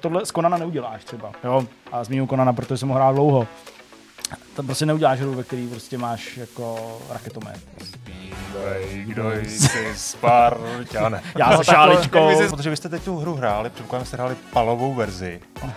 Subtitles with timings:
[0.00, 1.32] tohle z Konana neuděláš třeba.
[1.44, 1.66] Jo?
[1.92, 3.46] A zmíním Konana, protože jsem ho hrál dlouho.
[4.54, 7.60] Tam prostě neuděláš hru, ve který prostě máš jako raketomet.
[9.04, 11.20] Kdo jsi Spartan?
[11.38, 12.50] Já se šáličkou.
[12.50, 15.40] Protože vy jste teď tu hru hráli, předpokládám, jste hráli palovou verzi.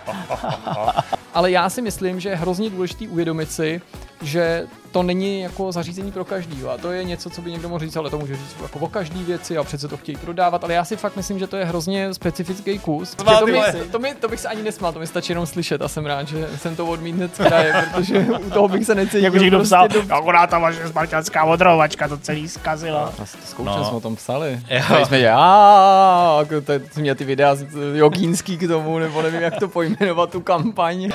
[1.34, 3.80] Ale já si myslím, že je hrozně důležitý uvědomit si,
[4.22, 6.70] že to není jako zařízení pro každýho.
[6.70, 8.88] A to je něco, co by někdo mohl říct, ale to může říct jako o
[8.88, 10.64] každý věci a přece to chtějí prodávat.
[10.64, 13.14] Ale já si fakt myslím, že to je hrozně specifický kus.
[13.14, 13.52] To, mi,
[13.92, 16.28] to, mi, to, bych se ani nesmál, to mi stačí jenom slyšet a jsem rád,
[16.28, 19.20] že jsem to odmítl z kraje, protože u toho bych se necítil.
[19.22, 23.12] Jako někdo prostě psal, do- akorát ta vaše spartanská odrovačka to celý zkazila.
[23.44, 23.84] Zkoušel No.
[23.84, 24.60] jsme o tom psali.
[24.70, 25.06] Jo.
[25.06, 29.56] jsme, já, jako to, to mě ty videa z- jogínský k tomu, nebo nevím, jak
[29.58, 31.08] to pojmenovat, tu kampaň.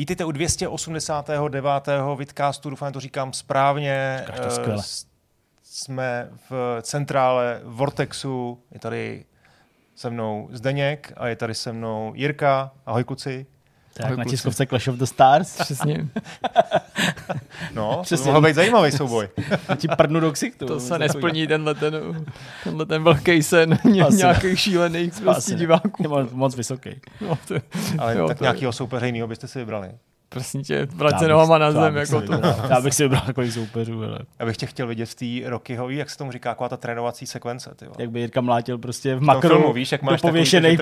[0.00, 2.16] Vítejte u 289.
[2.16, 4.16] vidcastu, doufám, to říkám správně.
[4.20, 4.82] Říkáš to Eh, skvěle.
[4.82, 5.06] s-
[5.62, 9.24] Jsme v centrále Vortexu, je tady
[9.94, 12.70] se mnou Zdeněk a je tady se mnou Jirka.
[12.86, 13.46] Ahoj kluci.
[13.94, 15.56] Tak Ahoj, na tiskovce Clash of the Stars.
[15.56, 16.06] Přesně.
[17.74, 18.24] No, to Přesně.
[18.24, 19.28] by mohl být zajímavý souboj.
[19.76, 20.66] Ti prdnu do ksichtu.
[20.66, 21.94] To se nesplní tenhle ten,
[22.64, 26.02] tenhle ten velký sen ně, nějakých šílených prostě diváků.
[26.02, 26.90] Je moc, moc vysoký.
[27.20, 27.54] No, to,
[27.98, 29.90] Ale Jo, tak to- nějakého soupeře jiného byste si vybrali.
[30.32, 32.32] Prosím tě, vrať se nohama na já zem, bych si jako to.
[32.32, 35.50] vybral- Já bych si vybral takových soupeřů, ale Já bych tě chtěl vidět v té
[35.50, 37.70] Rockyhový, jak se tomu říká, taková ta trénovací sekvence.
[37.76, 37.96] Ty vole.
[37.98, 40.26] jak by Jirka mlátil prostě v tom makru filmu, víš, jak máš se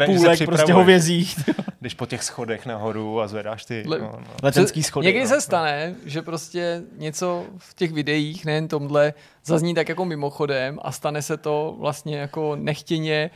[0.07, 1.37] půlek prostě hovězích.
[1.81, 3.85] Když po těch schodech nahoru a zvedáš ty...
[3.87, 4.27] Le- No, no.
[4.43, 5.07] Letenský schody.
[5.07, 5.27] Někdy no.
[5.29, 10.93] se stane, že prostě něco v těch videích, nejen tomhle, zazní tak jako mimochodem a
[10.93, 13.31] stane se to vlastně jako nechtěně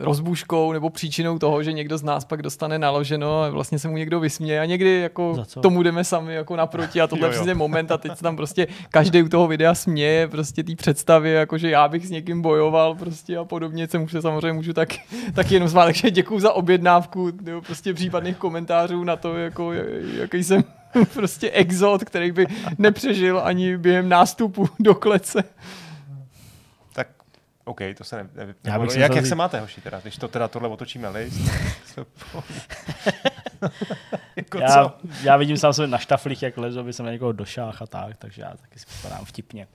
[0.00, 3.96] rozbuškou nebo příčinou toho, že někdo z nás pak dostane naloženo a vlastně se mu
[3.96, 7.40] někdo vysměje a někdy jako tomu jdeme sami jako naproti a tohle Jo, je jo.
[7.40, 11.32] přesně moment a teď se tam prostě každý u toho videa směje prostě té představě,
[11.32, 14.88] jako že já bych s někým bojoval prostě a podobně, se může samozřejmě můžu tak,
[15.34, 19.72] tak jenom smát, takže děkuju za objednávku, nebo prostě případných komentářů na to, jako
[20.14, 20.64] jaký jsem
[21.14, 22.46] prostě exot, který by
[22.78, 25.44] nepřežil ani během nástupu do klece.
[27.70, 28.28] OK, to se ne...
[28.34, 30.00] ne Já bych jak, jak, se máte, hoši, teda?
[30.00, 31.40] Když to teda tohle otočíme list.
[34.36, 34.92] jako Já, co?
[35.22, 38.16] já vidím sám sebe na štaflích, jak lezu, aby jsem na někoho došáhl a tak,
[38.16, 39.66] takže já taky si připadám vtipně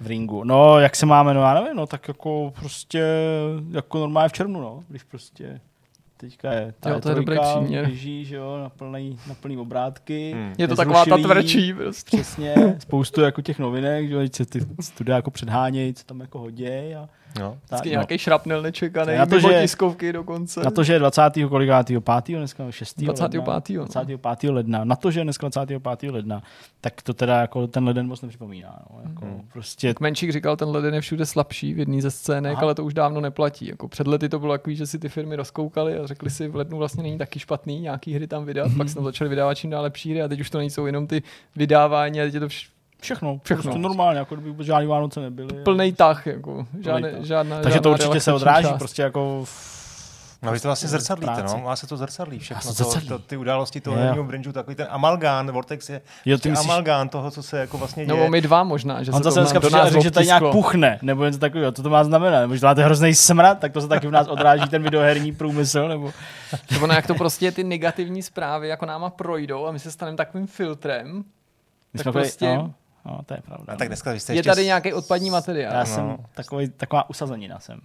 [0.00, 0.44] v ringu.
[0.44, 3.04] No, jak se máme, no já nevím, no tak jako prostě,
[3.70, 5.60] jako normálně v červnu, no, když prostě
[6.16, 7.86] teďka je ta Jo, to je E3, dobrý příměr.
[7.86, 10.32] běží, že jo, na plný, na plný obrátky.
[10.32, 10.54] Hmm.
[10.58, 12.16] Je to taková ta tvrdší prostě.
[12.16, 16.20] Přesně, spoustu jako těch novinek, že jo, teď se ty studia jako předhánějí, co tam
[16.20, 17.08] jako hodějí a
[17.40, 17.50] No.
[17.68, 17.92] tak, Vždycky no.
[17.92, 20.60] nějaký šrapnel nečekaný, Na to, že- tiskovky dokonce.
[20.62, 21.48] Na to, že je 20.
[21.48, 22.38] kolikátýho 5.
[22.38, 23.00] dneska 6.
[23.00, 23.84] 25., ledna, no.
[23.84, 24.50] 25.
[24.50, 24.84] ledna.
[24.84, 26.10] Na to, že je dneska 25.
[26.10, 26.42] ledna,
[26.80, 28.78] tak to teda jako ten leden moc nepřipomíná.
[28.90, 29.00] No.
[29.10, 29.40] Jako Mhm.
[29.52, 32.62] prostě Menšík říkal, ten leden je všude slabší v jedné ze scének, Aha.
[32.62, 33.66] ale to už dávno neplatí.
[33.68, 36.56] Jako před lety to bylo takový, že si ty firmy rozkoukaly a řekli si, v
[36.56, 38.78] lednu vlastně není taky špatný nějaký hry tam vydat, Mhm.
[38.78, 41.22] pak tam začali vydávat čím dál lepší hry a teď už to nejsou jenom ty
[41.56, 42.66] vydávání, a teď je to vš-
[43.02, 43.40] všechno.
[43.44, 43.62] Všechno.
[43.62, 45.62] Prostě normálně, jako kdyby vůbec žádný Vánoce nebyly.
[45.62, 47.24] plný tah, jako žádné, tah.
[47.24, 48.78] žádná Takže to žádná určitě se odráží část.
[48.78, 49.76] prostě jako v
[50.42, 51.58] No vy to vlastně zrcadlíte, no.
[51.64, 52.62] Má se to zrcadlí všechno.
[52.62, 53.08] To, zrcadlí.
[53.08, 56.68] to, ty události toho herního brinžu, takový ten amalgán, Vortex je Jo, ty prostě myslíš,
[56.70, 58.16] amalgán toho, co se jako vlastně děje.
[58.18, 60.10] Nebo my dva možná, že on se to zase dneska do a nás řekl, že
[60.10, 61.72] tady nějak puchne, nebo něco takového.
[61.72, 62.40] Co to má znamenat?
[62.40, 65.32] Nebo že to máte hrozný smrad, tak to se taky v nás odráží ten videoherní
[65.32, 66.12] průmysl, nebo...
[66.68, 70.16] To ono, jak to prostě ty negativní zprávy jako náma projdou a my se staneme
[70.16, 71.24] takovým filtrem,
[71.92, 72.74] My Tak jsme prostě- no,
[73.06, 73.72] no, to je pravda.
[73.72, 75.72] A tak dneska vy jste je ještě tady nějaký odpadní materiál.
[75.72, 75.86] Já No.
[75.86, 77.80] jsem takový, taková usazenina jsem.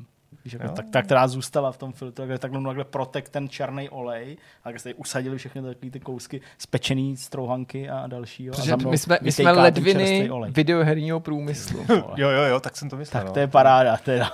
[0.45, 3.89] Víš, jako tak, ta, která zůstala v tom filtru, tak takhle, takhle protek ten černý
[3.89, 8.45] olej, a tak jste tady usadili všechny takové ty kousky spečený strouhanky a další.
[8.45, 11.85] Jo, a Protože mnou my jsme, my jsme ledviny videoherního průmyslu.
[11.89, 13.21] Jo, jo, jo, tak jsem to myslel.
[13.21, 13.33] Tak no.
[13.33, 13.97] to je paráda.
[13.97, 14.31] Teda.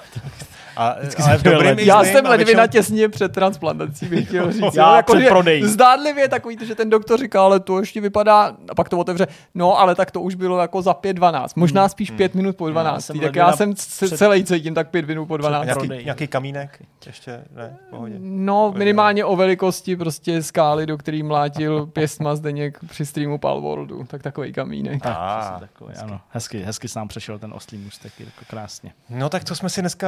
[0.78, 4.52] A, Vždycky ale v dobrým Já jsem a ledvina většinou- těsně před transplantací, bych chtěl
[4.52, 4.76] říct.
[4.76, 5.64] Já jako, prodejí.
[5.64, 9.80] Zdánlivě takový, že ten doktor říká, ale to ještě vypadá, a pak to otevře, no
[9.80, 13.20] ale tak to už bylo jako za 5.12, možná spíš 5 minut po 12, jsem
[13.20, 13.76] tak já jsem
[14.16, 15.66] celý cítím tak 5 minut po 12.
[15.66, 15.97] Nějaký, prodej.
[16.04, 16.84] Nějaký kamínek?
[17.06, 18.16] Ještě ne, v pohodě.
[18.20, 24.24] No, minimálně o velikosti prostě skály, do který mlátil pěstma Zdeněk při streamu Palworldu, tak
[24.24, 25.02] takový kamínek.
[25.06, 26.22] Ah, takový, ano.
[26.30, 28.92] Hezky, hezky se nám přešel ten oslý můstek, jako krásně.
[29.10, 30.08] No tak co jsme si dneska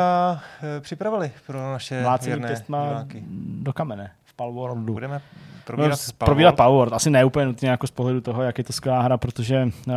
[0.77, 3.23] e, připravili pro naše Mlácení věrné pěstma diváky?
[3.61, 4.93] do kamene v Palworldu.
[4.93, 5.21] Budeme
[5.69, 6.25] No, probírat Palworld.
[6.25, 6.93] probírat Palworld.
[6.93, 9.93] Asi ne úplně nutně jako z pohledu toho, jak je to skvělá hra, protože uh,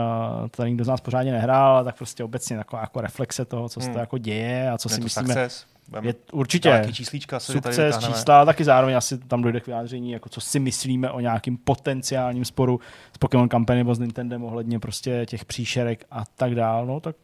[0.51, 3.81] to nikdo z nás pořádně nehrál, ale tak prostě obecně taková jako reflexe toho, co
[3.81, 3.95] se Hmm.
[3.95, 5.29] to jako děje a co Je si to myslíme.
[5.35, 5.67] success.
[6.03, 10.41] Je určitě Nějaký číslíčka, sukces, čísla, taky zároveň asi tam dojde k vyjádření, jako co
[10.41, 12.81] si myslíme o nějakým potenciálním sporu
[13.15, 16.87] s Pokémon Company nebo s Nintendem ohledně prostě těch příšerek a tak dál.
[16.87, 17.17] No tak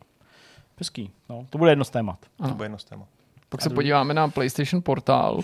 [0.78, 1.10] hezký.
[1.28, 2.18] No, to bude jedno z témat.
[2.48, 3.06] To bude jedno z téma.
[3.48, 5.40] Pak se podíváme na PlayStation portál.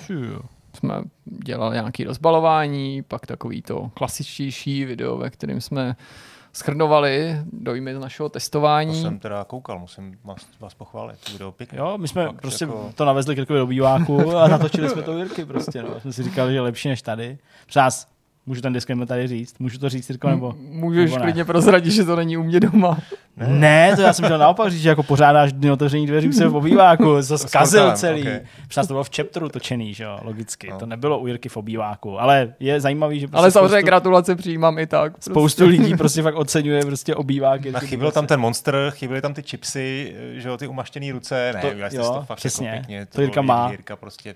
[0.74, 0.94] Jsme
[1.24, 5.96] dělali nějaké rozbalování, pak takový to klasičtější video, ve kterém jsme
[6.56, 9.02] schrnovali dojmy z našeho To testování.
[9.02, 11.18] jsem teda koukal, musím vás, vás pochválit.
[11.24, 11.78] To video pěkné.
[11.78, 15.12] Jo, my jsme Fakt prostě jako- to navezli Kirkovi do býváku a natočili jsme to
[15.12, 16.00] u Jirky prostě, no.
[16.00, 17.38] Jsme si říkali, že je lepší než tady.
[17.66, 18.08] Přes nás,
[18.46, 20.54] můžu ten disclaimer tady říct, můžu to říct, Jirko, nebo...
[20.58, 21.22] Můžeš nebo ne?
[21.22, 22.98] klidně prozradit, že to není u mě doma.
[23.36, 23.48] Ne.
[23.48, 26.56] ne, to já jsem chtěl naopak říct, že jako pořádáš dny otevření dveří sebe v
[26.56, 28.20] obýváku, to zkazil celý.
[28.22, 28.26] ok.
[28.28, 28.40] Okay.
[28.68, 30.70] Přes to bylo v chapteru točený, že jo, logicky.
[30.70, 30.78] No.
[30.78, 34.36] To nebylo u Jirky v obýváku, ale je zajímavý, že prostě Ale samozřejmě spoustu, gratulace
[34.36, 35.12] přijímám i tak.
[35.12, 35.30] Prostě.
[35.30, 37.60] spoustu lidí prostě fakt oceňuje prostě obývák.
[37.74, 38.28] A chyběl tam Dubace.
[38.28, 41.50] ten monster, chyběly tam ty chipsy, že jo, ty umaštěné ruce.
[41.54, 42.68] Ne, To- jo, to fakt přesně.
[42.68, 43.06] jako pěkně.
[43.06, 43.70] To Jirka bylo má.
[43.70, 44.34] Jirka prostě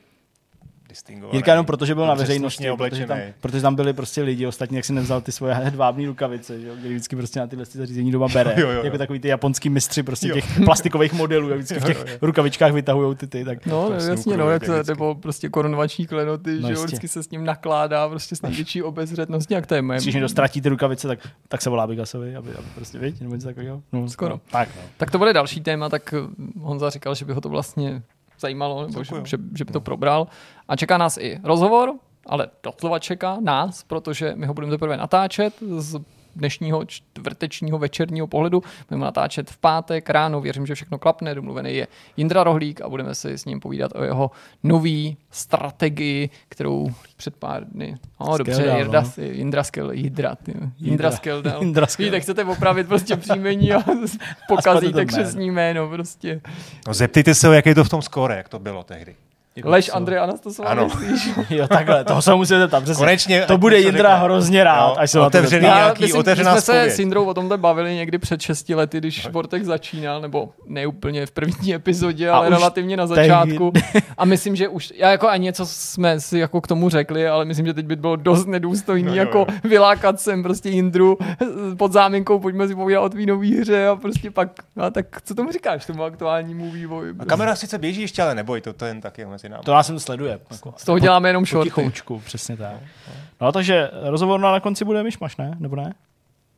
[0.98, 1.36] distingovaný.
[1.36, 3.34] Jirka jenom protože byl na veřejnosti, protože tam, oblečený.
[3.40, 6.74] protože tam byli prostě lidi, ostatní, jak si nevzal ty svoje hedvábní rukavice, že jo,
[6.78, 8.54] který vždycky prostě na tyhle ty zařízení doma bere.
[8.60, 8.84] Jo, jo, jo.
[8.84, 10.34] Jako takový ty japonský mistři prostě Jo.
[10.34, 13.44] těch plastikových modelů, jak vždycky v těch rukavičkách vytahují ty ty.
[13.44, 14.90] Tak No, To je jasně, no, jak vždycky.
[14.90, 18.82] nebo prostě korunovační klenoty, No že jo, vždycky se s ním nakládá prostě s největší
[18.82, 20.00] obezřetností, jak to je moje.
[20.00, 21.18] když někdo ztratí ty rukavice, tak,
[21.48, 23.82] tak se volá Bigasovi, aby, aby prostě, víš, nebo něco takového.
[23.92, 24.30] No, Skoro.
[24.34, 24.82] No, tak, no.
[24.96, 26.14] Tak to bude další téma, tak
[26.60, 28.02] Honza říkal, že by ho to vlastně
[28.38, 30.26] zajímalo, nebo že, že, že by to probral.
[30.68, 31.94] A čeká nás i rozhovor,
[32.26, 36.00] ale doslova čeká nás, protože my ho budeme teprve natáčet z
[36.38, 38.62] dnešního čtvrtečního večerního pohledu.
[38.88, 41.34] Budeme natáčet v pátek ráno, věřím, že všechno klapne.
[41.34, 41.86] Domluvený je
[42.16, 44.30] Jindra Rohlík a budeme si s ním povídat o jeho
[44.62, 47.96] nový strategii, kterou před pár dny.
[48.20, 49.24] No, dobře, Skeldal, Jirda, no.
[49.24, 51.62] Jindra Skel, Jindra, ty, Jindra Skeldal.
[51.62, 52.10] Jindra Skeldal.
[52.10, 53.82] Víte, chcete opravit prostě příjmení a
[54.48, 55.06] pokazíte jméno.
[55.06, 56.40] křesní jméno prostě.
[56.86, 59.14] No, zeptejte se ho, jak je to v tom skóre, jak to bylo tehdy.
[59.58, 59.96] Jako Lež co?
[59.96, 60.84] Andrej Anastasová, Ano.
[60.84, 61.30] myslíš?
[61.50, 63.00] Jo, takhle, toho se musíte zeptat, přesně.
[63.04, 64.24] Konečně, to bude Jindra řekne.
[64.24, 66.98] hrozně rád, Jo, až se na to otevřený nějaký myslím, otevřená my jsme se s
[66.98, 71.30] Jindrou o tomhle bavili někdy před 6 lety, když Vortex začínal, nebo ne úplně v
[71.30, 73.72] první epizodě, A ale relativně na tehdy- začátku.
[74.18, 77.44] A myslím, že už, já jako ani něco jsme si jako k tomu řekli, ale
[77.44, 79.46] myslím, že teď by bylo dost nedůstojný No jo, jako jo.
[79.64, 81.18] vylákat sem prostě Jindru
[81.78, 85.06] pod záminkou, pojďme si povídat o tvý nový hře a prostě pak, no a tak
[85.24, 87.14] co tomu říkáš tomu aktuálnímu vývoji?
[87.18, 89.62] A kamera sice běží ještě, ale neboj, to, to jen tak je mezi námi.
[89.64, 90.40] To nás sem sleduje.
[90.50, 91.66] Jako, Z toho děláme jenom po shorty.
[91.70, 92.76] tichoučku, přesně tak.
[93.40, 95.56] No, takže rozhovor na konci bude myšmaš, ne?
[95.58, 95.94] Nebo ne?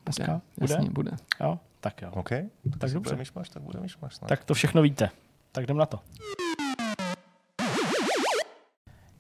[0.05, 0.41] Dneska?
[0.61, 0.75] Bude?
[0.75, 1.11] Jasně, bude.
[1.41, 1.59] Jo?
[1.81, 2.09] Tak jo.
[2.15, 2.41] OK, Tak
[2.79, 2.99] tak dobře.
[2.99, 4.15] bude myšmaš, tak bude myšmaš.
[4.15, 4.29] snad.
[4.29, 5.11] Tak to všechno víte.
[5.53, 5.99] Tak jdem na to.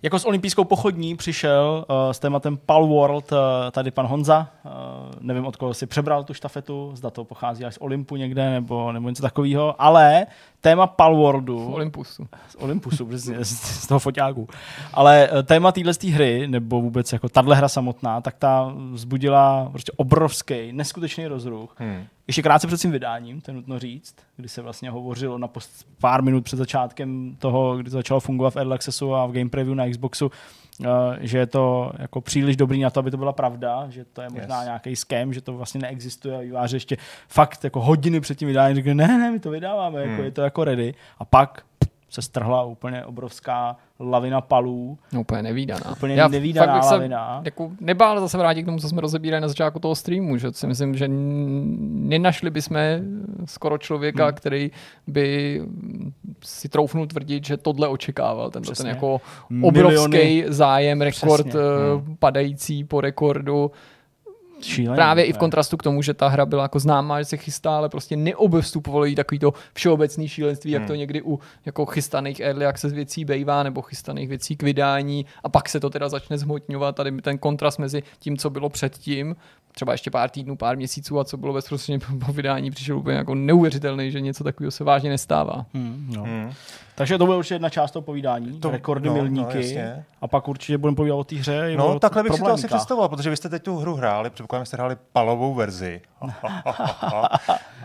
[0.02, 3.38] Jako s olympijskou pochodní přišel uh, s tématem Pal World uh,
[3.70, 4.48] tady pan Honza.
[4.64, 4.70] Uh,
[5.20, 8.92] nevím, od koho si přebral tu štafetu, zda to pochází až z Olympu někde, nebo,
[8.92, 10.26] nebo něco takového, ale
[10.60, 11.72] téma Pal Worldu...
[11.72, 12.26] Olympusu.
[12.48, 14.48] z Olympusu, přesně, z, z toho foťáku.
[14.92, 19.92] Ale eh, téma téhle hry, nebo vůbec jako tahle hra samotná, tak ta vzbudila prostě
[19.96, 21.74] obrovský, neskutečný rozruch.
[21.78, 22.04] Hmm.
[22.26, 25.86] Ještě krátce před tím vydáním, to je nutno říct, kdy se vlastně hovořilo na post,
[26.00, 29.50] pár minut před začátkem toho, kdy to začalo fungovat v Early Accessu a v Game
[29.50, 30.30] Preview na Xboxu,
[31.20, 34.28] že je to jako příliš dobrý na to, aby to byla pravda, že to je
[34.30, 34.64] možná Yes.
[34.64, 36.96] nějaký scam, že to vlastně neexistuje a výváři ještě
[37.28, 40.24] fakt jako hodiny před tím vydáním řekli, ne, ne, my to vydáváme, jako Hmm.
[40.24, 40.94] je to jako ready.
[41.18, 41.62] A pak
[42.10, 45.92] se strhla úplně obrovská lavina palů, No, úplně nevýdaná.
[45.92, 47.40] úplně Já nevídaná fakt bych se lavina.
[47.44, 50.66] jako nebál zase vrátit k tomu, co jsme rozebírali na začátku toho streamu, že si
[50.66, 52.76] myslím, že nenašli bychom
[53.44, 54.34] skoro člověka, Hmm.
[54.34, 54.70] který
[55.06, 55.60] by
[56.44, 58.50] si troufnul tvrdit, že tohle očekával.
[58.50, 59.20] Ten, ten jako
[59.50, 59.68] Miliony.
[59.96, 61.60] obrovský zájem, rekord Přesně.
[61.60, 63.70] eh, padající po rekordu.
[64.62, 67.36] Šílený, Právě i v kontrastu k tomu, že ta hra byla jako známá, že se
[67.36, 70.88] chystá, ale prostě neobstupovalo jí takový to všeobecný šílenství, jak Hmm.
[70.88, 75.48] to někdy u jako chystaných early access věcí bejvá, nebo chystaných věcí k vydání a
[75.48, 76.96] pak se to teda začne zhmotňovat.
[76.96, 79.36] Tady ten kontrast mezi tím, co bylo předtím,
[79.72, 83.34] třeba ještě pár týdnů, pár měsíců a co bylo bezprostředně po vydání, přišel úplně jako
[83.34, 85.66] neuvěřitelný, že něco takového se vážně nestává.
[85.74, 86.22] Hmm, no.
[86.22, 86.52] Hmm.
[87.00, 89.56] Takže to bude určitě jedna část toho povídání, To- rekordy, no, no, milníky.
[89.56, 90.04] jasně.
[90.20, 91.72] a pak určitě budeme povídat o té hře.
[91.76, 94.30] No, o takhle bych si to asi představoval, protože vy jste teď tu hru hráli,
[94.30, 96.00] předpokládám, že jste hráli palovou verzi.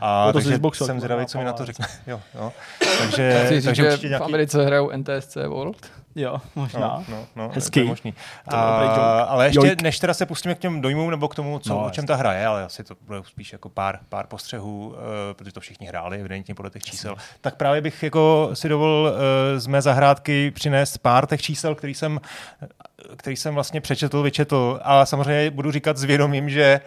[0.02, 1.88] A No to takže Xboxu jsem zvědavý, co mi na to řekne.
[2.08, 2.54] Jo, jo.
[3.00, 4.26] Takže, Chci říct, takže že určitě v nějaký...
[4.26, 5.92] Americe hrajou NTSC World.
[6.16, 6.80] Jo, možná.
[6.80, 7.80] No, no, no, Hezký.
[7.80, 8.14] To je možný.
[8.50, 8.56] To.
[8.56, 9.84] A, ale ještě, Joke.
[9.84, 12.16] než teda se pustíme k těm dojmům nebo k tomu, co, No, o čem ta
[12.16, 14.96] hra je, ale asi to bude spíš jako pár, pár postřehů, uh,
[15.34, 17.16] protože to všichni hráli, evidentně podle těch čísel.
[17.42, 21.94] Tak právě bych jako si dovolil uh, z mé zahrádky přinést pár těch čísel, který
[21.94, 22.20] jsem,
[23.18, 24.80] který jsem vlastně přečetl, vyčetl.
[24.84, 26.82] A samozřejmě budu říkat s vědomím, že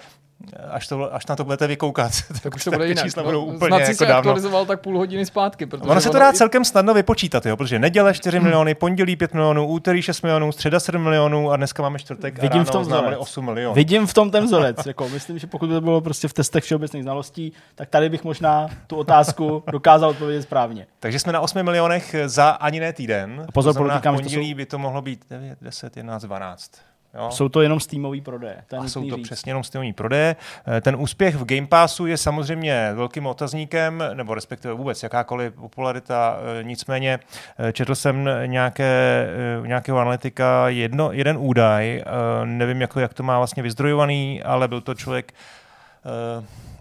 [0.71, 3.05] až, to, až na to budete vykoukat, tak už to bude jinak.
[3.05, 4.19] čísla budou no, úplně jako jako se dávno.
[4.19, 5.67] aktualizoval tak půl hodiny zpátky.
[5.67, 9.35] Protože Ono se to dá celkem snadno vypočítat, jo, protože neděle 4 miliony, pondělí 5
[9.35, 12.71] milionů, úterý 6 milionů, středa 7 milionů a dneska máme čtvrtek a Vidím ráno v
[12.71, 13.19] tom vzorec.
[13.19, 13.75] 8 milionů.
[13.75, 14.77] Vidím v tom ten vzorec.
[14.87, 18.25] Jako, myslím, že pokud by to bylo prostě v testech všeobecných znalostí, tak tady bych
[18.25, 20.87] možná tu otázku dokázal odpovědět správně.
[21.01, 23.45] Takže jsme na 8 milionech za ani ne týden.
[23.49, 26.71] A pozor, to znamená, pondělí jsou- by to mohlo být 9, 10, 11, 12.
[27.19, 27.31] Jo?
[27.31, 28.57] Jsou to jenom Steamový prodeje.
[28.67, 29.25] To je A jsou to říct.
[29.25, 30.37] přesně jenom stejný prodeje.
[30.77, 36.39] Eh, Ten úspěch v Game Passu je samozřejmě velkým otazníkem, nebo respektive vůbec jakákoliv popularita.
[36.61, 37.19] eh, Nicméně
[37.59, 39.27] eh, četl jsem nějaké,
[39.67, 42.03] nějakého analytika jedno, jeden údaj,
[42.45, 45.33] nevím, jak, jak to má vlastně vyzdrojovaný, ale byl to člověk,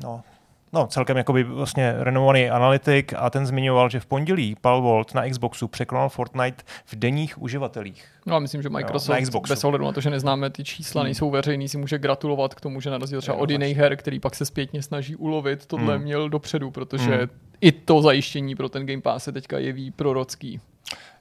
[0.03, 0.21] no,
[0.73, 5.67] No, celkem jakoby vlastně renomovaný analytik a ten zmiňoval, že v pondělí Palvolt na Xboxu
[5.67, 8.05] překonal Fortnite v denních uživatelích.
[8.25, 9.51] No a myslím, že Microsoft, na Xboxu.
[9.51, 12.81] bez ohledu na to, že neznáme ty čísla, nejsou veřejný, si může gratulovat k tomu,
[12.81, 16.03] že na rozdíl třeba od jiných her, který pak se zpětně snaží ulovit, tohle Hmm.
[16.03, 17.27] měl dopředu, protože Hmm.
[17.61, 20.59] i to zajištění pro ten Game Pass se teďka jeví prorocký.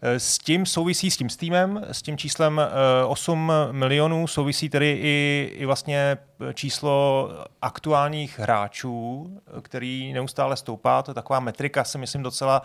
[0.03, 4.99] Eh, S tím souvisí s tím Steamem, s tím číslem eh, 8 milionů, souvisí tedy
[5.03, 6.19] i, i vlastně
[6.55, 7.31] číslo
[7.63, 9.27] aktuálních hráčů,
[9.59, 11.03] eh, který neustále stoupá.
[11.03, 12.63] To je taková metrika, si myslím, docela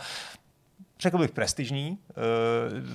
[1.02, 2.14] řekl bych prestižní, eh,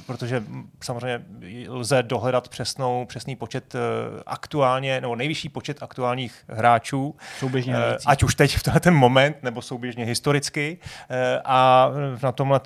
[0.06, 0.44] protože
[0.82, 1.24] samozřejmě
[1.68, 3.78] lze dohledat přesnou, přesný počet eh,
[4.26, 8.06] aktuálně, nebo nejvyšší počet aktuálních hráčů, Souběžně Eh, hrající.
[8.06, 10.78] ať už teď v ten moment, nebo souběžně historicky.
[11.44, 11.90] A
[12.22, 12.60] na tomhle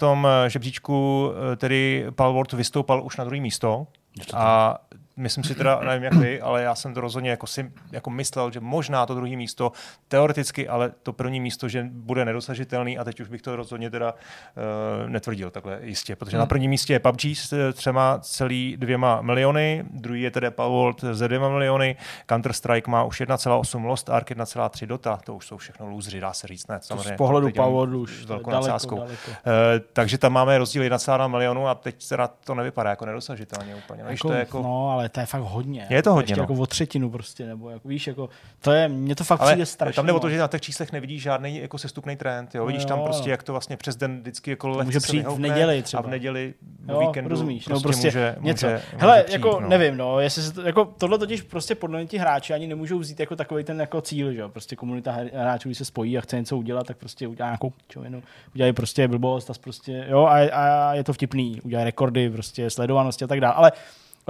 [0.49, 3.87] žebříčku tedy Palworld vystoupal už na druhé místo.
[4.35, 4.79] A
[5.21, 8.51] myslím si teda, nevím jak vy, ale já jsem to rozhodně jako, si, jako myslel,
[8.51, 9.73] že možná to druhé místo,
[10.09, 14.13] teoreticky, ale to první místo, že bude nedosažitelný a teď už bych to rozhodně teda
[14.15, 16.41] uh, netvrdil takhle jistě, protože Hmm.
[16.43, 21.01] na prvním místě je PUBG s eh, třema celý dvěma miliony, druhý je tedy Palworld
[21.13, 21.97] ze dvěma miliony,
[22.29, 26.47] Counter-Strike má už 1,8, Lost Ark 1,3 Dota, to už jsou všechno lůzři, dá se
[26.47, 26.79] říct, ne?
[26.79, 28.51] To Samozřejmě, z pohledu Power už to daleko,
[28.97, 29.31] daleko.
[29.31, 34.03] Eh, takže tam máme rozdíl 1,2 milionu a teď teda to nevypadá jako nedosažitelně úplně.
[34.03, 35.87] No, Jako, to je jako, No, ale to je fakt hodně.
[35.91, 36.43] Je to hodně, Ještě no.
[36.43, 38.29] jako o třetinu prostě, nebo jako, víš, jako,
[38.61, 39.97] to je, mně to fakt ale přijde strašně.
[39.97, 42.55] tam jde o to, že na těch číslech nevidíš žádný jako sestupný trend.
[42.55, 42.61] Jo?
[42.61, 43.05] No Vidíš jo, tam no.
[43.05, 46.03] prostě, jak to vlastně přes den vždycky jako lehce může přijít v neděli třeba.
[46.03, 46.55] A v neděli,
[46.89, 48.67] Jo, víkendu rozumíš, prostě, no prostě může, něco.
[48.67, 49.69] Může, Hele, může přijít, jako no.
[49.69, 52.99] nevím, no, jestli se to, jako tohle totiž prostě podle mě ti hráči ani nemůžou
[52.99, 56.21] vzít jako takový ten jako cíl, že jo, prostě komunita hráčů, když se spojí a
[56.21, 58.23] chce něco udělat, tak prostě udělá nějakou čovinu,
[58.55, 63.25] udělají prostě blbost a prostě, jo, a, a, je to vtipný, udělají rekordy, prostě sledovanosti
[63.25, 63.73] a tak dále, ale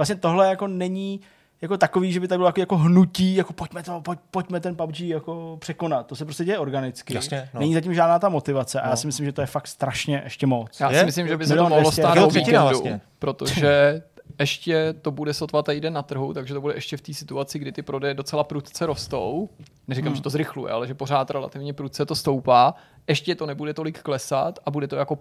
[0.01, 1.21] vlastně tohle jako není
[1.61, 4.75] jako takový, že by tak bylo jako, jako hnutí, jako pojďme, to, pojď, pojďme ten
[4.75, 6.07] PUBG jako překonat.
[6.07, 7.13] To se prostě děje organicky.
[7.13, 7.59] Jasně, no.
[7.59, 8.97] Není zatím žádná ta motivace a já No.
[8.97, 10.79] si myslím, že to je fakt strašně ještě moc.
[10.79, 10.99] Já Je?
[10.99, 13.01] si myslím, že by se to mohlo stát o třetina víkendu, vlastně.
[13.19, 14.01] protože
[14.39, 17.71] ještě to bude sotva týden na trhu, takže to bude ještě v té situaci, kdy
[17.71, 19.49] ty prodeje docela prudce rostou.
[19.87, 20.15] Neříkám, Hmm.
[20.15, 22.73] že to zrychluje, ale že pořád relativně prudce to stoupá.
[23.07, 25.19] Ještě to nebude tolik klesat a bude to jako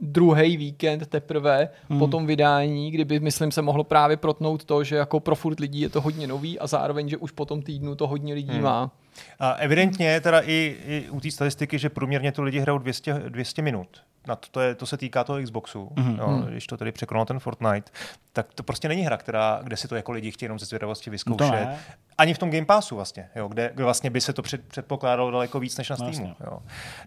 [0.00, 1.98] druhý víkend teprve hmm.
[1.98, 5.80] po tom vydání, kdyby, myslím, se mohlo právě protnout to, že jako pro furt lidí
[5.80, 8.62] je to hodně nový a zároveň, že už po tom týdnu to hodně lidí hmm.
[8.62, 8.90] má.
[9.38, 13.22] A evidentně je teda i, i u té statistiky, že průměrně tu lidi hrajou 200,
[13.28, 13.88] 200 minut.
[14.30, 16.18] Na to, to, je, to se týká toho Xboxu, mm-hmm.
[16.18, 17.90] jo, když to tedy překonal ten Fortnite,
[18.32, 21.10] tak to prostě není hra, která, kde si to jako lidi chtějí jenom ze zvědavosti
[21.10, 21.46] vyzkoušet.
[21.46, 21.78] To ne.
[22.18, 25.30] Ani v tom Game Passu vlastně, jo, kde, kde vlastně by se to před, předpokládalo
[25.30, 26.28] daleko víc než na No, Steamu.
[26.28, 26.46] jasně.
[26.46, 26.58] Jo.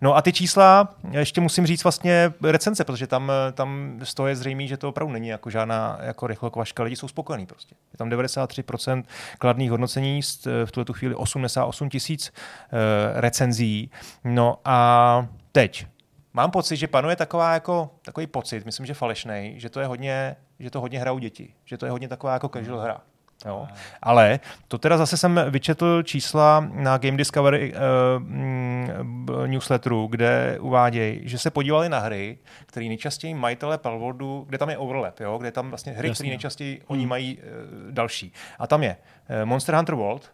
[0.02, 4.36] No a ty čísla, ještě musím říct vlastně recenze, protože tam, tam z toho je
[4.36, 7.76] zřejmé, že to opravdu není jako žádná jako rychlokvaška, lidi jsou spokojení prostě.
[7.94, 9.04] Je tam 93%
[9.40, 10.22] kladných hodnocení,
[10.66, 12.34] v tuhle tu chvíli 88 tisíc
[12.74, 12.80] uh,
[13.20, 13.92] recenzí.
[14.24, 15.86] No a teď,
[16.34, 20.36] Mám pocit, že panuje taková jako, takový pocit, myslím, že falešný, že to je hodně,
[20.60, 22.98] že to hodně hrajou děti, že to je hodně taková jako casual hra.
[23.46, 23.68] Jo.
[24.02, 31.38] Ale to teda zase jsem vyčetl čísla na Game Discovery uh, newsletteru, kde uvádějí, že
[31.38, 35.70] se podívali na hry, které nejčastěji majitele Palworldu, kde tam je overlap, jo, kde tam
[35.70, 36.86] vlastně hry, které nejčastěji Hmm.
[36.88, 37.44] oni mají uh,
[37.92, 38.34] další.
[38.60, 38.96] A tam je
[39.30, 40.32] uh, Monster Hunter World,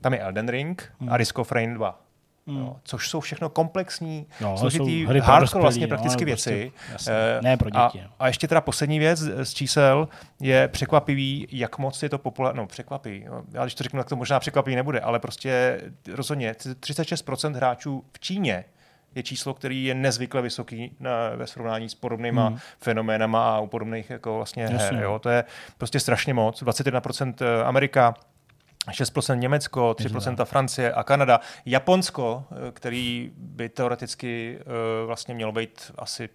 [0.00, 1.10] tam je Elden Ring Hmm.
[1.12, 2.00] a Risk of Rain 2.
[2.48, 6.72] Jo, což jsou všechno komplexní, No, no, složitý, hry hardcore vlastně no, prakticky ale věci.
[6.74, 8.10] prostě, jasně, Eh, ne pro děti, A, no.
[8.18, 10.08] a ještě teda poslední věc z čísel
[10.40, 12.58] je překvapivý, jak moc je to populární.
[12.58, 13.24] No, překvapivý.
[13.26, 13.42] jo.
[13.52, 15.80] Já když to řeknu, tak to možná překvapivý nebude, ale prostě
[16.14, 18.64] rozhodně 36% hráčů v Číně
[19.14, 22.58] je číslo, který je nezvykle vysoký na, ve srovnání s podobnýma hmm.
[22.80, 24.76] fenoménama a u podobných jako vlastně Jasně.
[24.78, 25.02] her.
[25.04, 25.18] Jo.
[25.18, 25.44] To je
[25.78, 26.62] prostě strašně moc.
[26.62, 28.14] 21% Amerika,
[28.92, 31.40] 6% Německo, 3% Francie a Kanada.
[31.66, 36.28] Japonsko, eh, který by teoreticky uh, vlastně mělo být asi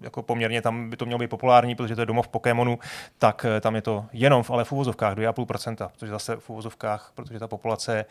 [0.00, 2.78] jako poměrně tam by to mělo být populární, protože to je domov Pokémonu,
[3.18, 7.12] tak uh, tam je to jenom v, ale v úvozovkách 2,5%, protože zase v úvozovkách,
[7.14, 8.04] protože ta populace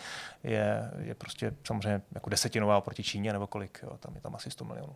[0.44, 4.52] je, je prostě samozřejmě jako desetinová proti Číně nebo kolik, jo, tam je tam asi
[4.52, 4.96] 100 milionů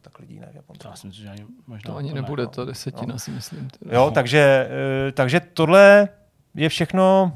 [0.00, 0.88] tak lidí ne v Japonsku.
[0.88, 3.18] Já si myslím, že ani možná to ani nebude to desetina, no.
[3.18, 3.70] si myslím.
[3.70, 3.96] Teda.
[3.96, 4.68] Jo, takže,
[5.12, 6.08] takže tohle
[6.54, 7.32] je všechno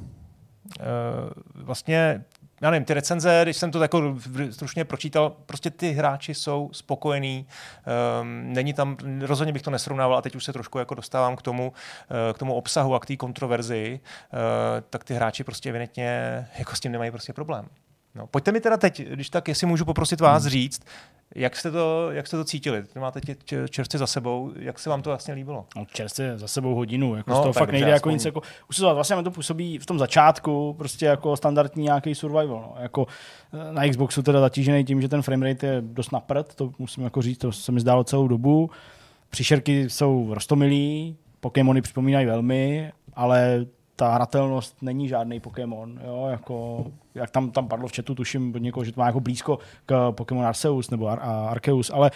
[1.54, 2.24] vlastně
[2.60, 4.16] já nevím, ty recenze, když jsem to jako
[4.50, 7.46] stručně pročítal, prostě ty hráči jsou spokojení,
[8.20, 11.42] um, není tam, rozhodně bych to nesrovnával a teď už se trošku jako dostávám k
[11.42, 14.00] tomu, uh, k tomu obsahu a k té kontroverzi,
[14.32, 14.38] uh,
[14.90, 17.68] tak ty hráči prostě evidentně jako s tím nemají prostě problém.
[18.14, 20.50] No, pojďte mi teda teď, když tak, jestli můžu poprosit vás hmm.
[20.50, 20.82] říct,
[21.34, 22.84] jak jste to, jak jste to cítili?
[22.98, 23.36] Máte tě
[23.70, 25.66] čerstvě za sebou, jak se vám to vlastně líbilo?
[25.76, 28.94] No, čerstvě za sebou hodinu, jako no, z toho fakt nejde jako nic jako usuzovat.
[28.94, 32.48] Vlastně to působí v tom začátku prostě jako standardní nějaký survival.
[32.48, 32.74] No.
[32.82, 33.06] Jako
[33.52, 37.22] eh, na Xboxu teda zatížený tím, že ten framerate je dost napřed, to musím jako
[37.22, 38.70] říct, to se mi zdálo celou dobu.
[39.30, 43.66] Příšerky jsou rostomilí, Pokémony připomínají velmi, ale
[44.00, 48.62] ta hratelnost není žádný Pokémon, jo, jako, jak tam, tam padlo v chatu, tuším od
[48.62, 52.10] někoho, že to má jako blízko k Pokémon Arceus nebo Ar- Arceus, ale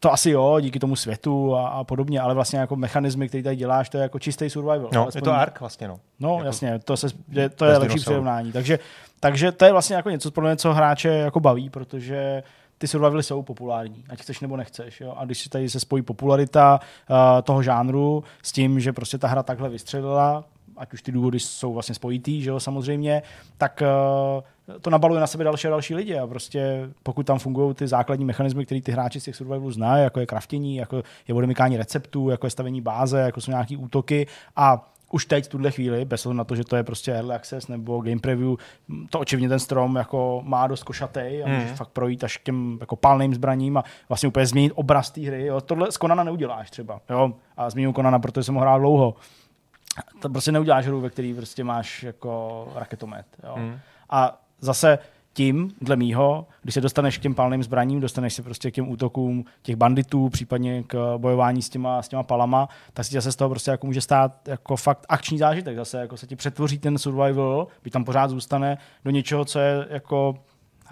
[0.00, 3.56] to asi jo, díky tomu světu a, a podobně, ale vlastně jako mechanismy, které tady
[3.56, 4.88] děláš, to je jako čistý survival.
[4.94, 6.00] No, je to Ark vlastně, no.
[6.20, 8.78] No, jako, jasně, to, se, je, to je lepší přirovnání, takže,
[9.20, 12.42] takže to je vlastně jako něco, podle mě, co hráče jako baví, protože
[12.78, 15.00] ty survivaly jsou populární, ať chceš nebo nechceš.
[15.00, 15.14] Jo?
[15.16, 19.28] A když si tady se spojí popularita uh, toho žánru s tím, že prostě ta
[19.28, 20.44] hra takhle vystřelila,
[20.76, 23.22] ať už ty důvody jsou vlastně spojitý, že jo, samozřejmě,
[23.58, 27.74] tak uh, to nabaluje na sebe další a další lidi a prostě pokud tam fungují
[27.74, 31.34] ty základní mechanismy, které ty hráči z těch survivalů znají, jako je kraftění, jako je
[31.34, 35.70] odemykání receptů, jako je stavení báze, jako jsou nějaký útoky a už teď v tuhle
[35.70, 38.54] chvíli, bez ohledu na to, že to je prostě early access nebo game preview,
[39.10, 41.76] to očividně ten strom jako má dost košatej a může mm.
[41.76, 45.46] fakt projít až k těm jako palným zbraním a vlastně úplně změnit obraz té hry.
[45.46, 45.60] Jo.
[45.60, 47.00] Tohle z Konana neuděláš třeba.
[47.10, 47.32] Jo.
[47.56, 49.14] A změnil Konana, protože jsem ho hrál dlouho
[50.20, 53.26] to prostě neuděláš hru, ve který prostě máš jako raketomet.
[53.44, 53.54] Jo.
[53.56, 53.78] Hmm.
[54.10, 54.98] A zase
[55.32, 58.88] tím, dle mýho, když se dostaneš k těm palným zbraním, dostaneš se prostě k těm
[58.90, 63.36] útokům těch banditů, případně k bojování s těma, s těma palama, tak si se z
[63.36, 65.76] toho prostě jako může stát jako fakt akční zážitek.
[65.76, 69.86] Zase jako se ti přetvoří ten survival, by tam pořád zůstane do něčeho, co je
[69.90, 70.34] jako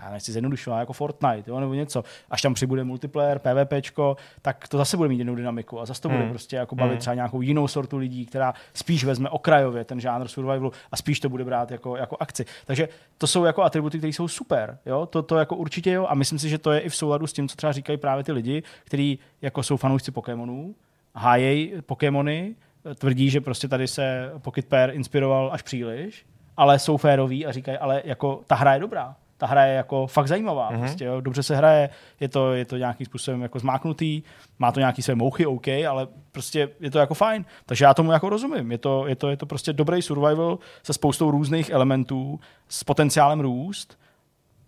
[0.04, 4.78] já nechci zjednodušovat, jako Fortnite, jo, nebo něco, až tam přibude multiplayer, PvPčko, tak to
[4.78, 6.30] zase bude mít jinou dynamiku a zase to bude mm.
[6.30, 6.99] prostě jako bavit mm.
[6.99, 11.28] třeba nějakou jinou sortu lidí, která spíš vezme okrajově ten žánr survivalu a spíš to
[11.28, 12.45] bude brát jako, jako akci.
[12.67, 12.88] Takže
[13.19, 16.38] to jsou jako atributy, které jsou super, jo, to, to jako určitě jo a myslím
[16.38, 18.62] si, že to je i v souladu s tím, co třeba říkají právě ty lidi,
[18.84, 20.75] kteří jako jsou fanoušci Pokémonů,
[21.14, 22.54] hájejí Pokémony,
[22.95, 27.78] tvrdí, že prostě tady se Pocket Pair inspiroval až příliš, ale jsou féroví a říkají,
[27.78, 30.73] ale jako ta hra je dobrá ta hra je jako fakt zajímavá.
[30.73, 30.78] Mm-hmm.
[30.78, 31.20] Prostě, jo.
[31.20, 34.23] Dobře se hraje, je to, je to nějakým způsobem jako zmáknutý,
[34.58, 37.44] má to nějaký své mouchy, OK, ale prostě je to jako fajn.
[37.66, 38.73] Takže já tomu jako rozumím.
[38.73, 43.40] Je to, je to, je to prostě dobrý survival se spoustou různých elementů, s potenciálem
[43.40, 43.99] růst,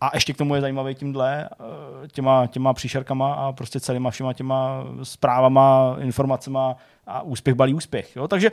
[0.01, 4.33] a ještě k tomu je zajímavý tímhle, eh, těma, těma příšerkama a prostě celýma všema
[4.33, 6.77] těma zprávama, informacema
[7.07, 8.17] a úspěch balí úspěch.
[8.17, 8.29] Jo?
[8.29, 8.51] Takže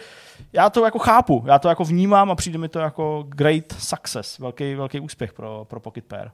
[0.54, 4.39] já to jako chápu, já to jako vnímám a přijde mi to jako great success,
[4.39, 6.30] velký, velký úspěch pro, pro Pocket Pair.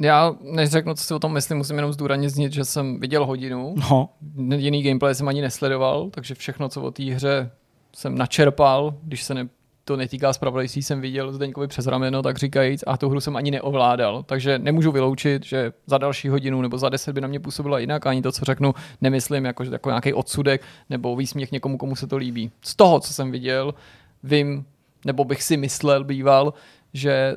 [0.00, 3.74] Já, než řeknu, co si o tom myslím, musím jenom zdůraznit, že jsem viděl hodinu.
[3.90, 4.08] No.
[4.56, 7.50] Jiný gameplay jsem ani nesledoval, takže všechno, co o té hře
[7.96, 9.48] jsem načerpal, když se ne,
[9.88, 13.50] to netýká zpravodajství, jsem viděl Zdeňkovi přes rameno, tak říkajíc, a tu hru jsem ani
[13.50, 14.22] neovládal.
[14.22, 18.06] Takže nemůžu vyloučit, že za další hodinu nebo za deset by na mě působila jinak,
[18.06, 22.16] ani to, co řeknu, nemyslím jako, jako nějaký odsudek nebo výsměch někomu, komu se to
[22.16, 22.50] líbí.
[22.62, 23.74] Z toho, co jsem viděl,
[24.22, 24.64] vím,
[25.04, 26.54] nebo bych si myslel, býval,
[26.92, 27.36] že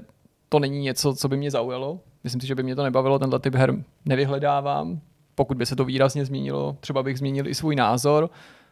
[0.50, 2.00] to není něco, co by mě zaujalo.
[2.24, 5.02] Myslím si, že by mě to nebavilo, tenhle typ her nevyhledávám.
[5.36, 8.30] Pokud by se to výrazně změnilo, třeba bych změnil i svůj názor.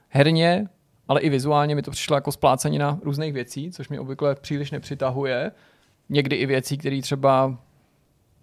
[0.09, 0.67] Herně
[1.09, 5.51] ale i vizuálně mi to přišlo jako splácenina různých věcí, což mě obvykle příliš nepřitahuje.
[6.09, 7.57] Někdy i věcí, které třeba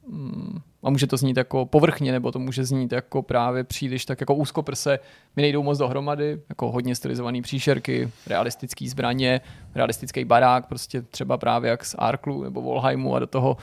[0.09, 4.21] mm, a může to znít jako povrchně, nebo to může znít jako právě příliš tak
[4.21, 4.99] jako úzkoprse,
[5.37, 9.41] mi nejdou moc dohromady, jako hodně stylizované příšerky, realistický zbraně,
[9.75, 13.57] realistický barák, prostě třeba právě jak z Arklu nebo Volheimu a do toho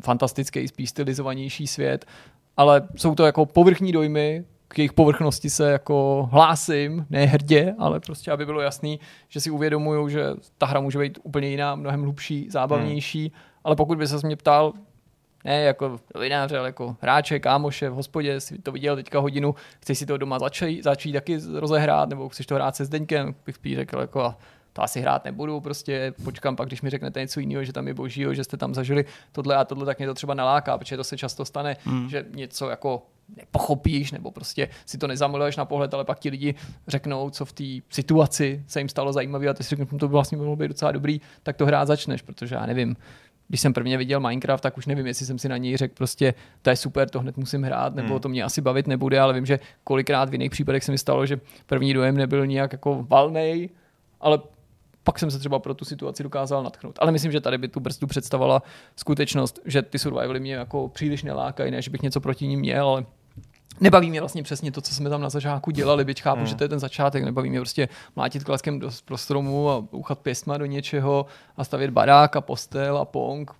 [0.00, 2.04] fantastický, spíš stylizovanější svět,
[2.56, 8.00] ale jsou to jako povrchní dojmy, k jejich povrchnosti se jako hlásím, ne hrdě, ale
[8.00, 10.24] prostě, aby bylo jasný, že si uvědomuju, že
[10.58, 13.40] ta hra může být úplně jiná, mnohem hlubší, zábavnější, hmm.
[13.64, 14.72] ale pokud by se mě ptal,
[15.44, 19.98] ne jako novináře, ale jako hráče, kámoše v hospodě, si to viděl teďka hodinu, chceš
[19.98, 23.76] si to doma začít, začít taky rozehrát, nebo chceš to hrát se Zdeňkem, bych spíš
[23.76, 24.34] řekl, jako
[24.72, 27.94] to asi hrát nebudu, prostě počkám pak, když mi řeknete něco jiného, že tam je
[27.94, 31.04] božího, že jste tam zažili tohle a tohle, tak mě to třeba naláká, protože to
[31.04, 32.08] se často stane, hmm.
[32.08, 33.02] že něco jako
[33.36, 36.54] nepochopíš, nebo prostě si to nezamiluješ na pohled, ale pak ti lidi
[36.88, 40.08] řeknou, co v té situaci se jim stalo zajímavé a ty si řekneš, hm, to
[40.08, 42.96] by vlastně mohlo být docela dobrý, tak to hrát začneš, protože já nevím,
[43.48, 46.34] když jsem prvně viděl Minecraft, tak už nevím, jestli jsem si na něj řekl prostě,
[46.62, 48.20] to je super, to hned musím hrát, nebo hmm.
[48.20, 51.26] to mě asi bavit nebude, ale vím, že kolikrát v jiných případech se mi stalo,
[51.26, 53.68] že první dojem nebyl nijak jako valnej,
[54.20, 54.38] ale
[55.04, 56.98] pak jsem se třeba pro tu situaci dokázal natchnout.
[56.98, 58.62] Ale myslím, že tady by tu brzdu představovala
[58.96, 62.88] skutečnost, že ty survivaly mě jako příliš nelákají, ne, že bych něco proti ním měl,
[62.88, 63.04] ale
[63.80, 66.46] Nebaví mě vlastně přesně to, co jsme tam na začátku dělali, byť chápu, hmm.
[66.46, 70.58] že to je ten začátek, nebaví mě prostě mlátit klaskem do prostromu a uchat pěstma
[70.58, 73.50] do něčeho a stavět barák a postel a pong.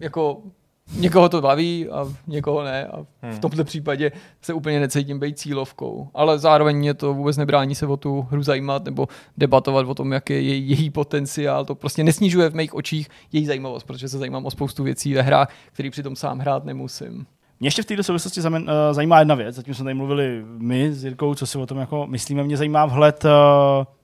[0.00, 0.42] Jako
[0.92, 3.40] někoho to baví a někoho ne a v hmm.
[3.40, 6.08] tomto případě se úplně necítím být cílovkou.
[6.14, 10.12] Ale zároveň mě to vůbec nebrání se o tu hru zajímat nebo debatovat o tom,
[10.12, 11.64] jaký je její, potenciál.
[11.64, 15.22] To prostě nesnižuje v mých očích její zajímavost, protože se zajímám o spoustu věcí ve
[15.22, 17.26] hrách, který přitom sám hrát nemusím.
[17.60, 21.04] Mě ještě v této souvislosti eh, zajímá jedna věc, zatím jsme tady mluvili my s
[21.04, 22.44] Jirkou, co si o tom jako myslíme.
[22.44, 23.30] Mě zajímá vhled uh,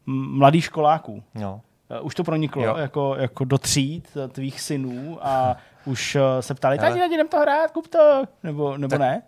[0.06, 1.22] mladých školáků.
[1.34, 1.60] No.
[2.00, 5.56] Uh, už to proniklo jako, jako do tříd tvých synů a
[5.90, 7.14] už uh, se ptali, tady Ale...
[7.14, 9.22] jdem to hrát, kup to, nebo, nebo tak, ne?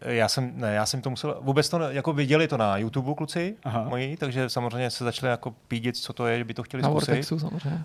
[0.00, 3.56] Já jsem, ne, já jsem to musel, vůbec to, jako viděli to na YouTube kluci
[3.64, 3.82] Aha.
[3.82, 6.88] moji, takže samozřejmě se začali jako pídit, co to je, že by to chtěli na
[6.88, 7.08] zkusit.
[7.08, 7.84] Vortexu samozřejmě.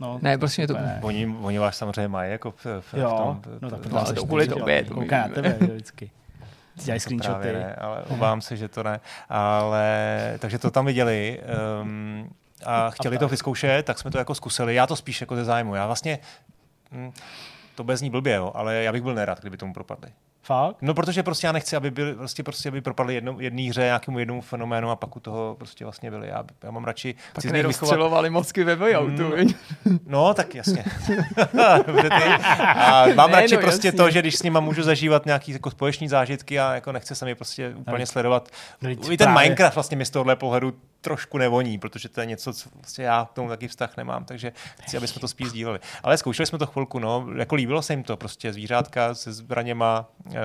[0.00, 0.74] No, ne, prostě mě to...
[0.74, 0.98] Ne.
[1.02, 3.52] Oni, oni vás samozřejmě mají jako v, v, jo, v tom...
[3.60, 4.84] No, tak to, to kvůli tobě.
[4.84, 6.10] Kouká na tebe vždycky.
[6.74, 7.52] Dělají screenshoty.
[7.52, 9.00] Ne, ale obávám se, že to ne.
[9.28, 11.40] Ale, takže to tam viděli.
[11.82, 12.30] Um,
[12.64, 14.74] a chtěli to vyzkoušet, tak jsme to jako zkusili.
[14.74, 15.74] Já to spíš jako ze zájmu.
[15.74, 16.18] Já vlastně,
[16.92, 17.12] hm,
[17.76, 20.10] to bez ní blbě, jo, ale já bych byl nerad, kdyby tomu propadli.
[20.42, 20.76] Fakt?
[20.80, 24.18] No, protože prostě já nechci, aby byli, prostě, prostě aby propadli jednou, jedný hře, nějakému
[24.18, 26.28] jednomu fenoménu a pak u toho prostě vlastně byli.
[26.28, 27.14] Já, já mám radši...
[27.32, 29.32] Pak nerozstřelovali mozky ve buyoutu,
[29.84, 30.84] mm, No, tak jasně.
[32.76, 33.98] a mám ne, radši no, prostě jasně.
[33.98, 37.24] to, že když s nima můžu zažívat nějaký jako společní zážitky a jako nechce se
[37.24, 38.12] mi prostě úplně tak.
[38.12, 38.48] sledovat.
[39.10, 40.74] I ten Minecraft vlastně mi z tohohle pohledu
[41.06, 44.52] trošku nevoní, protože to je něco, co vlastně já k tomu taky vztah nemám, takže
[44.82, 45.78] chci, aby jsme to spíš sdíleli.
[46.02, 50.06] Ale zkoušeli jsme to chvilku, no, jako líbilo se jim to, prostě zvířátka se zbraněma,
[50.28, 50.38] eh,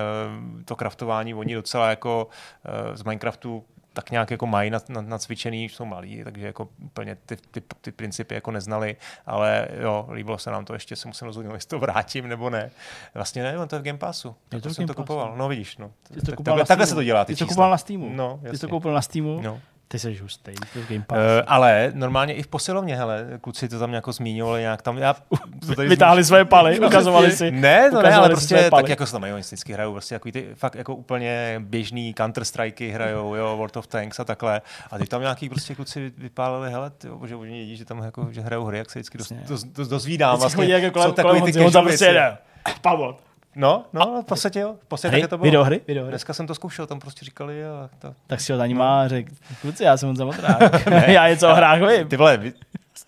[0.64, 2.28] to kraftování, oni docela jako
[2.64, 4.70] eh, z Minecraftu tak nějak jako mají
[5.00, 8.96] nacvičený, jsou malí, takže jako úplně ty, ty, ty principy jako neznali,
[9.26, 12.70] ale jo, líbilo se nám to, ještě se musím rozhodnout, jestli to vrátím nebo ne.
[13.14, 14.34] Vlastně ne, on to je v Game Passu.
[14.52, 15.92] Je to jsem to kupoval, no vidíš, no.
[16.26, 18.08] to tak, takhle se to dělá, ty, ty to kupoval na Steamu.
[18.12, 18.58] No, jasně.
[18.58, 19.40] Ty to koupil na Steamu.
[19.42, 19.60] No.
[19.92, 21.18] Ty jsi hustý, to v Game Pass.
[21.18, 24.98] Uh, ale normálně i v posilovně, hele, kluci to tam jako zmínili nějak tam.
[24.98, 25.14] Já,
[25.66, 27.50] to tady Vytáhli své paly, ukazovali si.
[27.50, 30.74] Ne, to ne, ale prostě tak jako se tam vždycky hrajou prostě jako ty fakt
[30.74, 34.62] jako úplně běžný counter strikey hrajou, jo, World of Tanks a takhle.
[34.90, 38.28] A teď tam nějaký prostě kluci vypálili, hele, tyjo, že oni jedí, že tam jako,
[38.30, 40.38] že hrajou hry, jak se vždycky dost, dost, dost, dozvídám.
[40.38, 42.36] Vlastně, jako kolem, jsou takový ty casual
[42.80, 43.16] Pavel,
[43.56, 44.74] No, no, v podstatě jo.
[44.84, 45.28] V podstatě hry?
[45.28, 45.44] to bylo.
[45.44, 45.80] Videohry?
[45.88, 46.12] Videohry?
[46.12, 48.14] Dneska jsem to zkoušel, tam prostě říkali a to.
[48.26, 50.86] Tak si ho za má a řekl, kluci, já jsem moc zamotrák.
[51.06, 52.08] já něco o hrách vím.
[52.08, 52.40] Ty vole,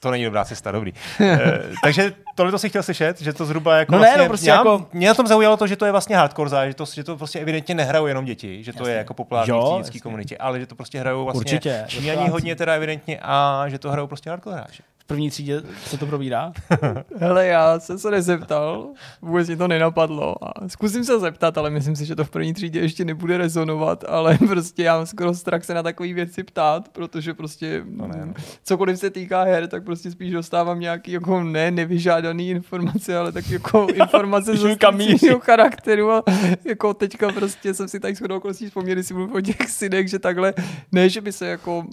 [0.01, 0.93] to není dobrá cesta, dobrý.
[1.21, 4.29] e, takže tohle to si chtěl slyšet, že to zhruba jako no vlastně, ne, no
[4.29, 4.87] prostě já, jako...
[4.93, 7.41] Mě na tom zaujalo to, že to je vlastně hardcore, že to, že to prostě
[7.41, 8.93] evidentně nehrajou jenom děti, že to jasně.
[8.93, 12.57] je jako populární v dětské komunitě, ale že to prostě hrajou vlastně Určitě, Číňani hodně
[12.57, 16.53] teda evidentně a že to hrajou prostě hardcore hráči první třídě se to probírá?
[17.19, 18.89] Hele, já jsem se nezeptal,
[19.23, 20.45] vůbec mi to nenapadlo.
[20.45, 24.05] A zkusím se zeptat, ale myslím si, že to v první třídě ještě nebude rezonovat,
[24.09, 28.27] ale prostě já mám skoro strach se na takové věci ptát, protože prostě no ne,
[28.27, 28.35] no.
[28.65, 33.51] cokoliv se týká her, tak prostě spíš dostávám nějaký jako ne nevyžádaný informace, ale tak
[33.51, 34.77] jako informace z
[35.41, 36.23] charakteru a
[36.65, 40.19] jako teďka prostě jsem si tady shodou okolností vzpomněli si mluvit o těch synech, že
[40.19, 40.55] takhle,
[40.93, 41.85] ne, že by se jako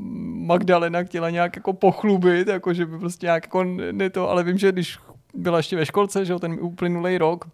[0.46, 4.58] Magdalena chtěla nějak jako pochlubit, jako že by prostě nějak jako ne to, ale vím,
[4.58, 5.00] že když
[5.34, 7.46] byla ještě ve školce, že jo, ten uplynulý rok,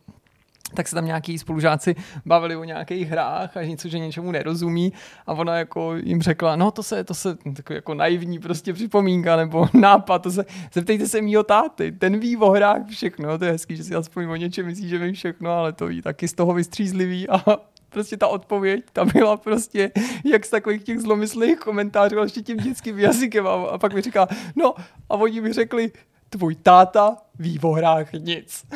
[0.73, 4.93] tak se tam nějaký spolužáci bavili o nějakých hrách a něco, že něčemu nerozumí
[5.27, 9.35] a ona jako jim řekla, no to se, to se, takový jako naivní prostě připomínka
[9.35, 13.51] nebo nápad, to se, zeptejte se mýho táty, ten ví o hrách všechno, to je
[13.51, 16.33] hezký, že si aspoň o něčem myslí, že ví všechno, ale to ví taky z
[16.33, 17.57] toho vystřízlivý a
[17.97, 19.91] prostě ta odpověď, ta byla prostě
[20.25, 24.27] jak z takových těch zlomyslných komentářů, ještě tím dětským jazykem a, a pak mi říká,
[24.55, 24.73] no
[25.09, 25.91] a oni mi řekli,
[26.29, 28.65] tvůj táta ví o hrách nic.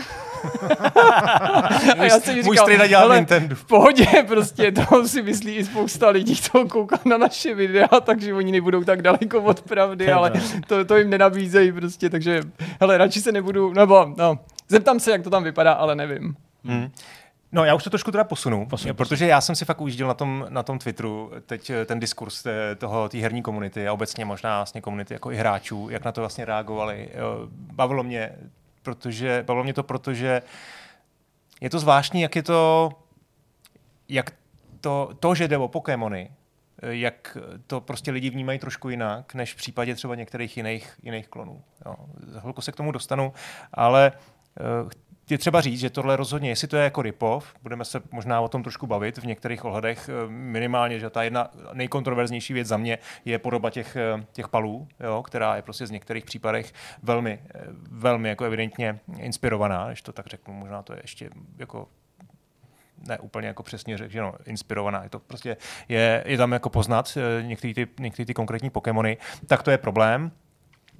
[1.99, 3.55] a já jsem říkal, Můj dělal Nintendo.
[3.55, 8.33] v pohodě, prostě to si myslí i spousta lidí, co kouká na naše videa, takže
[8.33, 10.31] oni nebudou tak daleko od pravdy, ale
[10.67, 12.41] to, to jim nenabízejí prostě, takže
[12.79, 16.35] hele, radši se nebudu, nebo no, zeptám se, jak to tam vypadá, ale nevím.
[16.63, 16.89] Hmm.
[17.53, 20.13] No, já už to trošku teda posunu, Posun, protože já jsem si fakt ujížděl na
[20.13, 24.25] tom, na tom Twitteru teď eh, ten diskurs té, toho, té herní komunity a obecně
[24.25, 27.09] možná vlastně komunity jako i hráčů, jak na to vlastně reagovali.
[27.15, 28.31] Jo, Bavilo mě,
[28.83, 30.41] protože, bavilo mě to, protože
[31.61, 32.91] je to zvláštní, jak je to,
[34.09, 34.31] jak
[34.81, 36.31] to, to že jde o Pokémony,
[36.81, 37.37] eh, jak
[37.67, 41.63] to prostě lidi vnímají trošku jinak, než v případě třeba některých jiných, jiných klonů.
[41.85, 41.95] Jo.
[42.27, 43.33] Za chvilku se k tomu dostanu,
[43.73, 44.11] ale
[45.31, 48.47] je třeba říct, že tohle rozhodně, jestli to je jako ripov, budeme se možná o
[48.47, 52.97] tom trošku bavit v některých ohledech, eh, minimálně, že ta jedna nejkontroverznější věc za mě
[53.25, 57.59] je podoba těch, eh, těch palů, jo, která je prostě z některých případech velmi, eh,
[57.91, 61.87] velmi jako evidentně inspirovaná, když to tak řeknu, možná to je ještě jako
[63.07, 65.03] ne úplně jako přesně řekl, že no, inspirovaná.
[65.03, 65.57] Je to prostě,
[65.89, 69.17] je, je tam jako poznat některé ty, některý ty konkrétní Pokémony,
[69.47, 70.31] tak to je problém.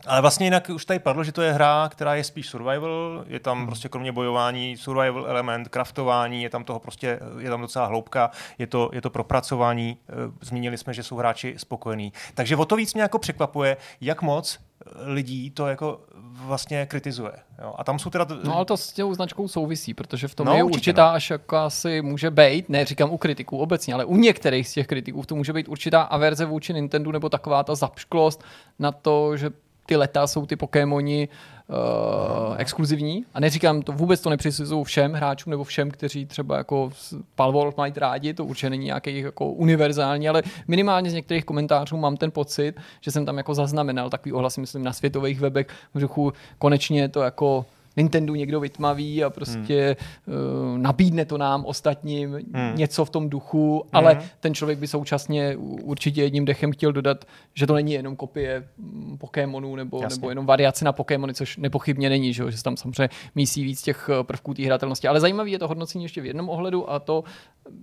[0.07, 3.39] Ale vlastně jinak už tady padlo, že to je hra, která je spíš survival, je
[3.39, 3.67] tam hmm.
[3.67, 8.67] prostě kromě bojování survival element, craftování, je tam toho prostě, je tam docela hloubka, je
[8.67, 12.13] to, je to propracování, eh, zmínili jsme, že jsou hráči spokojení.
[12.33, 14.59] Takže o to víc mě jako překvapuje, jak moc
[15.05, 15.99] lidí to jako
[16.33, 17.31] vlastně kritizuje.
[17.61, 17.73] Jo?
[17.77, 18.27] A tam jsou teda...
[18.43, 21.15] No ale to s těm značkou souvisí, protože v tom no, je určitá ne.
[21.15, 24.87] až jako asi může být, ne říkám u kritiků obecně, ale u některých z těch
[24.87, 28.43] kritiků to může být určitá averze vůči Nintendo nebo taková ta zapšklost
[28.79, 29.49] na to, že
[29.91, 31.27] ty leta jsou ty Pokémoni
[31.67, 33.25] uh, exkluzivní.
[33.33, 36.91] A neříkám, to vůbec to nepřisuzuju všem hráčům nebo všem, kteří třeba jako
[37.35, 42.17] Palworld mají rádi, to určitě není nějaký jako univerzální, ale minimálně z některých komentářů mám
[42.17, 46.33] ten pocit, že jsem tam jako zaznamenal takový ohlas, myslím, na světových webech v duchu,
[46.57, 47.65] konečně to jako
[47.97, 49.95] Nintendo někdo vytmaví a prostě
[50.27, 50.35] hmm.
[50.73, 52.75] uh, nabídne to nám ostatním hmm.
[52.75, 54.23] něco v tom duchu, ale hmm.
[54.39, 59.17] ten člověk by současně určitě jedním dechem chtěl dodat, že to není jenom kopie mm,
[59.17, 63.09] Pokémonů nebo, nebo jenom variace na Pokémony, což nepochybně není, že, že se tam samozřejmě
[63.35, 65.07] mísí víc těch eh, prvků té hratelnosti.
[65.07, 67.23] Ale zajímavé je to hodnocení ještě v jednom ohledu a to,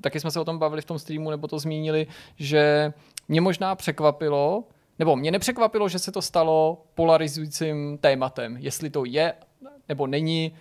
[0.00, 2.92] taky jsme se o tom bavili v tom streamu, nebo to zmínili, že
[3.28, 4.64] mě možná překvapilo,
[4.98, 9.32] nebo mě nepřekvapilo, že se to stalo polarizujícím tématem, jestli to je
[9.88, 10.52] nebo není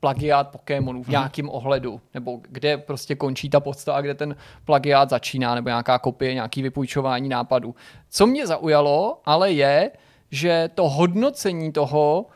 [0.00, 1.10] plagiát Pokémonů v mhm.
[1.10, 1.54] nějakém hmm.
[1.54, 6.34] ohledu, nebo kde prostě končí ta podstata a kde ten plagiát začíná, nebo nějaká kopie,
[6.34, 7.74] nějaký vypůjčování nápadů.
[8.10, 9.90] Co mě zaujalo, ale je,
[10.30, 12.26] že to hodnocení toho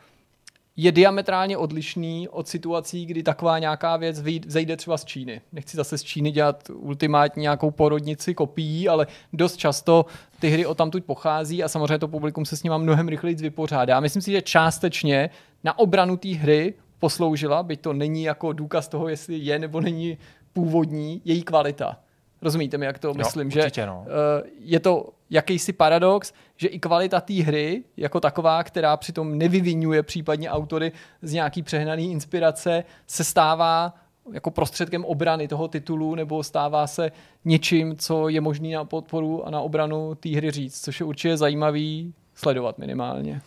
[0.77, 5.41] je diametrálně odlišný od situací, kdy taková nějaká věc vzejde třeba z Číny.
[5.51, 10.05] Nechci zase z Číny dělat ultimátní nějakou porodnici kopií, ale dost často
[10.39, 13.99] ty hry o tamtud pochází a samozřejmě to publikum se s ním mnohem rychleji vypořádá.
[13.99, 15.29] Myslím si, že částečně
[15.63, 20.17] na obranu té hry posloužila, byť to není jako důkaz toho, jestli je nebo není
[20.53, 21.99] původní, její kvalita.
[22.41, 24.05] Rozumíte mi, jak to myslím, jo, určitě, že no.
[24.07, 30.03] uh, je to jakýsi paradox, že i kvalita té hry jako taková, která přitom nevyvinuje
[30.03, 33.93] případně autory z nějaký přehnaný inspirace, se stává
[34.33, 37.11] jako prostředkem obrany toho titulu nebo stává se
[37.45, 41.37] něčím, co je možný na podporu a na obranu té hry říct, což je určitě
[41.37, 43.41] zajímavý sledovat minimálně.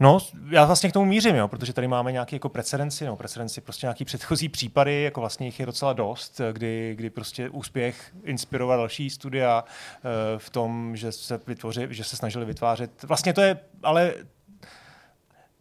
[0.00, 0.18] No,
[0.50, 3.86] já vlastně k tomu mířím, jo, protože tady máme nějaké jako precedenci, no, precedenci, prostě
[3.86, 9.10] nějaký předchozí případy, jako vlastně jich je docela dost, kdy, kdy prostě úspěch inspiroval další
[9.10, 13.02] studia uh, v tom, že se, vytvoři, že se snažili vytvářet.
[13.02, 14.14] Vlastně to je, ale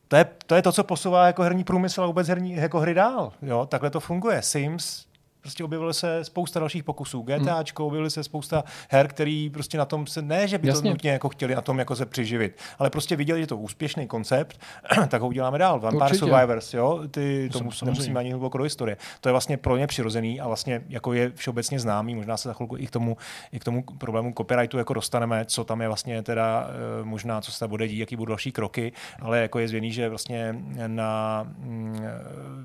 [0.07, 2.93] to je, to je to, co posouvá jako herní průmysl a vůbec herní, jako hry
[2.93, 3.33] dál.
[3.41, 3.65] Jo?
[3.65, 4.41] Takhle to funguje.
[4.41, 5.05] Sims
[5.43, 7.21] prostě objevilo se spousta dalších pokusů.
[7.21, 7.87] GTAčko, hmm.
[7.87, 10.81] objevily se spousta her, který prostě na tom se, ne, že by Jasně.
[10.81, 14.07] to nutně jako chtěli na tom jako se přiživit, ale prostě viděli, že to úspěšný
[14.07, 14.59] koncept,
[15.07, 15.79] tak ho uděláme dál.
[15.79, 16.19] Vampire Určitě.
[16.19, 18.97] Survivors, jo, ty to tomu nemusíme ani hluboko do historie.
[19.21, 22.53] To je vlastně pro ně přirozený a vlastně jako je všeobecně známý, možná se za
[22.53, 23.17] chvilku i k tomu,
[23.51, 27.51] i k tomu problému copyrightu jako dostaneme, co tam je vlastně teda eh, možná, co
[27.51, 30.55] se tam bude dít, jaký budou další kroky, ale jako je zvěný, že vlastně
[30.87, 32.05] na, mm,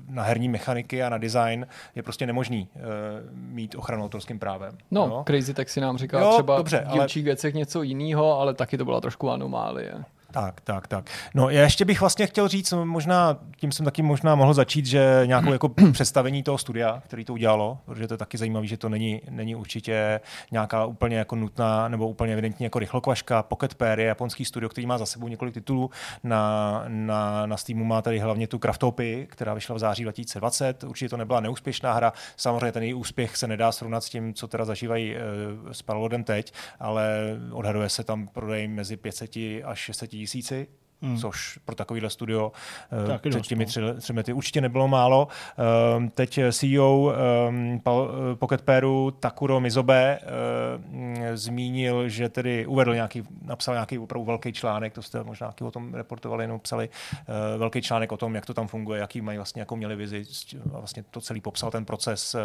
[0.09, 2.81] na herní mechaniky a na design je prostě nemožný uh,
[3.31, 4.77] mít ochranu autorským právem.
[4.91, 7.25] No, no, Crazy tak si nám říkal jo, třeba dobře, v dílčích ale...
[7.25, 10.03] věcech něco jiného, ale taky to byla trošku anomálie.
[10.31, 11.09] Tak, tak, tak.
[11.35, 15.21] No já ještě bych vlastně chtěl říct, možná, tím jsem taky možná mohl začít, že
[15.25, 18.89] nějakou jako představení toho studia, který to udělalo, protože to je taky zajímavé, že to
[18.89, 20.19] není, není určitě
[20.51, 23.43] nějaká úplně jako nutná nebo úplně evidentně jako rychlokvaška.
[23.43, 25.89] Pocket Pair je japonský studio, který má za sebou několik titulů.
[26.23, 30.83] Na, na, na Steamu má tady hlavně tu Craftopy, která vyšla v září 2020.
[30.83, 32.13] Určitě to nebyla neúspěšná hra.
[32.37, 36.23] Samozřejmě ten její úspěch se nedá srovnat s tím, co teda zažívají uh, s Palvodem
[36.23, 39.29] teď, ale odhaduje se tam prodej mezi 500
[39.63, 40.67] až 600 tisíci
[41.01, 41.17] hmm.
[41.17, 42.51] což pro takovýhle studio
[43.07, 43.67] Taky před dost, těmi no.
[43.67, 45.27] tři, tři lety určitě nebylo málo.
[45.97, 47.13] Um, teď CEO
[47.49, 47.81] um,
[48.35, 50.19] Pocket Pairu Takuro Mizobe
[50.93, 55.71] um, zmínil, že tedy uvedl nějaký, napsal nějaký opravdu velký článek, to jste možná o
[55.71, 56.89] tom reportovali, jenom psali
[57.57, 60.25] velký článek o tom, jak to tam funguje, jaký mají vlastně, jakou měli vizi,
[60.73, 62.35] a vlastně to celý popsal ten proces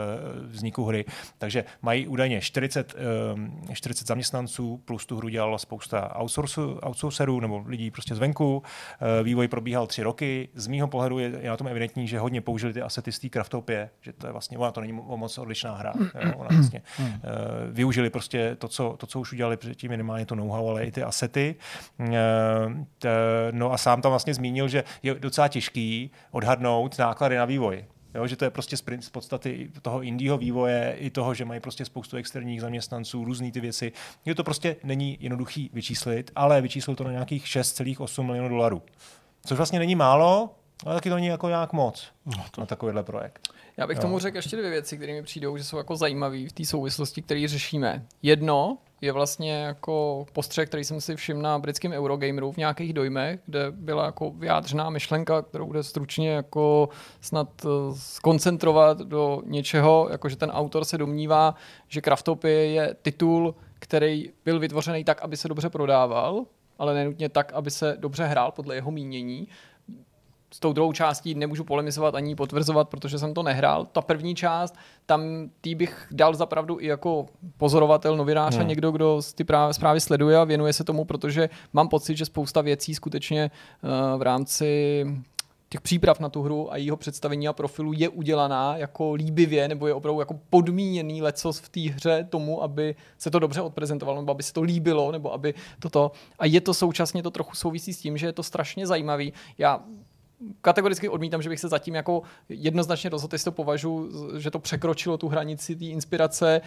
[0.47, 1.05] vzniku hry.
[1.39, 2.95] Takže mají údajně 40,
[3.35, 6.17] um, 40 zaměstnanců, plus tu hru dělala spousta
[6.83, 8.44] outsourcerů nebo lidí prostě zvenku.
[8.53, 8.63] Uh,
[9.23, 10.49] vývoj probíhal tři roky.
[10.55, 13.29] Z mýho pohledu je, je na tom evidentní, že hodně použili ty asety z té
[13.29, 15.93] Craftopie, že to je vlastně, ona to není moc odlišná hra.
[16.25, 17.15] jo, ona vlastně, uh,
[17.71, 21.03] využili prostě to co, to, co už udělali předtím, minimálně to know-how, ale i ty
[21.03, 21.55] asety.
[22.99, 23.09] T,
[23.51, 27.85] no a sám tam vlastně zmínil, že je docela těžký odhadnout náklady na vývoj.
[28.15, 31.61] Jo, že to je prostě sprint z podstaty toho indího vývoje i toho, že mají
[31.61, 33.93] prostě spoustu externích zaměstnanců, různé ty věci.
[34.25, 38.83] Je to prostě není jednoduchý vyčíslit, ale vyčíslil to na nějakých 6,8 milionů dolarů.
[39.47, 40.55] Což vlastně není málo,
[40.87, 42.61] ale taky to není jako nějak moc no to...
[42.61, 43.49] na takovýhle projekt.
[43.77, 44.03] Já bych jo.
[44.03, 47.23] tomu řekl ještě dvě věci, které mi přijdou, že jsou jako zajímavé v té souvislosti,
[47.23, 48.07] které řešíme.
[48.23, 53.41] Jedno je vlastně jako postřeh, který jsem si všiml na britském Eurogameru v nějakých dojmech,
[53.47, 56.89] kde byla jako vyjádřená myšlenka, kterou bude stručně jako
[57.21, 61.55] snad eh, skoncentrovat do něčeho, jako že ten autor se domnívá,
[61.89, 66.45] že Craftopie je titul, který byl vytvořený tak, aby se dobře prodával,
[66.79, 69.49] ale nenutně tak, aby se dobře hrál podle jeho mínění
[70.55, 73.87] s tou druhou částí nemůžu polemizovat ani potvrzovat, protože jsem to nehrál.
[73.93, 74.75] Ta první část,
[75.07, 78.65] tam tý bych dal zapravdu i jako pozorovatel, novinář hmm.
[78.65, 82.25] a někdo, kdo ty právě, zprávy sleduje a věnuje se tomu, protože mám pocit, že
[82.25, 83.51] spousta věcí skutečně
[83.83, 85.07] uh, v rámci
[85.69, 89.87] těch příprav na tu hru a jeho představení a profilu je udělaná jako líbivě, nebo
[89.87, 94.33] je opravdu jako podmíněný lecos v té hře tomu, aby se to dobře odprezentovalo, nebo
[94.33, 96.13] aby se to líbilo, nebo aby toto.
[96.39, 99.33] A je to současně to trochu souvisí s tím, že je to strašně zajímavý.
[99.59, 99.81] Já
[100.61, 105.19] kategoricky odmítám, že bych se zatím jako jednoznačně rozhodl, jestli to považuji, že to překročilo
[105.19, 106.61] tu hranici té inspirace,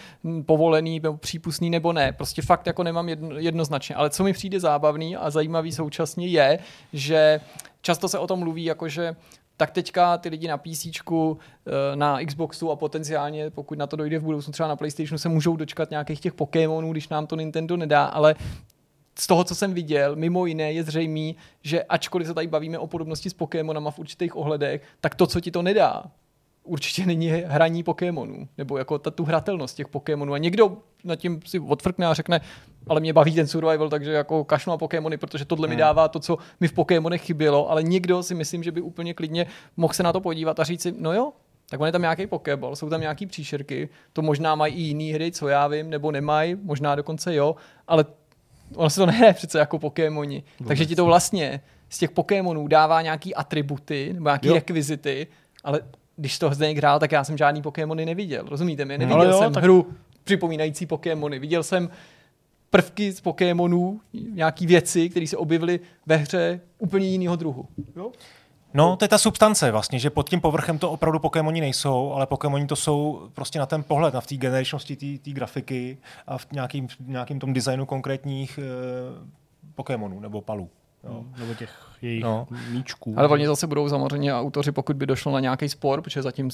[0.45, 2.11] povolený nebo přípustný nebo ne.
[2.11, 3.95] Prostě fakt jako nemám jedno, jednoznačně.
[3.95, 6.59] Ale co mi přijde zábavný a zajímavý současně je,
[6.93, 7.41] že
[7.81, 9.15] často se o tom mluví, jako že
[9.57, 14.19] tak teďka ty lidi na PC, eh, na Xboxu a potenciálně, pokud na to dojde
[14.19, 17.77] v budoucnu třeba na PlayStationu, se můžou dočkat nějakých těch Pokémonů, když nám to Nintendo
[17.77, 18.35] nedá, ale
[19.19, 22.87] z toho, co jsem viděl, mimo jiné je zřejmé, že ačkoliv se tady bavíme o
[22.87, 26.03] podobnosti s Pokémonama v určitých ohledech, tak to, co ti to nedá,
[26.63, 30.33] určitě není hraní Pokémonů, nebo jako ta, tu hratelnost těch Pokémonů.
[30.33, 32.41] A někdo nad tím si odfrkne a řekne,
[32.87, 35.75] ale mě baví ten survival, takže jako kašnu a Pokémony, protože tohle hmm.
[35.75, 39.13] mi dává to, co mi v Pokémonech chybělo, ale někdo si myslím, že by úplně
[39.13, 39.45] klidně
[39.77, 41.33] mohl se na to podívat a říct si, no jo,
[41.69, 45.13] tak on je tam nějaký Pokéball, jsou tam nějaký příšerky, to možná mají i jiné
[45.13, 47.55] hry, co já vím, nebo nemají, možná dokonce jo,
[47.87, 48.05] ale
[48.75, 50.43] ono se to nehraje přece jako Pokémoni.
[50.59, 50.67] Vůbec.
[50.67, 54.53] Takže ti to vlastně z těch Pokémonů dává nějaký atributy nebo nějaký jo.
[54.53, 55.27] rekvizity,
[55.63, 55.79] ale
[56.15, 58.45] když to Zdeněk hrál, tak já jsem žádný Pokémony neviděl.
[58.47, 58.97] Rozumíte mi?
[58.97, 59.63] Neviděl no, jo, jsem tak...
[59.63, 61.39] hru připomínající Pokémony.
[61.39, 61.89] Viděl jsem
[62.69, 67.65] prvky z Pokémonů, nějaký věci, které se objevily ve hře úplně jiného druhu.
[67.95, 68.11] Jo?
[68.77, 72.25] No, to je ta substance vlastně, že pod tím povrchem to opravdu Pokémoni nejsou, ale
[72.25, 76.47] Pokémoni to jsou prostě na ten pohled, na v té generačnosti té grafiky a v
[76.51, 79.27] nějakým, nějakým tom designu konkrétních uh,
[79.75, 80.69] Pokémonů nebo palů.
[81.03, 81.13] Jo.
[81.13, 81.69] Hmm, nebo těch
[82.01, 82.47] jejich no.
[82.71, 83.13] míčků.
[83.17, 86.49] Ale oni zase budou samozřejmě autoři, pokud by došlo na nějaký spor, protože zatím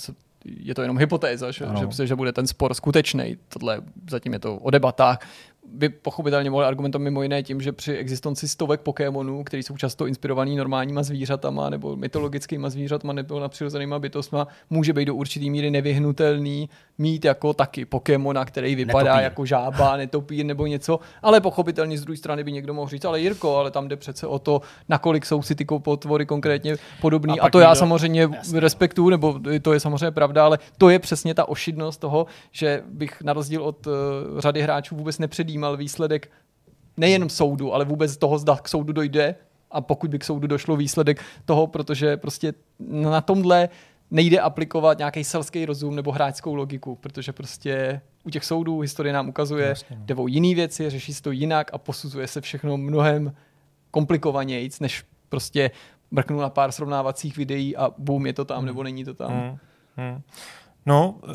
[0.45, 3.37] je to jenom hypotéza, že, že, že bude ten spor skutečný.
[3.47, 5.19] Tohle zatím je to o debatách
[5.65, 10.07] by pochopitelně mohli argumentovat mimo jiné tím, že při existenci stovek Pokémonů, které jsou často
[10.07, 16.69] inspirovaný normálníma zvířatama nebo mytologickými zvířatama nebo nadpřirozenýma bytostma, může být do určitý míry nevyhnutelný
[16.97, 19.23] mít jako taky Pokémona, který vypadá netopír.
[19.23, 23.19] jako žába, netopír nebo něco, ale pochopitelně z druhé strany by někdo mohl říct, ale
[23.19, 27.39] Jirko, ale tam jde přece o to, nakolik jsou si ty potvory konkrétně podobný.
[27.39, 27.79] A, a to já někdo...
[27.79, 28.59] samozřejmě Jasně.
[28.59, 33.21] respektuju, nebo to je samozřejmě pravda, ale to je přesně ta ošidnost toho, že bych
[33.21, 33.93] na rozdíl od uh,
[34.39, 36.31] řady hráčů vůbec nepředjímal zajímal výsledek
[36.97, 39.35] nejenom soudu, ale vůbec toho, zda k soudu dojde
[39.71, 42.53] a pokud by k soudu došlo výsledek toho, protože prostě
[42.89, 43.69] na tomhle
[44.11, 49.29] nejde aplikovat nějaký selský rozum nebo hráčskou logiku, protože prostě u těch soudů historie nám
[49.29, 50.05] ukazuje, Jasně, no.
[50.05, 53.33] jde o jiný věci, řeší se to jinak a posuzuje se všechno mnohem
[53.91, 55.71] komplikovanějíc, než prostě
[56.11, 58.65] mrknu na pár srovnávacích videí a boom, je to tam hmm.
[58.65, 59.31] nebo není to tam.
[59.31, 59.57] Hmm.
[59.97, 60.21] Hmm.
[60.85, 61.31] No, uh,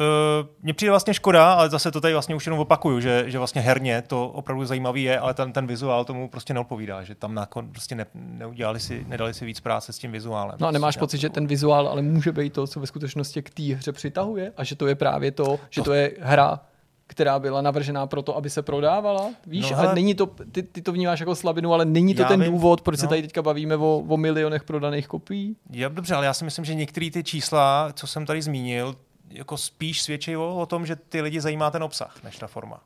[0.62, 3.60] mně přijde vlastně škoda, ale zase to tady vlastně už jenom opakuju, že, že vlastně
[3.60, 7.68] herně to opravdu zajímavý je, ale ten, ten vizuál tomu prostě neodpovídá, že tam nakon
[7.70, 10.56] prostě ne, neudělali si, nedali si víc práce s tím vizuálem.
[10.60, 13.42] No a nemáš prostě pocit, že ten vizuál ale může být to, co ve skutečnosti
[13.42, 16.60] k té hře přitahuje a že to je právě to, že to, to je hra
[17.08, 19.30] která byla navržená proto, aby se prodávala.
[19.46, 22.24] Víš, No, a hele- není to, ty, ty to vnímáš jako slabinu, ale není to
[22.24, 23.08] ten vím, důvod, proč se no.
[23.08, 25.56] tady teďka bavíme o, o milionech prodaných kopií.
[25.70, 28.94] Já, dobře, ale já si myslím, že některé ty čísla, co jsem tady zmínil,
[29.30, 32.80] jako spíš svědčí o, o tom, že ty lidi zajímá ten obsah, než ta forma.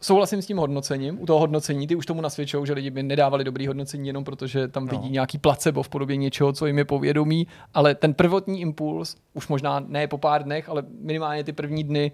[0.00, 1.22] Souhlasím s tím hodnocením.
[1.22, 4.68] U toho hodnocení ty už tomu nasvědčují, že lidi by nedávali dobrý hodnocení jenom protože
[4.68, 5.12] tam vidí No.
[5.12, 9.80] nějaký placebo v podobě něčeho, co jim je povědomí, ale ten prvotní impuls, už možná
[9.80, 12.12] ne po pár dnech, ale minimálně ty první dny,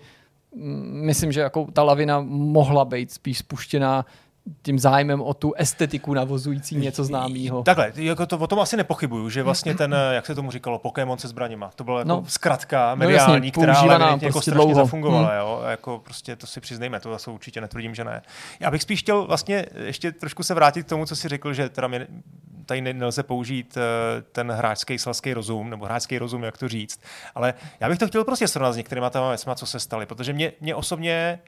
[0.56, 4.06] mm, myslím, že jako ta lavina mohla být spíš spuštěná
[4.62, 7.62] tím zájmem o tu estetiku navozující něco známého.
[7.62, 10.78] Takhle, jako to, o tom asi nepochybuju, že vlastně ten, eh, jak se tomu říkalo,
[10.78, 12.16] Pokémon se zbraněma, to byla jako No.
[12.16, 14.84] no, zkratka No mediální, jasně, která ale evidentně jako prostě strašně dlouho.
[14.86, 15.38] zafungovala, Hmm.
[15.38, 18.22] jo, jako prostě to si přiznejme, to zase určitě netvrdím, že ne.
[18.60, 21.68] Já bych spíš chtěl vlastně ještě trošku se vrátit k tomu, co si řekl, že
[21.68, 22.06] teda mě,
[22.66, 27.00] tady ne- nelze použít eh, ten hráčský selský rozum, nebo hráčský rozum, jak to říct,
[27.34, 30.32] ale já bych to chtěl prostě srovnat s některýma těma věcma, co se staly, protože
[30.32, 31.38] mě, mě osobně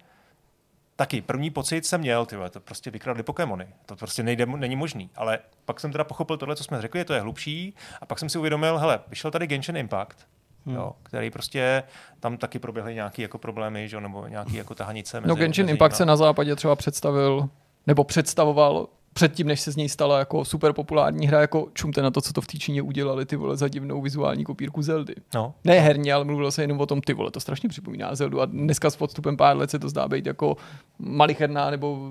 [0.97, 3.69] Taky, první pocit jsem měl, ty vole, to prostě vykradli Pokémony.
[3.87, 5.11] To prostě nejde, není možný.
[5.17, 7.75] Ale pak jsem teda pochopil tohle, co jsme řekli, to je hlubší.
[8.01, 10.27] A pak jsem si uvědomil, hele, vyšel tady Genshin Impact,
[10.67, 10.75] hmm.
[10.75, 11.83] jo, který prostě,
[12.21, 15.21] tam taky proběhly nějaké jako problémy, že, jo, nebo nějaké jako tahanice.
[15.21, 17.49] Mezi, No Genshin mezi Impact se na západě třeba představil,
[17.87, 22.11] nebo představoval předtím, než se z něj stala jako super populární hra, jako čumte na
[22.11, 25.15] to, co to v té Číně udělali, ty vole, za divnou vizuální kopírku Zeldy.
[25.35, 28.41] No, Ne herně, ale mluvilo se jenom o tom, ty vole, to strašně připomíná Zeldu
[28.41, 30.57] a dneska s podstupem pár let se to zdá být jako
[30.99, 32.11] malicherná nebo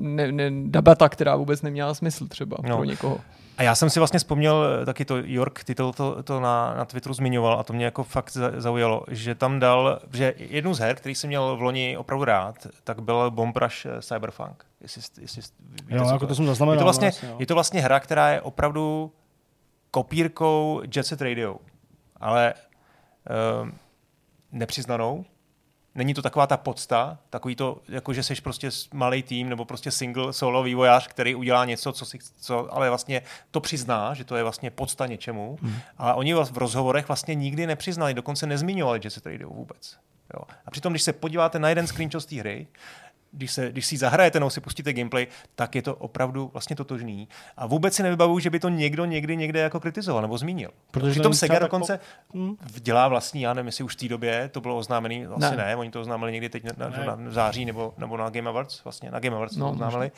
[0.00, 2.76] ne, ne, debata, která vůbec neměla smysl třeba No.
[2.76, 3.18] pro někoho.
[3.58, 6.74] A já jsem si vlastně vzpomněl eh, taky to, York, ty to, to, to na,
[6.74, 10.74] na Twitteru zmiňoval a to mě jako fakt za- zaujalo, že tam dal, že jednu
[10.74, 14.64] z her, který jsem měl v loni opravdu rád, tak byl Bomb Rush eh, Cyberpunk.
[14.86, 16.48] Jestli, jestli víte, Jo, jako to jsem je.
[16.48, 16.74] zaznamenal.
[16.74, 17.36] Je to, vlastně, vlastně, jo.
[17.38, 19.12] je to vlastně hra, která je opravdu
[19.90, 21.56] kopírkou Jet Set Radio,
[22.16, 23.68] ale uh,
[24.52, 25.24] nepřiznanou.
[25.94, 29.90] Není to taková ta podsta, takový to, jako že jsi prostě malý tým nebo prostě
[29.90, 34.36] single solo vývojář, který udělá něco, co si, co, ale vlastně to přizná, že to
[34.36, 35.58] je vlastně podsta něčemu.
[35.62, 35.76] Hmm.
[35.98, 39.96] A oni vás v rozhovorech vlastně nikdy nepřiznali, dokonce nezmiňovali Jet Set Radio vůbec.
[40.34, 40.44] Jo.
[40.66, 42.66] A přitom, když se podíváte na jeden screenshot z té hry,
[43.36, 47.28] když, se, když si zahrajete nebo si pustíte gameplay, tak je to opravdu vlastně totožný.
[47.56, 50.70] A vůbec si nevybavuju, že by to někdo někdy někde jako kritizoval nebo zmínil.
[50.90, 52.00] Protože to Přitom Sega dokonce
[52.34, 52.56] Hmm.
[52.80, 55.56] dělá vlastní, já nevím, jestli už v té době to bylo oznámený, asi Ne.
[55.56, 57.04] ne, oni to oznámili někdy teď na, Ne.
[57.06, 60.10] na, na září nebo, nebo na Game Awards, vlastně na Game Awards No, to oznámili.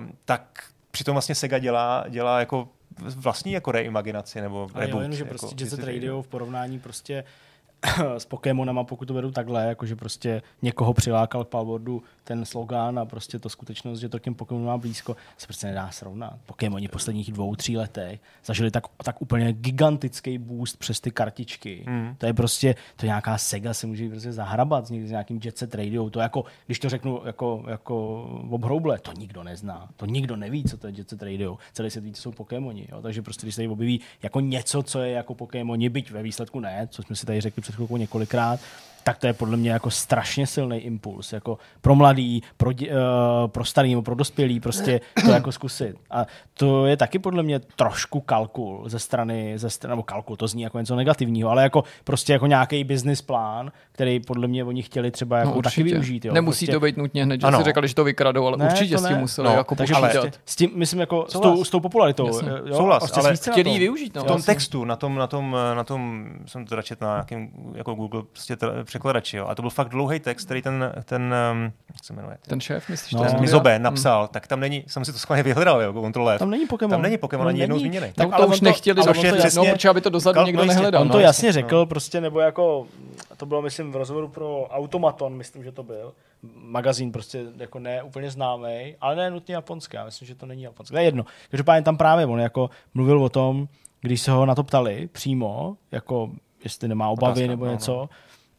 [0.00, 2.68] Uh, tak přitom vlastně Sega dělá, dělá jako
[3.16, 5.02] vlastní jako reimaginaci nebo Ale jo, reboot.
[5.02, 7.24] jen, že jako prostě Jet Set Radio v porovnání prostě
[8.18, 13.04] s Pokémonama, pokud to vedu takhle, jakože prostě někoho přilákal k Palwordu ten slogan a
[13.04, 16.38] prostě to skutečnost, že to k těm Pokémonům má blízko, se prostě nedá srovnat.
[16.46, 21.84] Pokémoni posledních dvou, tří letech zažili tak, tak úplně gigantický boost přes ty kartičky.
[21.86, 22.14] Hmm.
[22.18, 25.40] To je prostě, to je nějaká Sega se může prostě zahrabat s někdy s nějakým
[25.44, 26.10] Jet Set Radio.
[26.10, 29.88] To jako, když to řeknu jako, jako obhrouble, to nikdo nezná.
[29.96, 31.58] To nikdo neví, co to je Jet Set Radio.
[31.72, 32.88] Celý svět ví, co jsou Pokémoni.
[32.92, 33.02] Jo?
[33.02, 36.60] Takže prostě, když se tady objeví jako něco, co je jako Pokémoni, byť ve výsledku
[36.60, 38.60] ne, co jsme si tady řekli před chvilkou několikrát,
[39.06, 41.32] tak to je podle mě jako strašně silný impuls.
[41.32, 45.96] Jako pro mladý, pro, dě, uh, pro starý nebo pro dospělý, prostě to jako zkusit.
[46.10, 50.48] A to je taky podle mě trošku kalkul ze strany, ze strany nebo kalkul, to
[50.48, 54.82] zní jako něco negativního, ale jako prostě jako nějaký business plán, který podle mě oni
[54.82, 56.24] chtěli třeba jako No, taky využít.
[56.24, 56.34] Jo.
[56.34, 57.58] Nemusí prostě, to být nutně hned, že Ano.
[57.58, 59.94] si řekli, že to vykradou, ale Ne, určitě to s tím museli No, jako takže
[59.94, 60.12] počítat.
[60.20, 62.26] prostě s tím, myslím, jako s tou, s tou popularitou.
[62.26, 62.48] Jasně.
[62.50, 64.22] eh, Jo, Souhlas, ale Chtěli využít, no.
[64.22, 67.94] v tom textu, na tom, na tom, na tom jsem to četl na nějakém jako
[67.94, 68.56] Google prostě
[68.96, 69.46] překladači, jo.
[69.48, 72.88] A to byl fakt dlouhý text, který ten, ten um, jak se jmenuje, Ten šéf,
[72.88, 73.12] myslíš?
[73.12, 73.24] No.
[73.24, 73.40] ten?
[73.40, 76.38] Mizobe napsal, tak tam není, jsem si to schválně vyhledal, jo, kontrole.
[76.38, 76.90] Tam není Pokémon.
[76.90, 77.88] Tam není Pokémon ani jednou není.
[77.88, 78.12] zmíněný.
[78.18, 80.62] No, ale to už nechtěli, ale to je no, přesně- protože aby to dozadu někdo
[80.62, 81.02] no, nehledal.
[81.02, 82.86] On no, to jasně řekl, prostě, nebo jako,
[83.36, 86.12] to bylo, myslím, v rozhovoru pro Automaton, myslím, že to byl,
[86.54, 90.62] magazín prostě jako ne úplně známý, ale ne nutně japonský, já myslím, že to není
[90.62, 90.92] japonský.
[90.92, 91.24] To je jedno.
[91.50, 93.68] Každopádně tam právě on jako mluvil o tom,
[94.00, 96.30] když se ho na to ptali přímo, jako
[96.64, 98.08] jestli nemá obavy Otázka, nebo no, něco, no.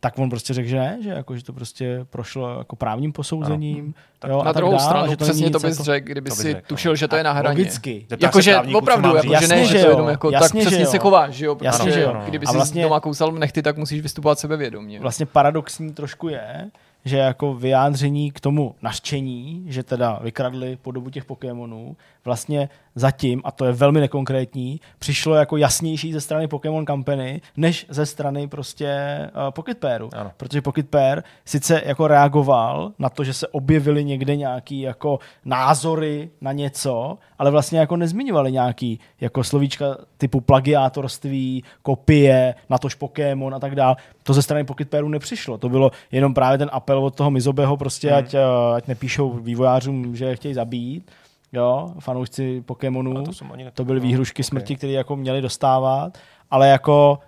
[0.08, 3.94] Tak on prostě řekl, že ne, že, jako, že to prostě prošlo jako právním posouzením.
[4.20, 6.08] Tak jo, Na a tak druhou dál, stranu, že to přesně to bys jako- řekl,
[6.12, 6.96] kdyby si řekl, tušil, no.
[6.96, 7.58] že to je na hraně.
[7.60, 8.06] Logicky.
[8.20, 9.50] Jakože opravdu, jakože říct.
[9.50, 9.92] ne, že že to jo.
[9.92, 10.92] jenom jako, tak Jasně, že přesně jo.
[10.92, 11.58] se chováš, že jo?
[11.62, 12.22] Jasně, protože že jo.
[12.26, 15.00] Kdyby si vlastně- doma kousal nechty, tak musíš vystupovat sebevědomě.
[15.00, 16.70] vlastně paradoxní trošku je,
[17.06, 21.96] že jako vyjádření k tomu nařčení, že teda vykradli podobu těch Pokémonů,
[22.28, 27.86] vlastně zatím, a to je velmi nekonkrétní, přišlo jako jasnější ze strany Pokémon Company, než
[27.90, 28.90] ze strany prostě
[29.36, 30.10] uh, Pocket Pairu.
[30.14, 30.32] Ano.
[30.38, 36.30] Protože Pocket Pair sice jako reagoval na to, že se objevily někde nějaký jako názory
[36.42, 43.60] na něco, ale vlastně jako nezmiňovali nějaký jako slovíčka typu plagiátorství, kopie, natož Pokémon a
[43.60, 43.96] tak dál.
[44.24, 45.58] To ze strany Pocket Pairu nepřišlo.
[45.58, 48.18] To bylo jenom právě ten apel apel od toho Mizobeho prostě, Hmm.
[48.18, 48.40] ať, eh,
[48.76, 51.12] ať nepíšou vývojářům, že je chtějí zabít,
[51.54, 53.24] jo, fanoušci Pokémonů.
[53.24, 53.32] To
[53.74, 54.48] To byly výhrušky ok.
[54.48, 56.18] smrti, které jako měli dostávat,
[56.52, 57.20] ale jako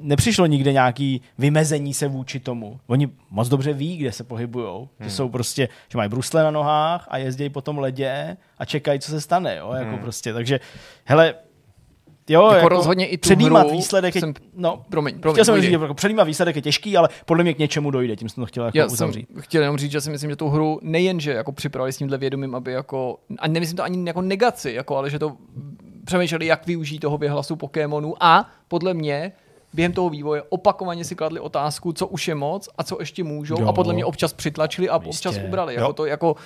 [0.00, 2.80] nepřišlo nikde nějaký vymezení se vůči tomu.
[2.86, 4.88] Oni moc dobře ví, kde se pohybujou.
[4.98, 5.08] Hmm.
[5.08, 9.00] Že jsou prostě, že mají brusle na nohách a jezdí po tom ledě a čekají,
[9.00, 9.56] co se stane.
[9.56, 9.72] Jo?
[9.72, 9.98] Jako Hmm.
[9.98, 10.32] prostě.
[10.32, 10.60] Takže,
[11.04, 11.34] hele,
[12.28, 15.34] jo, Jako rozhodně i tu předjímat hru výsledek je, jsem- no, Promiň, promiň.
[15.34, 18.28] chtěl jsem říct, jako předjímat výsledek je těžký, ale podle mě k něčemu dojde, tím
[18.28, 19.28] jsem to chtěl jako Já jsem uzavřít.
[19.40, 22.54] chtěl jenom říct, že si myslím, že tu hru nejenže jako připravili s tímhle vědomím,
[22.54, 25.36] aby jako, a nemyslím to ani jako negaci, jako, ale že to
[26.04, 29.32] přemýšleli, jak využít toho vyhlasu Pokémonů a podle mě
[29.72, 33.60] během toho vývoje opakovaně si kladli otázku, co už je moc a co ještě můžou
[33.60, 33.68] Jo.
[33.68, 35.28] a podle mě občas přitlačili a Jistě.
[35.28, 35.74] občas ubrali.
[35.74, 35.80] Jo.
[35.80, 36.36] Jako to jako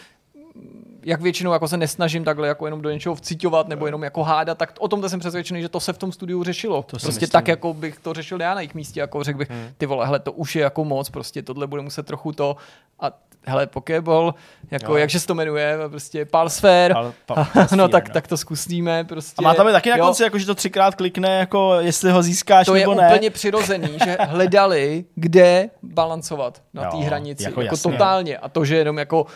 [1.05, 4.59] jak většinou jako se nesnažím takhle jako jenom do něčeho vciťovat nebo jenom jako hádat,
[4.59, 6.83] tak o tomhle jsem přesvědčený, že to se v tom studiu řešilo.
[6.83, 7.29] To prostě myslím.
[7.29, 9.49] tak, jako bych to řešil já na jejich místě, jako řekl bych,
[9.79, 12.57] ty vole, hele, to už je jako moc, prostě tohle bude muset trochu to
[13.01, 13.13] a
[13.47, 14.35] hele, Pokéball,
[14.71, 14.99] jako Jo.
[14.99, 18.15] jakže se to jmenuje, prostě Palsfér, Ale, pa, no tak, no.
[18.15, 19.35] tak to zkusíme prostě.
[19.39, 22.23] A má tam taky na Jo, konci, jako, že to třikrát klikne, jako jestli ho
[22.23, 23.09] získáš to je nebo ne.
[23.15, 27.93] úplně přirozený, že hledali, kde balancovat na té hranici, jako jako, jako jasně.
[27.93, 28.39] totálně.
[28.39, 29.27] A to, že jenom jako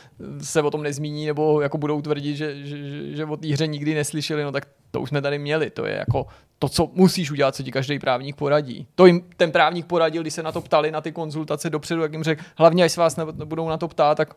[0.43, 3.67] se o tom nezmíní, nebo jako budou tvrdit, že, že, že, že o té hře
[3.67, 5.70] nikdy neslyšeli, no tak to už jsme tady měli.
[5.70, 6.26] To je jako
[6.59, 8.86] to, co musíš udělat, co ti každý právník poradí.
[8.94, 12.12] To jim ten právník poradil, když se na to ptali na ty konzultace dopředu, jak
[12.12, 14.34] jim řekl, hlavně až se vás ne- nebudou na to ptát, tak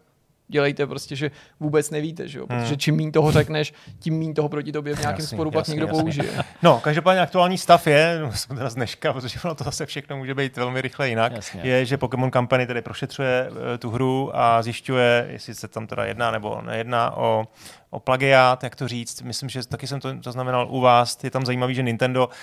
[0.47, 2.47] dělejte prostě, že vůbec nevíte, že jo?
[2.47, 5.59] protože čím méně toho řekneš, tím méně toho proti tobě v nějakém Jasně, sporu pak
[5.59, 6.01] jasně, někdo jasně.
[6.01, 6.43] použije.
[6.63, 10.35] No, každopádně aktuální stav je, jsme teda z dneška, protože ono to zase všechno může
[10.35, 11.61] být velmi rychle jinak, Jasně.
[11.63, 16.05] je, že Pokémon Company tedy prošetřuje eh, tu hru a zjišťuje, jestli se tam teda
[16.05, 17.45] jedná nebo nejedná o,
[17.91, 19.21] o plagiát, jak to říct.
[19.21, 21.17] Myslím, že taky jsem to zaznamenal u vás.
[21.23, 22.33] Je tam zajímavý, že Nintendo uh,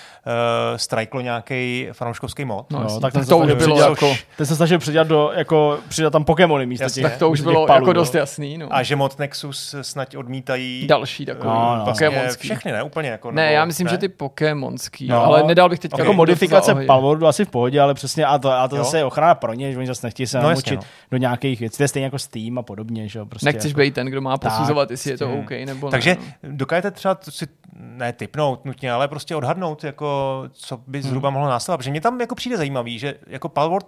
[0.76, 2.70] strajklo nějaký fanouškovský mod.
[2.72, 6.10] No, No, tak ten to už bylo jako, Ten se snažil přidat do, jako, přidat
[6.12, 7.92] tam Pokémony místo těch, tak to už těch bylo palů, jako no.
[7.92, 8.58] dost jasný.
[8.58, 8.68] No.
[8.70, 11.84] A že mod Nexus snad odmítají Další takový No, no.
[11.84, 12.48] vlastně pokémonský.
[12.48, 12.82] všechny, ne?
[12.82, 13.90] Úplně jako, Ne, nebo- já myslím, ne?
[13.90, 15.24] že ty pokémonský, No.
[15.24, 15.98] ale nedal bych teď Ok.
[15.98, 16.16] Jako Okay.
[16.16, 16.86] modifikace Palworld.
[16.86, 18.84] Palworldu asi v pohodě, ale přesně, a to, a to Jo.
[18.84, 21.60] zase je ochrana pro ně, že oni zase nechtějí se No namočit jasně, do nějakých
[21.60, 21.76] věcí.
[21.76, 23.26] To je stejně jako Steam a podobně, že jo.
[23.26, 25.35] Prostě Nechceš jako, být ten, kdo má posuzovat, jestli je to.
[25.40, 26.34] OK nebo Takže ne.
[26.42, 26.56] no.
[26.56, 31.78] dokážete třeba si ne typnout nutně, ale prostě odhadnout, jako, co by zhruba mohlo následovat.
[31.78, 33.86] Protože mě tam jako přijde zajímavý, že jako Palworld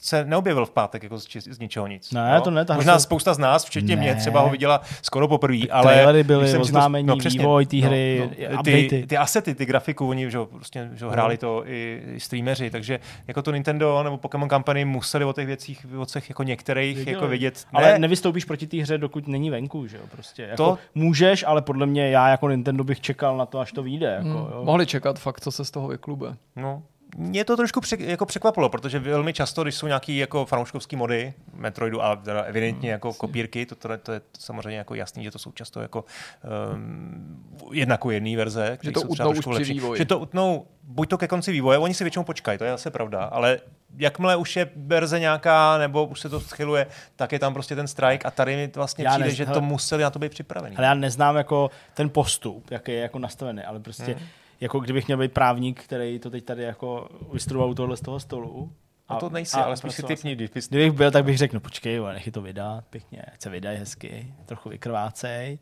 [0.00, 2.12] se neobjevil v pátek jako z, či- z ničeho nic.
[2.12, 2.40] Ne, jo?
[2.40, 4.02] to ne, Možná se- spousta z nás, včetně Ne.
[4.02, 5.92] mě, třeba ho viděla skoro poprvé, ale...
[5.92, 9.06] trailery byly, jsem si to- oznámení, vývoj té no, hry, ty, updatey.
[9.06, 13.00] ty asety, ty grafiku, oni že, prostě, že jo, hráli to i, i streameři, takže
[13.28, 17.14] jako to Nintendo nebo Pokémon Company museli o těch věcích, o těch jako některých Věděli.
[17.14, 17.66] jako vědět.
[17.72, 20.42] Ale Ne, nevystoupíš proti té hře, dokud není venku, že jo, prostě.
[20.42, 23.82] Jako To- Můžeš, ale podle mě já jako Nintendo bych čekal na to, až to
[23.82, 24.06] vyjde.
[24.06, 24.64] Jako, Hmm, jo.
[24.64, 26.36] mohli čekat fakt, co se z toho vyklube.
[26.56, 26.82] No,
[27.16, 31.34] mě to trošku přek, jako překvapilo, protože velmi často, když jsou nějaký jako fanouškovský mody
[31.54, 35.38] Metroidu, ale teda evidentně jako kopírky, to, to, to je samozřejmě jako jasný, že to
[35.38, 36.04] jsou často jako
[36.74, 39.72] um, jednako jedné verze, které to jsou třeba utnou trošku lepší.
[39.72, 39.98] vývoji.
[39.98, 42.90] Že to utnou buď to ke konci vývoje, oni si většinou počkají, to je zase
[42.90, 43.58] pravda, ale
[43.96, 46.86] jakmile už je verze nějaká, nebo už se to schyluje,
[47.16, 49.60] tak je tam prostě ten strike a tady mi vlastně Já přijde, ne- že to
[49.60, 50.76] museli na to být připravený.
[50.76, 54.26] Ale já neznám jako ten postup, jaký je jako nastavený, ale prostě Hmm.
[54.60, 58.20] Jako kdybych měl být právník, který to teď tady jako vystudoval u tohle z toho
[58.20, 58.72] stolu.
[59.08, 60.20] A to nejsi, a ale spíš si bys-
[60.68, 64.34] Kdybych byl, tak bych řekl, no počkej, nech to vydat, pěkně, ať se vydají hezky,
[64.46, 65.58] trochu vykrvácej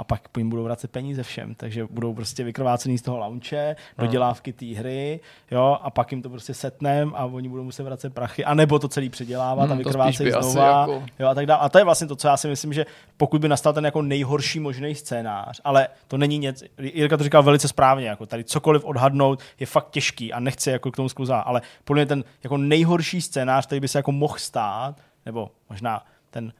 [0.00, 4.04] a pak jim budou vracet peníze všem, takže budou prostě vykrvácený z toho launche, No.
[4.06, 5.20] dodělávky té hry,
[5.50, 8.88] jo, a pak jim to prostě setnem a oni budou muset vracet prachy, anebo to
[8.88, 11.60] celý předělávat Hmm, a vykrvácejí asi znova, jako- jo, a tak dále.
[11.60, 12.86] A to je vlastně to, co já si myslím, že
[13.16, 17.42] pokud by nastal ten jako nejhorší možný scénář, ale to není něco, Jirka to říkal
[17.42, 21.42] velice správně, jako tady cokoliv odhadnout je fakt těžký a nechci jako k tomu sklouzat,
[21.46, 24.96] ale podle mě ten jako nejhorší scénář, který by se jako mohl stát,
[25.26, 26.52] nebo možná ten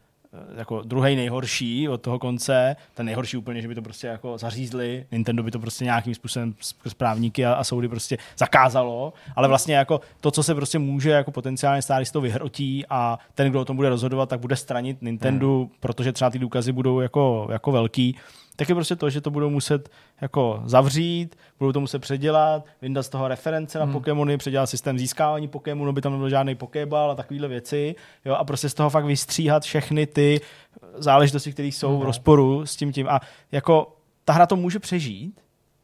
[0.56, 5.06] jako druhý nejhorší od toho konce, ten nejhorší úplně, že by to prostě jako zařízli,
[5.12, 9.74] Nintendo by to prostě nějakým způsobem skrz právníky a, a soudy prostě zakázalo, ale vlastně
[9.74, 13.60] jako to, co se prostě může jako potenciálně stát, když to vyhrotí a ten, kdo
[13.60, 15.68] o tom bude rozhodovat, tak bude stranit Nintendo, hmm.
[15.80, 18.16] protože třeba ty důkazy budou jako, jako velký,
[18.60, 19.90] tak je prostě to, že to budou muset
[20.20, 23.92] jako zavřít, budou to muset předělat, vyndat z toho reference na hmm.
[23.92, 27.94] Pokémony, předělat systém získávání Pokémonů, by tam nebyl žádný Pokéball a takovéhle věci,
[28.24, 30.40] jo, a prostě z toho fakt vystříhat všechny ty
[30.94, 33.08] záležitosti, které jsou v rozporu s tím tím.
[33.08, 33.20] A
[33.52, 35.40] jako ta hra to může přežít,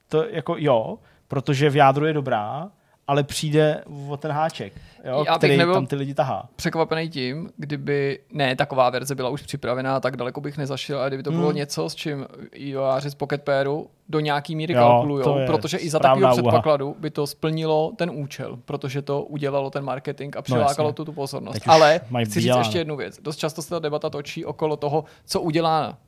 [0.08, 0.98] to jako jo,
[1.28, 2.70] protože v jádru je dobrá,
[3.08, 4.72] ale přijde o ten háček,
[5.04, 6.48] jo, Já který nebyl- tam ty lidi tahá.
[6.56, 11.22] překvapený tím, kdyby ne taková verze byla už připravená, tak daleko bych nezašel, a kdyby
[11.22, 11.56] to bylo Hmm.
[11.56, 15.98] něco, s čím IOáři z Pocket Pairu do nějaký míry Jo, kalkulujou, protože i za
[15.98, 20.94] takového předpokladu by to splnilo ten účel, protože to udělalo ten marketing a přilákalo jasně.
[20.96, 21.54] tu, tu pozornost.
[21.54, 23.18] Teď Ale chci říct ještě jednu věc.
[23.22, 25.98] Dost často se ta debata točí okolo toho, co udělá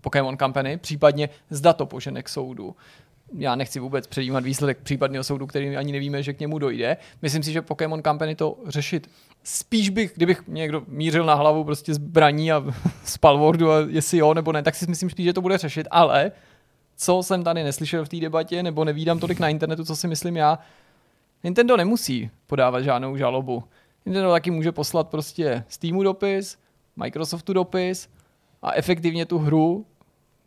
[0.00, 2.76] Pokémon Company, případně zda to požene k soudu.
[3.32, 6.96] Já nechci vůbec předjímat výsledek případného soudu, který ani nevíme, že k němu dojde.
[7.22, 9.10] Myslím si, že Pokémon Company to řešit
[9.42, 12.64] spíš bych, kdybych někdo mířil na hlavu prostě zbraní a
[13.04, 15.86] z Palwordu a jestli jo nebo ne, tak si myslím spíš, že to bude řešit,
[15.90, 16.32] ale
[16.96, 20.36] co jsem tady neslyšel v té debatě, nebo nevídám tolik na internetu, co si myslím
[20.36, 20.58] já,
[21.44, 23.64] Nintendo nemusí podávat žádnou žalobu.
[24.06, 26.58] Nintendo taky může poslat prostě Steamu dopis,
[26.96, 28.08] Microsoftu dopis
[28.62, 29.86] a efektivně tu hru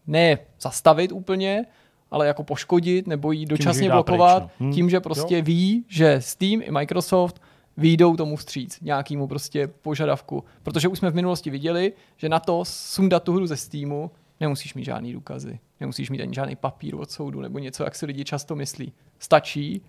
[0.08, 1.66] ne zastavit úplně,
[2.12, 4.68] ale jako poškodit nebo ji dočasně dá blokovat pryč, no.
[4.68, 4.74] Hm.
[4.74, 7.42] tím, že prostě ví, že Steam i Microsoft
[7.78, 10.44] výjdou tomu vstříc, nějakému prostě požadavku.
[10.64, 14.74] Protože už jsme v minulosti viděli, že na to sundat tu hru ze Steamu nemusíš
[14.74, 15.60] mít žádný důkazy.
[15.80, 18.94] Nemusíš mít ani žádný papír od soudu nebo něco, jak si lidi často myslí.
[19.20, 19.82] Stačí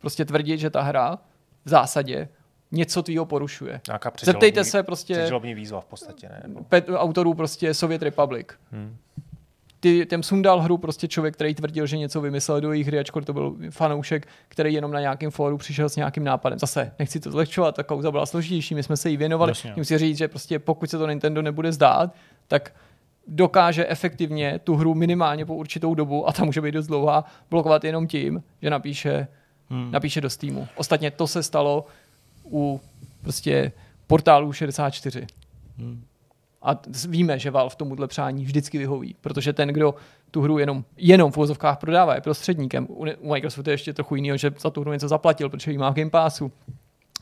[0.00, 1.18] prostě tvrdit, že ta hra
[1.64, 2.28] v zásadě
[2.72, 3.80] něco tvýho porušuje.
[3.88, 6.42] Nějaká Zeptejte se prostě výzva v podstatě, ne?
[6.68, 8.46] Pet, autorů prostě Soviet Republic.
[8.72, 8.96] Hmm.
[9.82, 13.26] Ty, ten sundal hru prostě člověk, který tvrdil, že něco vymyslel do jejich hry, ačkoliv
[13.26, 16.58] to byl fanoušek, který jenom na nějakém fóru přišel s nějakým nápadem.
[16.58, 19.50] Zase, nechci to zlehčovat, ta kauza byla složitější, my jsme se jí věnovali.
[19.50, 19.72] Jasně.
[19.76, 22.14] Musím říct, že prostě pokud se to Nintendo nebude zdát,
[22.48, 22.74] tak
[23.26, 27.84] dokáže efektivně tu hru minimálně po určitou dobu, a ta může být dost dlouhá, blokovat
[27.84, 29.26] jenom tím, že napíše,
[29.70, 29.90] Hmm.
[29.90, 30.68] napíše do Steamu.
[30.76, 31.86] Ostatně to se stalo
[32.44, 32.80] u
[33.22, 33.72] prostě
[34.06, 35.26] portálu 64.
[35.78, 36.04] Hmm.
[36.62, 39.94] A víme, že Valve tomuhle přání vždycky vyhoví, protože ten, kdo
[40.30, 42.86] tu hru jenom, jenom v uvozovkách prodává, je prostředníkem.
[43.20, 45.90] U Microsoftu je ještě trochu jiného, že za tu hru něco zaplatil, protože ji má
[45.90, 46.52] v Game Passu.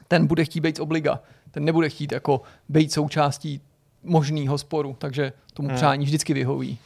[0.08, 1.20] Ten bude chtít být z obliga.
[1.50, 3.60] Ten nebude chtít jako být součástí
[4.02, 5.76] možného sporu, takže tomu Hmm.
[5.76, 6.78] přání vždycky vyhoví.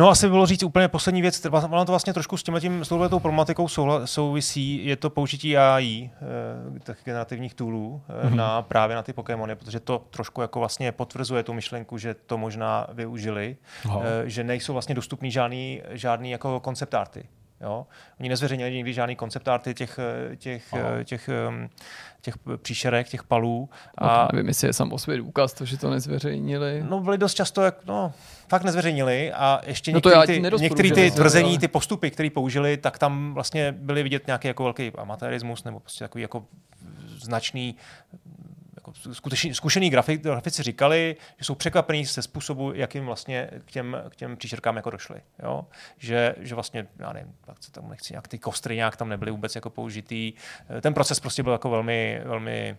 [0.00, 2.88] No asi bylo říct úplně poslední věc, ono to vlastně trošku s tím, tím s
[2.88, 3.68] touhletou problematikou
[4.04, 6.10] souvisí, je to použití AI,
[6.76, 8.36] eh, těch generativních toolů Mhm.
[8.36, 12.38] na právě na ty Pokémony, protože to trošku jako vlastně potvrzuje tu myšlenku, že to
[12.38, 14.00] možná využili, Aha.
[14.04, 17.24] eh, že nejsou vlastně dostupný žádný, žádný jako koncept arty.
[17.60, 17.86] Jo?
[18.20, 19.98] Oni nezveřejnili nikdy žádný koncept arty těch,
[20.36, 21.04] těch, Aha.
[21.04, 21.30] těch,
[22.20, 23.68] těch příšerek, těch palů.
[23.98, 26.84] A A nevím, jestli je sam o důkaz, to, že to nezveřejnili.
[26.88, 28.12] No byli dost často, jak, no,
[28.48, 32.98] fakt nezveřejnili a ještě No některé ty, některý ty tvrzení, ty postupy, které použili, tak
[32.98, 36.44] tam vlastně byly vidět nějaký jako velký amatérismus nebo prostě takový jako
[37.18, 37.76] značný
[39.12, 44.16] skutečný, zkušený grafik, grafici říkali, že jsou překvapení ze způsobu, jakým vlastně k těm, k
[44.16, 45.20] těm příšerkám jako došli.
[45.42, 45.66] Jo?
[45.98, 49.30] Že, že vlastně, já nevím, tak se tam nechci nějak ty kostry nějak tam nebyly
[49.30, 50.32] vůbec jako použitý.
[50.80, 52.76] Ten proces prostě byl jako velmi, velmi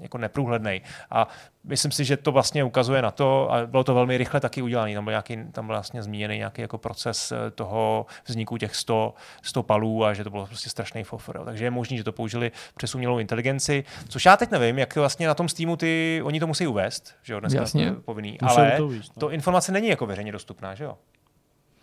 [0.00, 0.82] jako neprůhledný.
[1.10, 1.28] A
[1.64, 4.94] myslím si, že to vlastně ukazuje na to, a bylo to velmi rychle taky udělané,
[4.94, 9.14] tam byl, nějaký, tam byl vlastně zmíněný nějaký jako proces eh, toho vzniku těch 100,
[9.42, 11.36] 100 palů a že to bylo prostě strašný fofr.
[11.36, 11.44] jo.
[11.44, 15.26] Takže je možné, že to použili přes umělou inteligenci, což já teď nevím, jak vlastně
[15.26, 17.92] na tom Steamu ty, oni to musí uvést, že jo, dneska Jasně.
[17.92, 19.20] povinný, ale to uvést, no.
[19.20, 20.96] to informace není jako veřejně dostupná, že jo?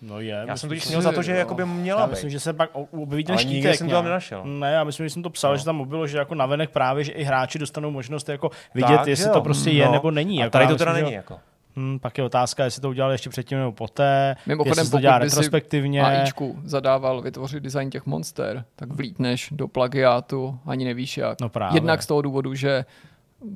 [0.02, 0.30] No je.
[0.32, 1.38] Já myslím jsem totiž si, měl za to, že jo.
[1.38, 2.12] jakoby měla Já být.
[2.12, 3.56] myslím, že se pak objeví ten Ale štítek.
[3.56, 4.42] nikde jsem to tam nenašel.
[4.46, 5.58] Ne, já myslím, že jsem to psal, No.
[5.58, 9.08] že tam bylo, že jako navenek právě, že i hráči dostanou možnost jako vidět, Tak,
[9.08, 9.34] jestli jo.
[9.34, 9.92] to prostě je No.
[9.92, 10.40] nebo není.
[10.40, 11.40] A Jako tady to myslím, teda že- není jako.
[11.78, 15.20] Hmm, pak je otázka, jestli to udělali ještě předtím nebo poté, Mimochodem, jestli to dělá
[15.20, 16.02] by retrospektivně.
[16.04, 21.42] AIčku zadával vytvořit design těch monster, tak vlítneš do plagiátu, ani nevíš jak.
[21.42, 21.78] No právě.
[21.78, 22.86] Jednak z toho důvodu, že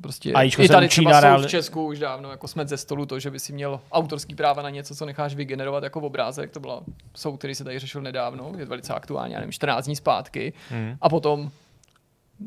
[0.00, 3.06] prostě AIčko i tady třeba jsou reali- v Česku už dávno jako smet ze stolu
[3.06, 6.50] to, že by si měl autorský práva na něco, co necháš vygenerovat jako obrázek.
[6.50, 6.82] To byla
[7.14, 10.52] soud, který se tady řešil nedávno, je velice aktuální, já nevím, 14 dní zpátky.
[10.70, 10.96] Hmm.
[11.00, 11.50] A potom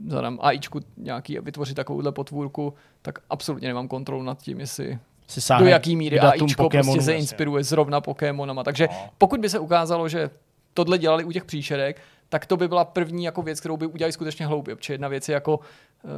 [0.07, 5.53] zadám AIčku nějaký a vytvořit takovouhle potvůrku, tak absolutně nemám kontrolu nad tím, jestli Si
[5.59, 7.21] do jaký míry AIčko Pokémonu, prostě se jasně.
[7.21, 8.63] inspiruje zrovna Pokémonama.
[8.63, 9.09] Takže No.
[9.17, 10.29] pokud by se ukázalo, že
[10.73, 14.11] tohle dělali u těch příšerek, tak to by byla první jako věc, kterou by udělali
[14.11, 14.75] skutečně hloupě.
[14.75, 15.59] Protože jedna věc je jako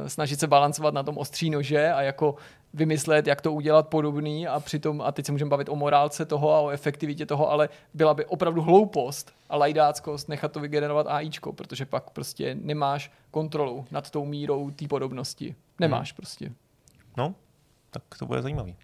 [0.06, 2.34] snažit se balancovat na tom ostří nože a jako
[2.74, 6.52] vymyslet, jak to udělat podobný a přitom, a teď se můžeme bavit o morálce toho
[6.52, 11.52] a o efektivitě toho, ale byla by opravdu hloupost a lajdáckost nechat to vygenerovat AIčko,
[11.52, 15.54] protože pak prostě nemáš kontrolu nad tou mírou té podobnosti.
[15.80, 16.52] Nemáš prostě.
[17.16, 17.34] No,
[17.90, 18.76] tak to bude zajímavý.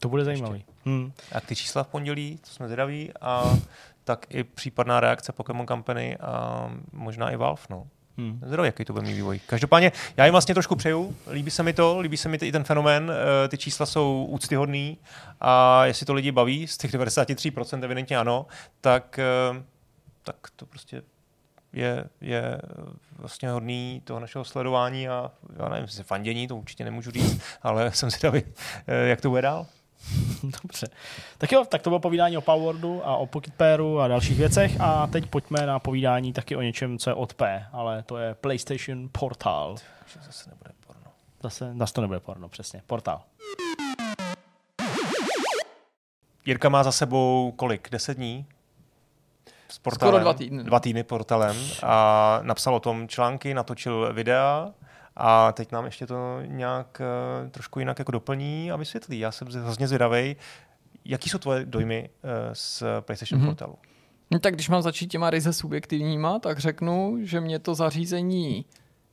[0.00, 0.64] To bude zajímavý.
[0.84, 1.12] Hmm.
[1.34, 3.58] Jak ty čísla v pondělí, to jsme zvědaví, a
[4.04, 7.86] tak i případná reakce Pokémon Company a možná i Valve, no.
[8.20, 8.40] Hmm.
[8.42, 9.40] Zvědavý, jaký to bude mít vývoj.
[9.46, 12.64] Každopádně, já jim vlastně trošku přeju, líbí se mi to, líbí se mi i ten
[12.64, 13.12] fenomén,
[13.44, 14.98] eh, ty čísla jsou úctyhodný
[15.40, 18.46] a jestli to lidi baví, z těch 93% evidentně ano,
[18.80, 19.62] tak, eh,
[20.22, 21.02] tak to prostě
[21.72, 22.60] je, je
[23.18, 27.92] vlastně hodný toho našeho sledování a já nevím, se fandění, to určitě nemůžu říct, ale
[27.94, 28.42] jsem zvědavý,
[28.86, 29.66] eh, jak to bude dál.
[30.62, 30.88] Dobře.
[31.38, 34.80] Tak jo, tak to bylo povídání o Powerwordu a o Pocket Pairu a dalších věcech
[34.80, 38.34] a teď pojďme na povídání taky o něčem, co je od P, ale to je
[38.34, 39.76] PlayStation Portal.
[40.26, 41.10] Zase nebude porno.
[41.42, 42.82] Zase, zase to nebude porno, přesně.
[42.86, 43.22] Portal.
[46.46, 47.90] Jirka má za sebou kolik?
[47.90, 48.46] Deset dní?
[49.68, 50.64] S portalem, Skoro dva týdny.
[50.64, 54.70] Dva týdny portalem a napsal o tom články, natočil videa
[55.20, 57.02] a teď nám ještě to nějak
[57.42, 59.18] uh, trošku jinak jako doplní a vysvětlí.
[59.18, 60.36] Já jsem hrozně zvědavý.
[61.04, 63.46] Jaký jsou tvoje dojmy uh, z PlayStation mm-hmm.
[63.46, 63.74] portalu?
[64.30, 68.64] No, tak když mám začít těma ryze subjektivníma, tak řeknu, že mě to zařízení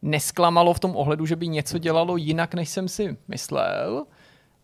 [0.01, 4.05] nesklamalo v tom ohledu, že by něco dělalo jinak, než jsem si myslel.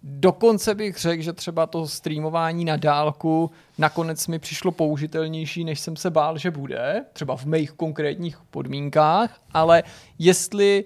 [0.04, 5.96] Dokonce bych řekl, že třeba to streamování na dálku nakonec mi přišlo použitelnější, než jsem
[5.96, 9.84] se bál, že bude, třeba v mých konkrétních podmínkách, ale
[10.20, 10.86] jestli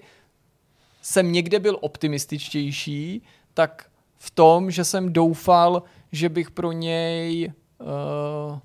[1.08, 3.22] jsem někde byl optimističtější,
[3.54, 3.86] tak
[4.18, 5.82] v tom, že jsem doufal,
[6.12, 8.58] že bych pro něj uh,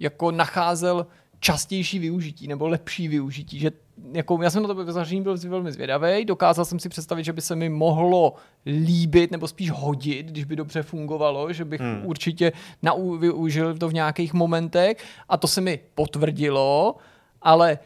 [0.00, 1.06] jako nacházel
[1.40, 3.70] častější využití nebo lepší využití, že
[4.12, 7.40] jako, já jsem na to vyzaření byl velmi zvědavý, dokázal jsem si představit, že by
[7.40, 8.34] se mi mohlo
[8.66, 12.06] líbit nebo spíš hodit, když by dobře fungovalo, že bych hmm.
[12.06, 12.52] určitě
[12.82, 16.96] nau, využil to v nějakých momentech a to se mi potvrdilo,
[17.42, 17.78] ale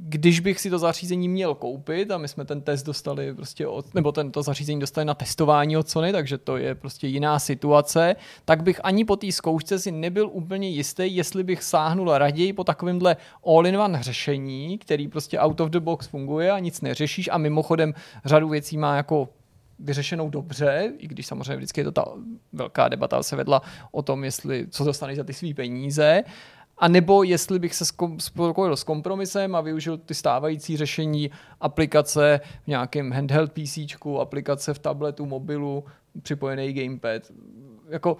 [0.00, 3.94] když bych si to zařízení měl koupit a my jsme ten test dostali prostě od,
[3.94, 8.62] nebo tento zařízení dostali na testování od Sony, takže to je prostě jiná situace, tak
[8.62, 13.16] bych ani po té zkoušce si nebyl úplně jistý, jestli bych sáhnul raději po takovémhle
[13.46, 17.94] all-in-one řešení, který prostě out of the box funguje a nic neřešíš a mimochodem
[18.24, 19.28] řadu věcí má jako
[19.78, 22.04] vyřešenou dobře, i když samozřejmě vždycky je to ta
[22.52, 26.22] velká debata se vedla o tom, jestli co dostaneš za ty svý peníze,
[26.78, 27.84] a nebo jestli bych se
[28.18, 33.78] spokojil s kompromisem a využil ty stávající řešení aplikace v nějakém handheld PC,
[34.20, 35.84] aplikace v tabletu, mobilu,
[36.22, 37.22] připojený gamepad.
[37.88, 38.16] Jako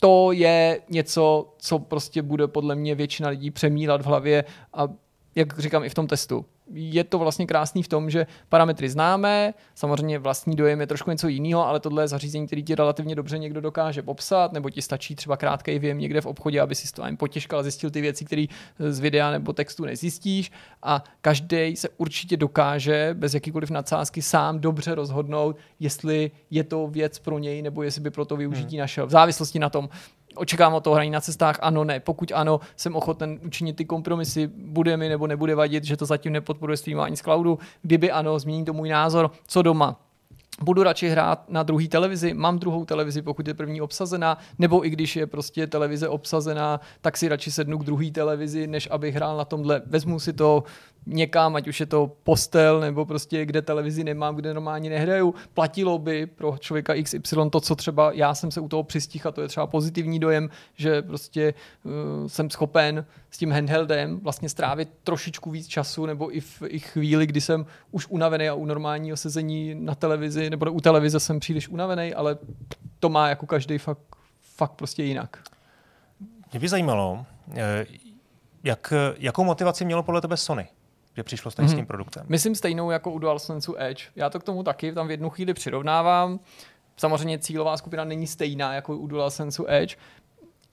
[0.00, 4.44] to je něco, co prostě bude podle mě většina lidí přemílat v hlavě
[4.74, 4.88] a
[5.34, 9.54] jak říkám i v tom testu je to vlastně krásný v tom, že parametry známe,
[9.74, 13.38] samozřejmě vlastní dojem je trošku něco jiného, ale tohle je zařízení, který ti relativně dobře
[13.38, 17.04] někdo dokáže popsat, nebo ti stačí třeba krátký věm někde v obchodě, aby si to
[17.04, 18.46] jen potěžkal a zjistil ty věci, které
[18.78, 20.52] z videa nebo textu nezjistíš.
[20.82, 27.18] A každý se určitě dokáže bez jakýkoliv nadsázky sám dobře rozhodnout, jestli je to věc
[27.18, 28.80] pro něj, nebo jestli by pro to využití hmm.
[28.80, 29.06] našel.
[29.06, 29.88] V závislosti na tom,
[30.38, 32.00] očekávám od toho hraní na cestách, ano, ne.
[32.00, 36.32] Pokud ano, jsem ochoten učinit ty kompromisy, bude mi nebo nebude vadit, že to zatím
[36.32, 37.58] nepodporuje streamování z cloudu.
[37.82, 40.00] Kdyby ano, změní to můj názor, co doma
[40.62, 44.90] budu radši hrát na druhé televizi, mám druhou televizi, pokud je první obsazená, nebo i
[44.90, 49.36] když je prostě televize obsazená, tak si radši sednu k druhé televizi, než abych hrál
[49.36, 49.82] na tomhle.
[49.86, 50.64] Vezmu si to,
[51.08, 55.98] někam, ať už je to postel nebo prostě kde televizi nemám, kde normálně nehraju, platilo
[55.98, 57.18] by pro člověka XY
[57.50, 60.50] to, co třeba já jsem se u toho přistihl a to je třeba pozitivní dojem,
[60.74, 61.54] že prostě
[61.84, 61.92] uh,
[62.26, 67.26] jsem schopen s tím handheldem vlastně strávit trošičku víc času nebo i v i chvíli,
[67.26, 71.68] kdy jsem už unavený a u normálního sezení na televizi nebo u televize jsem příliš
[71.68, 72.38] unavený, ale
[73.00, 74.16] to má jako každý fakt,
[74.56, 75.38] fakt prostě jinak.
[76.52, 77.86] Mě by zajímalo, eh,
[78.64, 80.68] jak, jakou motivaci mělo podle tebe Sony?
[81.18, 81.86] Že přišlo s tím mm-hmm.
[81.86, 82.26] produktem.
[82.28, 84.04] Myslím stejnou jako u DualSense Edge.
[84.16, 86.40] Já to k tomu taky tam v jednu chvíli přirovnávám.
[86.96, 89.96] Samozřejmě cílová skupina není stejná jako u DualSense Edge.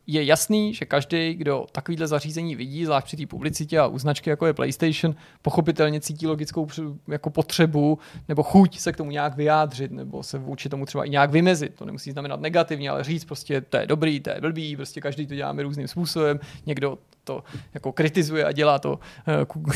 [0.07, 4.29] Je jasný, že každý, kdo takovýhle zařízení vidí, zvlášť při té publicitě a u značky
[4.29, 6.67] jako je PlayStation, pochopitelně cítí logickou
[7.07, 11.09] jako potřebu nebo chuť se k tomu nějak vyjádřit nebo se vůči tomu třeba i
[11.09, 11.75] nějak vymezit.
[11.75, 15.27] To nemusí znamenat negativně, ale říct prostě, to je dobrý, to je blbý, prostě každý
[15.27, 16.39] to děláme různým způsobem.
[16.65, 17.43] Někdo to
[17.73, 18.99] jako kritizuje a dělá to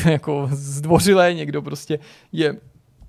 [0.06, 1.98] eh, jako zdvořilé, někdo prostě
[2.32, 2.56] je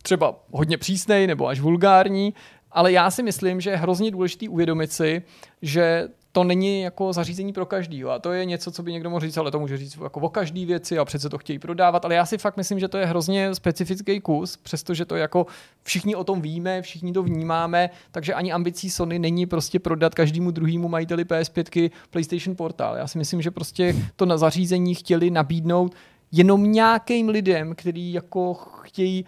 [0.01, 2.33] třeba hodně přísnej nebo až vulgární,
[2.71, 5.21] ale já si myslím, že je hrozně důležité uvědomit si,
[5.61, 8.11] že to není jako zařízení pro každýho.
[8.11, 10.29] A to je něco, co by někdo mohl říct, ale to může říct jako o
[10.29, 12.05] každý věci a přece to chtějí prodávat.
[12.05, 15.45] Ale já si fakt myslím, že to je hrozně specifický kus, přestože to jako
[15.83, 20.51] všichni o tom víme, všichni to vnímáme, takže ani ambicí Sony není prostě prodat každému
[20.51, 22.95] druhému majiteli PS5 PlayStation Portal.
[22.95, 25.95] Já si myslím, že prostě to na zařízení chtěli nabídnout
[26.31, 29.25] jenom nějakým lidem, kteří jako chtějí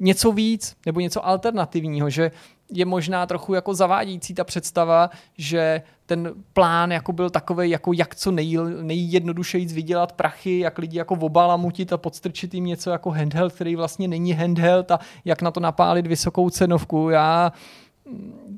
[0.00, 2.30] něco víc nebo něco alternativního, že
[2.72, 8.14] je možná trochu jako zavádějící ta představa, že ten plán jako byl takový, jako jak
[8.14, 13.52] co nej, nejjednodušeji vydělat prachy, jak lidi jako obalamutit a podstrčit jim něco jako handheld,
[13.52, 17.10] který vlastně není handheld a jak na to napálit vysokou cenovku.
[17.10, 17.52] Já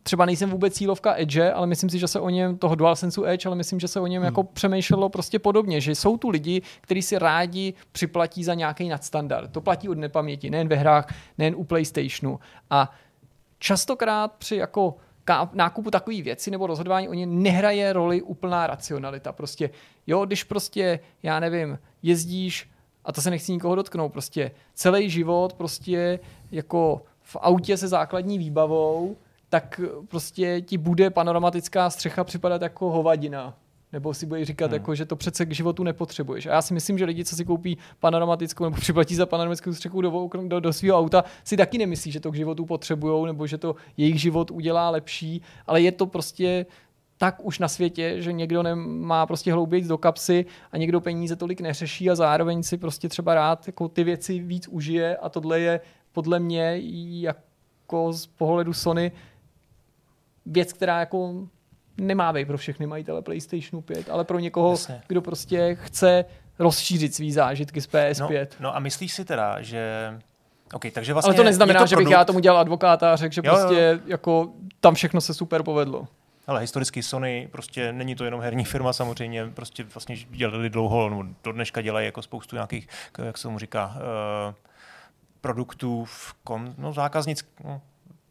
[0.02, 3.46] třeba nejsem vůbec cílovka Edge, ale myslím si, že se o něm, toho DualSense Edge,
[3.46, 4.24] ale myslím, že se o něm hmm.
[4.26, 9.50] jako přemýšlelo prostě podobně, že jsou tu lidi, kteří si rádi připlatí za nějaký nadstandard.
[9.50, 12.38] To platí od nepaměti, nejen ve hrách, nejen u PlayStationu.
[12.70, 12.92] A
[13.58, 14.96] častokrát při jako
[15.52, 19.32] nákupu takové věci nebo rozhodování o ně nehraje roli úplná racionalita.
[19.32, 19.70] Prostě,
[20.06, 22.70] jo, když prostě, já nevím, jezdíš,
[23.04, 26.18] a to se nechci nikoho dotknout, prostě celý život prostě
[26.50, 29.16] jako v autě se základní výbavou,
[29.48, 33.54] tak prostě ti bude panoramatická střecha připadat jako hovadina.
[33.92, 34.74] Nebo si budeš říkat, hmm.
[34.74, 36.46] jako, že to přece k životu nepotřebuješ.
[36.46, 40.00] A já si myslím, že lidi, co si koupí panoramatickou nebo připlatí za panoramickou střechu
[40.00, 43.58] do, do, do svého auta, si taky nemyslí, že to k životu potřebují nebo že
[43.58, 46.66] to jejich život udělá lepší, ale je to prostě
[47.18, 51.60] tak už na světě, že někdo nemá prostě hloubějc do kapsy a někdo peníze tolik
[51.60, 55.80] neřeší a zároveň si prostě třeba rád jako ty věci víc užije a tohle je
[56.12, 56.80] podle mě
[57.20, 59.12] jako z pohledu Sony
[60.46, 61.48] věc, která jako
[61.98, 65.02] nemá být pro všechny majitele PlayStationu 5, ale pro někoho, Jasně.
[65.06, 66.24] kdo prostě chce
[66.58, 68.46] rozšířit svý zážitky z PS5.
[68.50, 70.12] No, no a myslíš si teda, že
[70.74, 73.34] Okay, takže vlastně ale to neznamená, to že bych já tomu dělal advokáta a řekl,
[73.34, 74.00] že jo, prostě jo.
[74.06, 76.08] jako tam všechno se super povedlo.
[76.46, 81.24] Ale historicky Sony prostě není to jenom herní firma samozřejmě, prostě vlastně dělali dlouho, no,
[81.44, 82.88] do dneška dělají jako spoustu nějakých,
[83.24, 84.54] jak se mu říká, uh,
[85.40, 87.80] produktů v kon, no, zákaznic, no,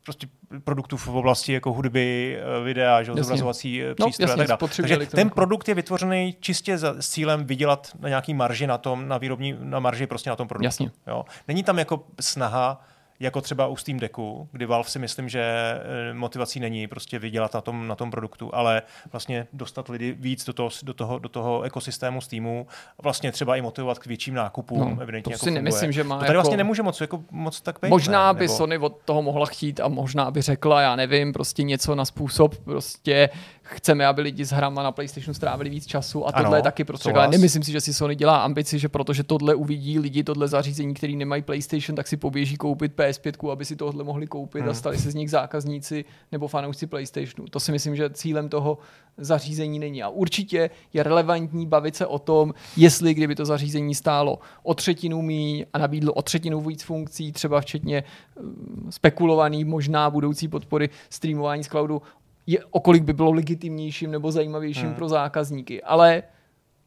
[0.07, 0.27] prostě
[0.63, 4.69] produktů v oblasti jako hudby, eh, videa, že, zobrazovací eh, no, přístroje a tak dále.
[4.75, 9.07] Takže ten produkt je vytvořený čistě za, s cílem vydělat na nějaký marži na tom,
[9.07, 10.65] na výrobní, na marži prostě na tom produktu.
[10.65, 10.91] Jasně.
[11.07, 11.25] Jo.
[11.47, 12.81] Není tam jako snaha
[13.19, 17.53] jako třeba u Steam Decku, kdy Valve si myslím, že eh, motivací není prostě vydělat
[17.53, 21.29] na tom, na tom produktu, ale vlastně dostat lidi víc do toho, do toho, do
[21.29, 22.67] toho ekosystému Steamu,
[23.01, 24.79] vlastně třeba i motivovat k větším nákupům.
[24.79, 25.61] No, evidentně to jako si funguje.
[25.61, 26.37] nemyslím, že má to tady jako...
[26.37, 27.89] vlastně nemůže moc, jako, moc tak být.
[27.89, 28.39] Možná ne?
[28.39, 28.57] by Nebo...
[28.57, 32.57] Sony od toho mohla chtít a možná by řekla, já nevím, prostě něco na způsob,
[32.57, 33.29] prostě
[33.67, 36.83] chceme, aby lidi s hrama na PlayStationu strávili víc času a tohle ano, je taky
[36.83, 37.11] prostě.
[37.11, 40.93] Ale nemyslím si, že si Sony dělá ambici, že protože tohle uvidí lidi, tohle zařízení,
[40.93, 44.69] který nemají PlayStation, tak si poběží koupit PS5, aby si tohle mohli koupit hmm.
[44.69, 47.47] a stali se z nich zákazníci nebo fanoušci PlayStationu.
[47.49, 48.77] To si myslím, že cílem toho
[49.17, 50.03] zařízení není.
[50.03, 55.21] A určitě je relevantní bavit se o tom, jestli kdyby to zařízení stálo o třetinu
[55.21, 58.03] míň a nabídlo o třetinu víc funkcí, třeba včetně
[58.41, 62.01] mm, spekulovaný možná budoucí podpory streamování z cloudu,
[62.47, 64.95] je, okolik by bylo legitimnějším nebo zajímavějším hmm.
[64.95, 65.83] pro zákazníky.
[65.83, 66.23] Ale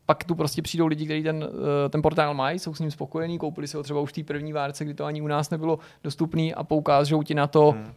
[0.06, 1.48] pak tu prostě přijdou lidi, kteří ten,
[1.84, 4.22] eh, ten portál mají, jsou s ním spokojení, koupili si ho třeba už v té
[4.22, 7.92] první várce, kdy to ani u nás nebylo dostupný a poukážou ti na to, hmm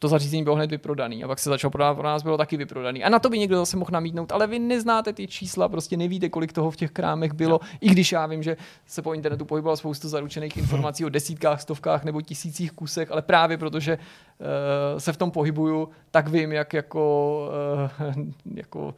[0.00, 3.04] to zařízení bylo hned vyprodaný a pak se začalo prodávat, pro nás bylo taky vyprodaný.
[3.04, 6.28] A na to by někdo zase mohl namítnout, ale vy neznáte ty čísla, prostě nevíte,
[6.28, 7.68] kolik toho v těch krámech bylo, no.
[7.80, 12.04] i když já vím, že se po internetu pohybovalo spoustu zaručených informací o desítkách, stovkách
[12.04, 17.48] nebo tisících kusech, ale právě protože uh, se v tom pohybuju, tak vím, jak jako,
[18.06, 18.24] uh,
[18.54, 18.94] jako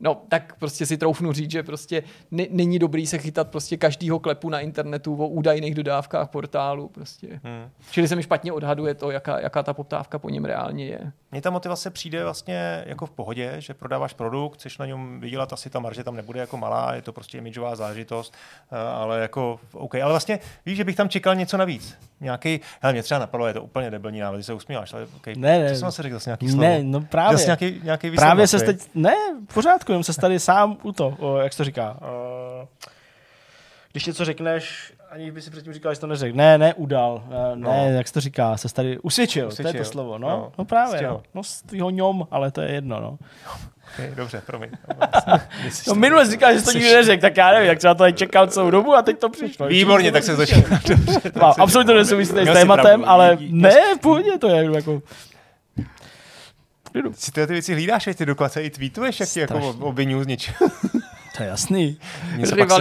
[0.00, 4.18] No, tak prostě si troufnu říct, že prostě ne, není dobrý se chytat prostě každýho
[4.18, 6.88] klepu na internetu o údajných dodávkách portálu.
[6.88, 7.40] Prostě.
[7.44, 7.70] Hmm.
[7.90, 11.12] Čili se mi špatně odhaduje to, jaká, jaká ta poptávka po něm reálně je.
[11.32, 15.52] Mně ta motivace přijde vlastně jako v pohodě, že prodáváš produkt, chceš na něm vydělat,
[15.52, 18.34] asi ta marže tam nebude jako malá, je to prostě imidžová zážitost,
[18.72, 19.94] eh, ale jako OK.
[19.94, 21.98] Ale vlastně víš, že bych tam čekal něco navíc.
[22.20, 25.26] Nějaký, hele, mě třeba napadlo, je to úplně debilní návod, se usmíváš, ale OK.
[25.26, 25.70] Ne, ne.
[25.70, 26.62] Co jsem se řekl, zase nějaký slovo?
[26.62, 27.38] Ne, no právě.
[27.38, 29.14] Zase nějaký, nějaký právě se teď, ne,
[29.54, 31.96] pořád pořádku, jenom se tady sám u to, o, jak se to říká.
[32.02, 32.68] O,
[33.92, 36.36] když něco řekneš, aniž by si předtím říkal, že to neřekl.
[36.36, 37.22] Ne, ne, udal.
[37.28, 37.70] Ne, no.
[37.70, 39.72] ne jak se to říká, se tady usvědčil, usvědčil.
[39.72, 40.18] to je to slovo.
[40.18, 41.02] No, no, no právě.
[41.02, 41.22] No.
[41.34, 43.00] no, z tvýho ňom, ale to je jedno.
[43.00, 43.18] No.
[43.94, 44.70] Okay, dobře, promiň.
[45.88, 48.70] no, minule říkal, že to nikdy neřekl, tak já nevím, jak třeba to čekal celou
[48.70, 49.66] dobu a teď to přišlo.
[49.66, 50.62] Výborně, tak se začal.
[51.58, 55.02] Absolutně to nesouvisí s tématem, ale ne, v pohodě to je jako
[56.94, 57.12] klidu.
[57.14, 60.70] Si ty, ty věci hlídáš, ty dokonce i tweetuješ, jak jako obvinuju z něčeho.
[61.36, 61.98] To je jasný.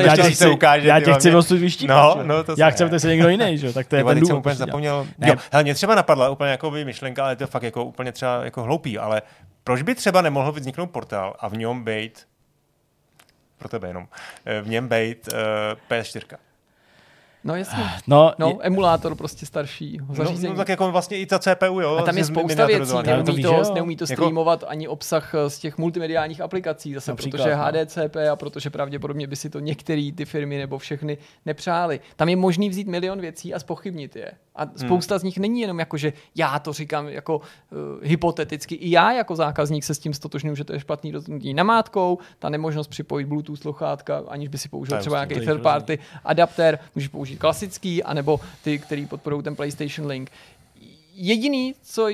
[0.02, 2.18] já tě chci, ukáže, já tě chci vlastně vyštípat.
[2.18, 3.74] No, no, to já chci, aby se někdo jiný, že?
[3.74, 4.28] tak to je ten důvod.
[4.28, 5.08] jsem úplně zapomněl.
[5.20, 8.12] Jo, hele, mě třeba napadla úplně jako by myšlenka, ale je to fakt jako úplně
[8.12, 9.22] třeba jako hloupý, ale
[9.64, 12.28] proč by třeba nemohl vzniknout portál a v něm být
[13.58, 14.08] pro tebe jenom,
[14.46, 15.40] eh, v něm být uh,
[15.90, 16.38] eh, PS4.
[17.44, 17.84] No jasně.
[18.08, 18.56] No, no je...
[18.62, 20.48] emulátor prostě starší zařízení.
[20.48, 21.96] No, no, tak jako vlastně i ta CPU, jo.
[21.96, 24.72] A tam je spousta věcí, neumí to, to, neumí to streamovat jako...
[24.72, 27.64] ani obsah eh, z těch multimediálních aplikací, zase Například, protože no.
[27.64, 32.00] HDCP a protože pravděpodobně by si to některé ty firmy nebo všechny nepřáli.
[32.16, 34.32] Tam je možný vzít milion věcí a spochybnit je.
[34.56, 34.78] A hmm.
[34.78, 35.20] spousta hmm.
[35.20, 37.44] z nich není jenom jako, že já to říkám jako uh,
[38.02, 38.76] hypoteticky.
[38.76, 42.50] I já jako zákazník se s tím stotožňuji, že to je špatný rozhodnutí namátkou, ta
[42.50, 47.38] nemožnost připojit Bluetooth sluchátka, aniž by si použil třeba nějaký third party adapter, můžeš použít
[47.38, 50.32] klasický, anebo ty, který podporují ten PlayStation Link.
[51.16, 52.08] Jediný, co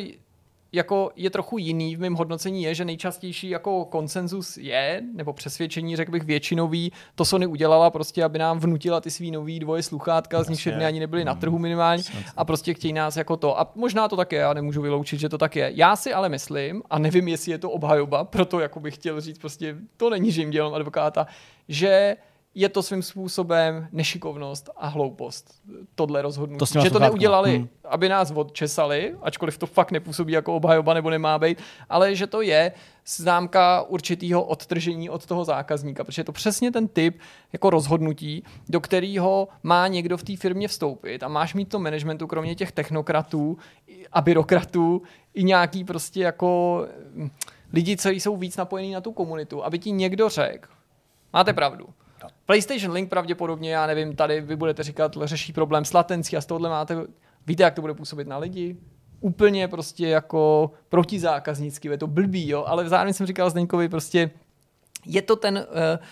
[0.71, 5.95] jako je trochu jiný v mém hodnocení je, že nejčastější jako konsenzus je, nebo přesvědčení,
[5.95, 10.43] řekl bych většinový, to Sony udělala prostě, aby nám vnutila ty svý nový dvoje sluchátka,
[10.43, 12.03] z nich jedny ani nebyly na trhu minimálně
[12.37, 13.59] a prostě chtějí nás jako to.
[13.59, 15.71] A možná to tak je, já nemůžu vyloučit, že to tak je.
[15.75, 19.37] Já si ale myslím, a nevím, jestli je to obhajoba, proto jako bych chtěl říct
[19.37, 21.27] prostě, to není, že jim dělám advokáta,
[21.67, 22.17] že
[22.55, 25.61] je to svým způsobem nešikovnost a hloupost,
[25.95, 26.73] tohle rozhodnutí.
[26.73, 27.69] To že to neudělali, hmm.
[27.85, 31.57] aby nás odčesali, ačkoliv to fakt nepůsobí jako obhajoba nebo nemá být,
[31.89, 32.71] ale že to je
[33.05, 37.19] známka určitého odtržení od toho zákazníka, protože je to přesně ten typ
[37.53, 42.27] jako rozhodnutí, do kterého má někdo v té firmě vstoupit a máš mít to managementu,
[42.27, 43.57] kromě těch technokratů
[44.11, 45.01] a byrokratů,
[45.33, 47.29] i nějaký prostě jako hm,
[47.73, 50.69] lidi, co jsou víc napojení na tu komunitu, aby ti někdo řekl,
[51.33, 51.85] máte pravdu,
[52.45, 56.45] PlayStation Link pravděpodobně, já nevím, tady vy budete říkat, řeší problém s latencí a z
[56.45, 56.97] tohohle máte,
[57.47, 58.77] víte, jak to bude působit na lidi?
[59.19, 64.31] Úplně prostě jako protizákaznický, je to blbý, jo, ale zároveň jsem říkal Zdeňkovi prostě,
[65.05, 66.05] je to ten, uh,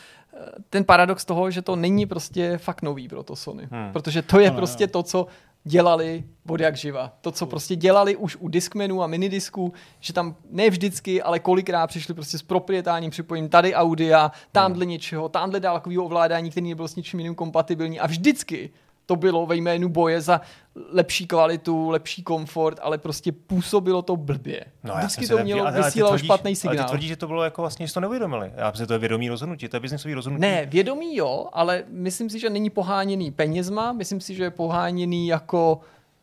[0.69, 3.67] ten paradox toho, že to není prostě fakt nový pro to Sony.
[3.71, 3.93] Hmm.
[3.93, 4.91] Protože to je no, prostě no.
[4.91, 5.27] to, co
[5.67, 7.13] dělali od jak živa.
[7.21, 11.87] To, co prostě dělali už u Discmanů a minidisků, že tam ne vždycky, ale kolikrát
[11.87, 14.89] přišli prostě s proprietárním připojením tady audia, tamhle hmm.
[14.89, 18.69] něčeho, tamhle dálkového ovládání, který nebyl s ničím jiným kompatibilní a vždycky
[19.07, 20.41] to bylo ve jménu boje za
[20.91, 24.65] lepší kvalitu, lepší komfort, ale prostě působilo to blbě.
[24.83, 26.77] No, Vždycky to mělo, vysílalo špatný signál.
[26.77, 28.51] Ale ty tvrdíš, že to bylo jako vlastně, že to neuvědomili.
[28.55, 30.41] Já myslím, že to je vědomí rozhodnutí, to je biznesový rozhodnutí.
[30.41, 35.27] Ne, vědomí jo, ale myslím si, že není poháněný penězma, myslím si, že je poháněný
[35.27, 35.79] jako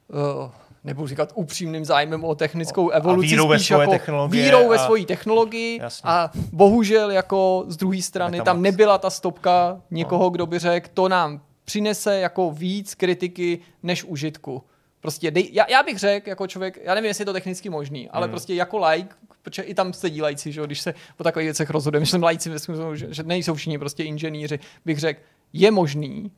[0.09, 0.51] uh,
[0.85, 4.69] nebudu říkat upřímným zájmem o technickou evoluci, a vírou ve svoje jako technologie vírou a...
[4.69, 6.11] ve svoji technologii Jasně.
[6.11, 10.31] a bohužel jako z druhé strany tam nebyla ta stopka někoho, no.
[10.31, 14.63] kdo by řekl, to nám přinese jako víc kritiky než užitku.
[15.01, 18.11] Prostě dej, já, já, bych řekl jako člověk, já nevím, jestli je to technicky možný,
[18.11, 18.31] ale hmm.
[18.31, 22.01] prostě jako like, protože i tam sedí lajci, že když se o takových věcech rozhoduje,
[22.01, 22.51] myslím lajci,
[22.95, 25.21] že, že nejsou všichni prostě inženýři, bych řekl,
[25.53, 26.31] je možný,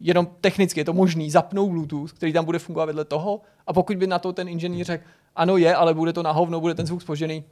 [0.00, 3.96] jenom technicky je to možný, zapnout Bluetooth, který tam bude fungovat vedle toho a pokud
[3.96, 5.04] by na to ten inženýr řekl,
[5.36, 7.44] ano je, ale bude to na hovno, bude ten zvuk spožený,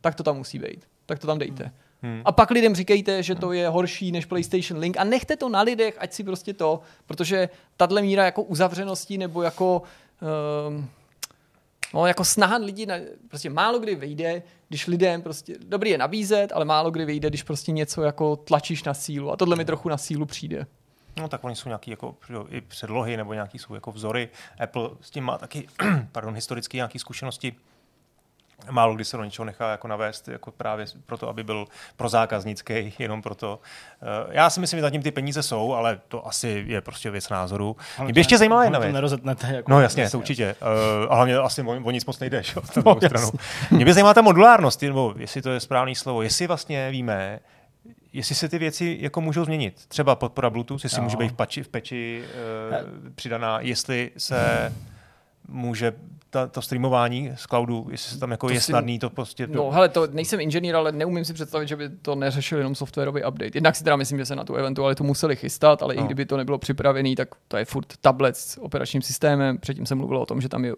[0.00, 0.84] tak to tam musí být.
[1.06, 1.64] Tak to tam dejte.
[1.64, 1.72] Hmm.
[2.02, 2.22] Hmm.
[2.24, 5.62] A pak lidem říkejte, že to je horší než PlayStation Link a nechte to na
[5.62, 9.82] lidech, ať si prostě to, protože tahle míra jako uzavřenosti nebo jako
[10.68, 10.88] um,
[11.94, 12.94] No, jako snaha lidí, na,
[13.28, 17.42] prostě málo kdy vyjde, když lidem prostě, dobrý je nabízet, ale málo kdy vyjde, když
[17.42, 20.66] prostě něco jako tlačíš na sílu a tohle mi trochu na sílu přijde.
[21.20, 22.16] No tak oni jsou nějaký jako
[22.48, 24.28] i předlohy nebo nějaký jsou jako vzory.
[24.60, 25.68] Apple s tím má taky,
[26.12, 27.54] pardon, historicky nějaké zkušenosti
[28.70, 32.94] málo kdy se do něčeho nechá jako navést, jako právě proto, aby byl pro zákaznický,
[32.98, 33.60] jenom proto.
[34.02, 37.28] Eh, já si myslím, že zatím ty peníze jsou, ale to asi je prostě věc
[37.28, 37.76] názoru.
[38.04, 38.94] Mě by ještě zajímala jedna věc.
[39.48, 40.56] Jako no jasně, to určitě.
[41.02, 43.30] Uh, a hlavně asi o, o nic moc nejde, šo, no, stranu.
[43.70, 47.40] Mě by zajímala ta modulárnost, nebo jestli to je správný slovo, jestli vlastně víme,
[48.12, 49.86] jestli se ty věci jako můžou změnit.
[49.88, 51.04] Třeba podpora Bluetooth, jestli no.
[51.04, 52.24] může být v, pači, v peči
[52.70, 54.72] uh, přidaná, jestli se
[55.48, 55.92] může
[56.30, 59.46] ta, to streamování z cloudu, jestli se tam jako to je si, snadný to prostě...
[59.46, 63.24] No hele, to nejsem inženýr, ale neumím si představit, že by to neřešil jenom softwarový
[63.24, 63.50] update.
[63.54, 66.02] Jednak si teda myslím, že se na tu eventualitu museli chystat, ale no.
[66.02, 69.58] i kdyby to nebylo připravený, tak to je furt tablet s operačním systémem.
[69.58, 70.74] Předtím jsem mluvil o tom, že tam je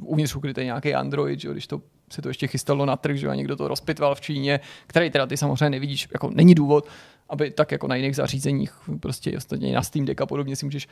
[0.00, 1.80] uvnitř ukrytý nějaký Android, že když to
[2.12, 5.26] se to ještě chystalo na trh, že a někdo to rozpitval v Číně, který teda
[5.26, 6.88] ty samozřejmě nevidíš, jako není důvod,
[7.28, 10.88] aby tak jako na jiných zařízeních, prostě ostatně na Steam Deck a podobně si můžeš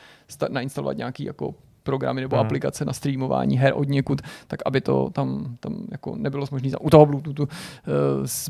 [0.48, 2.46] nainstalovat nějaký jako programy nebo hmm.
[2.46, 6.70] aplikace na streamování her od někud, tak aby to tam, tam jako nebylo možné.
[6.80, 7.50] U toho Bluetoothu uh,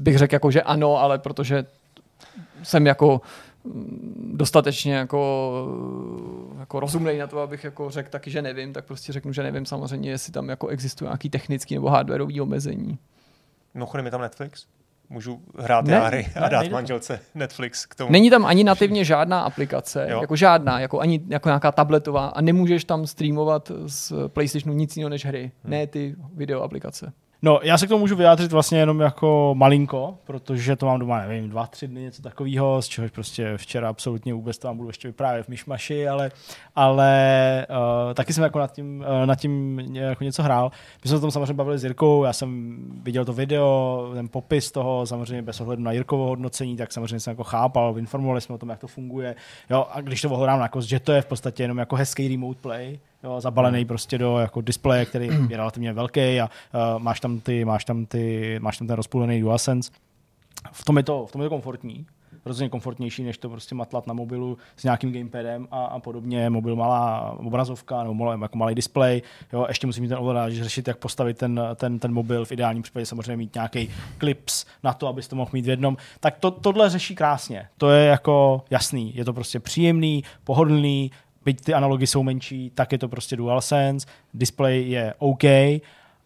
[0.01, 1.65] bych řekl jako, že ano, ale protože
[2.63, 3.21] jsem jako
[3.65, 5.53] mm, dostatečně jako,
[6.59, 9.67] jako rozumnej na to, abych jako řekl taky, že nevím, tak prostě řeknu, že nevím
[9.67, 12.99] samozřejmě, jestli tam jako existuje nějaký technický nebo hardwareový omezení.
[13.75, 14.67] Mimochodem je tam Netflix?
[15.09, 17.39] Můžu hrát ne, hry a ne, dát manželce to.
[17.39, 18.13] Netflix k tomu.
[18.13, 20.21] Není tam ani nativně žádná aplikace, jo.
[20.21, 25.09] jako žádná, jako ani jako nějaká tabletová a nemůžeš tam streamovat z PlayStationu nic jiného
[25.09, 25.71] než hry, hmm.
[25.71, 27.13] ne ty video aplikace.
[27.45, 31.27] No, já se k tomu můžu vyjádřit vlastně jenom jako malinko, protože to mám doma,
[31.27, 34.89] nevím, dva, tři dny, něco takového, z čehož prostě včera absolutně vůbec to vám budu
[34.89, 36.31] ještě vyprávět v myšmaši, ale,
[36.77, 40.71] ale uh, taky jsem jako nad tím, uh, nad tím jako něco hrál.
[41.05, 44.73] My jsme se tom samozřejmě bavili s Jirkou, já jsem viděl to video, ten popis
[44.73, 48.59] toho, samozřejmě bez ohledu na Jirkovo hodnocení, tak samozřejmě jsem jako chápal, informovali jsme o
[48.59, 49.35] tom, jak to funguje.
[49.71, 52.29] Jo, a když to ohlodám na kost, že to je v podstatě jenom jako hezký
[52.29, 53.89] remote play, jo, zabalený hmm.
[53.89, 58.07] prostě do jako displeje, který je relativně velký a uh, máš tam ty, máš tam
[58.07, 59.91] ty, máš tam ten rozpůlený DualSense.
[60.73, 62.07] V tom je to, v tom je to komfortní.
[62.45, 66.51] rozhodně komfortnější, než to prostě matlat na mobilu s nějakým gamepadem a, a podobně.
[66.51, 69.23] Mobil malá obrazovka nebo malý, jako malý displej.
[69.53, 72.45] Jo, ještě musím mít ten ovladač, řešit, jak postavit ten, ten, ten mobil.
[72.45, 75.97] V ideálním případě samozřejmě mít nějaký clips na to, abyste to mohl mít v jednom.
[76.21, 77.69] Tak to, tohle řeší krásně.
[77.79, 79.17] To je jako jasný.
[79.17, 81.11] Je to prostě příjemný, pohodlný,
[81.45, 85.45] byť ty analogy jsou menší, tak je to prostě DualSense, display je OK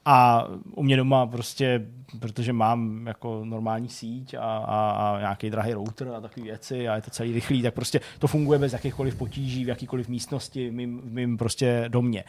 [0.05, 1.87] a u mě doma prostě,
[2.21, 6.97] protože mám jako normální síť a, a, a nějaký drahý router a takové věci a
[6.97, 10.73] je to celý rychlý, tak prostě to funguje bez jakýchkoliv potíží v jakýkoliv místnosti v
[10.73, 12.25] mým, v mým prostě domě.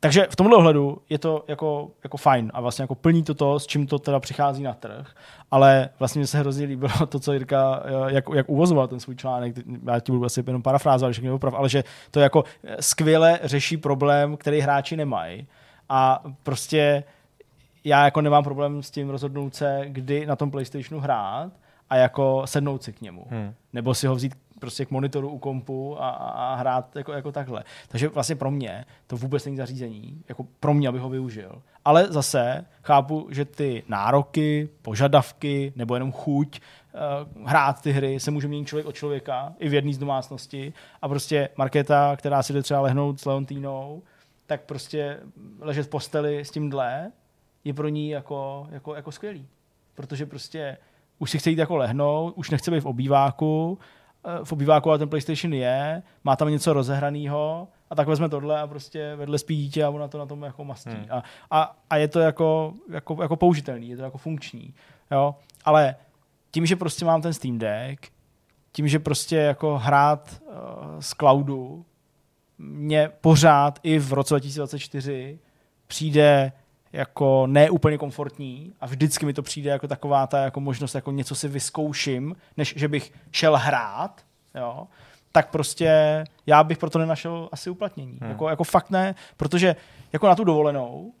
[0.00, 3.60] Takže v tomhle ohledu je to jako, jako fajn a vlastně jako plní to to,
[3.60, 5.14] s čím to teda přichází na trh,
[5.50, 9.16] ale vlastně mi se hrozně líbilo to, co Jirka, eh, jak, jak uvozoval ten svůj
[9.16, 9.54] článek,
[9.86, 12.44] já ti budu asi jenom parafrázovat, všechny oprav, ale že to jako
[12.80, 15.46] skvěle řeší problém, který hráči nemají
[15.88, 17.04] a prostě
[17.84, 21.52] já jako nemám problém s tím rozhodnout se, kdy na tom PlayStationu hrát
[21.90, 23.26] a jako sednout si k němu.
[23.30, 23.54] Hmm.
[23.72, 27.64] Nebo si ho vzít prostě k monitoru u kompu a, a hrát jako, jako takhle.
[27.88, 31.62] Takže vlastně pro mě to vůbec není zařízení, jako pro mě, abych ho využil.
[31.84, 36.60] Ale zase chápu, že ty nároky, požadavky nebo jenom chuť
[37.34, 40.72] uh, hrát ty hry se může měnit člověk od člověka, i v jedné z domácnosti.
[41.02, 44.02] A prostě Markéta, která si jde třeba lehnout s Leontínou,
[44.46, 45.20] tak prostě
[45.60, 47.12] ležet v posteli s tímhle
[47.64, 49.46] je pro ní jako, jako, jako skvělý.
[49.94, 50.76] Protože prostě
[51.18, 53.84] už si chce jít jako lehnout, už nechce být v obýváku, eh,
[54.44, 58.66] v obýváku ale ten PlayStation je, má tam něco rozehraného a tak vezme tohle a
[58.66, 60.90] prostě vedle spí dítě a ona to na tom jako mastí.
[60.90, 61.06] Hmm.
[61.10, 64.74] A, a, a, je to jako, jako, jako použitelný, je to jako funkční.
[65.10, 65.34] Jo?
[65.64, 65.96] Ale
[66.50, 68.06] tím, že prostě mám ten Steam Deck,
[68.72, 70.54] tím, že prostě jako hrát uh,
[71.00, 71.84] z cloudu,
[72.58, 75.38] mě pořád i v roce 2024
[75.86, 76.52] přijde
[76.92, 81.34] jako neúplně komfortní a vždycky mi to přijde jako taková ta jako možnost jako něco
[81.34, 84.20] si vyzkouším, než že bych šel hrát,
[84.54, 84.86] jo,
[85.32, 88.18] tak prostě já bych proto nenašel asi uplatnění.
[88.20, 88.30] Hmm.
[88.30, 89.76] Jako, jako fakt ne, protože
[90.12, 91.12] jako na tu dovolenou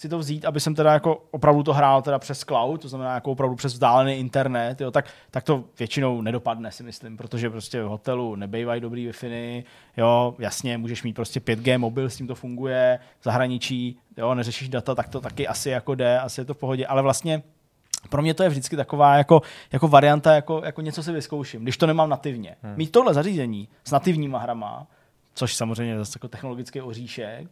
[0.00, 3.14] si to vzít, aby jsem teda jako opravdu to hrál teda přes cloud, to znamená
[3.14, 7.82] jako opravdu přes vzdálený internet, jo, tak, tak to většinou nedopadne, si myslím, protože prostě
[7.82, 9.64] v hotelu nebejvají dobrý wi
[9.96, 14.68] jo, jasně, můžeš mít prostě 5G mobil, s tím to funguje, v zahraničí, jo, neřešíš
[14.68, 17.42] data, tak to taky asi jako jde, asi je to v pohodě, ale vlastně
[18.08, 19.42] pro mě to je vždycky taková jako,
[19.72, 22.56] jako varianta, jako, jako něco si vyzkouším, když to nemám nativně.
[22.62, 22.74] Hmm.
[22.76, 24.86] Mít tohle zařízení s nativníma hrama,
[25.34, 27.48] což samozřejmě je zase jako technologický oříšek,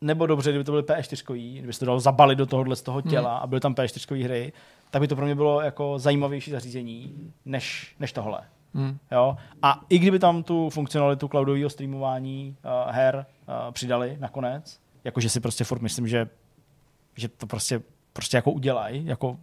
[0.00, 3.02] nebo dobře, kdyby to byly P4, kdyby se to dalo zabalit do tohohle z toho
[3.02, 3.42] těla hmm.
[3.42, 4.52] a byly tam P4 hry,
[4.90, 8.40] tak by to pro mě bylo jako zajímavější zařízení než, než tohle.
[8.74, 8.98] Hmm.
[9.12, 9.36] Jo?
[9.62, 15.40] A i kdyby tam tu funkcionalitu cloudového streamování uh, her uh, přidali nakonec, jakože si
[15.40, 16.28] prostě furt myslím, že,
[17.16, 17.82] že to prostě
[18.16, 19.36] prostě jako udělají, jako,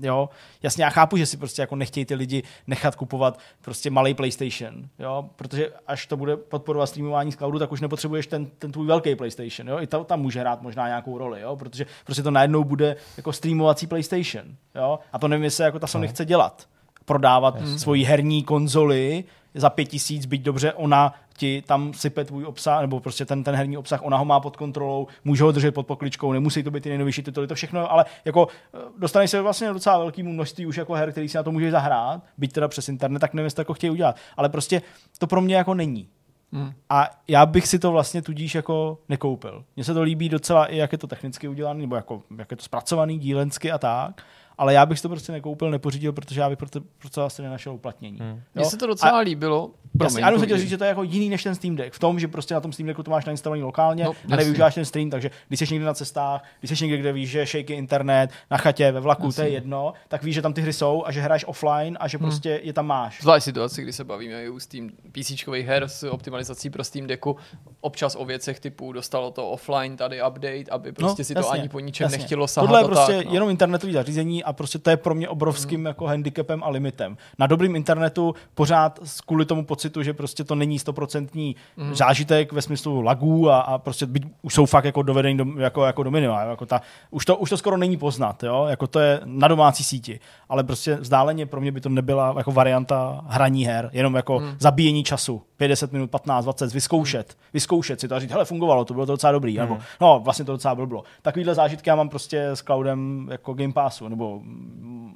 [0.00, 0.28] jo,
[0.62, 4.88] jasně já chápu, že si prostě jako nechtějí ty lidi nechat kupovat prostě malý PlayStation,
[4.98, 8.86] jo, protože až to bude podporovat streamování z cloudu, tak už nepotřebuješ ten, ten tvůj
[8.86, 12.30] velký PlayStation, jo, i to tam může hrát možná nějakou roli, jo, protože prostě to
[12.30, 14.44] najednou bude jako streamovací PlayStation,
[14.74, 16.12] jo, a to nevím, jestli jako ta Sony no.
[16.12, 16.66] chce dělat
[17.04, 17.78] prodávat mm.
[17.78, 23.00] svoji herní konzoli za pět tisíc, byť dobře ona ti tam sype tvůj obsah, nebo
[23.00, 26.32] prostě ten, ten herní obsah, ona ho má pod kontrolou, může ho držet pod pokličkou,
[26.32, 29.98] nemusí to být ty nejnovější tituly, to všechno, ale jako eh, dostaneš se vlastně docela
[29.98, 33.18] velkému množství už jako her, který si na to můžeš zahrát, byť teda přes internet,
[33.18, 34.16] tak nevím, jestli to jako chtějí udělat.
[34.36, 34.82] Ale prostě
[35.18, 36.08] to pro mě jako není.
[36.52, 36.72] Hmm.
[36.90, 39.64] A já bych si to vlastně tudíž jako nekoupil.
[39.76, 42.56] Mně se to líbí docela i jak je to technicky udělané, nebo jako, jak je
[42.56, 44.22] to zpracovaný dílensky a tak,
[44.58, 48.18] ale já bych to prostě nekoupil, nepořídil, protože já bych proto, proto asi nenašel uplatnění.
[48.18, 48.40] Hmm.
[48.54, 49.70] Mně se to docela a, líbilo.
[49.98, 51.94] Promiň, já jsem chtěl říct, že to je jako jiný než ten Steam Deck.
[51.94, 54.74] V tom, že prostě na tom Steam Decku to máš nainstalovaný lokálně no, a nevyužíváš
[54.74, 57.74] ten stream, takže když jsi někde na cestách, když jsi někde, kde víš, že shaky
[57.74, 59.42] internet, na chatě, ve vlaku, jasně.
[59.42, 62.08] to je jedno, tak víš, že tam ty hry jsou a že hraješ offline a
[62.08, 62.26] že hmm.
[62.26, 63.22] prostě je tam máš.
[63.22, 65.32] Zvlášť situace, kdy se bavíme i u Steam PC
[65.62, 67.36] her s optimalizací pro Steam Decku,
[67.80, 71.50] občas o věcech typu dostalo to offline, tady update, aby prostě no, si jasně, to
[71.50, 72.18] ani po ničem jasně.
[72.18, 72.66] nechtělo sahat.
[72.66, 73.32] Tohle je prostě tak, no.
[73.32, 77.16] jenom internetový zařízení a prostě to je pro mě obrovským jako handicapem a limitem.
[77.38, 81.94] Na dobrým internetu pořád kvůli tomu pocitu, že prostě to není stoprocentní hmm.
[81.94, 85.84] zážitek ve smyslu lagů a, a prostě být, už jsou fakt jako dovedení do, jako,
[85.84, 86.42] jako do minima.
[86.42, 86.80] Jako ta,
[87.10, 88.66] už, to, už to skoro není poznat, jo?
[88.70, 90.20] Jako to je na domácí síti.
[90.48, 94.56] Ale prostě vzdáleně pro mě by to nebyla jako varianta hraní her, jenom jako hmm.
[94.58, 95.42] zabíjení času.
[95.56, 97.48] 50 minut, 15, 20, vyzkoušet, hmm.
[97.52, 99.68] vyzkoušet si to a říct, hele, fungovalo, to bylo to docela dobrý, hmm.
[99.68, 101.04] nebo no, vlastně to docela bylo.
[101.22, 104.35] Takovýhle zážitky já mám prostě s cloudem jako Game Passu, nebo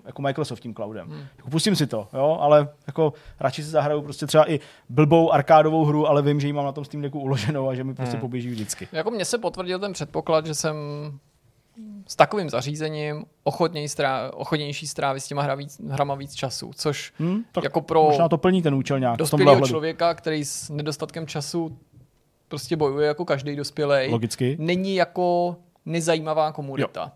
[0.07, 1.09] jako Microsoft tím cloudem.
[1.09, 1.21] Hmm.
[1.37, 5.85] Jako pustím si to, jo, ale jako radši si zahraju prostě třeba i blbou arkádovou
[5.85, 8.13] hru, ale vím, že ji mám na tom Steam Decku uloženou a že mi prostě
[8.13, 8.21] hmm.
[8.21, 8.89] poběží vždycky.
[8.93, 10.77] Jako mně se potvrdil ten předpoklad, že jsem
[12.07, 17.13] s takovým zařízením ochotněj strá, ochotnější strávit s těma hra víc, hrama víc času, což
[17.19, 19.17] Hmm, tak jako pro možná to plní ten účel nějak.
[19.17, 21.79] dospělého člověka, který s nedostatkem času
[22.49, 24.57] prostě bojuje jako každý dospělej, Logicky.
[24.61, 25.57] není jako
[25.87, 27.13] nezajímavá komunita.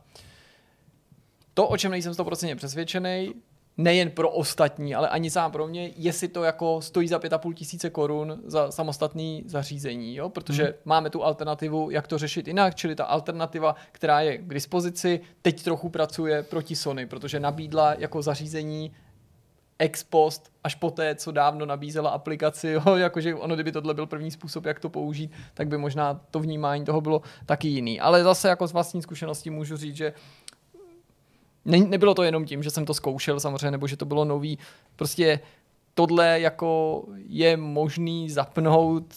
[1.55, 3.35] To, o čem nejsem 100% přesvědčený,
[3.77, 7.91] nejen pro ostatní, ale ani sám pro mě, jestli to jako stojí za 5,5 tisíce
[7.91, 10.29] korun za samostatný zařízení, jo?
[10.29, 10.73] protože hmm.
[10.85, 15.63] máme tu alternativu, jak to řešit jinak, čili ta alternativa, která je k dispozici, teď
[15.63, 18.93] trochu pracuje proti Sony, protože nabídla jako zařízení
[19.79, 24.31] ex post, až poté, co dávno nabízela aplikaci, jo, jakože ono, kdyby tohle byl první
[24.31, 28.01] způsob, jak to použít, tak by možná to vnímání toho bylo taky jiný.
[28.01, 30.13] Ale zase jako z vlastní zkušenosti můžu říct, že
[31.65, 34.59] ne, nebylo to jenom tím, že jsem to zkoušel samozřejmě, nebo že to bylo nový.
[34.97, 35.41] Prostě
[35.95, 39.15] tohle jako je možný zapnout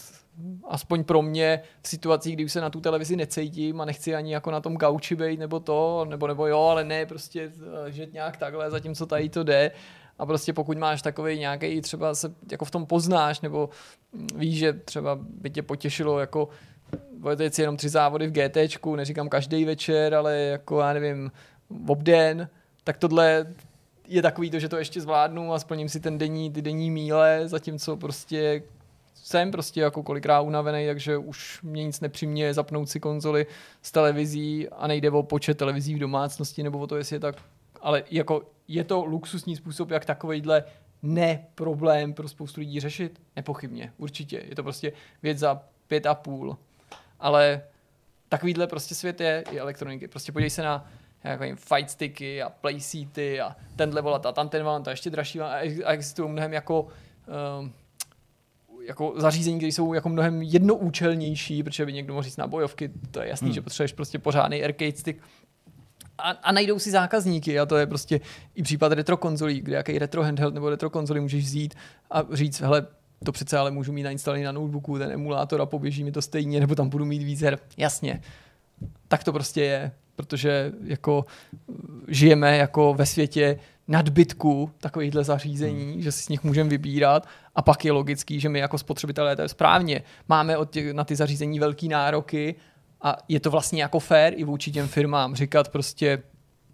[0.68, 4.34] aspoň pro mě v situacích, kdy už se na tu televizi necítím a nechci ani
[4.34, 7.52] jako na tom gauči být nebo to, nebo, nebo jo, ale ne, prostě
[7.88, 9.72] eh, že nějak takhle, zatímco tady to jde.
[10.20, 13.70] A prostě pokud máš takový nějaký, třeba se jako v tom poznáš, nebo
[14.14, 16.50] mm, víš, že třeba by tě potěšilo jako
[17.50, 21.32] si jenom tři závody v GTčku, neříkám každý večer, ale jako já nevím,
[21.88, 22.50] obden,
[22.84, 23.56] tak tohle
[24.08, 27.42] je takový to, že to ještě zvládnu a splním si ten denní, ty denní míle,
[27.46, 28.64] zatímco prostě
[29.14, 33.46] jsem prostě jako kolikrát unavený, takže už mě nic nepřiměje zapnout si konzoli
[33.82, 37.36] s televizí a nejde o počet televizí v domácnosti nebo o to, jestli je tak,
[37.82, 40.64] ale jako je to luxusní způsob, jak takovýhle
[41.04, 43.22] ne problém pro spoustu lidí řešit?
[43.36, 44.44] Nepochybně, určitě.
[44.50, 46.58] Je to prostě věc za pět a půl.
[47.20, 47.62] Ale
[48.30, 50.08] takovýhle prostě svět je i elektroniky.
[50.08, 50.92] Prostě podívej se na
[51.24, 54.92] jako jim fight sticky a play seaty a tenhle volat a tam ten volant a
[54.92, 56.88] ještě dražší a ex- a existují mnohem jako
[57.60, 57.74] um,
[58.88, 63.22] jako zařízení, které jsou jako mnohem jednoúčelnější, protože by někdo mohl říct na bojovky, to
[63.22, 63.54] je jasný, hmm.
[63.54, 65.22] že potřebuješ prostě pořádný arcade stick,
[66.18, 68.22] a, a najdou si zákazníky a to je prostě
[68.56, 71.76] i případ retro konzolí, kde jaký retro handheld nebo retro konzoli můžeš vzít
[72.12, 72.88] a říct, hele,
[73.24, 76.60] to přece ale můžu mít nainstalovaný na notebooku, ten emulátor a poběží mi to stejně,
[76.60, 77.60] nebo tam budu mít víc her.
[77.78, 78.22] Jasně,
[79.08, 81.26] tak to prostě je, protože jako
[82.08, 86.02] žijeme jako ve světě nadbytku takovýchhle zařízení, hmm.
[86.02, 89.42] že si z nich můžeme vybírat a pak je logický, že my jako spotřebitelé, to
[89.42, 92.56] je správně, máme od těch, na ty zařízení velký nároky
[93.02, 96.24] a je to vlastně jako fair i vůči těm firmám říkat prostě,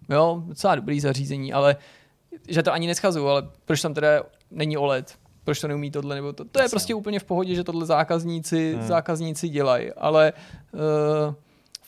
[0.10, 1.76] jo, docela dobrý zařízení, ale
[2.48, 5.16] že to ani neschazuju, ale proč tam teda není OLED?
[5.44, 6.16] Proč to neumí tohle?
[6.16, 8.88] Nebo to, to je prostě úplně v pohodě, že tohle zákazníci, hmm.
[8.88, 10.34] zákazníci dělají, ale
[10.74, 11.36] uh,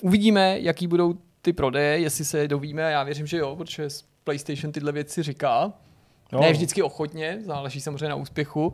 [0.01, 1.13] uvidíme, jaký budou
[1.45, 3.87] ty prodeje, jestli se je dovíme, já věřím, že jo, protože
[4.23, 5.73] PlayStation tyhle věci říká.
[6.33, 6.41] Jo.
[6.41, 8.73] Ne vždycky ochotně, záleží samozřejmě na úspěchu,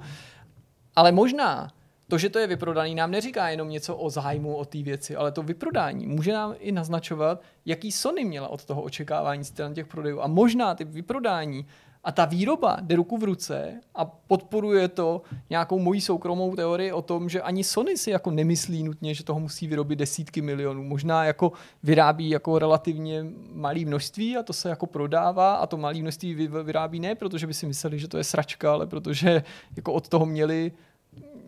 [0.96, 1.72] ale možná
[2.08, 5.32] to, že to je vyprodaný, nám neříká jenom něco o zájmu o té věci, ale
[5.32, 10.22] to vyprodání může nám i naznačovat, jaký Sony měla od toho očekávání stran těch prodejů.
[10.22, 11.66] A možná ty vyprodání
[12.04, 17.02] a ta výroba jde ruku v ruce a podporuje to nějakou mojí soukromou teorii o
[17.02, 20.84] tom, že ani Sony si jako nemyslí nutně, že toho musí vyrobit desítky milionů.
[20.84, 21.52] Možná jako
[21.84, 26.64] vyrábí jako relativně malé množství a to se jako prodává a to malé množství vy-
[26.64, 29.44] vyrábí ne, protože by si mysleli, že to je sračka, ale protože
[29.76, 30.72] jako od toho měli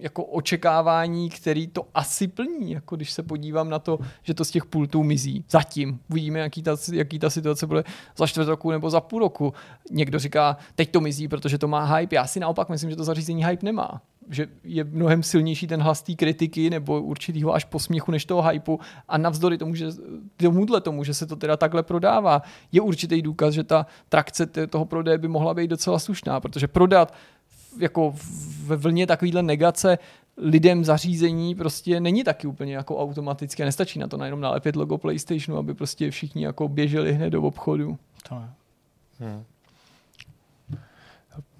[0.04, 4.52] jako očekávání, který to asi plní, jako když se podívám na to, že to z
[4.52, 5.46] těch pultů mizí.
[5.50, 6.00] Zatím.
[6.10, 7.84] Uvidíme, jaký ta, jaký ta situace bude
[8.18, 9.54] za čtvrt roku nebo za půl roku.
[9.92, 12.16] Někdo říká, teď to mizí, protože to má hype.
[12.16, 14.02] Já si naopak myslím, že to zařízení hype nemá.
[14.30, 18.80] Že je mnohem silnější ten hlas té kritiky nebo určitýho až posměchu než toho hypeu
[19.08, 19.88] a navzdory tomu, že
[20.38, 24.86] tomuhle tomu, že se to teda takhle prodává, je určitý důkaz, že ta trakce toho
[24.86, 27.14] prodeje by mohla být docela slušná, protože prodat
[27.80, 28.16] jako
[28.64, 29.98] ve vlně takovýhle negace
[30.38, 33.66] lidem zařízení prostě není taky úplně jako automatické.
[33.66, 37.98] Nestačí na to najednou nalepit logo PlayStationu, aby prostě všichni jako běželi hned do obchodu.
[38.30, 38.54] To ne.
[39.20, 39.44] Hmm.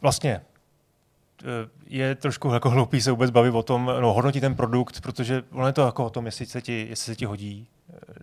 [0.02, 5.02] Vlastně eh, je trošku jako hloupý se vůbec bavit o tom, no, hodnotit ten produkt,
[5.02, 7.68] protože ono je to jako o tom, jestli se ti, jestli se ti hodí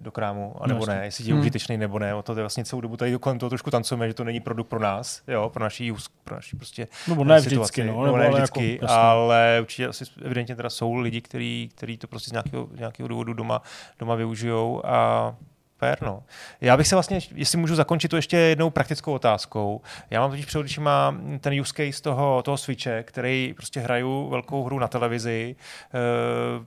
[0.00, 1.40] do krámu, anebo No, ne, jestli je Hmm.
[1.40, 2.14] užitečný nebo ne.
[2.14, 4.68] O to je vlastně celou dobu tady kolem toho trošku tancujeme, že to není produkt
[4.68, 5.92] pro nás, jo, pro naší,
[6.24, 7.86] pro naší prostě Nebo ne situaci, vždycky, no.
[7.86, 11.96] nebo nebo ne ale vždycky, jako, ale určitě asi evidentně teda jsou lidi, kteří, kteří
[11.96, 13.62] to prostě z nějakého, nějakého důvodu doma,
[13.98, 15.34] doma využijou a
[15.80, 16.22] Fair, no.
[16.60, 19.80] Já bych se vlastně, jestli můžu zakončit to ještě jednou praktickou otázkou.
[20.10, 24.64] Já mám totiž před očima ten use case toho, toho Switche, který prostě hraju velkou
[24.64, 25.98] hru na televizi, e,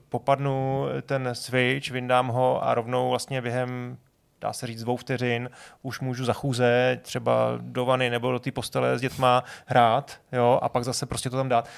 [0.10, 3.98] popadnu ten Switch, vyndám ho a rovnou vlastně během
[4.42, 5.50] dá se říct dvou vteřin,
[5.82, 10.60] už můžu za chůze třeba do vany nebo do té postele s dětma hrát, jo,
[10.62, 11.70] a pak zase prostě to tam dát.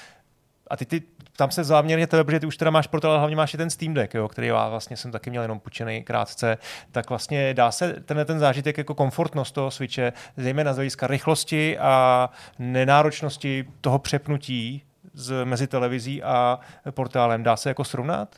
[0.70, 1.02] A ty, ty
[1.36, 3.70] tam se záměrně tebe, protože ty už teda máš portál, ale hlavně máš i ten
[3.70, 6.58] Steam Deck, jo, který já vlastně jsem taky měl jenom půjčený krátce,
[6.92, 11.78] tak vlastně dá se tenhle ten zážitek jako komfortnost toho Switche, zejména z hlediska rychlosti
[11.78, 14.82] a nenáročnosti toho přepnutí
[15.14, 16.60] z, mezi televizí a
[16.90, 18.36] portálem, dá se jako srovnat?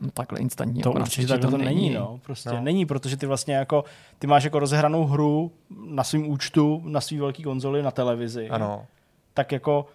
[0.00, 0.82] No takhle instantně.
[0.82, 2.20] To jako určitě Switchi tak to není, no.
[2.22, 2.56] Prostě No.
[2.56, 2.62] no.
[2.62, 3.84] není, protože ty vlastně jako,
[4.18, 5.52] ty máš jako rozehranou hru
[5.86, 8.48] na svém účtu, na svý velký konzoli, na televizi.
[8.48, 8.86] Ano.
[9.34, 9.86] Tak jako,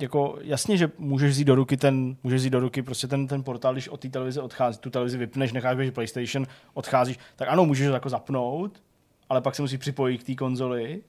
[0.00, 3.42] jako jasně, že můžeš vzít do ruky ten, můžeš vzít do ruky prostě ten, ten
[3.42, 7.64] portál, když od té televize odchází, tu televizi vypneš, necháš běžet PlayStation, odcházíš, tak ano,
[7.64, 8.82] můžeš to jako zapnout,
[9.28, 11.00] ale pak se musí připojit k té konzoli.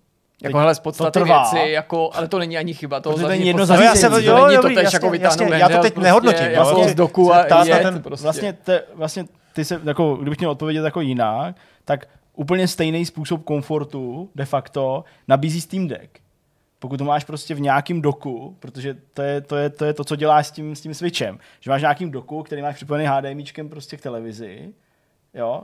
[0.43, 3.65] Jako hele, z podstaty to věci, jako, ale to není ani chyba to není jedno
[3.65, 5.93] No, já jsem- to jo, není to dobrý, tež jasně, jako jasně, já to teď
[5.93, 8.23] prostě nehodnotím, Jako vlastně z doku a jet ten- prostě.
[8.23, 11.55] Vlastně, te, vlastně ty se, jako, kdybych měl odpovědět jako jinak,
[11.85, 16.19] tak úplně stejný způsob komfortu de facto nabízí Steam Deck.
[16.79, 20.03] Pokud to máš prostě v nějakém doku, protože to je to, je, to, je to
[20.03, 23.69] co děláš s tím, s tím Switchem, že máš nějakým doku, který máš připojený HDMIčkem
[23.69, 24.73] prostě k televizi,
[25.33, 25.63] jo,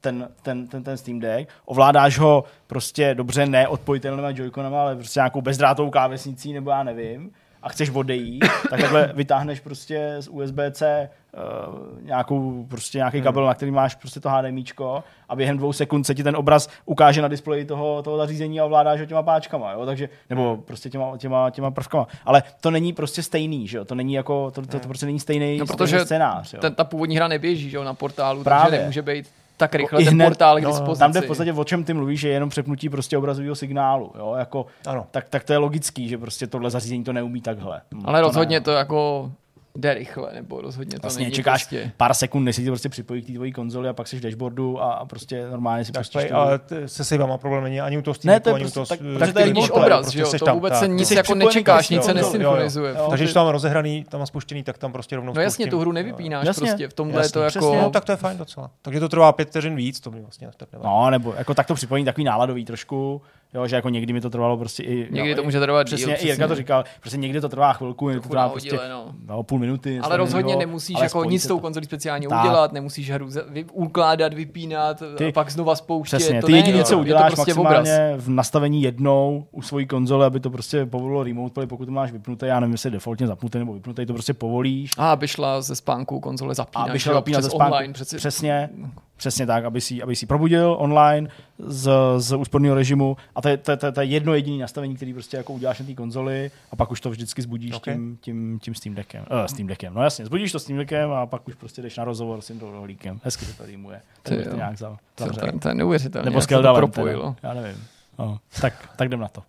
[0.00, 5.20] ten, ten, ten, ten Steam Deck, ovládáš ho prostě dobře ne odpojitelnýma joyconama, ale prostě
[5.20, 7.32] nějakou bezdrátovou klávesnicí, nebo já nevím,
[7.66, 13.54] a chceš odejít, tak takhle vytáhneš prostě z USB-C uh, nějakou, prostě nějaký kabel, na
[13.54, 17.28] který máš prostě to HDMIčko a během dvou sekund se ti ten obraz ukáže na
[17.28, 19.86] displeji toho, toho zařízení a ovládáš ho těma páčkama, jo?
[19.86, 22.06] takže, nebo prostě těma, těma, těma prvkama.
[22.24, 23.84] Ale to není prostě stejný, že jo?
[23.84, 26.54] To není jako, to, to, to prostě není stejný, No, stejný protože scénář.
[26.54, 26.60] Jo?
[26.60, 28.70] ten, ta původní hra neběží že jo, na portálu, Právě.
[28.70, 29.26] takže nemůže být
[29.56, 30.98] tak rychle I ten hned- portál k no, dispozici.
[30.98, 34.12] Tam jde v podstatě o čem ty mluvíš, že je jenom přepnutí prostě obrazového signálu.
[34.18, 34.34] Jo?
[34.38, 35.06] Jako, Ano.
[35.10, 37.80] tak, tak to je logický, že prostě tohle zařízení to neumí takhle.
[38.04, 38.60] Ale rozhodně ne.
[38.60, 39.30] to jako
[39.76, 41.92] jde rychle, nebo rozhodně to Vlastně není čekáš prostě...
[41.96, 44.20] pár sekund, než si ti prostě připojí k té tvojí konzoli a pak jsi v
[44.20, 48.14] dashboardu a, prostě normálně si pustíš play, ale se savama problém není ani u toho
[48.14, 50.18] Steam Ne, to je ani u prostě toho tak- Tak to je vidíš obraz, prostě
[50.18, 50.80] že jo, to tam, vůbec tak.
[50.80, 52.26] se nic jako nečekáš, prostě, nic se jo, jo, jo.
[52.26, 52.94] nesynchronizuje.
[52.98, 53.06] Jo.
[53.10, 55.78] Takže když to mám rozehraný, tam mám spuštěný, tak tam prostě rovnou No jasně, tu
[55.78, 57.48] hru nevypínáš Jasně, prostě, v tomhle je to jako...
[57.50, 58.70] přesně, No, tak to je fajn docela.
[58.82, 60.88] Takže to trvá pět vteřin víc, to mi vlastně tak nevadí.
[60.88, 63.22] No, nebo jako tak to připojení takový náladový trošku,
[63.54, 65.08] jo, že jako někdy mi to trvalo prostě i...
[65.10, 66.48] Někdy jo, to může trvat Přesně, díl, i Jirka přesně.
[66.48, 69.14] to říkal, prostě někdy to trvá chvilku, někdy to trvá prostě no.
[69.26, 69.98] no, půl minuty.
[70.02, 71.60] Ale rozhodně takového, nemusíš ale jako nic s tou to.
[71.60, 72.40] konzolí speciálně Tak.
[72.44, 76.18] udělat, nemusíš hru vy- ukládat, vypínat, Ty- a pak znova spouštět.
[76.18, 77.74] Přesně, to ty jediné, co Je to uděláš prostě obraz.
[77.74, 81.90] maximálně v nastavení jednou u svojí konzole, aby to prostě povolilo remote play, pokud to
[81.92, 84.90] máš vypnutý, já nevím, jestli je defaultně zapnutý nebo vypnutý, to prostě povolíš.
[84.98, 87.92] A aby šla ze spánku konzole A zapínat, aby zapínat přes ze spánku.
[88.16, 88.68] Přesně,
[89.16, 91.28] přesně tak, aby si, aby si probudil online
[91.58, 94.58] z, z úsporného režimu a to je, to, je, to, je, to je jedno jediné
[94.60, 97.94] nastavení, který prostě jako uděláš na té konzoli a pak už to vždycky zbudíš Okay.
[97.94, 99.24] tím, tím, tím Steam Deckem.
[99.30, 102.04] Uh, Steam Deckem, no jasně, zbudíš to Steam Deckem a pak už prostě jdeš na
[102.04, 103.20] rozhovor s tím rohlíkem.
[103.24, 104.50] Hezky to bych jo.
[104.50, 105.52] to nějak za, To, zavřel.
[105.52, 106.30] to, to je neuvěřitelné.
[106.30, 106.80] Nebo s Keldalem.
[106.80, 107.34] propojilo.
[107.40, 107.48] teda.
[107.54, 107.84] Já nevím.
[108.18, 109.42] No, tak, tak jdem na to.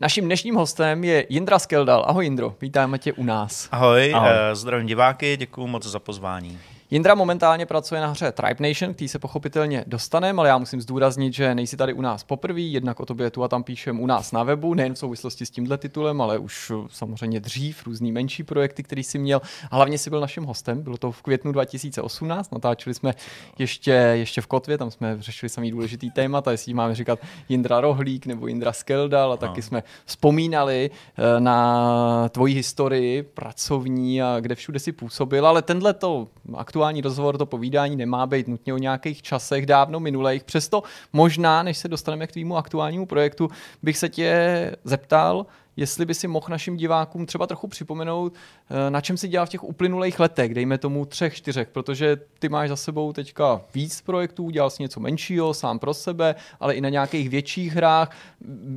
[0.00, 2.04] Naším dnešním hostem je Jindra Skeldal.
[2.06, 3.68] Ahoj Jindro, vítáme tě u nás.
[3.72, 4.28] Ahoj, Ahoj.
[4.30, 4.56] Ahoj.
[4.56, 6.58] zdravím diváky, děkuji moc za pozvání.
[6.90, 11.34] Jindra momentálně pracuje na hře Tribe Nation, který se pochopitelně dostaneme, ale já musím zdůraznit,
[11.34, 14.32] že nejsi tady u nás poprvé, jednak o tobě tu a tam píšem u nás
[14.32, 18.42] na webu, nejen v souvislosti s tímhle titulem, ale už uh, samozřejmě dřív, různý menší
[18.42, 19.42] projekty, který si měl.
[19.70, 23.14] A hlavně si byl naším hostem, bylo to v květnu 2018, natáčeli jsme
[23.58, 28.26] ještě, ještě v Kotvě, tam jsme řešili samý důležitý témata, jestli máme říkat Jindra Rohlík
[28.26, 34.78] nebo Jindra Skeldal a taky jsme vzpomínali eh, na tvoji historii pracovní a kde všude
[34.78, 39.66] si působil, ale tenhle to aktuální rozhovor, to povídání nemá být nutně o nějakých časech
[39.66, 40.44] dávno minulých.
[40.44, 40.82] Přesto
[41.12, 43.48] možná, než se dostaneme k tvýmu aktuálnímu projektu,
[43.82, 45.46] bych se tě zeptal,
[45.78, 49.48] jestli by si mohl našim divákům třeba trochu připomenout, eh, na čem si dělal v
[49.48, 54.50] těch uplynulých letech, dejme tomu třech, čtyřech, protože ty máš za sebou teďka víc projektů,
[54.50, 58.16] dělal jsi něco menšího, sám pro sebe, ale i na nějakých větších hrách.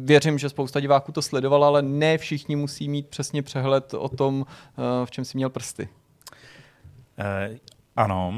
[0.03, 4.45] Věřím, že spousta diváků to sledovala, ale ne všichni musí mít přesně přehled o tom,
[4.47, 5.89] eh, v čem si měl prsty.
[7.95, 8.33] Ano,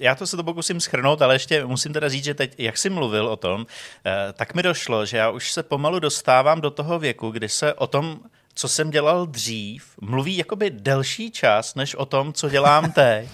[0.00, 2.90] já to se to pokusím schrnout, ale ještě musím teda říct, že teď, jak jsi
[2.90, 3.66] mluvil o tom,
[4.06, 7.74] eh, tak mi došlo, že já už se pomalu dostávám do toho věku, kdy se
[7.74, 8.20] o tom,
[8.54, 13.28] co jsem dělal dřív, mluví jakoby delší čas, než o tom, co dělám teď.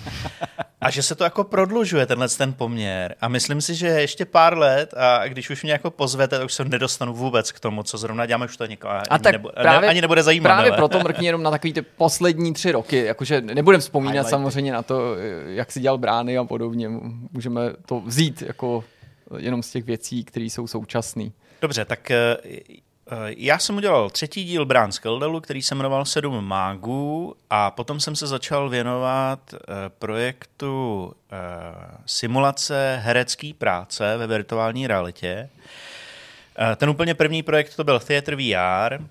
[0.80, 3.14] A že se to jako prodlužuje, tenhle ten poměr.
[3.20, 6.52] A myslím si, že ještě pár let, a když už mě jako pozvete, tak už
[6.54, 9.48] se nedostanu vůbec k tomu, co zrovna děláme, už to někoho A ani, tak nebu,
[9.60, 10.48] právě- ani nebude zajímat.
[10.48, 14.30] Právě proto mrkni jenom na takový ty poslední tři roky, jakože nebudem vzpomínat Highlighty.
[14.30, 15.14] samozřejmě na to,
[15.46, 16.88] jak si dělal brány a podobně.
[17.32, 18.84] Můžeme to vzít jako
[19.36, 21.24] jenom z těch věcí, které jsou současné.
[21.62, 22.36] Dobře, tak eh,
[23.36, 28.16] já jsem udělal třetí díl Brán Skeldalu, který se jmenoval Sedm mágů a potom jsem
[28.16, 29.58] se začal věnovat eh,
[29.98, 31.36] projektu eh,
[32.06, 35.50] simulace herecké práce ve virtuální realitě.
[36.58, 39.04] Eh, Ten úplně první projekt to byl Theater VR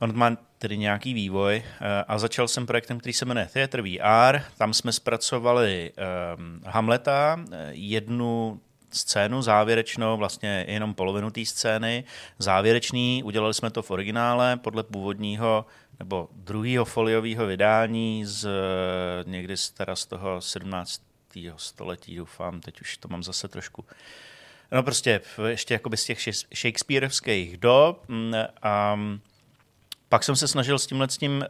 [0.00, 4.40] on má tedy nějaký vývoj eh, a začal jsem projektem, který se jmenuje Theater VR.
[4.58, 5.92] Tam jsme zpracovali
[6.36, 7.40] um, Hamleta,
[7.70, 8.60] jednu
[8.94, 12.04] scénu závěrečnou, vlastně jenom polovinu té scény,
[12.38, 15.66] závěrečný, udělali jsme to v originále podle původního
[15.98, 18.48] nebo druhého foliového vydání z
[19.26, 21.02] někdy z, teda z toho 17.
[21.56, 23.84] století, doufám, teď už to mám zase trošku
[24.72, 26.18] No prostě ještě jakoby z těch
[26.54, 28.04] shakespeareovských dob.
[28.08, 29.00] Mm, a
[30.08, 31.48] pak jsem se snažil s tímhle s tím, eh,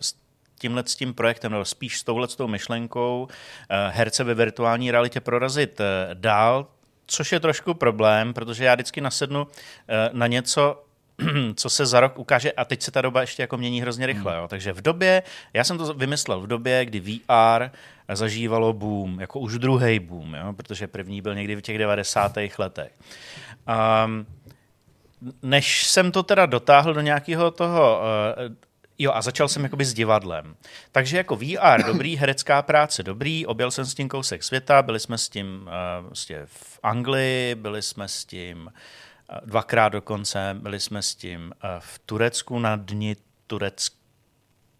[0.00, 0.14] s
[0.58, 3.28] tímhle s tím projektem, nebo spíš s touhle s tou myšlenkou
[3.70, 6.66] eh, herce ve virtuální realitě prorazit eh, dál,
[7.06, 9.46] což je trošku problém, protože já vždycky nasednu
[10.12, 10.84] na něco,
[11.54, 14.36] co se za rok ukáže, a teď se ta doba ještě jako mění hrozně rychle.
[14.36, 14.48] Jo.
[14.48, 15.22] Takže v době,
[15.52, 17.70] já jsem to vymyslel v době, kdy VR
[18.12, 22.38] zažívalo boom, jako už druhý boom, jo, protože první byl někdy v těch 90.
[22.58, 22.92] letech.
[24.04, 24.26] Um,
[25.42, 28.54] než jsem to teda dotáhl do nějakého toho uh,
[28.98, 30.56] Jo, a začal jsem jakoby s divadlem.
[30.92, 35.18] Takže jako VR dobrý, herecká práce dobrý, objel jsem s tím kousek světa, byli jsme
[35.18, 38.70] s tím uh, vlastně v Anglii, byli jsme s tím
[39.44, 40.56] dvakrát dokonce.
[40.58, 43.16] Byli jsme s tím eh, v Turecku na dni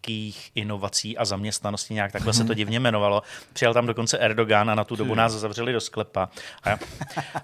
[0.09, 3.21] tureckých inovací a zaměstnanosti, nějak takhle se to divně jmenovalo.
[3.53, 6.29] Přijel tam dokonce Erdogan a na tu dobu nás zavřeli do sklepa.
[6.63, 6.77] A,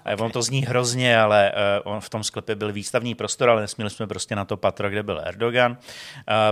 [0.04, 1.52] a on to zní hrozně, ale
[1.84, 4.90] uh, on v tom sklepě byl výstavní prostor, ale nesměli jsme prostě na to patro,
[4.90, 5.72] kde byl Erdogan.
[5.72, 5.76] Uh,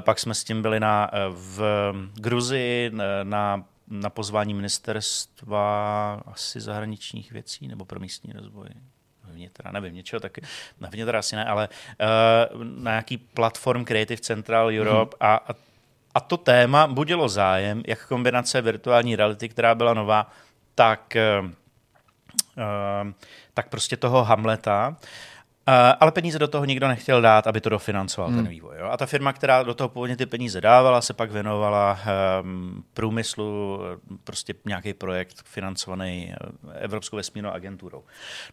[0.01, 2.91] pak jsme s tím byli na, v Gruzii
[3.23, 8.69] na na pozvání ministerstva asi zahraničních věcí nebo pro místní rozvoj
[9.35, 10.43] vnitra, nevím, něčeho taky,
[10.81, 15.31] na vnitra asi ne, ale uh, na nějaký platform Creative Central Europe hmm.
[15.31, 15.55] a, a,
[16.15, 20.31] a to téma budilo zájem, jak kombinace virtuální reality, která byla nová,
[20.75, 23.13] tak, uh, uh,
[23.55, 24.97] tak prostě toho Hamleta.
[25.69, 28.39] Uh, ale peníze do toho nikdo nechtěl dát, aby to dofinancoval hmm.
[28.39, 28.77] ten vývoj.
[28.79, 28.87] Jo?
[28.91, 31.99] A ta firma, která do toho původně ty peníze dávala, se pak věnovala
[32.43, 33.81] um, průmyslu,
[34.25, 36.35] prostě nějaký projekt financovaný
[36.75, 38.05] Evropskou vesmírnou agenturou.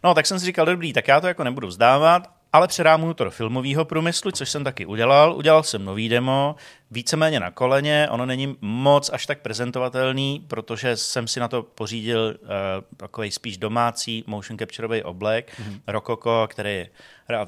[0.04, 3.24] No, tak jsem si říkal, dobrý, tak já to jako nebudu vzdávat ale přerámuju to
[3.24, 5.36] do filmového průmyslu, což jsem taky udělal.
[5.36, 6.56] Udělal jsem nový demo,
[6.90, 12.34] víceméně na koleně, ono není moc až tak prezentovatelný, protože jsem si na to pořídil
[12.42, 12.48] uh,
[12.96, 15.80] takový spíš domácí motion captureový oblek, mm-hmm.
[15.86, 16.88] Rokoko, který je,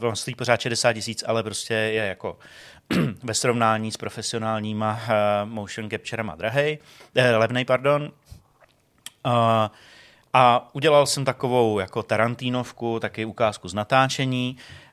[0.00, 2.38] on stojí pořád 60 tisíc, ale prostě je jako
[3.22, 6.78] ve srovnání s profesionálníma uh, motion capturema drahej,
[7.14, 8.02] eh, levnej, pardon.
[9.26, 9.32] Uh,
[10.32, 14.56] a udělal jsem takovou jako Tarantínovku, taky ukázku z natáčení.
[14.58, 14.83] Uh,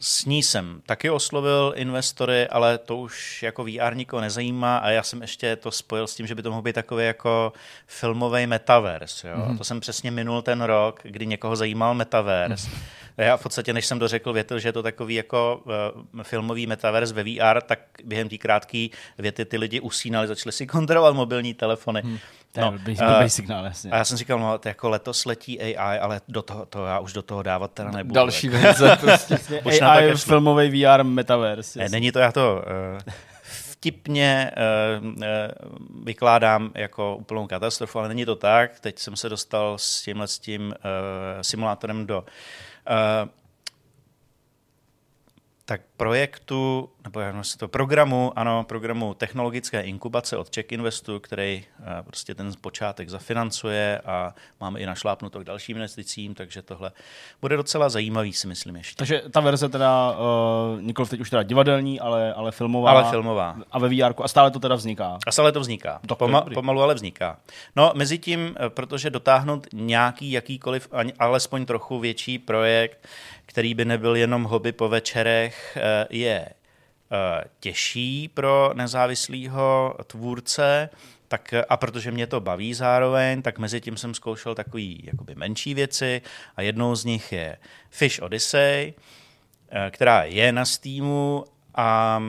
[0.00, 5.02] s ní jsem taky oslovil investory, ale to už jako VR nikoho nezajímá a já
[5.02, 7.52] jsem ještě to spojil s tím, že by to mohl být takový jako
[7.86, 9.28] filmový metaverse.
[9.28, 9.36] Jo?
[9.36, 9.58] Mm-hmm.
[9.58, 12.70] To jsem přesně minul ten rok, kdy někoho zajímal metaverse.
[12.70, 12.78] Mm-hmm.
[13.18, 15.62] Já v podstatě, než jsem dořekl větu, že je to takový jako
[16.14, 18.86] uh, filmový metaverse ve VR, tak během té krátké
[19.18, 22.02] věty ty lidi usínali, začali si kontrolovat mobilní telefony.
[22.02, 22.18] Hmm.
[22.56, 23.90] No, blbý, uh, signál, jasně.
[23.90, 26.98] A já jsem říkal, no, to jako letos letí AI, ale do toho, to já
[26.98, 28.14] už do toho dávat teda nebudu.
[28.14, 29.38] Další verze, prostě.
[29.84, 31.78] AI tak filmový VR metaverse.
[31.78, 33.12] Ne, není to, já to uh,
[33.42, 34.50] vtipně
[35.00, 35.22] uh, uh,
[36.04, 38.80] vykládám jako úplnou katastrofu, ale není to tak.
[38.80, 40.74] Teď jsem se dostal s tímhle s tím uh,
[41.42, 42.26] simulátorem do uh,
[45.66, 51.64] tak projektu, nebo jak se to programu, ano, programu technologické inkubace od Czech Investu, který
[51.78, 56.92] uh, prostě ten počátek zafinancuje a máme i našlápnuto k dalším investicím, takže tohle
[57.40, 58.96] bude docela zajímavý, si myslím ještě.
[58.96, 62.90] Takže ta verze teda, uh, nikoliv teď už teda divadelní, ale, ale filmová.
[62.90, 63.56] Ale filmová.
[63.70, 65.18] A ve VR, a stále to teda vzniká.
[65.26, 66.00] A stále to vzniká.
[66.06, 67.38] To Poma- pomalu, ale vzniká.
[67.76, 73.08] No, mezi tím, protože dotáhnout nějaký, jakýkoliv, alespoň trochu větší projekt,
[73.46, 80.88] který by nebyl jenom hobby po večerech, eh, je eh, těžší pro nezávislého tvůrce,
[81.28, 85.74] tak, a protože mě to baví zároveň, tak mezi tím jsem zkoušel takový jakoby menší
[85.74, 86.22] věci
[86.56, 87.56] a jednou z nich je
[87.90, 88.94] Fish Odyssey,
[89.68, 91.44] eh, která je na Steamu
[91.74, 92.22] a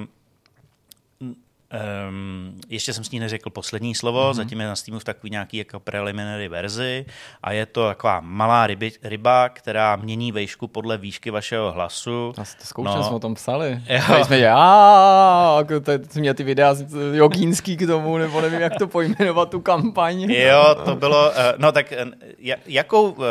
[2.10, 4.34] Um, ještě jsem s ní neřekl poslední slovo, mm-hmm.
[4.34, 7.06] zatím je na Steamu v takový nějaký jako preliminary verzi
[7.44, 12.34] a je to taková malá ryby, ryba, která mění vejšku podle výšky vašeho hlasu.
[12.36, 13.04] To, to zkoušel, no.
[13.04, 13.82] jsme o tom psali.
[13.90, 14.26] Jo.
[14.26, 15.66] jsme dělali,
[16.14, 16.76] to měl ty videa
[17.14, 20.22] jogínský k tomu, nebo nevím, jak to pojmenovat, tu kampaň.
[20.22, 23.26] Jo, to bylo, uh, no tak uh, jakou uh,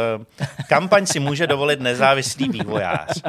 [0.68, 3.22] kampaň si může dovolit nezávislý vývojář?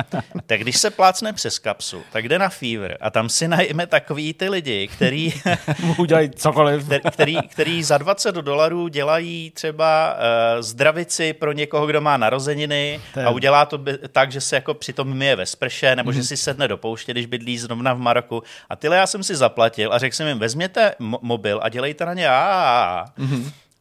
[0.45, 4.33] Tak když se plácne přes kapsu, tak jde na Fever a tam si najme takový
[4.33, 5.33] ty lidi, který,
[5.97, 6.83] udělat cokoliv.
[6.85, 12.99] který, který, který za 20 dolarů dělají třeba uh, zdravici pro někoho, kdo má narozeniny
[13.17, 16.23] je- a udělá to by, tak, že se jako přitom myje ve sprše, nebo že
[16.23, 18.43] si sedne do pouště, když bydlí zrovna v Maroku.
[18.69, 22.05] A tyhle já jsem si zaplatil a řekl jsem jim, vezměte mo- mobil a dělejte
[22.05, 23.05] na ně a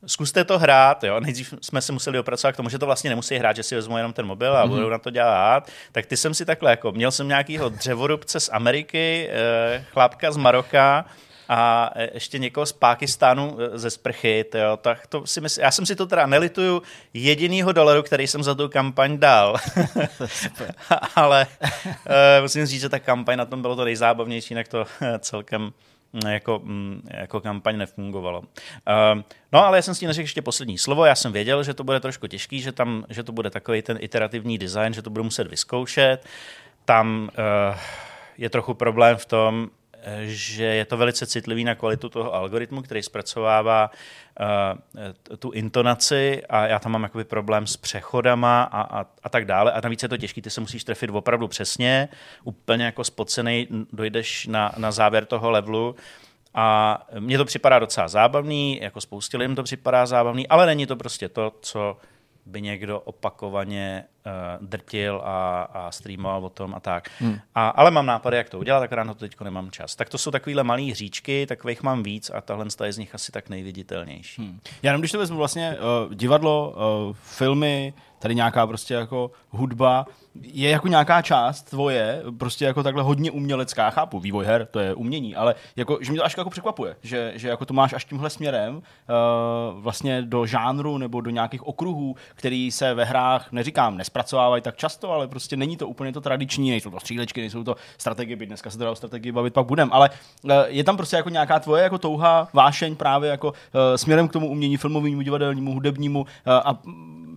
[0.07, 1.21] Zkuste to hrát, jo.
[1.21, 3.97] Nejdřív jsme se museli opracovat k tomu, že to vlastně nemusí hrát, že si vezmu
[3.97, 5.71] jenom ten mobil a budou na to dělat.
[5.93, 10.37] Tak ty jsem si takhle jako, měl jsem nějakýho dřevorubce z Ameriky, eh, chlápka z
[10.37, 11.05] Maroka,
[11.49, 15.71] a eh, ještě někoho z Pákistánu eh, ze sprchy, jo, tak to si myslím, já
[15.71, 16.83] jsem si to teda nelituju
[17.15, 19.57] jedinýho dolaru, který jsem za tu kampaň dal.
[21.15, 22.13] Ale uh,
[22.43, 24.85] musím říct, že ta kampaň na tom bylo to nejzábavnější, jinak to
[25.19, 25.73] celkem
[26.29, 28.41] jako, mm, jako kampaň nefungovalo.
[28.41, 29.23] Uh,
[29.53, 31.85] no ale já jsem s tím neřekl ještě poslední slovo, já jsem věděl, že to
[31.85, 35.25] bude trošku těžký, že, tam, že to bude takový ten iterativní design, že to budu
[35.25, 36.27] muset vyzkoušet.
[36.85, 37.79] Tam uh,
[38.39, 39.71] je trochu problém v tom,
[40.23, 43.91] že je to velice citlivý na kvalitu toho algoritmu, který zpracovává
[45.31, 49.45] uh, tu intonaci a já tam mám jakoby problém s přechodama a, a, a tak
[49.45, 49.73] dále.
[49.73, 52.09] A navíc je to těžký, ty se musíš trefit opravdu přesně,
[52.45, 55.97] úplně jako spocený, dojdeš na, na závěr toho levelu.
[56.55, 60.97] A mně to připadá docela zábavný, jako spoustě lidem to připadá zábavný, ale není to
[60.97, 61.97] prostě to, co
[62.47, 67.11] by někdo opakovaně uh, drtil a, a streamoval o tom a tak.
[67.19, 67.39] Hmm.
[67.55, 69.97] A, ale mám nápady, jak to udělat, akorát na to teď nemám čas.
[69.97, 73.33] Tak to jsou takovéhle malé hříčky, takových mám víc a tahle je z nich asi
[73.33, 74.43] tak nejviditelnější.
[74.43, 74.61] Hmm.
[74.83, 75.77] Já jenom když to vezmu vlastně
[76.07, 76.75] uh, divadlo,
[77.09, 80.07] uh, filmy, tady nějaká prostě jako hudba,
[80.43, 84.95] je jako nějaká část tvoje, prostě jako takhle hodně umělecká, chápu, vývoj her, to je
[84.95, 88.05] umění, ale jako, že mě to až jako překvapuje, že, že jako to máš až
[88.05, 88.83] tímhle směrem uh,
[89.81, 95.13] vlastně do žánru nebo do nějakých okruhů, který se ve hrách, neříkám, nespracovávají tak často,
[95.13, 98.71] ale prostě není to úplně to tradiční, nejsou to střílečky, nejsou to strategie, byť dneska
[98.71, 100.11] se teda o strategii bavit pak budem, ale
[100.43, 103.55] uh, je tam prostě jako nějaká tvoje jako touha, vášeň právě jako uh,
[103.97, 106.79] směrem k tomu umění filmovému, divadelnímu, hudebnímu uh, a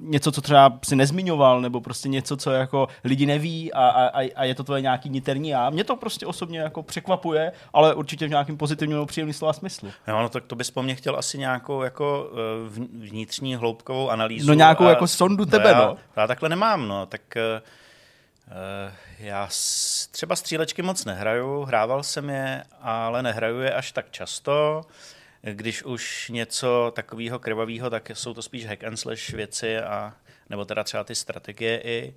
[0.10, 4.44] něco, co třeba si nezmiňoval, nebo prostě něco, co jako lidi neví a, a, a
[4.44, 5.70] je to tvoje nějaký niterní já.
[5.70, 9.92] Mě to prostě osobně jako překvapuje, ale určitě v nějakém pozitivním nebo příjemným slova smyslu.
[10.08, 12.80] No, no tak to bys po mně chtěl asi nějakou jako eh,
[13.10, 14.48] vnitřní hloubkovou analýzu.
[14.48, 15.98] No nějakou a, jako sondu tebe, já, no.
[16.16, 17.62] Já takhle nemám, no, tak uh,
[19.20, 19.50] já
[20.12, 24.82] třeba střílečky moc nehraju, hrával jsem je, ale nehraju je až tak často.
[25.42, 30.14] Když už něco takového krvavého, tak jsou to spíš hack and slash věci, a,
[30.50, 32.16] nebo teda třeba ty strategie i.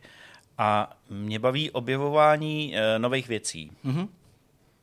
[0.59, 3.73] A mě baví objevování uh, nových věcí.
[3.85, 4.09] Mm-hmm.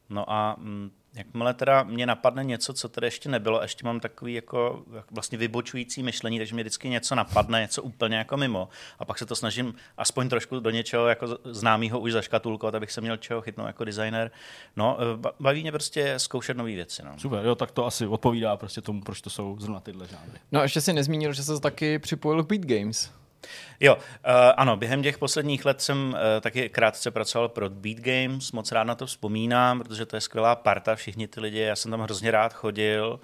[0.09, 4.33] No a mm, jakmile teda mě napadne něco, co tady ještě nebylo, ještě mám takový
[4.33, 8.69] jako vlastně vybočující myšlení, takže mě vždycky něco napadne, něco úplně jako mimo.
[8.99, 13.01] A pak se to snažím aspoň trošku do něčeho jako známého už zaškatulkovat, abych se
[13.01, 14.31] měl čeho chytnout jako designer.
[14.75, 14.97] No,
[15.39, 17.01] baví mě prostě zkoušet nové věci.
[17.05, 17.19] No.
[17.19, 20.39] Super, jo, tak to asi odpovídá prostě tomu, proč to jsou zrovna tyhle žánry.
[20.51, 23.18] No a ještě si nezmínil, že se taky připojil k Beat Games.
[23.79, 24.01] Jo, uh,
[24.57, 28.83] ano, během těch posledních let jsem uh, taky krátce pracoval pro Beat Games, moc rád
[28.83, 32.31] na to vzpomínám, protože to je skvělá parta, všichni ty lidi, já jsem tam hrozně
[32.31, 33.19] rád chodil,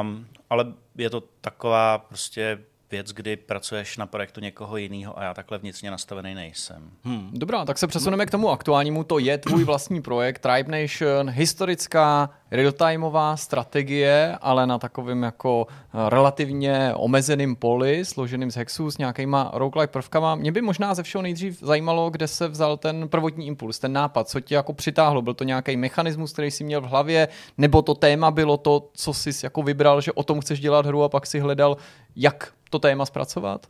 [0.00, 0.66] um, ale
[0.96, 2.58] je to taková prostě
[2.90, 6.90] věc, kdy pracuješ na projektu někoho jiného a já takhle vnitřně nastavený nejsem.
[7.04, 7.30] Hmm.
[7.32, 9.04] Dobrá, tak se přesuneme k tomu aktuálnímu.
[9.04, 15.66] To je tvůj vlastní projekt Tribe Nation, historická real-timeová strategie, ale na takovém jako
[16.08, 20.34] relativně omezeným poli, složeným z hexů s nějakýma roguelike prvkama.
[20.34, 24.28] Mě by možná ze všeho nejdřív zajímalo, kde se vzal ten prvotní impuls, ten nápad,
[24.28, 25.22] co tě jako přitáhlo.
[25.22, 27.28] Byl to nějaký mechanismus, který jsi měl v hlavě,
[27.58, 31.02] nebo to téma bylo to, co jsi jako vybral, že o tom chceš dělat hru
[31.02, 31.76] a pak si hledal,
[32.16, 33.66] jak to téma zpracovat?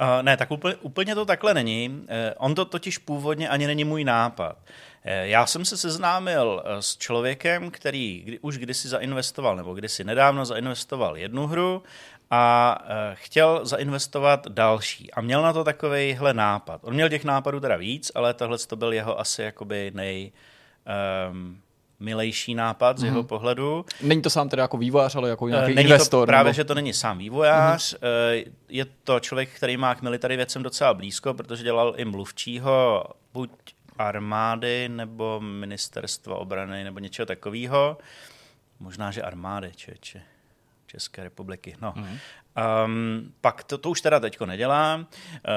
[0.00, 1.88] Uh, ne, tak úplně, úplně to takhle není.
[1.88, 2.06] Uh,
[2.38, 4.56] on to totiž původně ani není můj nápad.
[5.06, 10.04] Uh, já jsem se seznámil uh, s člověkem, který kdy, už kdysi zainvestoval, nebo kdysi
[10.04, 11.82] nedávno zainvestoval jednu hru
[12.30, 15.12] a uh, chtěl zainvestovat další.
[15.12, 16.80] A měl na to takovýhle nápad.
[16.84, 20.32] On měl těch nápadů teda víc, ale tohle to byl jeho asi jakoby nej...
[21.30, 21.60] Um,
[22.00, 23.06] milejší nápad z mm-hmm.
[23.06, 23.84] jeho pohledu.
[24.02, 26.22] Není to sám teda jako vývojář, ale jako nějaký není investor.
[26.22, 26.56] To právě, nebo...
[26.56, 27.94] že to není sám vývojář.
[27.94, 28.44] Mm-hmm.
[28.68, 33.50] Je to člověk, který má k military věcem docela blízko, protože dělal i mluvčího buď
[33.98, 37.98] armády nebo ministerstva obrany nebo něčeho takového.
[38.80, 40.22] Možná, že armády, čeče.
[40.86, 41.76] České republiky.
[41.80, 41.92] No.
[41.92, 42.18] Mm-hmm.
[42.84, 44.96] Um, pak to, to už teda teďko nedělá.
[44.96, 45.04] Uh,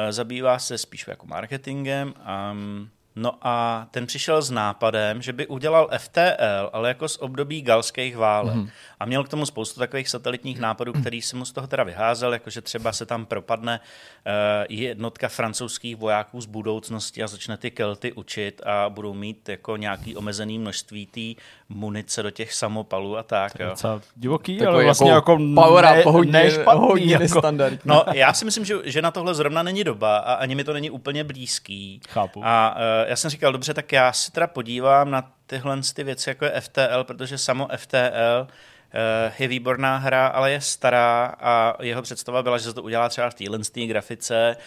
[0.10, 2.14] zabývá se spíš jako marketingem.
[2.52, 2.90] Um,
[3.20, 8.18] No a ten přišel s nápadem, že by udělal FTL, ale jako z období galských
[8.18, 8.56] válek.
[8.56, 8.70] Mm-hmm.
[9.00, 12.34] A měl k tomu spoustu takových satelitních nápadů, který si mu z toho teda vyházel,
[12.34, 14.32] jakože třeba se tam propadne uh,
[14.70, 20.16] jednotka francouzských vojáků z budoucnosti a začne ty kelty učit a budou mít jako nějaký
[20.16, 23.54] omezený množství té munice do těch samopalů a tak.
[23.54, 23.70] To je jo.
[23.70, 27.24] docela divoký, Takový ale vlastně jako, jako power ne, hodně, hodně jako.
[27.24, 27.80] nestandardní.
[27.86, 30.74] No, já si myslím, že, že na tohle zrovna není doba a ani mi to
[30.74, 32.02] není úplně blízký.
[32.10, 32.42] Chápu.
[32.46, 36.30] A uh, já jsem říkal, dobře, tak já se teda podívám na tyhle ty věci,
[36.30, 42.02] jako je FTL, protože samo FTL uh, je výborná hra, ale je stará a jeho
[42.02, 44.58] představa byla, že se to udělá třeba v téhle té grafice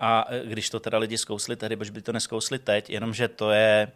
[0.00, 3.50] a eh, když to teda lidi zkousli tehdy, proč by to neskousli teď, jenomže to
[3.50, 3.88] je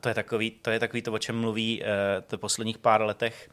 [0.00, 1.86] to je takový to, je takový to o čem mluví uh,
[2.26, 3.50] to posledních pár letech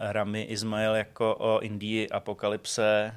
[0.00, 3.14] Rami Ismail jako o Indii apokalypse.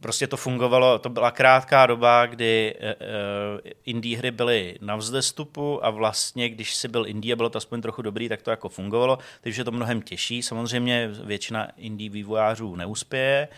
[0.00, 5.90] Prostě to fungovalo, to byla krátká doba, kdy uh, indie hry byly na vzestupu a
[5.90, 9.18] vlastně, když si byl indie a bylo to aspoň trochu dobrý, tak to jako fungovalo.
[9.40, 10.42] Teď je to mnohem těžší.
[10.42, 13.48] Samozřejmě většina indie vývojářů neuspěje.
[13.50, 13.56] Uh,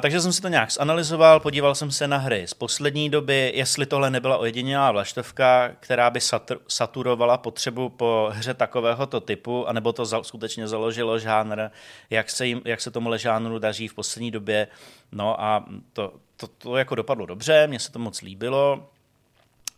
[0.00, 3.86] takže jsem si to nějak zanalizoval, podíval jsem se na hry z poslední doby, jestli
[3.86, 10.04] tohle nebyla ojedinělá vlaštovka, která by satr- saturovala potřebu po hře takovéhoto typu, anebo to
[10.04, 11.70] za- skutečně založilo žánr,
[12.10, 14.68] jak se, jim, jak se tomuhle žánru daří v poslední době.
[15.12, 18.90] No a to, to, to jako dopadlo dobře, mně se to moc líbilo.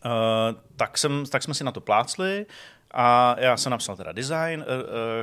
[0.05, 0.11] Uh,
[0.75, 2.45] tak, jsem, tak jsme si na to plácli
[2.93, 4.65] a já jsem napsal teda design uh,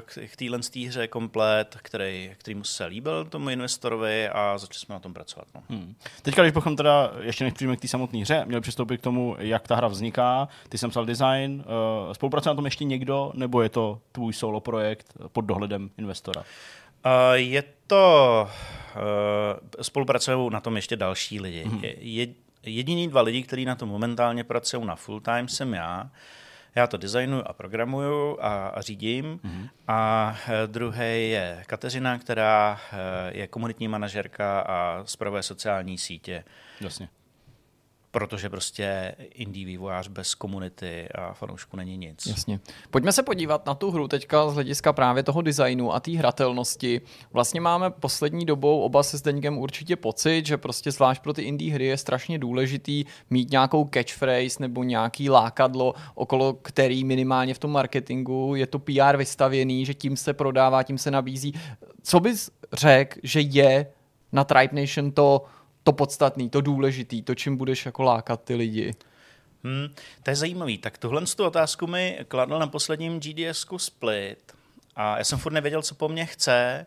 [0.05, 4.93] k, k téhle hře komplet, který, který mu se líbil tomu investorovi a začali jsme
[4.93, 5.49] na tom pracovat.
[5.55, 5.63] No.
[5.69, 5.95] Hmm.
[6.23, 9.37] Teďka, když bychom teda, ještě než přijďme k té samotné hře, měli přistoupit k tomu,
[9.39, 11.65] jak ta hra vzniká, ty jsem psal design,
[12.07, 16.41] uh, spolupracuje na tom ještě někdo, nebo je to tvůj solo projekt pod dohledem investora?
[16.41, 18.49] Uh, je to,
[18.97, 21.65] uh, spolupracují na tom ještě další lidi.
[21.65, 21.81] Mm-hmm.
[21.83, 22.27] Je, je,
[22.63, 26.11] jediný dva lidi, kteří na tom momentálně pracují na full time, jsem já.
[26.79, 29.41] Já to designuju a programuju a, a řídím.
[29.45, 29.69] Mm-hmm.
[29.89, 32.97] A eh, druhý je Kateřina, která eh,
[33.39, 36.45] je komunitní manažerka a zpravuje sociální sítě.
[36.81, 37.09] Jasně.
[38.11, 42.27] Protože prostě indie vývojář bez komunity a fanoušku není nic.
[42.27, 42.61] Jasně.
[42.91, 47.01] Pojďme se podívat na tu hru teďka z hlediska právě toho designu a té hratelnosti.
[47.33, 51.75] Vlastně máme poslední dobou oba se Zdeňkem určitě pocit, že prostě zvlášť pro ty indie
[51.75, 57.71] hry je strašně důležitý mít nějakou catchphrase nebo nějaký lákadlo, okolo který minimálně v tom
[57.71, 61.55] marketingu je to PR vystavěný, že tím se prodává, tím se nabízí.
[62.03, 63.87] Co bys řekl, že je
[64.33, 65.45] na Tribe Nation to
[65.89, 68.95] to podstatný, to důležitý, to, čím budeš jako lákat ty lidi.
[69.65, 69.89] Hmm,
[70.23, 70.79] to je zajímavý.
[70.79, 74.39] Tak tuhle tu otázku mi kladl na posledním GDSku Split
[74.97, 76.87] a já jsem furt nevěděl, co po mně chce,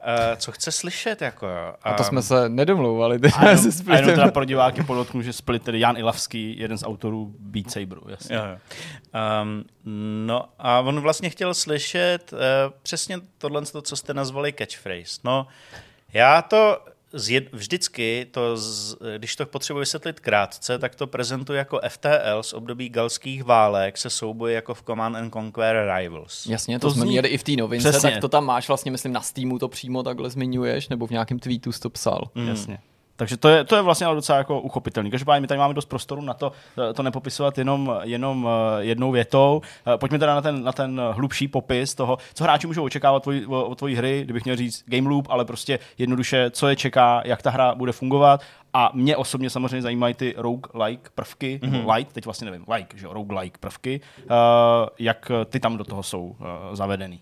[0.00, 1.22] uh, co chce slyšet.
[1.22, 3.18] Jako, a, a to jsme se nedomlouvali.
[3.36, 6.82] A jenom, a jenom teda pro diváky podotknu, že Split, tedy Jan Ilavský, jeden z
[6.82, 8.02] autorů Beat Saberu.
[8.08, 8.36] Jasně.
[8.36, 8.58] Jo, jo.
[9.42, 9.64] Um,
[10.26, 12.38] no a on vlastně chtěl slyšet uh,
[12.82, 15.20] přesně tohle, co jste nazvali catchphrase.
[15.24, 15.46] No,
[16.12, 16.78] já to
[17.12, 22.52] zjed, vždycky, to z, když to potřebuji vysvětlit krátce, tak to prezentuji jako FTL z
[22.52, 26.46] období galských válek se souboji jako v Command and Conquer Rivals.
[26.46, 27.10] Jasně, to, to jsme zní...
[27.10, 28.10] měli i v té novince, Přesně.
[28.10, 31.38] tak to tam máš vlastně, myslím, na Steamu to přímo takhle zmiňuješ, nebo v nějakém
[31.38, 32.30] tweetu jsi to psal.
[32.34, 32.48] Mm.
[32.48, 32.78] Jasně.
[33.22, 35.10] Takže to je, to je vlastně docela jako uchopitelný.
[35.10, 36.52] Každopádně my tady máme dost prostoru na to,
[36.94, 39.60] to nepopisovat jenom, jenom jednou větou.
[39.96, 43.94] Pojďme teda na ten, na ten hlubší popis toho, co hráči můžou očekávat od tvojí
[43.94, 47.74] hry, kdybych měl říct game loop, ale prostě jednoduše, co je čeká, jak ta hra
[47.74, 48.40] bude fungovat.
[48.72, 51.94] A mě osobně samozřejmě zajímají ty rogue-like prvky, mm-hmm.
[51.94, 54.30] light, teď vlastně nevím, like, že rogue-like prvky, uh,
[54.98, 56.36] jak ty tam do toho jsou uh,
[56.72, 57.20] zavedený.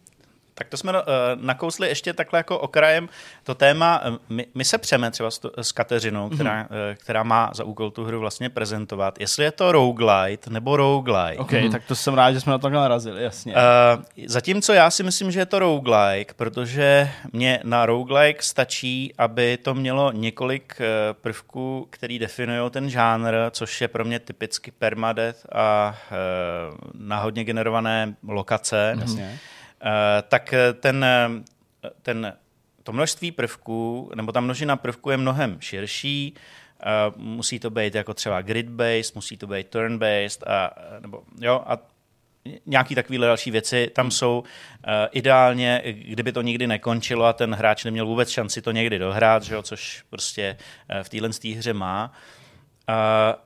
[0.60, 0.98] Tak to jsme uh,
[1.36, 3.08] nakousli ještě takhle jako okrajem
[3.44, 4.02] to téma.
[4.28, 6.90] My, my se přeme třeba s, s Kateřinou, která, mm-hmm.
[6.90, 11.38] uh, která má za úkol tu hru vlastně prezentovat, jestli je to roguelite nebo roguelike.
[11.38, 11.72] OK, mm-hmm.
[11.72, 13.54] tak to jsem rád, že jsme na to narazili, jasně.
[13.54, 19.56] Uh, zatímco já si myslím, že je to roguelike, protože mě na roguelike stačí, aby
[19.56, 20.86] to mělo několik uh,
[21.20, 28.14] prvků, který definují ten žánr, což je pro mě typicky permadeath a uh, náhodně generované
[28.28, 28.96] lokace.
[29.00, 29.38] Jasně.
[29.84, 29.88] Uh,
[30.28, 31.06] tak ten,
[32.02, 32.32] ten,
[32.82, 36.34] to množství prvků, nebo ta množina prvků je mnohem širší.
[36.34, 40.70] Uh, musí to být jako třeba grid-based, musí to být turn-based, a,
[41.00, 41.78] nebo jo, a
[42.66, 44.46] nějaký takovýhle další věci tam jsou uh,
[45.12, 49.54] ideálně, kdyby to nikdy nekončilo a ten hráč neměl vůbec šanci to někdy dohrát, že
[49.54, 50.56] jo, což prostě
[50.94, 52.12] uh, v téhle hře má.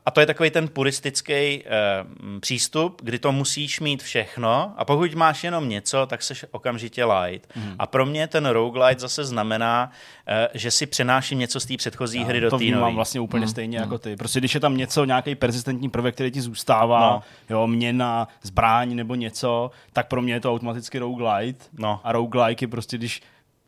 [0.06, 5.14] A to je takový ten puristický uh, přístup, kdy to musíš mít všechno a pokud
[5.14, 7.56] máš jenom něco, tak seš okamžitě light.
[7.56, 7.74] Mm.
[7.78, 9.90] A pro mě ten roguelite zase znamená,
[10.28, 13.44] uh, že si přenáším něco z té předchozí Já, hry do té mám vlastně úplně
[13.44, 13.48] mm.
[13.48, 13.82] stejně mm.
[13.82, 14.16] jako ty.
[14.16, 17.22] Prostě když je tam něco, nějaký persistentní prvek, který ti zůstává, no.
[17.50, 21.64] jo, měna, zbraň nebo něco, tak pro mě je to automaticky roguelite.
[21.78, 22.00] No.
[22.04, 23.22] A roguelike je prostě, když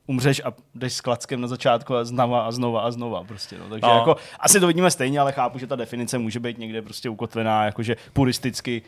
[0.06, 3.24] umřeš a jdeš s klackem na začátku a znova a znova a znova.
[3.24, 3.68] Prostě, no.
[3.68, 3.94] Takže no.
[3.94, 7.64] jako, asi to vidíme stejně, ale chápu, že ta definice může být někde prostě ukotvená,
[7.64, 8.82] jakože puristicky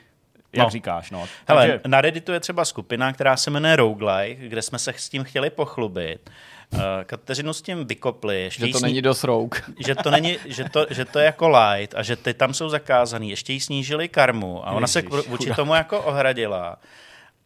[0.53, 0.71] jak no.
[0.71, 1.11] říkáš.
[1.11, 1.27] No.
[1.49, 1.81] Hele, Takže...
[1.87, 5.51] na Redditu je třeba skupina, která se jmenuje Roguelike, kde jsme se s tím chtěli
[5.51, 6.31] pochlubit.
[6.73, 8.43] Uh, Kateřinu s tím vykopli.
[8.43, 8.89] Ještě že to sní...
[8.89, 9.61] není dost rogue.
[9.87, 12.69] že, to není, že, to, že to je jako light a že ty tam jsou
[12.69, 13.31] zakázaný.
[13.31, 16.77] Ještě jí snížili karmu a ona Ježiš, se vůči tomu jako ohradila.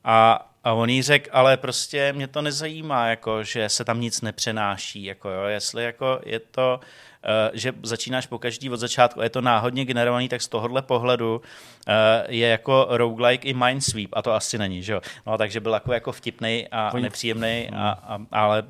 [0.05, 4.21] A, a on jí řekl, ale prostě mě to nezajímá, jako, že se tam nic
[4.21, 6.81] nepřenáší, jako, jo, jestli jako je to,
[7.53, 11.37] že začínáš po každý od začátku a je to náhodně generovaný, tak z tohohle pohledu
[11.37, 11.95] uh,
[12.29, 15.01] je jako roguelike i Minesweep a to asi není, že jo.
[15.27, 18.63] No, takže byl jako, jako vtipný a nepříjemný, a, a, ale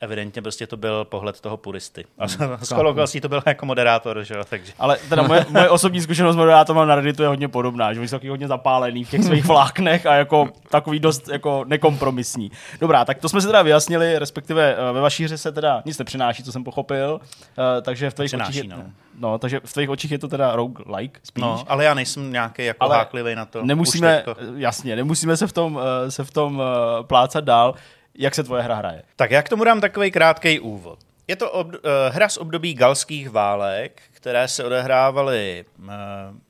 [0.00, 2.04] evidentně prostě to byl pohled toho puristy.
[2.18, 4.72] A hmm, s okolností to byl jako moderátor, že jo, takže.
[4.78, 8.28] Ale teda moje, moje osobní zkušenost moderátora na Redditu je hodně podobná, že jsou taky
[8.28, 12.50] hodně zapálený v těch svých vláknech a jako takový dost jako nekompromisní.
[12.80, 15.98] Dobrá, tak to jsme si teda vyjasnili, respektive eh, ve vaší hře se teda nic
[15.98, 18.84] nepřináší, co jsem pochopil, uh, takže v tvých očích je, no.
[19.18, 19.38] no.
[19.38, 21.42] takže v tvých očích je to teda rogue-like spíš.
[21.42, 23.64] No, ale já nejsem nějaký jako ale háklivý na to.
[23.64, 24.24] Nemusíme,
[24.56, 26.64] jasně, nemusíme se v tom, uh, se v tom uh,
[27.06, 27.74] plácat dál.
[28.14, 29.02] Jak se tvoje hra hraje?
[29.16, 30.98] Tak já k tomu dám takový krátký úvod.
[31.28, 31.74] Je to ob, uh,
[32.10, 35.86] hra z období galských válek, které se odehrávaly uh,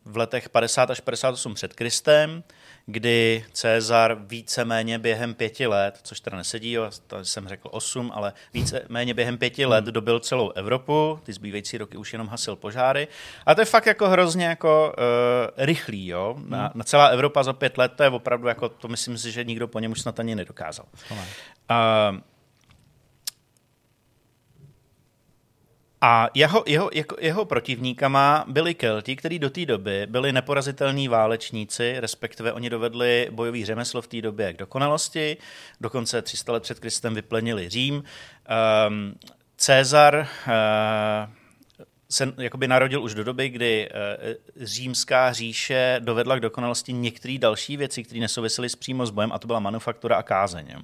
[0.04, 2.42] v letech 50 až 58 před Kristem,
[2.90, 8.32] kdy Cezar víceméně během pěti let, což teda nesedí, jo, to jsem řekl osm, ale
[8.54, 9.92] víceméně během pěti let hmm.
[9.92, 13.08] dobil celou Evropu, ty zbývající roky už jenom hasil požáry.
[13.46, 16.36] A to je fakt jako hrozně jako uh, rychlý, jo.
[16.46, 16.70] Na, hmm.
[16.74, 19.68] na celá Evropa za pět let, to je opravdu jako, to myslím si, že nikdo
[19.68, 20.86] po něm už snad ani nedokázal.
[21.10, 22.16] Uh,
[26.00, 31.94] A jeho, jeho, jeho, jeho protivníkama byli Kelti, kteří do té doby byli neporazitelní válečníci,
[32.00, 35.36] respektive oni dovedli bojový řemeslo v té době k dokonalosti,
[35.80, 37.94] dokonce 300 let před Kristem vyplenili Řím.
[38.88, 39.14] Um,
[39.56, 41.37] Cezar uh,
[42.10, 47.76] se jakoby narodil už do doby, kdy eh, římská říše dovedla k dokonalosti některé další
[47.76, 50.74] věci, které nesouvisely s přímo s bojem, a to byla manufaktura a kázeň.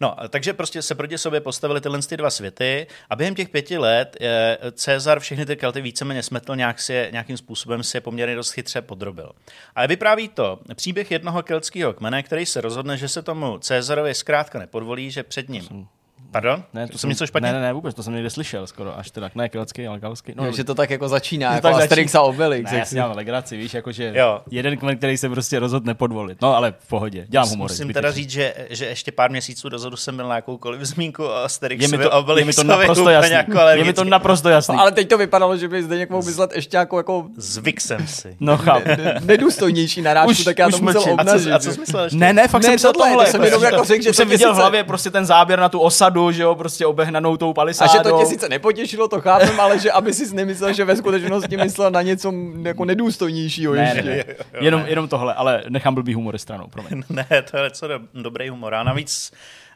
[0.00, 3.78] No, takže prostě se proti sobě postavili tyhle ty dva světy a během těch pěti
[3.78, 8.36] let eh, Cezar všechny ty kelty víceméně smetl, nějak si, nějakým způsobem si je poměrně
[8.36, 9.32] dost chytře podrobil.
[9.74, 14.58] A vypráví to příběh jednoho keltského kmene, který se rozhodne, že se tomu Cezarovi zkrátka
[14.58, 15.88] nepodvolí, že před ním
[16.30, 16.62] Pardon?
[16.74, 17.46] Ne, to jsem něco špatně?
[17.46, 20.32] Ne, ne, ne, vůbec, to jsem někde slyšel skoro, až teda, ne keltský, ale galský.
[20.36, 22.70] No, že to tak jako začíná, jako tak Asterix a Obelix.
[22.70, 24.40] Ne, já si dělám legraci, víš, jakože jo.
[24.50, 26.42] jeden kmen, který se prostě rozhodl nepodvolit.
[26.42, 27.70] No, ale v pohodě, dělám humor.
[27.70, 31.34] Musím teda říct, že, že ještě pár měsíců dozadu jsem byl na jakoukoliv zmínku o
[31.34, 32.40] Asterixovi je mi to, a Obelixovi.
[32.40, 33.32] Je mi to naprosto jasný.
[33.32, 34.76] Jako je mi to naprosto jasný.
[34.76, 37.26] No, ale teď to vypadalo, že by zde někomu myslet ještě jako, jako...
[37.36, 38.36] Zvyk jsem si.
[38.40, 38.90] No, chápu.
[39.24, 41.52] Nedůstojnější narážku, tak já to musel obnažit.
[41.52, 43.26] A co jsi myslel Ne, ne, fakt jsem se tohle.
[43.26, 46.17] Jsem jenom jako řekl, že jsem viděl v hlavě prostě ten záběr na tu osadu,
[46.32, 47.90] že jo, prostě obehnanou tou palisádou.
[47.90, 50.96] A že to tě sice nepotěšilo, to chápem, ale že aby si nemyslel, že ve
[50.96, 52.32] skutečnosti myslel na něco
[52.62, 54.02] jako nedůstojnějšího ne, ještě.
[54.02, 54.24] Ne, ne.
[54.60, 57.02] Jenom, jenom tohle, ale nechám blbý humor stranou, promiň.
[57.10, 58.74] Ne, to je co do, dobrý humor.
[58.74, 59.32] A navíc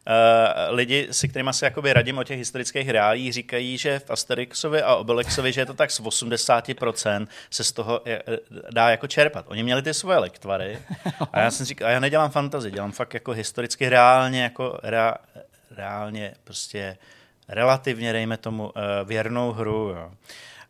[0.06, 4.82] Uh, lidi, si kterými se jakoby radím o těch historických reálích, říkají, že v Asterixovi
[4.82, 8.22] a Obelixovi, že je to tak z 80% se z toho je,
[8.70, 9.44] dá jako čerpat.
[9.48, 10.78] Oni měli ty svoje lektvary
[11.32, 15.14] a já jsem říkal, a já nedělám fantazi, dělám fakt jako historicky reálně, jako rea,
[15.76, 16.98] reálně prostě
[17.48, 19.94] relativně, dejme tomu, eh, věrnou hru.
[19.96, 20.12] Jo.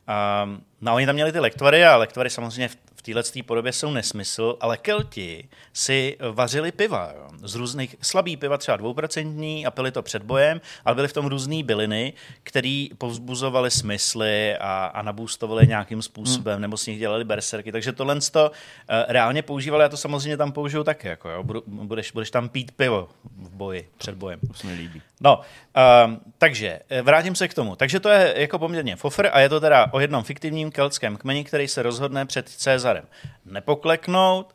[0.07, 0.49] A,
[0.81, 4.57] no, oni tam měli ty lektvary a lektvary samozřejmě v, v téhle podobě jsou nesmysl,
[4.61, 7.13] ale Kelti si vařili piva.
[7.17, 7.29] Jo.
[7.43, 11.27] Z různých slabý piva, třeba dvouprocentní a pili to před bojem, ale byly v tom
[11.27, 12.13] různé byliny,
[12.43, 16.63] které povzbuzovaly smysly a, a nabůstovaly nějakým způsobem, hmm.
[16.63, 17.73] nebo s nich dělali berserky.
[17.73, 21.09] Takže tohle to uh, reálně používali, a to samozřejmě tam použiju taky.
[21.09, 21.43] Jako, jo.
[21.67, 24.41] Budeš, budeš tam pít pivo v boji, před bojem.
[24.41, 25.03] To se mi líbí.
[25.21, 27.77] No, uh, takže eh, vrátím se k tomu.
[27.77, 31.45] Takže to je jako poměrně fofr a je to teda o jednom fiktivním keltském kmeni,
[31.45, 32.49] který se rozhodne před
[32.93, 33.09] Cezarem
[33.45, 34.55] nepokleknout,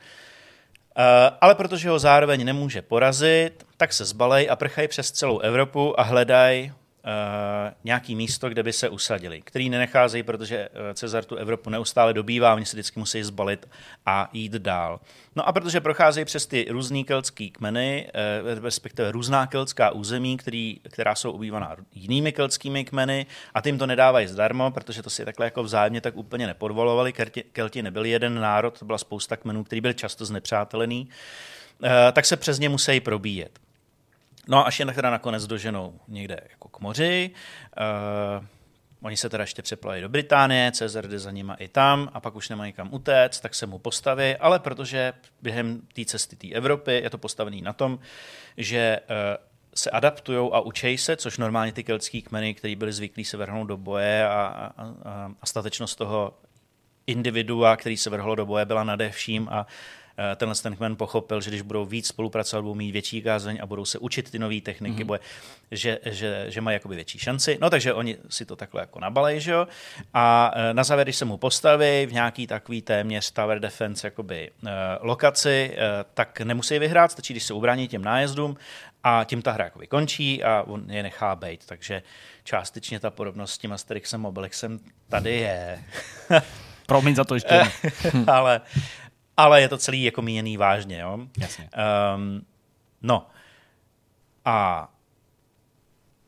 [1.00, 6.00] Eh, ale protože ho zároveň nemůže porazit, tak se zbalej a prchají přes celou Evropu
[6.00, 6.74] a hledají
[7.84, 12.66] nějaký místo, kde by se usadili, který nenecházejí, protože Cezar tu Evropu neustále dobývá, oni
[12.66, 13.70] se vždycky musí zbalit
[14.06, 15.00] a jít dál.
[15.36, 18.12] No a protože procházejí přes ty různý keltský kmeny,
[18.62, 24.28] respektive různá keltská území, který, která jsou obývaná jinými keltskými kmeny a tím to nedávají
[24.28, 27.14] zdarma, protože to si takhle jako vzájemně tak úplně nepodvolovali.
[27.14, 31.10] Kelti, Kelti nebyli jeden národ, to byla spousta kmenů, který byl často znepřátelený,
[32.14, 33.60] tak se přes ně musí probíjet.
[34.48, 37.32] No a až je teda nakonec doženou někde jako k moři,
[38.40, 38.46] uh,
[39.02, 42.36] oni se teda ještě přeplaví do Británie, Cezar jde za nima i tam a pak
[42.36, 46.94] už nemají kam utéct, tak se mu postaví, ale protože během té cesty té Evropy
[46.94, 48.00] je to postavený na tom,
[48.58, 49.16] že uh,
[49.76, 53.68] se adaptují a učej se, což normálně ty keltský kmeny, kteří byli zvyklí se vrhnout
[53.68, 54.74] do boje a, a,
[55.42, 56.34] a, statečnost toho
[57.08, 61.42] individua, který se vrhlo do boje, byla nade vším a Eh, tenhle ten kmen pochopil,
[61.42, 64.62] že když budou víc spolupracovat, budou mít větší kázeň a budou se učit ty nové
[64.62, 65.08] techniky, mm-hmm.
[65.08, 65.20] boje,
[65.72, 67.58] že, že, že mají jakoby větší šanci.
[67.62, 69.68] No takže oni si to takhle jako nabalej, že jo?
[70.14, 74.52] A eh, na závěr, když se mu postaví v nějaký takový téměř tower defense jakoby,
[74.64, 74.70] uh,
[75.02, 75.78] lokaci,
[76.14, 78.58] tak nemusí vyhrát, stačí, když se ubrání těm nájezdům
[79.04, 81.66] a tím ta hra jakoby končí a on je nechá být.
[81.66, 82.04] Takže
[82.44, 84.80] částečně ta podobnost s tím Asterixem Obelixem
[85.10, 85.84] tady je.
[86.86, 87.64] Promiň za to ještě.
[88.28, 88.62] ale,
[89.38, 91.00] ale je to celý jako míněný vážně.
[91.00, 91.20] Jo?
[91.38, 91.70] Jasně.
[92.16, 92.46] Um,
[93.02, 93.28] no.
[94.46, 94.90] A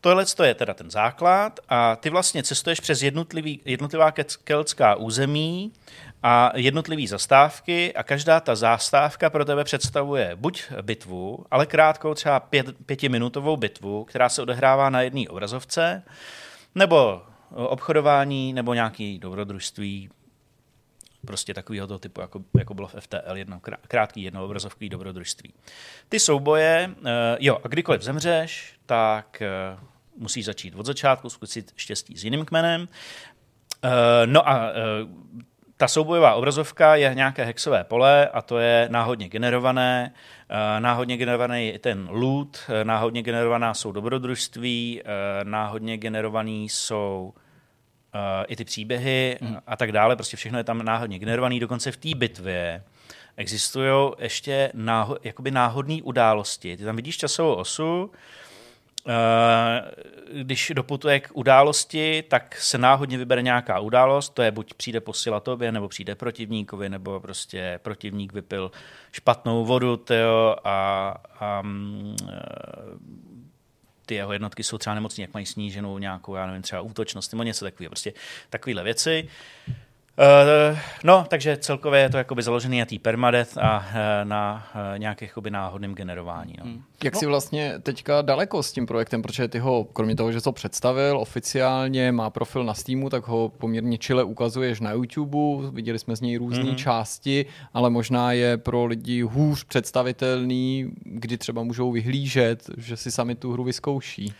[0.02, 4.11] tohle je teda ten základ a ty vlastně cestuješ přes jednotlivý, jednotlivá
[4.44, 5.73] keltská území
[6.23, 12.40] a jednotlivé zastávky a každá ta zastávka pro tebe představuje buď bitvu, ale krátkou třeba
[12.40, 16.03] pět, pětiminutovou bitvu, která se odehrává na jedné obrazovce,
[16.76, 17.22] nebo
[17.52, 20.10] obchodování, nebo nějaký dobrodružství,
[21.25, 25.53] prostě takového typu, jako, jako bylo v FTL, jedno krátký jedno obrazovkový dobrodružství.
[26.09, 27.07] Ty souboje, uh,
[27.39, 29.41] jo, a kdykoliv zemřeš, tak
[29.75, 29.83] uh,
[30.21, 32.81] musíš začít od začátku, zkusit štěstí s jiným kmenem.
[33.83, 33.89] Uh,
[34.25, 34.71] no a
[35.77, 40.13] ta soubojová obrazovka je nějaké hexové pole a to je náhodně generované.
[40.79, 45.01] Náhodně generovaný je ten loot, náhodně generovaná jsou dobrodružství,
[45.43, 47.33] náhodně generovaný jsou
[48.48, 49.57] i ty příběhy mm.
[49.68, 52.84] a tak dále, prostě všechno je tam náhodně generovaný, dokonce v té bitvě
[53.38, 56.77] existují ještě náho, jakoby náhodné události.
[56.77, 58.11] Ty tam vidíš časovou osu,
[60.34, 65.40] když doputuje k události, tak se náhodně vybere nějaká událost, to je buď přijde posila
[65.40, 68.72] tobě, nebo přijde protivníkovi, nebo prostě protivník vypil
[69.11, 72.15] špatnou vodu tyjo, a, a mm,
[74.10, 77.44] ty jeho jednotky jsou třeba nemocní, jak mají sníženou nějakou, já nevím, třeba útočnost nebo
[77.44, 77.90] něco takového.
[77.90, 78.14] Prostě
[78.49, 79.30] takovéhle věci.
[81.03, 83.83] No, takže celkově je to jakoby založený na té permadeath a uh,
[84.23, 86.53] na uh, nějakých jakoby náhodným generování.
[86.57, 86.65] No.
[86.65, 86.83] Hmm.
[87.03, 87.19] Jak no.
[87.19, 91.17] jsi vlastně teďka daleko s tím projektem, protože ty ho, kromě toho, že to představil
[91.17, 96.21] oficiálně, má profil na Steamu, tak ho poměrně čile ukazuješ na YouTube, viděli jsme z
[96.21, 96.75] něj různé mm-hmm.
[96.75, 103.35] části, ale možná je pro lidi hůř představitelný, kdy třeba můžou vyhlížet, že si sami
[103.35, 104.33] tu hru vyzkouší.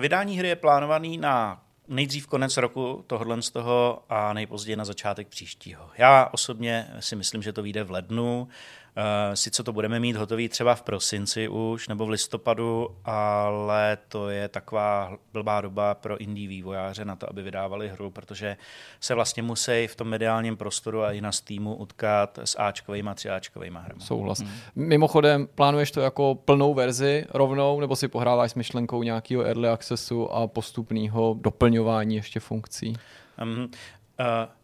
[0.00, 5.28] Vydání hry je plánovaný na nejdřív konec roku tohohle z toho a nejpozději na začátek
[5.28, 5.90] příštího.
[5.98, 8.48] Já osobně si myslím, že to vyjde v lednu.
[8.98, 14.28] Eh, sice to budeme mít hotový třeba v prosinci už nebo v listopadu, ale to
[14.28, 18.56] je taková blbá doba pro indie vývojáře na to, aby vydávali hru, protože
[19.00, 23.14] se vlastně musí v tom mediálním prostoru a i na Steamu utkat s Ačkovými a
[23.14, 24.00] třiáčkovými hrami.
[24.00, 24.40] Souhlas.
[24.40, 24.50] Hmm.
[24.74, 30.32] Mimochodem, plánuješ to jako plnou verzi rovnou, nebo si pohráváš s myšlenkou nějakého early accessu
[30.32, 32.96] a postupného doplňování ještě funkcí?
[33.42, 33.66] Um, uh,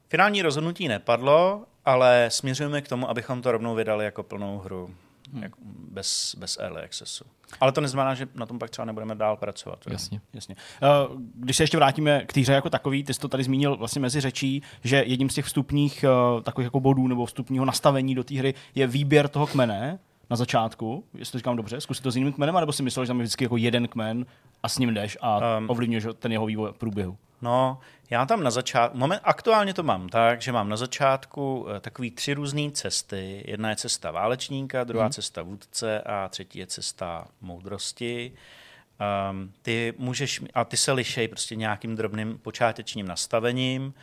[0.08, 4.90] finální rozhodnutí nepadlo, ale směřujeme k tomu, abychom to rovnou vydali jako plnou hru,
[5.32, 5.42] hmm.
[5.42, 5.58] jako
[5.90, 7.24] bez, bez early accessu.
[7.60, 9.78] Ale to neznamená, že na tom pak třeba nebudeme dál pracovat.
[9.90, 10.20] Jasně.
[10.34, 10.56] Jasně.
[10.82, 10.88] Eh,
[11.34, 14.00] když se ještě vrátíme k té hře jako takový, ty jsi to tady zmínil vlastně
[14.00, 18.24] mezi řečí, že jedním z těch vstupních eh, takových jako bodů nebo vstupního nastavení do
[18.24, 19.98] té hry je výběr toho kmene
[20.30, 23.08] na začátku, jestli to říkám dobře, zkusit to s jiným kmenem, nebo si myslel, že
[23.08, 24.26] tam je vždycky jako jeden kmen
[24.62, 27.16] a s ním jdeš a um, ovlivňuješ ten jeho vývoj průběhu?
[27.42, 27.78] No,
[28.10, 32.10] já tam na začátku, moment, aktuálně to mám tak, že mám na začátku uh, takový
[32.10, 33.44] tři různé cesty.
[33.46, 35.12] Jedna je cesta válečníka, druhá hmm.
[35.12, 38.32] cesta vůdce a třetí je cesta moudrosti.
[39.30, 43.94] Um, ty můžeš, a ty se lišej prostě nějakým drobným počátečním nastavením.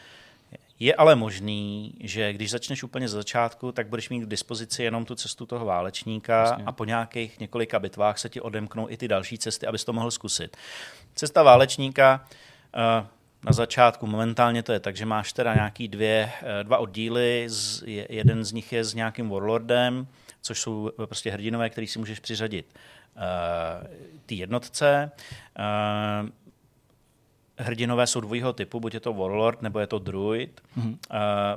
[0.79, 5.05] Je ale možný, že když začneš úplně z začátku, tak budeš mít k dispozici jenom
[5.05, 6.63] tu cestu toho válečníka Jasně.
[6.65, 10.11] a po nějakých několika bitvách se ti odemknou i ty další cesty, abys to mohl
[10.11, 10.57] zkusit.
[11.15, 12.25] Cesta válečníka
[13.01, 13.07] uh,
[13.43, 14.07] na začátku.
[14.07, 18.51] Momentálně to je tak, že máš teda nějaký dvě, eh, dva oddíly, z, jeden z
[18.51, 20.07] nich je s nějakým warlordem,
[20.41, 22.75] což jsou prostě hrdinové, který si můžeš přiřadit
[23.15, 23.87] uh,
[24.25, 25.11] ty jednotce.
[25.59, 26.29] Uh,
[27.57, 30.61] hrdinové jsou dvojího typu, buď je to Warlord, nebo je to Druid.
[30.77, 30.97] Mm-hmm.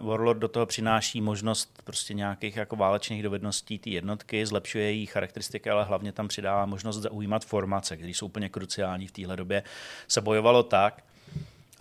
[0.00, 5.06] Uh, Warlord do toho přináší možnost prostě nějakých jako válečných dovedností té jednotky, zlepšuje její
[5.06, 9.62] charakteristiky, ale hlavně tam přidává možnost zaujímat formace, které jsou úplně kruciální v téhle době.
[10.08, 11.04] Se bojovalo tak,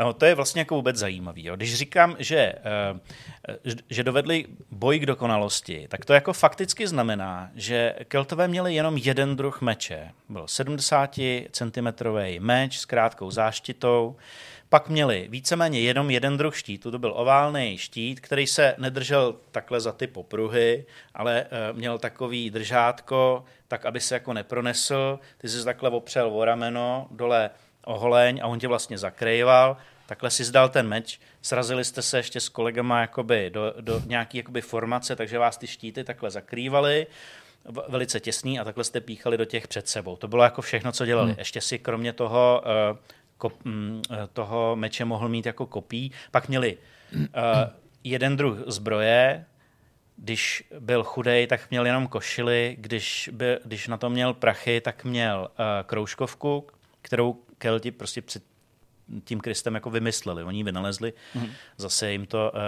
[0.01, 1.45] ano, to je vlastně jako vůbec zajímavý.
[1.45, 1.55] Jo.
[1.55, 2.53] Když říkám, že,
[2.93, 8.97] uh, že dovedli boj k dokonalosti, tak to jako fakticky znamená, že Keltové měli jenom
[8.97, 10.11] jeden druh meče.
[10.29, 11.19] Byl 70
[11.51, 11.87] cm
[12.39, 14.15] meč s krátkou záštitou,
[14.69, 19.81] pak měli víceméně jenom jeden druh štítu, to byl oválný štít, který se nedržel takhle
[19.81, 25.19] za ty popruhy, ale uh, měl takový držátko, tak aby se jako nepronesl.
[25.37, 27.49] Ty jsi takhle opřel o rameno, dole
[27.85, 29.77] oholeň a on tě vlastně zakrýval
[30.11, 34.37] takhle si zdal ten meč, srazili jste se ještě s kolegama jakoby do, do nějaké
[34.37, 37.07] jakoby formace, takže vás ty štíty takhle zakrývaly,
[37.87, 40.15] velice těsný a takhle jste píchali do těch před sebou.
[40.15, 41.29] To bylo jako všechno, co dělali.
[41.29, 41.39] Hmm.
[41.39, 42.97] Ještě si kromě toho, uh,
[43.37, 44.01] kop, um,
[44.33, 46.11] toho meče mohl mít jako kopí.
[46.31, 46.77] Pak měli
[47.15, 47.25] uh,
[48.03, 49.45] jeden druh zbroje,
[50.17, 55.03] když byl chudej, tak měl jenom košily, když, by, když na to měl prachy, tak
[55.03, 56.67] měl uh, kroužkovku,
[57.01, 58.43] kterou Kelti prostě před
[59.23, 60.43] tím Kristem jako vymysleli.
[60.43, 61.49] Oni ji vynalezli, mm-hmm.
[61.77, 62.59] zase jim to uh,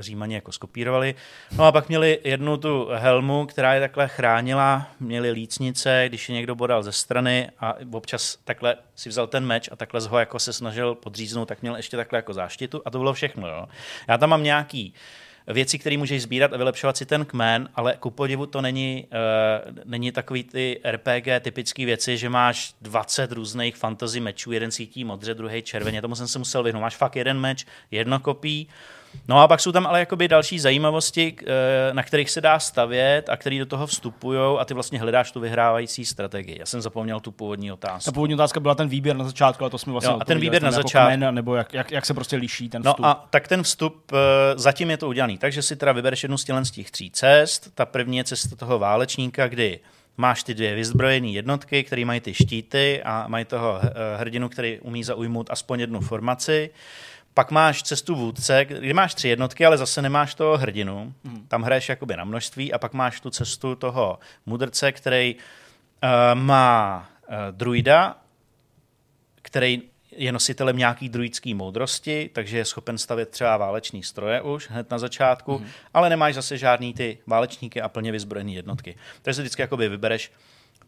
[0.00, 1.14] římani jako skopírovali.
[1.56, 6.34] No a pak měli jednu tu helmu, která je takhle chránila, měli lícnice, když je
[6.34, 10.38] někdo bodal ze strany a občas takhle si vzal ten meč a takhle ho jako
[10.38, 13.48] se snažil podříznout, tak měl ještě takhle jako záštitu a to bylo všechno.
[13.48, 13.66] Jo.
[14.08, 17.96] Já tam mám nějaký uh, věci, které můžeš sbírat a vylepšovat si ten kmen, ale
[18.00, 19.06] ku podivu to není,
[19.66, 25.04] uh, není takový ty RPG typické věci, že máš 20 různých fantasy mečů, jeden svítí
[25.04, 26.80] modře, druhý červeně, tomu jsem se musel vyhnout.
[26.80, 28.68] Máš fakt jeden meč, jedno kopí,
[29.28, 33.28] No a pak jsou tam ale jakoby další zajímavosti, eh, na kterých se dá stavět
[33.28, 36.56] a které do toho vstupují a ty vlastně hledáš tu vyhrávající strategii.
[36.58, 38.04] Já jsem zapomněl tu původní otázku.
[38.04, 40.40] Ta původní otázka byla ten výběr na začátku, ale to jsme vlastně jo, a ten
[40.40, 41.20] výběr na začátku.
[41.20, 42.98] Jako nebo jak, jak, jak, se prostě liší ten vstup.
[42.98, 46.38] No a tak ten vstup, eh, zatím je to udělaný, takže si teda vybereš jednu
[46.38, 47.74] z těch tří cest.
[47.74, 49.80] Ta první je cesta toho válečníka, kdy
[50.16, 54.80] máš ty dvě vyzbrojené jednotky, které mají ty štíty a mají toho eh, hrdinu, který
[54.80, 56.70] umí zaujmout aspoň jednu formaci.
[57.38, 61.14] Pak máš cestu vůdce, kde máš tři jednotky, ale zase nemáš toho hrdinu.
[61.24, 61.46] Mm.
[61.48, 67.10] Tam hraješ jakoby na množství a pak máš tu cestu toho mudrce, který uh, má
[67.28, 68.16] uh, druida,
[69.42, 74.90] který je nositelem nějaký druidský moudrosti, takže je schopen stavět třeba váleční stroje už hned
[74.90, 75.66] na začátku, mm.
[75.94, 78.96] ale nemáš zase žádný ty válečníky a plně vyzbrojené jednotky.
[79.22, 80.32] Takže si vždycky jakoby vybereš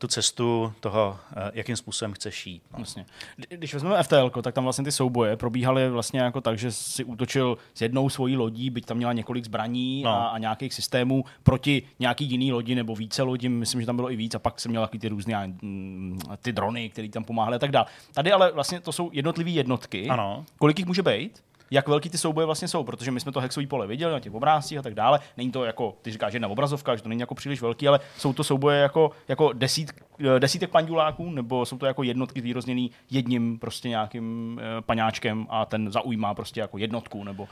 [0.00, 2.62] tu cestu toho, eh, jakým způsobem chceš jít.
[2.72, 2.76] No.
[2.76, 3.06] Vlastně.
[3.48, 7.58] Když vezmeme FTL, tak tam vlastně ty souboje probíhaly vlastně jako tak, že si útočil
[7.74, 10.10] s jednou svojí lodí, byť tam měla několik zbraní no.
[10.10, 14.12] a, a, nějakých systémů proti nějaký jiný lodi nebo více lodí, myslím, že tam bylo
[14.12, 17.58] i víc a pak jsem měl ty různé mm, ty drony, které tam pomáhaly a
[17.58, 17.86] tak dále.
[18.14, 20.08] Tady ale vlastně to jsou jednotlivé jednotky.
[20.08, 20.44] Ano.
[20.58, 21.42] Kolik jich může být?
[21.70, 24.34] Jak velký ty souboje vlastně jsou, protože my jsme to hexový pole viděli na těch
[24.34, 25.20] obrázcích a tak dále.
[25.36, 28.32] Není to jako, ty říkáš, jedna obrazovka, že to není jako příliš velký, ale jsou
[28.32, 29.92] to souboje jako, jako desít,
[30.36, 35.64] eh, desítek panduláků, nebo jsou to jako jednotky výrozněný jedním prostě nějakým eh, paňáčkem a
[35.64, 37.48] ten zaujímá prostě jako jednotku, nebo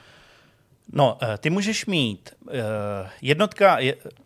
[0.92, 2.30] No, eh, ty můžeš mít
[3.22, 3.78] jednotka,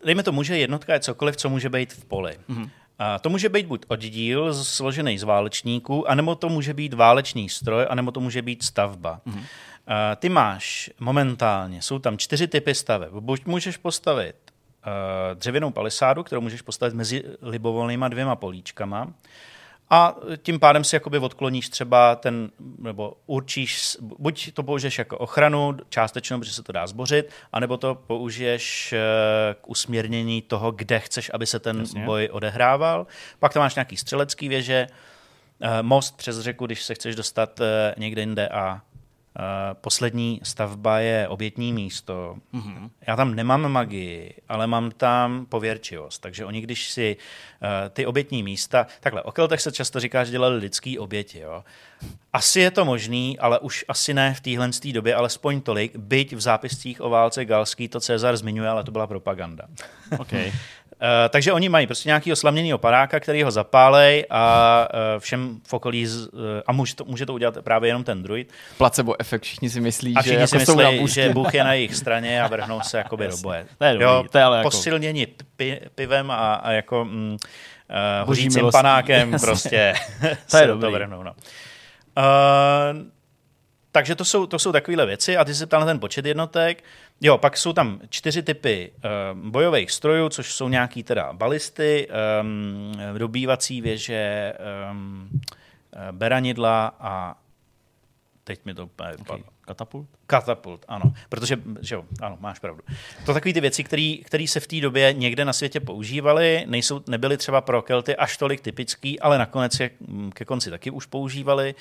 [0.04, 2.36] dejme to, může jednotka je cokoliv, co může být v poli.
[2.50, 2.70] Mm-hmm.
[2.98, 7.86] A to může být buď oddíl složený z válečníků, anebo to může být válečný stroj,
[7.90, 9.20] anebo to může být stavba.
[9.26, 9.44] Mm-hmm.
[9.88, 13.12] Uh, ty máš momentálně, jsou tam čtyři typy staveb.
[13.12, 14.36] Buď můžeš postavit
[14.86, 19.12] uh, dřevěnou palisádu, kterou můžeš postavit mezi libovolnýma dvěma políčkama,
[19.94, 25.76] a tím pádem si jakoby odkloníš třeba ten, nebo určíš, buď to použiješ jako ochranu
[25.88, 28.94] částečnou, protože se to dá zbořit, anebo to použiješ
[29.54, 32.04] k usměrnění toho, kde chceš, aby se ten Jasně.
[32.04, 33.06] boj odehrával.
[33.38, 34.86] Pak tam máš nějaký střelecký věže,
[35.82, 37.60] most přes řeku, když se chceš dostat
[37.96, 38.80] někde jinde a
[39.72, 42.36] poslední stavba je obětní místo.
[42.54, 42.90] Mm-hmm.
[43.06, 46.22] Já tam nemám magii, ale mám tam pověrčivost.
[46.22, 48.86] Takže oni, když si uh, ty obětní místa...
[49.00, 51.38] Takhle, o keltech se často říká, že dělali lidský oběti.
[51.38, 51.64] Jo?
[52.32, 56.40] Asi je to možný, ale už asi ne v téhle době, alespoň tolik, byť v
[56.40, 59.64] zápiscích o válce galský to Cezar zmiňuje, ale to byla propaganda.
[60.18, 60.52] Okay.
[61.02, 65.72] Uh, takže oni mají prostě nějaký oslavněný oparáka, který ho zapálej a uh, všem v
[65.72, 68.52] okolí, z, uh, a může to, může to udělat právě jenom ten druid.
[68.78, 71.72] Placebo efekt, všichni si myslí, a všichni že, si jako myslí, že Bůh je na
[71.72, 73.66] jejich straně a vrhnou se jakoby do boje.
[73.78, 74.70] To je dobrý, jo, to je ale jako...
[74.70, 75.26] Posilněni
[75.56, 79.94] pi, pivem a, a jako mm, uh, hořícím panákem prostě
[80.50, 80.86] to je dobrý.
[80.86, 81.22] to vrhnou.
[81.22, 81.32] No.
[82.16, 83.02] Uh,
[83.92, 86.84] takže to jsou, to jsou takovéhle věci a ty se ptal na ten počet jednotek.
[87.24, 92.08] Jo, pak jsou tam čtyři typy uh, bojových strojů, což jsou nějaký teda balisty,
[92.40, 94.52] um, dobývací věže,
[94.90, 95.40] um,
[96.12, 97.38] beranidla a
[98.44, 99.12] teď mi to úplně.
[99.20, 99.42] Okay.
[99.60, 100.06] Katapult?
[100.26, 101.12] Katapult, ano.
[101.28, 102.82] Protože, že jo, ano, máš pravdu.
[103.26, 103.84] To takové ty věci,
[104.24, 108.36] které se v té době někde na světě používaly, nejsou, nebyly třeba pro Kelty až
[108.36, 109.90] tolik typický, ale nakonec je
[110.34, 111.74] ke konci taky už používali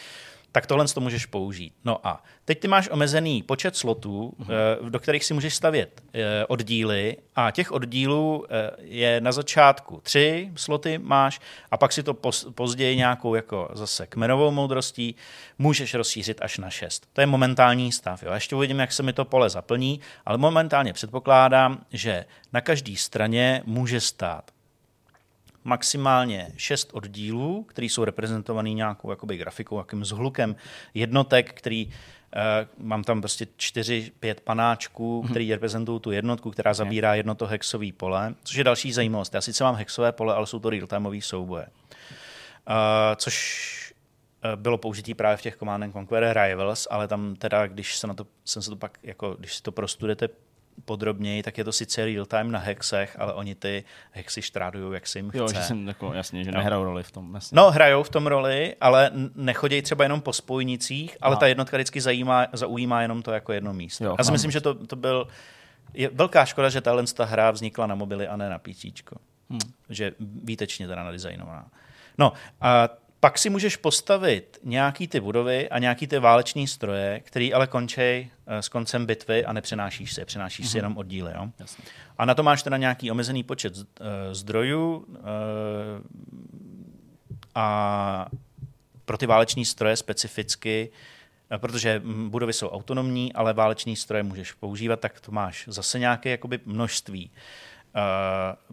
[0.52, 1.74] tak tohle to můžeš použít.
[1.86, 4.90] No a teď ty máš omezený počet slotů, mm-hmm.
[4.90, 10.52] do kterých si můžeš stavět eh, oddíly a těch oddílů eh, je na začátku tři
[10.56, 11.40] sloty máš
[11.72, 12.14] a pak si to
[12.56, 15.16] později nějakou jako zase kmenovou moudrostí
[15.58, 17.08] můžeš rozšířit až na šest.
[17.14, 18.24] To je momentální stav.
[18.24, 18.34] Jo.
[18.34, 23.64] Ještě uvidím, jak se mi to pole zaplní, ale momentálně předpokládám, že na každé straně
[23.66, 24.52] může stát
[25.64, 30.56] maximálně šest oddílů, které jsou reprezentované nějakou jakoby, grafikou, jakým zhlukem
[30.94, 31.94] jednotek, který
[32.36, 35.30] Uh, mám tam prostě čtyři, pět panáčků, mm-hmm.
[35.30, 39.34] který reprezentují tu jednotku, která zabírá jedno to hexové pole, což je další zajímavost.
[39.34, 41.68] Já sice mám hexové pole, ale jsou to real-timeové souboje.
[41.68, 42.76] Uh,
[43.16, 43.94] což
[44.46, 48.14] uh, bylo použitý právě v těch Command Conquer Rivals, ale tam teda, když se na
[48.14, 50.30] to, jsem se to pak, jako, když si to prostudujete
[50.86, 55.08] podrobněji, tak je to sice real time na hexech, ale oni ty hexy štrádují, jak
[55.08, 55.38] si jim chce.
[55.38, 57.34] Jo, že jsem jako, jasně, že nehrajou roli v tom.
[57.36, 57.56] Jasně.
[57.56, 61.40] No, hrajou v tom roli, ale nechodí třeba jenom po spojnicích, ale Aha.
[61.40, 64.04] ta jednotka vždycky zajímá, zaujímá jenom to jako jedno místo.
[64.04, 65.28] Jo, Já si myslím, že to, to byl
[65.94, 68.86] je velká škoda, že tahle ta hra vznikla na mobily a ne na PC.
[69.50, 69.60] Hmm.
[69.90, 71.68] Že výtečně teda nadizajnovaná.
[72.18, 72.90] No a
[73.22, 78.02] pak si můžeš postavit nějaký ty budovy a nějaký ty váleční stroje, který ale končí
[78.02, 80.70] eh, s koncem bitvy a nepřenášíš si, přenášíš mm-hmm.
[80.70, 80.80] si mhm.
[80.80, 81.32] jenom oddíly.
[81.36, 81.50] Jo?
[81.60, 81.84] Jasně.
[82.18, 83.84] A na to máš teda nějaký omezený počet uh,
[84.32, 85.06] zdrojů uh,
[87.56, 88.28] a
[89.06, 90.90] pro ty váleční stroje specificky,
[91.58, 96.60] protože budovy jsou autonomní, ale váleční stroje můžeš používat, tak to máš zase nějaké jakoby
[96.66, 97.32] množství.
[97.34, 97.42] Uh,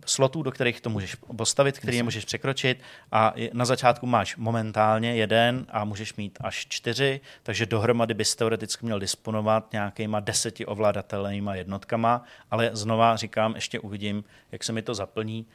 [0.07, 2.81] slotů, do kterých to můžeš postavit, který je můžeš překročit.
[3.13, 8.87] A na začátku máš momentálně jeden a můžeš mít až čtyři, takže dohromady bys teoreticky
[8.87, 14.95] měl disponovat nějakýma deseti ovladatelnýma jednotkama, ale znova říkám, ještě uvidím, jak se mi to
[14.95, 15.47] zaplní,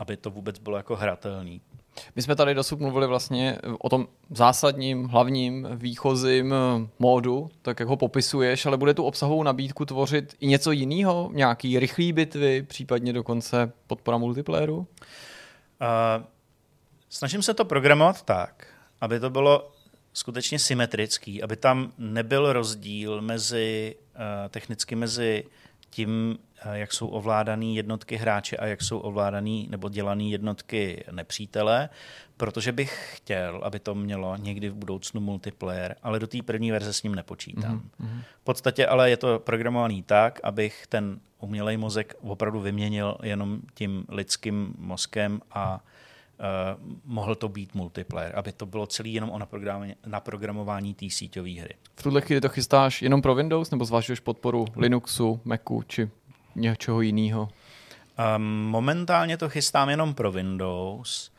[0.00, 1.60] aby to vůbec bylo jako hratelný.
[2.16, 7.88] My jsme tady dosud mluvili vlastně o tom zásadním, hlavním, výchozím eh, módu, tak jak
[7.88, 11.30] ho popisuješ, ale bude tu obsahovou nabídku tvořit i něco jiného?
[11.32, 14.76] Nějaký rychlý bitvy, případně dokonce podpora multiplayeru?
[14.78, 14.86] Uh,
[17.08, 18.66] snažím se to programovat tak,
[19.00, 19.72] aby to bylo
[20.12, 25.44] skutečně symetrický, aby tam nebyl rozdíl mezi uh, technicky mezi
[25.90, 31.88] tím, eh, jak jsou ovládané jednotky hráče a jak jsou ovládané nebo dělané jednotky nepřítele,
[32.36, 36.92] protože bych chtěl, aby to mělo někdy v budoucnu multiplayer, ale do té první verze
[36.92, 37.82] s ním nepočítám.
[38.00, 38.22] Mm-hmm.
[38.40, 44.04] V podstatě ale je to programovaný tak, abych ten umělej mozek opravdu vyměnil jenom tím
[44.08, 49.94] lidským mozkem a uh, mohl to být multiplayer, aby to bylo celý jenom o naprogramování,
[50.06, 51.74] naprogramování té síťové hry.
[51.94, 56.10] V tuhle chvíli to chystáš jenom pro Windows nebo zvažuješ podporu Linuxu, Macu či
[56.60, 57.48] něčeho jiného?
[58.36, 61.32] Um, momentálně to chystám jenom pro Windows.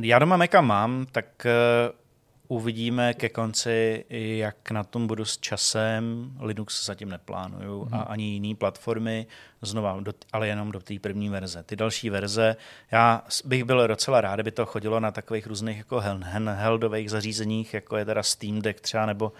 [0.00, 6.32] Já doma Maca mám, tak uh, uvidíme ke konci, jak na tom budu s časem.
[6.40, 7.94] Linux zatím neplánuju hmm.
[7.94, 8.06] a mhm.
[8.08, 9.26] ani jiné platformy,
[9.62, 11.62] znova, do, ale jenom do té první verze.
[11.62, 12.56] Ty další verze,
[12.90, 17.96] já bych byl docela rád, kdyby to chodilo na takových různých jako handheldových zařízeních, jako
[17.96, 19.38] je teda Steam Deck třeba, nebo Eh,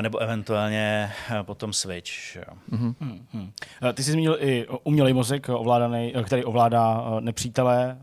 [0.00, 2.36] nebo eventuálně eh, potom Switch.
[2.36, 2.42] Jo.
[2.72, 2.94] Mm-hmm.
[3.00, 3.50] Mm-hmm.
[3.94, 7.98] Ty jsi zmínil i umělý mozek, ovládaný, který ovládá nepřítele.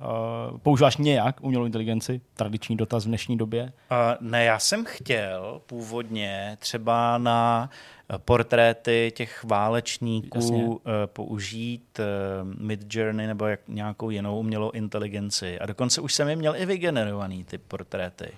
[0.63, 2.21] Používáš nějak umělou inteligenci?
[2.33, 3.63] Tradiční dotaz v dnešní době?
[3.63, 7.69] Uh, ne, já jsem chtěl původně třeba na
[8.17, 10.67] portréty těch válečníků Jasně.
[11.05, 11.99] použít
[12.43, 15.59] Mid Journey nebo jak nějakou jinou umělou inteligenci.
[15.59, 18.31] A dokonce už jsem je měl i vygenerovaný ty portréty.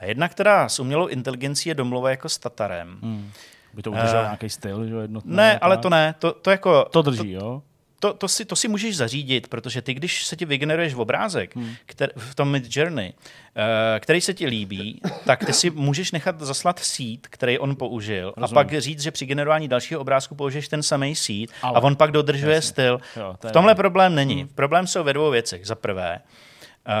[0.00, 2.98] A jedna, která s umělou inteligencí je domluva jako s Tatarem.
[3.02, 3.30] Hmm.
[3.74, 5.36] By to udržel uh, nějaký styl, že jednotný?
[5.36, 6.14] Ne, ale to ne.
[6.18, 6.84] To, to jako...
[6.84, 7.62] To drží, to, jo?
[8.00, 11.56] To, to, si, to si můžeš zařídit, protože ty, když se ti vygeneruješ v obrázek
[11.56, 11.74] hmm.
[11.86, 13.62] který, v tom Mid Journey, uh,
[14.00, 18.58] který se ti líbí, tak ty si můžeš nechat zaslat seed, který on použil, Rozumím.
[18.58, 21.76] a pak říct, že při generování dalšího obrázku použiješ ten samý seed Ale.
[21.76, 22.68] a on pak dodržuje Jasně.
[22.68, 23.00] styl.
[23.16, 23.76] Jo, v tomhle je...
[23.76, 24.40] problém není.
[24.40, 24.48] Hmm.
[24.48, 25.66] Problém jsou ve dvou věcech.
[25.66, 26.20] Za prvé,
[26.88, 26.94] uh,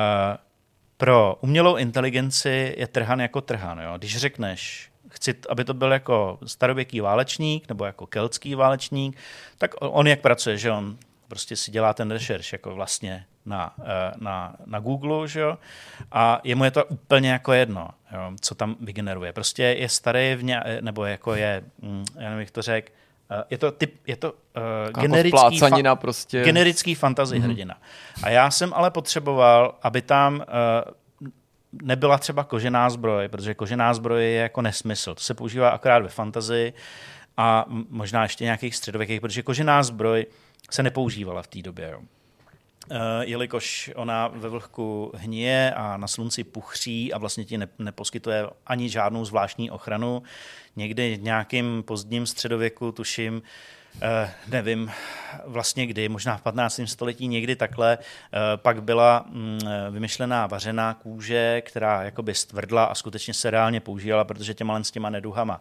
[1.00, 3.78] pro umělou inteligenci je trhan jako trhan.
[3.78, 3.98] Jo?
[3.98, 9.16] Když řekneš, chci, aby to byl jako starověký válečník nebo jako keltský válečník,
[9.58, 10.96] tak on jak pracuje, že on
[11.28, 15.58] prostě si dělá ten rešerš jako vlastně na, eh, na, na Google, že jo?
[16.12, 18.32] a jemu je to úplně jako jedno, jo?
[18.40, 19.32] co tam vygeneruje.
[19.32, 22.92] Prostě je starý, v ně, nebo jako je, hm, já nevím, jak to řekl,
[23.50, 26.44] je to, typ, je to uh, generický, fa- prostě.
[26.44, 27.42] generický fantasy mm-hmm.
[27.42, 27.76] hrdina.
[28.22, 30.42] A já jsem ale potřeboval, aby tam uh,
[31.82, 35.14] nebyla třeba kožená zbroj, protože kožená zbroj je jako nesmysl.
[35.14, 36.72] To se používá akorát ve fantazii
[37.36, 40.26] a možná ještě nějakých středověkých, protože kožená zbroj
[40.70, 41.90] se nepoužívala v té době.
[41.90, 42.00] Jo.
[42.90, 48.46] Uh, jelikož ona ve vlhku hníje a na slunci puchří a vlastně ti ne, neposkytuje
[48.66, 50.22] ani žádnou zvláštní ochranu.
[50.76, 53.42] Někdy v nějakým pozdním středověku, tuším,
[54.48, 54.90] nevím
[55.44, 56.80] vlastně kdy, možná v 15.
[56.84, 59.58] století někdy takhle, uh, pak byla um,
[59.90, 65.10] vymyšlená vařená kůže, která jakoby stvrdla a skutečně se reálně používala, protože těma s těma
[65.10, 65.60] neduhama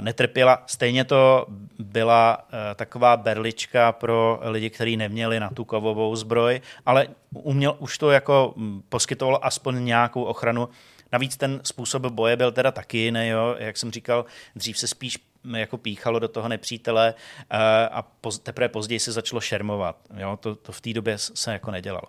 [0.00, 0.62] netrpěla.
[0.66, 1.46] Stejně to
[1.78, 7.98] byla eh, taková berlička pro lidi, kteří neměli na tu kovovou zbroj, ale uměl, už
[7.98, 10.68] to jako mm, poskytovalo aspoň nějakou ochranu.
[11.12, 14.24] Navíc ten způsob boje byl teda taky jiný, jak jsem říkal,
[14.56, 17.14] dřív se spíš mm, jako píchalo do toho nepřítele
[17.50, 18.06] eh, a
[18.42, 19.96] teprve později se začalo šermovat.
[20.16, 20.36] Jo?
[20.36, 22.08] To, to v té době se jako nedělalo.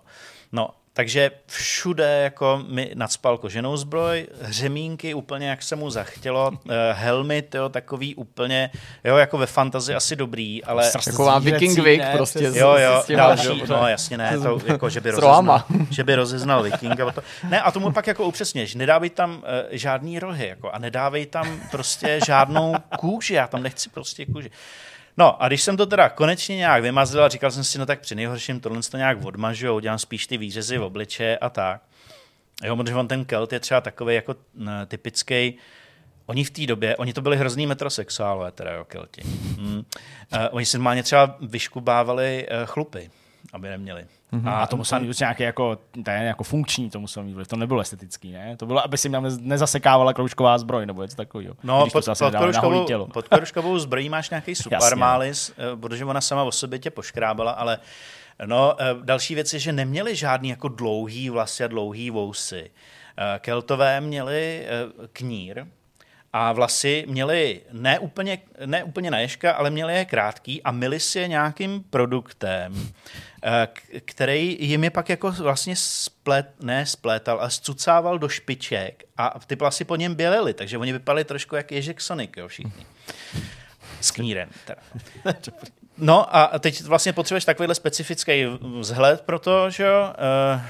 [0.52, 6.92] No takže všude jako mi nadspal koženou zbroj, hřemínky úplně jak se mu zachtělo, eh,
[6.92, 8.70] helmy, jo, takový úplně,
[9.04, 10.90] jo, jako ve fantazii asi dobrý, ale...
[11.04, 12.44] Taková viking vik prostě.
[12.54, 17.12] Jo, jo, další, no jasně ne, to jako, že by rozeznal, že by rozeznal vikinga.
[17.12, 21.26] To, ne, a tomu pak jako upřesněš, nedávej tam uh, žádný rohy, jako, a nedávej
[21.26, 24.50] tam prostě žádnou kůži, já tam nechci prostě kůži.
[25.20, 28.00] No a když jsem to teda konečně nějak vymazil a říkal jsem si, no tak
[28.00, 31.82] při nejhorším tohle to nějak odmažu a udělám spíš ty výřezy v obliče a tak.
[32.64, 34.34] Jo, protože on ten kelt je třeba takový jako
[34.86, 35.58] typický,
[36.26, 39.22] Oni v té době, oni to byli hrozný metrosexuálové, teda jo, kelti.
[39.24, 39.76] Hmm.
[39.76, 39.82] Uh,
[40.50, 43.10] oni si normálně třeba vyškubávali uh, chlupy,
[43.52, 44.06] aby neměli.
[44.32, 44.48] Mm-hmm.
[44.48, 48.32] A to muselo být nějaký jako, je jako funkční, to muselo mít to nebylo estetický,
[48.32, 48.56] ne?
[48.56, 51.54] To bylo, aby si mě nezasekávala kroužková zbroj nebo něco takového.
[51.62, 55.76] No, pod, pod, kroužkovou, pod kroužkovou zbrojí máš nějaký supermalis, no.
[55.76, 57.78] protože ona sama o sobě tě poškrábala, ale
[58.46, 62.70] no, eh, další věc je, že neměli žádný jako dlouhý vlasy a dlouhý vousy.
[63.18, 64.68] Eh, Keltové měli eh,
[65.12, 65.64] knír,
[66.32, 71.00] a vlasy měly ne úplně, ne úplně na ježka, ale měly je krátký a myli
[71.00, 72.90] si je nějakým produktem, eh,
[74.04, 79.56] který jim je pak jako vlastně splet, ne splétal, ale zcucával do špiček a ty
[79.56, 82.86] vlasy po něm bělely, takže oni vypadaly trošku jak Ježek Sonic, jo, všichni.
[84.00, 84.82] S knírem teda.
[86.02, 88.44] No a teď vlastně potřebuješ takovýhle specifický
[88.80, 90.14] vzhled pro to, že jo,
[90.54, 90.62] uh, Eh,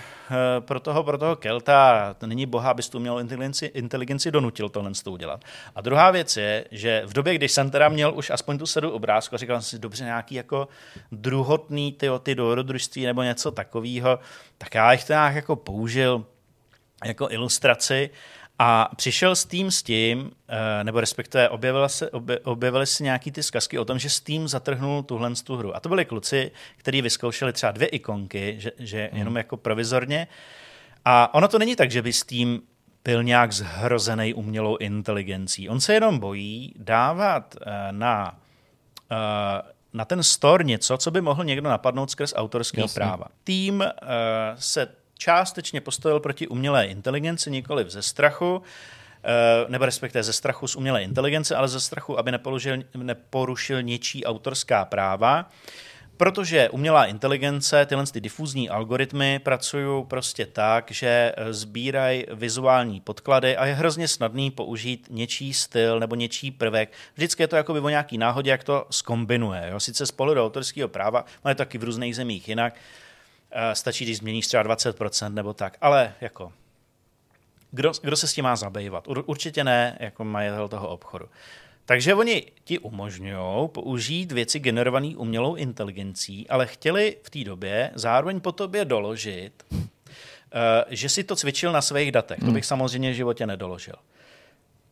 [0.61, 5.13] pro toho, pro toho Kelta není boha, abys tu měl inteligenci, inteligenci donutil tohle to
[5.13, 5.45] udělat.
[5.75, 8.91] A druhá věc je, že v době, když jsem teda měl už aspoň tu sedu
[8.91, 10.69] obrázku, říkal jsem si, dobře, nějaký jako
[11.13, 14.19] druhotný ty, ty dobrodružství nebo něco takového,
[14.59, 16.25] tak já jich to nějak jako použil
[17.05, 18.11] jako ilustraci
[18.63, 23.43] a přišel Steam s tím, eh, nebo respektive objevila se, obje, objevily se nějaký ty
[23.43, 25.77] zkazky o tom, že Steam zatrhnul tuhle tu hru.
[25.77, 29.19] A to byli kluci, kteří vyzkoušeli třeba dvě ikonky, že, že hmm.
[29.19, 30.29] jenom jako provizorně.
[31.05, 32.61] A ono to není tak, že by Steam
[33.05, 35.69] byl nějak zhrozený umělou inteligencí.
[35.69, 38.39] On se jenom bojí dávat uh, na,
[39.11, 39.17] uh,
[39.93, 43.25] na ten store něco, co by mohl někdo napadnout skrz autorské práva.
[43.45, 43.85] Tým
[44.55, 48.63] se částečně postavil proti umělé inteligenci, nikoli ze strachu,
[49.25, 49.29] eh,
[49.69, 54.85] nebo respektive ze strachu z umělé inteligence, ale ze strachu, aby neporušil, neporušil něčí autorská
[54.85, 55.51] práva.
[56.17, 63.57] Protože umělá inteligence, tyhle ty difuzní algoritmy pracují prostě tak, že eh, sbírají vizuální podklady
[63.57, 66.93] a je hrozně snadný použít něčí styl nebo něčí prvek.
[67.15, 69.69] Vždycky je to jako by o nějaký náhodě, jak to skombinuje.
[69.71, 69.81] Jo?
[69.81, 72.75] Sice z pohledu autorského práva, ale taky v různých zemích jinak,
[73.73, 75.77] stačí, když změníš třeba 20% nebo tak.
[75.81, 76.53] Ale jako,
[77.71, 79.09] kdo, kdo se s tím má zabývat?
[79.09, 81.27] Určitě ne jako majitel toho obchodu.
[81.85, 88.41] Takže oni ti umožňují použít věci generované umělou inteligencí, ale chtěli v té době zároveň
[88.41, 89.79] po tobě doložit, uh,
[90.89, 92.39] že si to cvičil na svých datech.
[92.39, 92.49] Hmm.
[92.49, 93.95] To bych samozřejmě v životě nedoložil.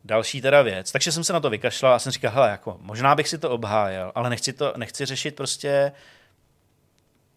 [0.05, 0.93] Další teda věc.
[0.93, 3.51] Takže jsem se na to vykašlal a jsem říkal, hele, jako, možná bych si to
[3.51, 5.93] obhájil, ale nechci, to, nechci řešit prostě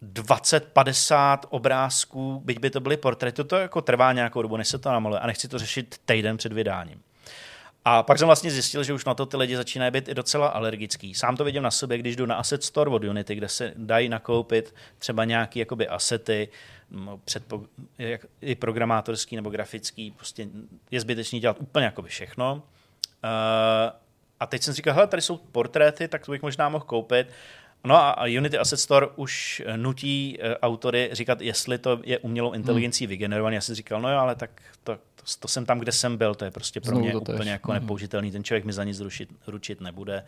[0.02, 4.92] 20-50 obrázků, byť by to byly portréty, to jako trvá nějakou dobu, než se to
[4.92, 7.02] namaluje a nechci to řešit týden před vydáním.
[7.84, 10.48] A pak jsem vlastně zjistil, že už na to ty lidi začínají být i docela
[10.48, 11.14] alergický.
[11.14, 14.08] Sám to vidím na sobě, když jdu na Asset Store od Unity, kde se dají
[14.08, 16.48] nakoupit třeba nějaké jakoby asety,
[17.24, 17.62] předpo,
[17.98, 20.48] jak, i programátorský nebo grafický, prostě
[20.90, 22.54] je zbytečný dělat úplně jakoby všechno.
[22.54, 22.60] Uh,
[24.40, 27.26] a teď jsem říkal, hele, tady jsou portréty, tak to bych možná mohl koupit.
[27.84, 33.04] No a Unity Asset Store už nutí eh, autory říkat, jestli to je umělou inteligencí
[33.04, 33.08] hmm.
[33.08, 33.54] vygenerovaný.
[33.54, 36.34] Já jsem říkal, no jo, ale tak to, to, to jsem tam, kde jsem byl,
[36.34, 37.46] to je prostě pro Znovu mě úplně tež.
[37.46, 37.80] jako hmm.
[37.80, 38.30] nepoužitelný.
[38.30, 40.24] Ten člověk mi za nic rušit, ručit nebude.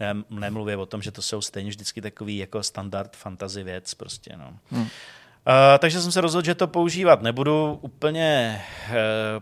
[0.00, 4.36] Ne, nemluvě o tom, že to jsou stejně vždycky takový jako standard fantasy věc prostě,
[4.36, 4.58] no.
[4.70, 4.86] Hmm.
[5.46, 7.78] Uh, takže jsem se rozhodl, že to používat nebudu.
[7.82, 8.94] Úplně uh,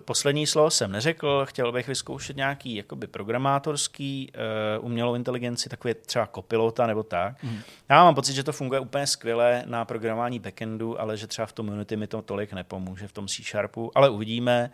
[0.05, 1.47] poslední slovo jsem neřekl.
[1.47, 4.33] Chtěl bych vyzkoušet nějaký jakoby programátorský
[4.79, 7.43] uh, umělou inteligenci, takový třeba kopilota nebo tak.
[7.43, 7.59] Mm.
[7.89, 11.53] Já mám pocit, že to funguje úplně skvěle na programování backendu, ale že třeba v
[11.53, 14.71] tom Unity mi to tolik nepomůže v tom C Sharpu, ale uvidíme.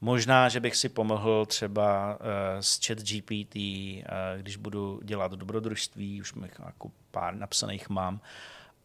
[0.00, 2.26] Možná, že bych si pomohl třeba uh,
[2.60, 4.02] s chat GPT, uh,
[4.36, 8.20] když budu dělat dobrodružství, už mě jako pár napsaných mám,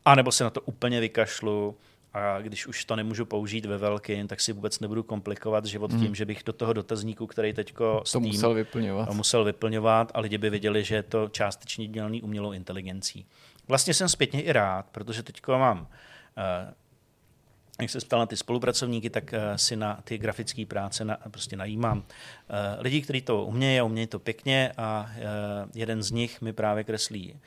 [0.05, 1.77] a nebo se na to úplně vykašlu
[2.13, 5.99] a když už to nemůžu použít ve velkým, tak si vůbec nebudu komplikovat život mm.
[5.99, 9.09] tím, že bych do toho dotazníku, který teďko to musel vyplňovat.
[9.13, 13.25] musel vyplňovat a lidi by věděli, že je to částečně dělaný umělou inteligencí.
[13.67, 16.73] Vlastně jsem zpětně i rád, protože teďko mám uh,
[17.81, 21.55] jak se ptal na ty spolupracovníky, tak uh, si na ty grafické práce na, prostě
[21.55, 22.03] najímám uh,
[22.79, 26.83] lidi, kteří to umějí a umějí to pěkně a uh, jeden z nich mi právě
[26.83, 27.39] kreslí uh,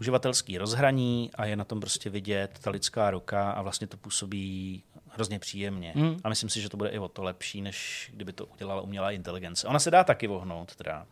[0.00, 4.82] uživatelský rozhraní a je na tom prostě vidět ta lidská ruka a vlastně to působí
[5.08, 5.92] hrozně příjemně.
[5.94, 6.16] Mm.
[6.24, 9.10] A myslím si, že to bude i o to lepší, než kdyby to udělala umělá
[9.10, 9.66] inteligence.
[9.66, 11.06] Ona se dá taky vohnout teda.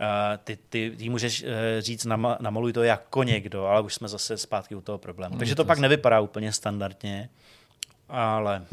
[0.00, 0.06] Uh,
[0.44, 1.48] ty, ty, ty můžeš uh,
[1.78, 5.34] říct, nama, namaluj to jako někdo, ale už jsme zase zpátky u toho problému.
[5.34, 7.28] Mm, Takže to, to pak nevypadá úplně standardně,
[8.08, 8.66] ale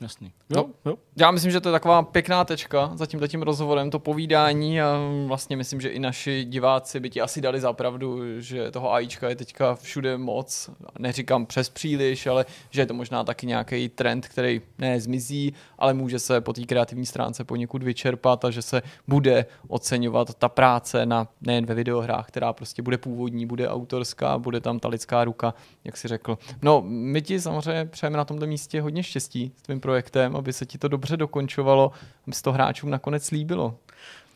[0.00, 0.32] Jasný.
[0.50, 0.94] Jo, jo.
[1.16, 4.98] Já myslím, že to je taková pěkná tečka za tímto tím rozhovorem, to povídání a
[5.26, 9.28] vlastně myslím, že i naši diváci by ti asi dali za pravdu, že toho AIčka
[9.28, 10.70] je teďka všude moc.
[10.98, 15.94] Neříkám přes příliš, ale že je to možná taky nějaký trend, který ne zmizí, ale
[15.94, 21.06] může se po té kreativní stránce poněkud vyčerpat a že se bude oceňovat ta práce
[21.06, 25.54] na nejen ve videohrách, která prostě bude původní, bude autorská, bude tam ta lidská ruka,
[25.84, 26.38] jak si řekl.
[26.62, 30.66] No, my ti samozřejmě přejeme na tomto místě hodně štěstí s tvým projektem, aby se
[30.66, 31.92] ti to dobře dokončovalo,
[32.26, 33.74] aby se to hráčům nakonec líbilo.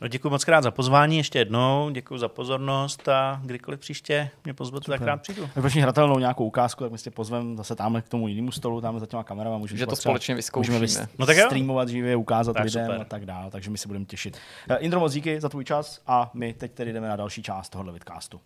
[0.00, 4.54] No, děkuji moc krát za pozvání ještě jednou, děkuji za pozornost a kdykoliv příště mě
[4.54, 5.48] pozvete, tak rád přijdu.
[5.54, 9.00] Když hratelnou nějakou ukázku, tak my tě pozveme zase tamhle k tomu jinému stolu, tam
[9.00, 9.58] za těma kamerama.
[9.58, 10.78] Můžeme že to společně vyzkoušíme.
[10.78, 13.00] Můžeme no tak streamovat živě, ukázat tak lidem super.
[13.00, 14.36] a tak dále, takže my si budeme těšit.
[14.68, 17.68] Eh, Indro, moc díky za tvůj čas a my teď tedy jdeme na další část
[17.68, 18.40] tohohle vidcastu.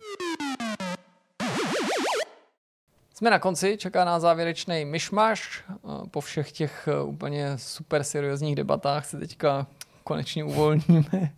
[3.17, 5.63] Jsme na konci, čeká nás závěrečný myšmaš.
[6.11, 9.67] Po všech těch eh, úplně super seriózních debatách se teďka
[10.03, 11.31] konečně uvolníme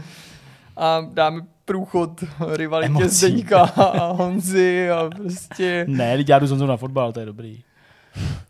[0.76, 5.84] a dáme průchod rivalitě Zdeňka a Honzy a prostě...
[5.88, 7.62] Ne, lidi, já jdu s na fotbal, to je dobrý.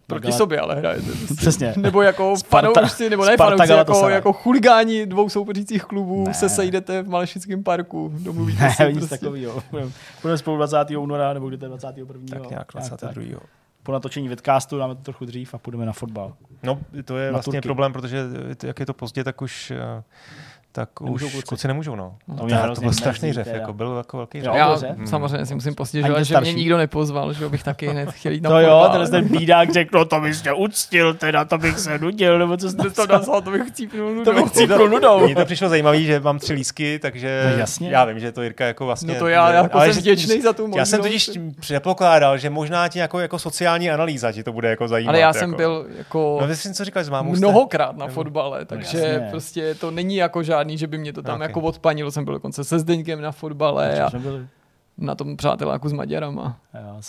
[0.06, 1.06] Proti sobě ale hrajete.
[1.36, 1.74] Přesně.
[1.76, 6.34] Nebo jako Sparta, fanoušci, nebo ne fanoušci, jako, jako chuligáni dvou soupeřících klubů ne.
[6.34, 8.92] se sejdete v Malešickém parku, domluvíte ne, se.
[8.92, 9.16] nic prostě.
[9.18, 9.62] takového.
[10.22, 10.76] Budeme spolu 20.
[10.98, 12.14] února, nebo kdy to je 21.
[12.30, 13.12] Tak nějak 22.
[13.12, 13.48] Tak, tak.
[13.82, 16.32] Po natočení vidcastu dáme to trochu dřív a půjdeme na fotbal.
[16.62, 17.68] No, to je na vlastně Turky.
[17.68, 18.24] problém, protože
[18.62, 19.72] jak je to pozdě, tak už
[20.76, 21.46] tak nemůžou už kluci.
[21.46, 21.96] kluci nemůžou.
[21.96, 22.14] No.
[22.28, 24.54] No, to, to, to byl strašný řev, jako byl jako velký řev.
[24.54, 25.06] Já hmm.
[25.06, 28.50] samozřejmě si musím postěžovat, že mě nikdo nepozval, že bych taky hned chtěl jít na
[28.56, 31.98] To jo, ten, ten bídák řekl, no to bys mě uctil, teda to bych se
[31.98, 34.24] nudil, nebo co jste to nazval, to bych chcípnul nudou.
[34.24, 35.24] To bych chcípnul nudou.
[35.24, 37.90] Mně to přišlo zajímavé, že mám tři lísky, takže no, jasně.
[37.90, 39.14] já vím, že to Jirka jako vlastně...
[39.14, 40.78] No to já, já jako jsem vděčný za tu možnost.
[40.78, 41.30] Já jsem totiž
[41.60, 45.10] předpokládal, že možná ti jako, jako sociální analýza ti to bude jako zajímat.
[45.10, 45.56] Ale já jsem jako.
[45.56, 50.65] byl jako no, co říkal, že mnohokrát na fotbale, takže prostě to není jako žádný,
[50.74, 54.10] že by mě to tam jako odpanilo, jsem byl dokonce se Zdeňkem na fotbale a
[54.98, 56.56] na tom přáteláku s Maďarama.
[56.74, 57.00] Jo,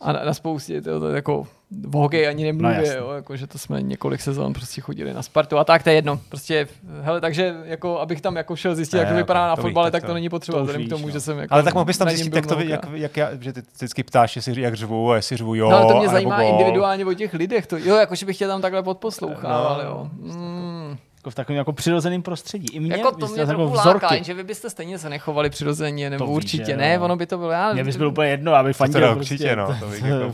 [0.00, 3.46] a na, na spoustě, to, to jako v hokeji ani nemluvě, no, jo, jako, že
[3.46, 6.20] to jsme několik sezon prostě chodili na Spartu a tak, to je jedno.
[6.28, 6.68] Prostě,
[7.02, 10.06] hele, takže jako, abych tam jako šel zjistit, jak to vypadá na fotbale, tak to,
[10.06, 11.12] to není potřeba, vzhledem k tomu, no.
[11.12, 13.52] že jsem jako Ale tak mohl bys tam zjistit, jak, to, jak, jak, já, že
[13.52, 16.42] ty vždycky ptáš, jestli, jak řvu a jestli řvu jo, No ale to mě zajímá
[16.42, 20.10] individuálně o těch lidech, to, jo, jako, že bych tě tam takhle podposlouchal, no, jo.
[20.12, 22.66] Mm jako v takovém jako přirozeném prostředí.
[22.72, 24.24] I mě, jako to mě jako vzorky.
[24.24, 27.04] že vy byste stejně se nechovali přirozeně, nebo to určitě víš, ne, no.
[27.04, 27.72] ono by to bylo já.
[27.72, 29.00] Mě bys byl úplně jedno, aby fandil.
[29.00, 29.34] To prostě.
[29.34, 30.32] určitě, no, to bych jako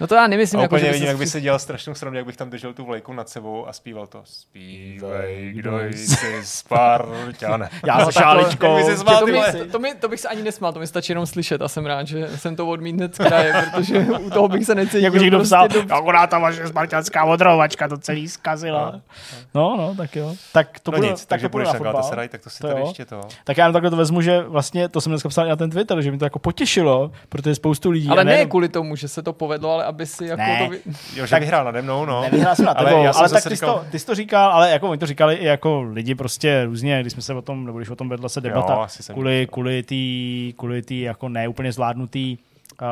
[0.00, 2.36] No to já nemyslím, jako, že vidím, jak by se dělal strašnou srandu, jak bych
[2.36, 4.20] tam držel tu vlajku nad sebou a zpíval to.
[4.24, 7.68] Zpívej, kdo jsi Spartan.
[7.86, 8.78] Já se šáličkou.
[9.04, 9.40] To, to, mi,
[9.72, 12.06] to, mi, to, bych se ani nesmál, to mi stačí jenom slyšet a jsem rád,
[12.06, 15.00] že jsem to odmítl z kraje, protože u toho bych se necítil.
[15.00, 15.94] Jako někdo prostě psal, do...
[15.94, 19.00] akorát ta vaše spartanská odrovačka to celý zkazila.
[19.54, 20.34] No, no, tak jo.
[20.52, 22.80] Tak to no bude, nic, tak takže to budeš na Galatasaray, tak to si tady
[22.80, 23.20] ještě to.
[23.44, 26.10] Tak já takhle to vezmu, že vlastně, to jsem dneska psal na ten Twitter, že
[26.10, 28.08] mi to jako potěšilo, protože spoustu lidí.
[28.08, 30.80] Ale ne kvůli tomu, že se to povedlo, ale aby si jako to vy...
[31.16, 32.22] Jo, že tak vyhrál nade mnou, no.
[32.22, 33.78] Nevyhrál jsem na tebou, ale, ale tak ty, říkal...
[33.78, 36.64] jsi to, ty jsi to říkal, ale jako oni to říkali i jako lidi prostě
[36.64, 39.48] různě, když jsme se o tom, nebo když o tom vedla se debata, jo, kvůli,
[39.52, 42.38] kvůli tý, kvůli tý jako neúplně zvládnutý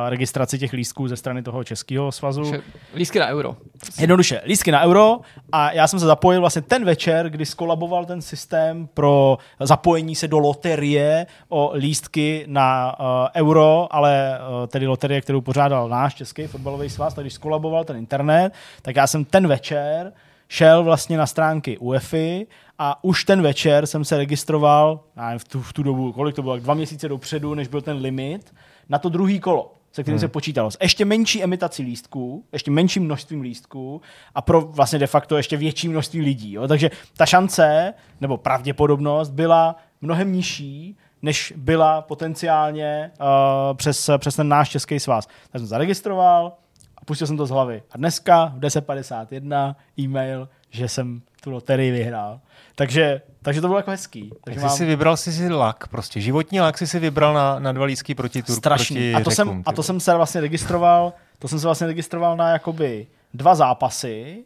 [0.08, 2.52] registraci těch lístků ze strany toho českého svazu.
[2.94, 3.56] Lístky na euro.
[4.00, 5.20] Jednoduše, lístky na euro
[5.52, 10.28] a já jsem se zapojil vlastně ten večer, kdy skolaboval ten systém pro zapojení se
[10.28, 16.46] do loterie o lístky na uh, euro, ale uh, tedy loterie, kterou pořádal náš český
[16.46, 18.52] fotbalový svaz, tak když skolaboval ten internet,
[18.82, 20.12] tak já jsem ten večer
[20.48, 22.46] šel vlastně na stránky UEFI
[22.78, 26.42] a už ten večer jsem se registroval, nevím, v tu, v tu dobu, kolik to
[26.42, 28.54] bylo, dva měsíce dopředu, než byl ten limit,
[28.88, 30.20] na to druhý kolo se kterým hmm.
[30.20, 30.70] se počítalo.
[30.70, 34.00] S ještě menší emitací lístků, ještě menším množstvím lístků
[34.34, 36.52] a pro vlastně de facto ještě větší množství lidí.
[36.52, 36.68] Jo?
[36.68, 44.48] Takže ta šance nebo pravděpodobnost byla mnohem nižší, než byla potenciálně uh, přes, přes ten
[44.48, 45.26] náš český svaz.
[45.26, 46.52] Tak jsem zaregistroval
[46.96, 47.82] a pustil jsem to z hlavy.
[47.90, 52.40] A dneska v 10.51 e-mail, že jsem tu loterii vyhrál.
[52.74, 54.30] Takže, takže to bylo jako hezký.
[54.44, 54.70] Takže mám...
[54.70, 58.14] si vybral si si lak, prostě životní lak si si vybral na, na dva lísky
[58.14, 58.58] proti Turku.
[58.58, 58.96] Strašný.
[58.96, 61.86] Proti a, to řekům, jsem, a to jsem se vlastně registroval, to jsem se vlastně
[61.86, 64.44] registroval na jakoby dva zápasy.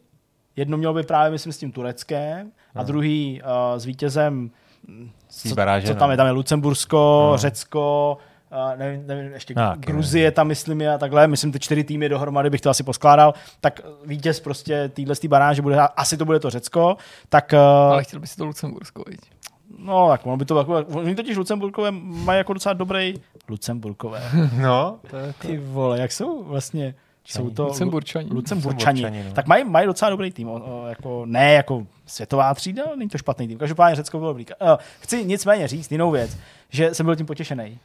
[0.56, 2.84] Jedno mělo by právě, myslím, s tím Tureckem a no.
[2.84, 4.50] druhý uh, s vítězem
[5.28, 6.12] co, baráže, co tam no.
[6.12, 7.38] je, tam je Lucembursko, no.
[7.38, 8.18] Řecko,
[8.52, 12.08] uh, nevím, nevím, ještě no, Gruzie tam myslím je a takhle, myslím ty čtyři týmy
[12.08, 16.40] dohromady bych to asi poskládal, tak vítěz prostě týhle z baráže bude asi to bude
[16.40, 16.96] to Řecko,
[17.28, 17.52] tak...
[17.52, 19.20] Uh, Ale chtěl by si to Lucembursko, viď?
[19.78, 23.14] No, tak ono by to jako, oni totiž Lucemburkové mají jako docela dobrý
[23.48, 24.22] Lucemburkové.
[24.60, 25.48] No, to je to.
[25.48, 26.94] Ty vole, jak jsou vlastně
[27.24, 28.28] jsou to Lucemburčani.
[28.30, 29.00] Lucemburčani.
[29.00, 29.34] Lucemburčani no.
[29.34, 30.48] Tak mají, mají docela dobrý tým.
[30.48, 33.58] O, o, jako, ne jako světová třída, není to špatný tým.
[33.58, 34.46] Každopádně Řecko bylo dobrý.
[34.46, 36.38] Uh, chci nicméně říct jinou věc,
[36.70, 37.78] že jsem byl tím potěšený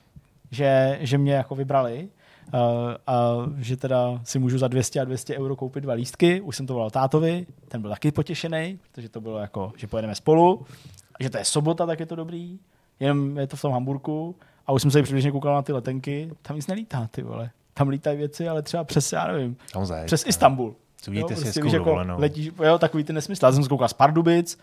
[0.52, 2.10] že, že mě jako vybrali
[2.54, 2.60] uh,
[3.08, 6.42] a že teda si můžu za 200 a 200 euro koupit dva lístky.
[6.42, 10.16] Už jsem to volal tátovi, ten byl taky potěšený, protože to bylo jako, že pojedeme
[10.16, 10.66] spolu,
[11.20, 12.60] že to je sobota, tak je to dobrý,
[13.00, 14.36] jenom je to v tom Hamburku
[14.68, 17.52] a už jsem se přibližně koukal na ty letenky, tam nic nelítá, ty vole.
[17.74, 20.06] Tam lítají věci, ale třeba přes, já nevím, Samozřejmě.
[20.06, 20.76] přes Istanbul.
[21.02, 23.46] Co vidíte si prostě, jako letíš, jo, takový ty nesmysl.
[23.46, 24.60] Já jsem se koukal z Pardubic,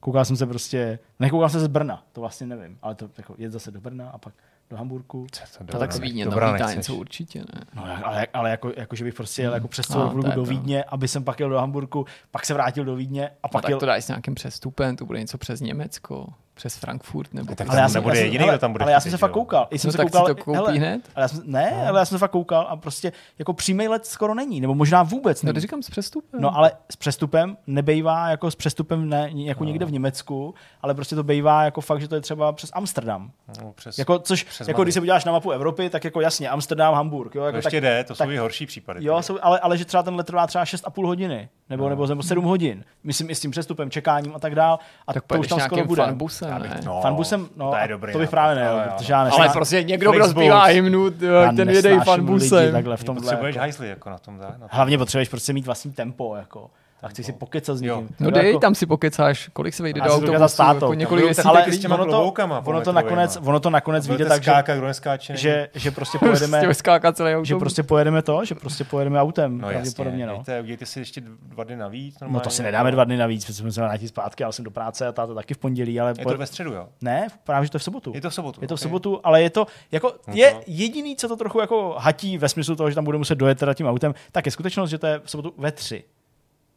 [0.00, 3.34] koukal jsem se prostě, nekoukal jsem se z Brna, to vlastně nevím, ale to jako
[3.38, 4.34] jet zase do Brna a pak
[4.70, 5.26] do Hamburku.
[5.58, 7.64] To, to tak z Vídně tam lítá něco určitě, ne?
[7.74, 10.84] No, ale, ale jako, jako, že bych prostě jel jako přes celou republiku do Vídně,
[10.84, 13.78] aby jsem pak jel do Hamburku, pak se vrátil do Vídně a pak no, jel...
[13.78, 16.26] tak to dáš s nějakým přestupem, to bude něco přes Německo
[16.58, 18.84] přes Frankfurt nebo tak ale já jsem, nebude jediný, kdo tam bude.
[18.84, 19.68] Ale já jsem se fakt koukal.
[19.70, 21.00] Jsem no, se koukal, to koupí hele, hned?
[21.14, 21.88] Ale já jsem, ne, no.
[21.88, 25.02] ale já jsem se fakt koukal a prostě jako přímý let skoro není, nebo možná
[25.02, 25.54] vůbec není.
[25.54, 26.40] No, říkám s přestupem.
[26.40, 29.68] No, ale s přestupem nebejvá jako s přestupem ne, jako no.
[29.68, 33.30] někde v Německu, ale prostě to bejvá jako fakt, že to je třeba přes Amsterdam.
[33.62, 36.48] No, přes, jako, což, přes jako když se podíváš na mapu Evropy, tak jako jasně,
[36.48, 37.34] Amsterdam, Hamburg.
[37.34, 39.04] Jo, jako, to ještě tak, jde, to tak, jsou i horší případy.
[39.04, 41.90] Jo, jsou, ale, ale, že třeba ten let trvá třeba 6,5 hodiny, nebo, no.
[41.90, 42.84] nebo, nebo 7 hodin.
[43.04, 44.78] Myslím i s tím přestupem, čekáním a tak dál.
[45.06, 46.02] A tak to už tam skoro bude.
[46.48, 48.12] Fanbusem, fanbusem, no, to je dobrý.
[48.12, 51.10] To bych právě nejel, protože já Ale prostě někdo, kdo zpívá hymnu,
[51.56, 52.72] ten jedej fanbusem.
[52.72, 53.22] Takhle v tomhle.
[53.22, 54.40] Potřebuješ hajzli jako na tom.
[54.70, 56.70] Hlavně potřebuješ prostě mít vlastní tempo, jako
[57.02, 58.08] a chci si pokecat s někým.
[58.20, 58.58] No dej, jako...
[58.58, 62.06] tam si pokecáš, kolik se vejde do autobusu, jako několik desítek ale s těma ono
[62.06, 62.34] to,
[62.64, 66.62] ono to nakonec, ono to nakonec vyjde tak, skáka, kdo neskáče, že, že prostě pojedeme,
[67.42, 70.26] že prostě pojedeme to, že prostě pojedeme autem, no, pravděpodobně.
[70.26, 70.34] No.
[70.34, 72.16] Dejte, udějte si ještě dva dny navíc.
[72.28, 74.70] No to si nedáme dva dny navíc, protože jsme se vrátili zpátky, ale jsem do
[74.70, 76.00] práce a táta taky v pondělí.
[76.00, 76.88] Ale je to ve středu, jo?
[77.00, 78.12] Ne, právě, že to je v sobotu.
[78.14, 78.60] Je to v sobotu.
[78.62, 82.38] Je to v sobotu, ale je to, jako, je jediný, co to trochu jako hatí
[82.38, 84.98] ve smyslu toho, že tam bude muset dojet teda tím autem, tak je skutečnost, že
[84.98, 86.04] to je v sobotu ve tři.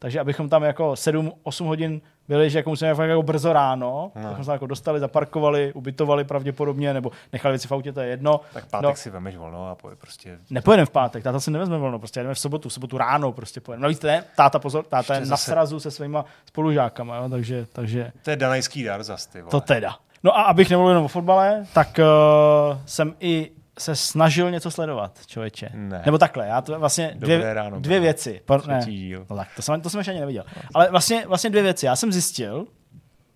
[0.02, 4.28] Takže abychom tam jako 7-8 hodin byli, že jako musíme fakt jako brzo ráno, no.
[4.28, 8.41] abychom se jako dostali, zaparkovali, ubytovali pravděpodobně, nebo nechali věci v autě, to je jedno.
[8.53, 8.95] Tak pátek no.
[8.95, 10.40] si vemeš volno a pojď prostě.
[10.49, 13.61] Nepojedeme v pátek, táta si nevezme volno, prostě jdeme v sobotu, v sobotu ráno prostě
[13.61, 13.84] pojedeme.
[13.84, 18.11] No víte, ne, táta pozor, táta je na srazu se svýma spolužákama, jo, takže, takže...
[18.23, 19.52] To je danajský dar zas, ty vole.
[19.52, 19.95] To teda.
[20.23, 23.52] No a abych nemluvil jenom o fotbale, tak uh, jsem i
[23.82, 25.70] se snažil něco sledovat, člověče.
[25.74, 26.02] Ne.
[26.06, 28.41] Nebo takhle, já to vlastně dvě, ráno, dvě věci.
[28.45, 28.86] Por, ne,
[29.30, 30.44] no tak, to jsem, to jsem ještě ani neviděl.
[30.74, 31.86] Ale vlastně, vlastně dvě věci.
[31.86, 32.68] Já jsem zjistil,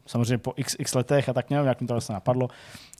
[0.05, 2.47] samozřejmě po x, x letech a tak nevím, jak mi to vlastně napadlo,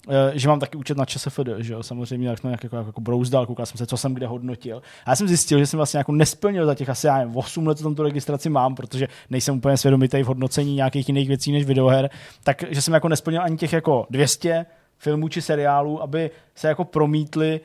[0.10, 3.02] eh, že mám taky účet na ČSFD, že jo, samozřejmě, jak jsem nějak jako, jako
[3.02, 4.82] brouzdal, koukal jsem se, co jsem kde hodnotil.
[5.06, 7.68] A já jsem zjistil, že jsem vlastně jako nesplnil za těch asi já nevím, 8
[7.68, 11.52] let, co tam tu registraci mám, protože nejsem úplně svědomitý v hodnocení nějakých jiných věcí
[11.52, 12.10] než videoher,
[12.44, 14.66] takže jsem jako nesplnil ani těch jako 200
[14.98, 17.60] filmů či seriálů, aby se jako promítly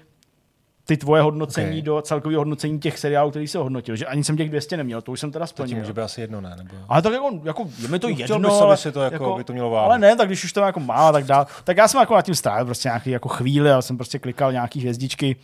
[0.84, 1.82] ty tvoje hodnocení okay.
[1.82, 3.96] do celkového hodnocení těch seriálů, který se hodnotil.
[3.96, 5.76] Že ani jsem těch 200 neměl, to už jsem teda splnil.
[5.76, 6.54] To může být asi jedno, ne?
[6.56, 6.74] Nebo...
[6.88, 8.38] Ale tak jako, jako je mi to no, jedno.
[8.38, 9.86] By ale, se to jako, jako, by to mělo váhu.
[9.86, 11.46] Ale ne, tak když už to jako má, tak dál.
[11.64, 14.52] Tak já jsem jako na tím strávil prostě nějaký jako chvíli, já jsem prostě klikal
[14.52, 15.36] nějaký hvězdičky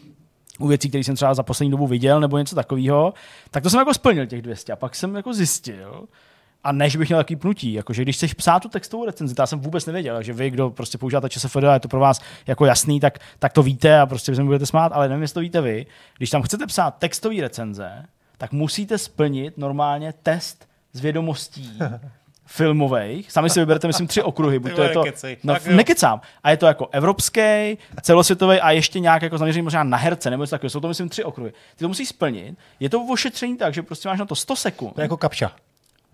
[0.59, 3.15] u věcí, které jsem třeba za poslední dobu viděl, nebo něco takového,
[3.51, 4.73] tak to jsem jako splnil těch 200.
[4.73, 6.05] A pak jsem jako zjistil,
[6.67, 9.61] a než bych měl takový pnutí, jakože když chceš psát tu textovou recenzi, já jsem
[9.61, 13.01] vůbec nevěděl, že vy, kdo prostě používáte ČSFD a je to pro vás jako jasný,
[13.01, 15.61] tak, tak to víte a prostě se mi budete smát, ale nevím, jestli to víte
[15.61, 15.87] vy.
[16.17, 17.91] Když tam chcete psát textové recenze,
[18.39, 21.79] tak musíte splnit normálně test z vědomostí
[22.47, 23.33] filmových.
[23.33, 24.59] Sami si vyberete, myslím, tři okruhy.
[24.59, 25.05] Buď to je to,
[25.45, 26.21] no, nekecám.
[26.43, 30.43] A je to jako evropský, celosvětový a ještě nějak jako zaměřený možná na herce, nebo
[30.43, 30.71] něco takového.
[30.71, 31.51] Jsou to, myslím, tři okruhy.
[31.51, 32.59] Ty to musíš splnit.
[32.81, 34.95] Je to ošetření tak, že prostě máš na to 100 sekund.
[34.95, 35.53] To je jako kapša.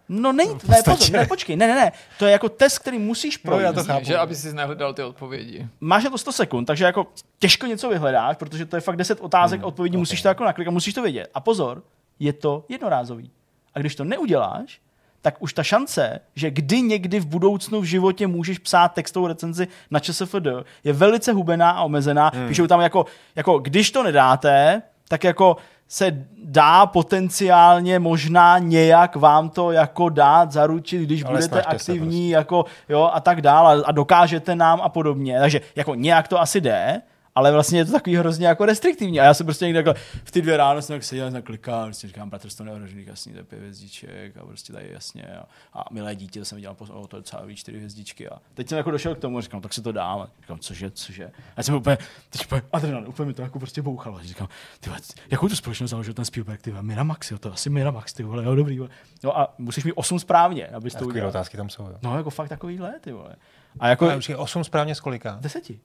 [0.09, 1.93] No není, ne, pozor, ne, počkej, ne, ne, ne.
[2.19, 3.65] To je jako test, který musíš No, projít.
[3.65, 4.05] já to chápu.
[4.05, 5.69] Že aby si nehledal ty odpovědi.
[5.81, 7.07] máš na to 100 sekund, takže jako
[7.39, 10.45] těžko něco vyhledáš, protože to je fakt 10 otázek Hmm, a odpovědí, musíš to jako
[10.45, 11.31] naklikat, musíš to vědět.
[11.35, 11.83] A pozor,
[12.19, 13.31] je to jednorázový.
[13.74, 14.81] A když to neuděláš,
[15.23, 19.69] tak už ta šance, že kdy někdy v budoucnu v životě můžeš psát textovou recenzi
[19.91, 20.47] na ČSFD,
[20.85, 22.31] je velice hubená a omezená.
[22.35, 22.49] Hmm.
[22.49, 23.07] Píšou tam jako,
[23.37, 25.57] jako, když to nedáte, tak jako
[25.93, 32.64] se dá potenciálně možná nějak vám to jako dát, zaručit, když Ale budete aktivní jako,
[32.89, 35.39] jo, a tak dále a dokážete nám a podobně.
[35.40, 37.02] Takže jako nějak to asi jde,
[37.34, 39.20] ale vlastně je to takový hrozně jako restriktivní.
[39.20, 39.94] A já jsem prostě někde jako
[40.24, 43.32] v ty dvě ráno jsem tak seděl, jsem klikal, prostě říkám, bratr, to neohrožený, jasně,
[43.32, 45.22] to je pět hvězdiček a prostě tady jasně.
[45.22, 45.44] A,
[45.80, 48.28] a milé dítě, to jsem viděl, o, to je docela víc čtyři hvězdičky.
[48.28, 50.20] A teď jsem jako došel k tomu, říkám, tak se to dám.
[50.20, 51.24] A říkám, cože, cože.
[51.26, 51.98] A já jsem úplně,
[52.30, 54.16] teď úplně, adrenalin, úplně mi to jako prostě bouchalo.
[54.16, 54.48] A říkám,
[54.80, 54.90] ty
[55.30, 58.54] jakou tu společnost založil ten Spielberg, ty Miramax, jo, to asi Miramax, ty vole, jo,
[58.54, 58.90] dobrý, vole.
[59.24, 61.28] No a musíš mít osm správně, abys to udělal.
[61.28, 61.82] otázky tam jsou.
[61.82, 61.98] Jo.
[62.02, 63.36] No, jako fakt takovýhle, ty vole.
[63.80, 65.38] A jako, je 8 správně z kolika?
[65.40, 65.80] deseti.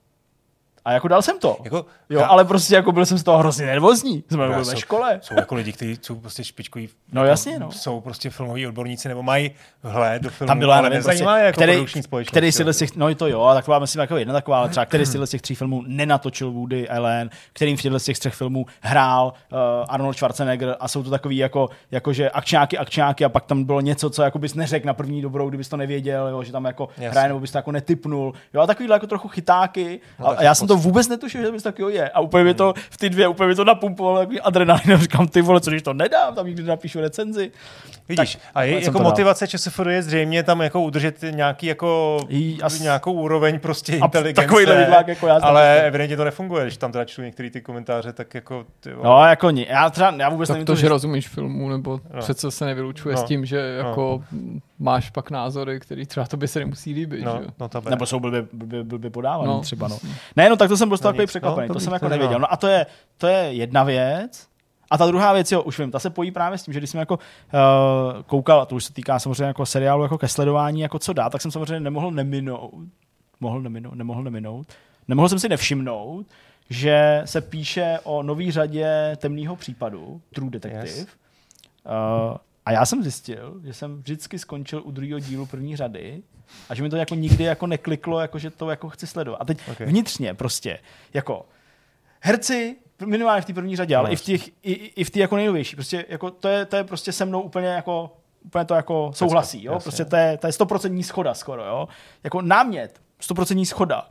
[0.88, 1.57] A jako dal jsem to.
[1.64, 4.23] Jako, Jo, já- ale prostě jako byl jsem z toho hrozně nervózní.
[4.31, 5.19] Jsme byli ve škole.
[5.23, 6.89] Jsou jako lidi, kteří jsou prostě špičkoví.
[7.11, 7.72] No jako jasně, no.
[7.72, 9.51] Jsou prostě filmoví odborníci nebo mají
[9.84, 12.31] vhled do filmu, Tam byla, ale nevím, prostě, jako který, společnost.
[12.31, 15.18] který si těch, no to jo, taková, myslím, jako jedna taková, ale třeba který si
[15.26, 19.34] z těch tří filmů nenatočil Woody Allen, kterým v těchto z těch třech filmů hrál
[19.51, 19.57] uh,
[19.89, 23.81] Arnold Schwarzenegger a jsou to takový jako, jako že akčňáky, akčňáky a pak tam bylo
[23.81, 26.89] něco, co jako bys neřekl na první dobrou, kdybys to nevěděl, jo, že tam jako
[26.97, 28.34] hraje nebo bys to jako netypnul.
[28.53, 29.99] Jo, a takovýhle jako trochu chytáky.
[30.19, 32.09] No, a, tak a já jsem to vůbec netušil, že bys takový je.
[32.09, 34.93] A úplně mi to v ty dvě, úplně mi to napumpovalo takový adrenalin.
[34.93, 37.51] A říkám, ty vole, co když to nedám, tam nikdy napíšu recenzi.
[38.09, 42.61] Vidíš, Tak, a je, jako motivace ČSFD je zřejmě tam jako udržet nějaký jako Jí,
[42.63, 44.41] as- nějakou úroveň prostě A inteligence.
[44.47, 45.39] takovýhle vidlák jako já.
[45.41, 49.05] Ale evidentně to nefunguje, když tam teda čtu některé ty komentáře, tak jako ty vole.
[49.09, 51.99] No, jako ni, já třeba, já vůbec Tak nevím, to, že rozumíš filmu, nebo No.
[52.13, 52.19] no.
[52.19, 53.21] přece se nevylučuje No.
[53.21, 53.25] no.
[53.25, 54.23] s tím, že jako
[54.79, 57.23] máš pak názory, který třeba tobě se nemusí líbit.
[57.23, 57.47] no, že?
[57.59, 59.53] no to Nebo jsou blbě, blbě, blbě podávaný no.
[59.53, 59.61] No.
[59.61, 59.99] třeba, no.
[60.35, 62.09] Ne, no tak to jsem No takový nic, překvapený, no, to dobrý, jsem jako to
[62.09, 62.29] nevěděl.
[62.33, 62.47] zajímá.
[62.47, 62.85] No a to je,
[63.17, 64.47] to je jedna věc.
[64.91, 66.89] A ta druhá věc, jo, už vím, ta se pojí právě s tím, že když
[66.89, 70.81] jsem jako uh, koukal, a to už se týká samozřejmě jako seriálu jako ke sledování,
[70.81, 72.73] jako co dá, tak jsem samozřejmě nemohl neminout,
[73.39, 74.67] mohl neminout, nemohl neminout,
[75.07, 76.25] nemohl jsem si nevšimnout,
[76.69, 80.85] že se píše o nový řadě temného případu, True Detective.
[80.85, 81.07] Yes.
[82.29, 82.37] Uh,
[82.68, 86.22] a já jsem zjistil, že jsem vždycky skončil u druhého dílu první řady
[86.69, 89.38] a že mi to jako nikdy jako nekliklo, jako že to jako chci sledovat.
[89.38, 89.73] A teď Ok.
[89.73, 89.88] okay.
[89.88, 90.80] vnitřně prostě,
[91.14, 91.45] jako
[92.19, 92.76] herci,
[93.06, 95.35] minimálně v té první řadě, No, ale i v těch, i, i v té jako
[95.35, 99.11] nejnovější, prostě jako to je, to je prostě se mnou úplně jako úplně to jako
[99.14, 99.73] souhlasí, jo?
[99.73, 99.84] jasně.
[99.84, 101.88] Prostě to je, to je stoprocentní schoda skoro, jo?
[102.23, 104.10] Jako námět, stoprocentní schoda.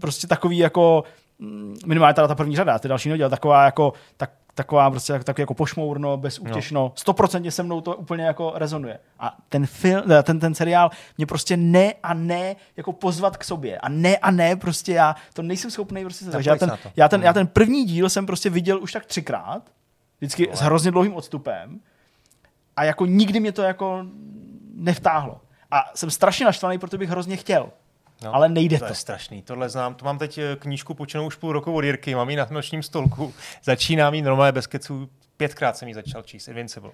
[0.00, 1.04] Prostě takový jako,
[1.38, 5.38] mm, minimálně teda ta první řada, ty další nedělal, taková jako, tak, taková prostě tak-
[5.38, 8.98] jako pošmourno, bezútěšno, stoprocentně se mnou to úplně jako rezonuje.
[9.18, 13.78] A ten film, ten, ten seriál mě prostě ne a ne jako pozvat k sobě.
[13.78, 17.08] A ne a ne prostě já to nejsem schopný prostě se takže já ten, já,
[17.08, 17.34] ten, já Hmm.
[17.34, 19.62] ten první díl jsem prostě viděl už tak třikrát,
[20.18, 21.80] vždycky s hrozně dlouhým odstupem
[22.76, 24.04] a jako nikdy mě to jako
[24.74, 25.40] nevtáhlo.
[25.70, 27.70] A jsem strašně naštvaný, protože bych hrozně chtěl.
[28.22, 28.84] No, ale nejde to.
[28.84, 28.90] to.
[28.90, 29.94] je strašný, tohle znám.
[29.94, 32.82] To mám teď eh, knížku počenou už půl roku od Jirky, mám ji na nočním
[32.82, 33.34] stolku.
[33.62, 36.90] Začínám ji normálně bez keců, pětkrát jsem ji začal číst, Invincible.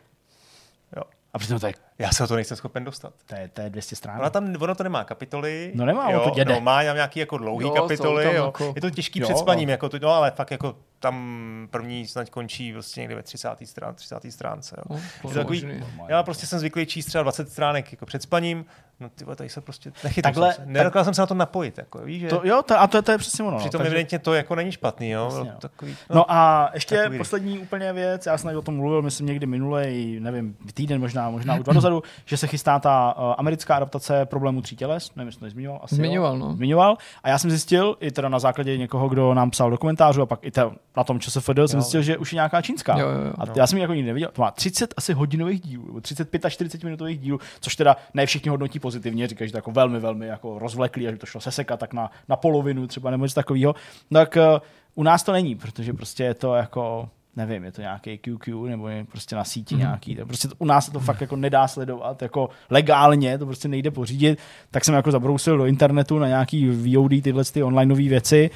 [0.96, 1.02] Jo.
[1.32, 3.12] A přitom to je, Já se o to nejsem schopen dostat.
[3.26, 4.18] to je, to je 200 stran.
[4.20, 5.72] Ona tam, ono to nemá kapitoly.
[5.74, 6.54] No nemá, jo, to jede.
[6.54, 8.44] No, má tam nějaký jako dlouhý Jo, kapitoly, jo.
[8.44, 9.70] jako- Je to těžký Jo, před spaním, no.
[9.70, 13.48] jako to, no ale fakt jako tam první snad končí vlastně někde ve 30.
[13.66, 14.30] strán, 30.
[14.32, 14.82] stránce, jo.
[14.90, 15.82] No, Je to to takový, možný.
[16.08, 18.64] já prostě jsem zvyklý číst třeba 20 stránek jako před spaním,
[19.00, 20.70] no ty vole, tady se prostě nechytám Takhle- jsem se.
[20.70, 23.12] Nedokázal jsem se na to napojit, jako, víš, že to, jo, to, a to, to
[23.12, 23.50] je přesně ono.
[23.52, 23.58] no.
[23.58, 25.24] přitom Takže- evidentně to jako není špatný, jo.
[25.24, 25.56] Jasně, jo.
[25.58, 30.20] Takový, No a ještě poslední úplně věc, já jsem o tom mluvil, myslím někdy minulý,
[30.20, 31.91] nevím, týden možná, možná už dva dozadu,
[32.24, 35.94] že se chystá ta uh, americká adaptace problému tří těles, nevím, jestli to nezmiňoval, asi
[35.94, 36.54] Zmiňoval, no.
[36.54, 36.96] Zmiňoval.
[37.22, 40.26] A já jsem zjistil, i teda na základě někoho, kdo nám psal do komentářů a
[40.26, 42.98] pak i ta, na tom ČSFD, jsem zjistil, že už je nějaká čínská.
[42.98, 43.32] Jo, jo, jo.
[43.38, 43.52] a No.
[43.56, 44.30] já jsem ji jako nikdy neviděl.
[44.32, 48.26] To má 30 asi hodinových dílů, nebo 35 až 40 minutových dílů, což teda ne
[48.26, 51.26] všichni hodnotí pozitivně, říkají, že to je jako velmi, velmi jako rozvleklý, a že to
[51.26, 53.74] šlo sesekat tak na, na polovinu třeba nebo něco takového.
[54.12, 54.58] Tak uh,
[54.94, 58.88] u nás to není, protože prostě je to jako nevím, je to nějaký QQ nebo
[58.88, 59.80] je prostě na síti mm.
[59.80, 60.16] nějaký.
[60.16, 63.68] To prostě to, u nás se to fakt jako nedá sledovat, jako legálně, to prostě
[63.68, 64.38] nejde pořídit.
[64.70, 68.50] Tak jsem jako zabrousil do internetu na nějaký VOD, tyhle ty online věci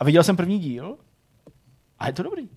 [0.00, 0.96] a viděl jsem první díl
[1.98, 2.48] a je to dobrý.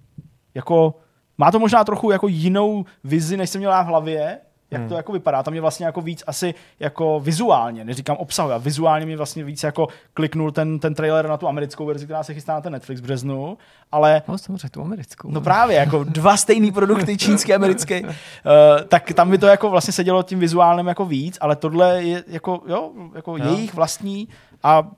[0.55, 0.99] Jako
[1.37, 4.39] má to možná trochu jako jinou vizi, než jsem měl v hlavě,
[4.73, 4.89] jak hmm.
[4.89, 5.43] to jako vypadá.
[5.43, 9.63] Tam mě vlastně jako víc asi jako vizuálně, neříkám obsahově, a vizuálně mě vlastně víc
[9.63, 13.01] jako kliknul ten, ten trailer na tu americkou verzi, která se chystá na ten Netflix
[13.01, 13.57] v březnu,
[13.91, 15.31] ale No, samozřejmě tu americkou.
[15.31, 18.11] No právě, jako dva stejný produkty, čínský a americký, uh,
[18.87, 22.61] tak tam by to jako vlastně sedělo tím vizuálním jako víc, ale tohle je jako,
[22.67, 23.45] jo, jako Jo.
[23.45, 24.27] jejich vlastní
[24.63, 24.91] a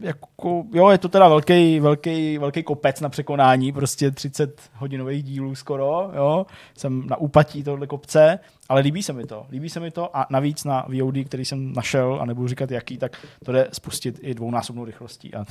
[0.00, 5.54] jako, jo, je to teda velký, velký, velký kopec na překonání, prostě 30 hodinových dílů
[5.54, 6.46] skoro, jo,
[6.76, 10.26] jsem na úpatí tohle kopce, ale líbí se mi to, líbí se mi to a
[10.30, 14.34] navíc na VOD, který jsem našel a nebudu říkat jaký, tak to jde spustit i
[14.34, 15.44] dvounásobnou rychlostí a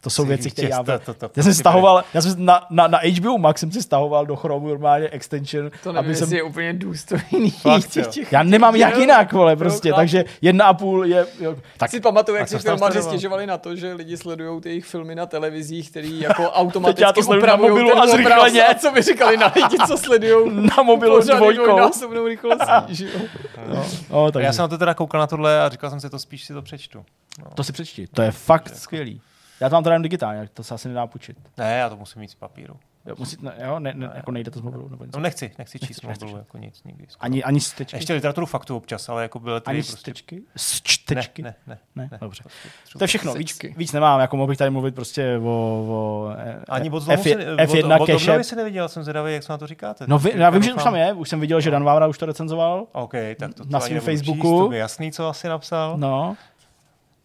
[0.00, 2.86] to jsou věci, které já, To- to- to- já jsem stahoval, já jsem na, na,
[2.88, 6.42] na HBO Max jsem si stahoval do Chromu normálně extension, To nevím, aby jsem, je
[6.42, 7.50] úplně důstojný.
[7.50, 9.96] Fakt, těch- těch- já nemám jak Jo, jinak, vole, prostě, chápu.
[9.96, 13.76] takže jedna a půl je, jo, tak si pamatuju, jak si filmaři stěžovali na to,
[13.76, 17.54] že lidi sledují ty jejich filmy na televizích, který jako já automaticky to sleduju na
[17.54, 18.10] upravují mobilu ten a obraz.
[18.14, 18.64] zrychleně.
[18.66, 21.76] A co by říkali na lidi, co sledují na mobilu dvojkou.
[22.32, 23.20] Rychlostí, že jo?
[23.68, 26.10] No, no, takže, Já jsem na to teda koukal na tohle a říkal jsem si
[26.10, 27.04] to spíš si to přečtu.
[27.54, 29.20] to si přečti, to je fakt skvělý.
[29.60, 31.36] Já to mám teda jen digitálně, to se asi nedá půjčit.
[31.58, 32.76] Ne, já to musím mít z papíru.
[33.06, 34.88] Jo, musí, ne, jo, ne, ne, jako nejde to z mobilu.
[34.88, 35.18] Nebo něco.
[35.18, 36.48] No nechci, nechci číst z Nechceš, mobilu nechceš.
[36.48, 37.06] jako nic nikdy.
[37.08, 37.24] skoro.
[37.24, 37.96] Ani, ani stečky?
[37.96, 39.96] Ještě literaturu faktu občas, ale jako byly ani prostě...
[39.96, 40.42] stečky?
[40.56, 41.42] S čtečky?
[41.42, 42.18] Ne, ne, ne, ne.
[42.20, 42.42] dobře.
[42.42, 45.46] Prostě To je všechno, víc, víc nemám, jako mohl bych tady mluvit prostě o,
[45.88, 48.16] o eh, Ani od F, si, F1 od, od cache.
[48.30, 50.04] obnovy si neviděl, jsem zvědavý, jak se na to říkáte.
[50.08, 52.18] No, vy, já vím, že už tam je, už jsem viděl, že Dan Vávra už
[52.18, 52.86] to recenzoval.
[52.92, 54.66] OK, tak to, na svém Facebooku.
[54.66, 55.98] To je jasný, co asi napsal.
[55.98, 56.36] No,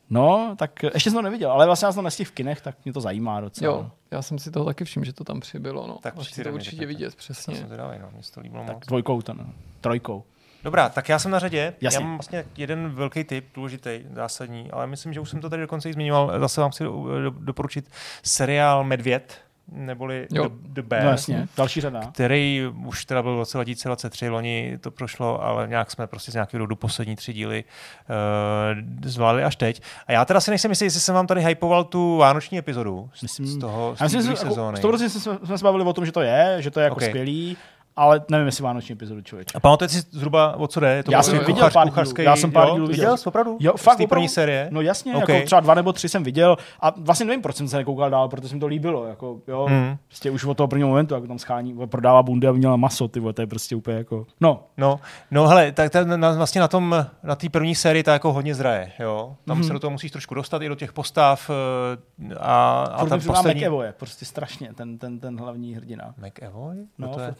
[0.09, 2.75] no, tak ještě jsem to neviděl, ale vlastně já jsem to nestihl v kinech, tak
[2.85, 3.73] mě to zajímá docela.
[3.73, 5.97] Jo, já jsem si toho taky všiml, že to tam přibylo, no.
[6.01, 7.55] Tak Musíte přijde to určitě vidět, To přesně.
[7.55, 8.85] jsem zvědavý, no, mě to líbilo Tak moc.
[8.85, 9.45] dvojkou to ne,
[9.81, 10.23] trojkou.
[10.63, 11.73] Dobrá, tak já jsem na řadě.
[11.81, 11.97] Jasně.
[11.97, 15.61] Já mám vlastně jeden velký tip, důležitý, zásadní, ale myslím, že už jsem to tady
[15.61, 16.39] dokonce i zmiňoval.
[16.39, 17.89] Zase vám chci do, do, doporučit
[18.23, 20.43] seriál Medvěd, neboli Jo.
[20.49, 21.03] The, The Bear.
[21.03, 22.01] No jasně, další řada.
[22.13, 26.33] který už teda byl v roce 2023, loni to prošlo, ale nějak jsme prostě z
[26.33, 27.63] nějakého důvodu poslední tři díly
[28.09, 29.81] uh, zvládli až teď.
[30.07, 33.21] A já teda si nejsem jistý, jestli jsem vám tady hypoval tu vánoční epizodu z,
[33.21, 34.77] Myslím- z toho z myslím, druhé jako, sezóny.
[34.79, 37.03] 100% jsme, jsme se bavili o tom, že to je, že to je jako Ok.
[37.03, 37.57] skvělý,
[37.97, 39.51] ale nevím, jestli vánoční epizodu člověče.
[39.57, 40.95] A pamatujete si zhruba, o co jde?
[40.95, 41.93] Je To Já prostě jsem viděl kuchař- pár dílů.
[41.93, 42.73] kuchařský- Já jsem pár jo?
[42.73, 43.01] dílů viděl.
[43.05, 43.17] viděl.
[43.17, 43.57] jsi opravdu?
[43.59, 44.67] Jo, Z fakt té první série?
[44.71, 45.29] No jasně, Ok.
[45.29, 48.29] jako třeba dva nebo tři jsem viděl a vlastně nevím, proč jsem se nekoukal dál,
[48.29, 49.05] protože se mi to líbilo.
[49.05, 49.97] Jako, jo, Hmm.
[50.07, 53.19] prostě už od toho prvního momentu, jak tam schání, prodává bundy a měla maso, ty
[53.19, 54.99] vole, to je prostě úplně jako, no, No,
[55.31, 58.55] no hele, tak ten, na, vlastně na tom, na té první sérii to jako hodně
[58.55, 59.35] zraje, jo.
[59.45, 59.67] Tam Mhm.
[59.67, 63.39] se do toho musíš trošku dostat i do těch postav eh, a, a ta připomíná
[63.39, 63.61] poslední...
[63.61, 66.13] McEvoy, prostě strašně, ten, ten, ten hlavní hrdina.
[66.17, 66.75] McEvoy?
[66.97, 67.35] No, to je,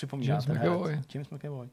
[0.00, 0.28] připomíná.
[0.32, 0.70] James ten herec.
[0.72, 1.00] McAvoy.
[1.14, 1.68] James McAvoy.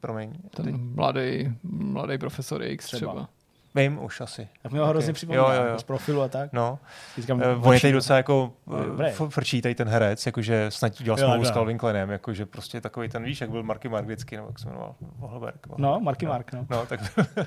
[0.00, 0.32] promiň.
[0.32, 3.12] Teď Ten mladý, mladý profesor X Třeba.
[3.12, 3.28] třeba.
[3.74, 4.48] Vím už asi.
[4.62, 4.90] Tak mi ho Ok.
[4.90, 5.66] hrozně připomíná, Jo, jo, jo.
[5.66, 6.50] jako z profilu a tak.
[6.52, 6.78] No,
[7.18, 7.98] Říkám, uh, on je teď no.
[7.98, 11.50] docela jako uh, frčí tady ten herec, jakože snad udělal Jo, smlouvu s.
[11.50, 14.66] Calvin Kleinem, jakože prostě takový ten, víš, jak byl Marky Mark vždycky, nebo jak se
[14.66, 15.66] jmenoval, Vohlberg.
[15.76, 16.66] No, Marky Mark, no.
[16.70, 17.00] No, tak,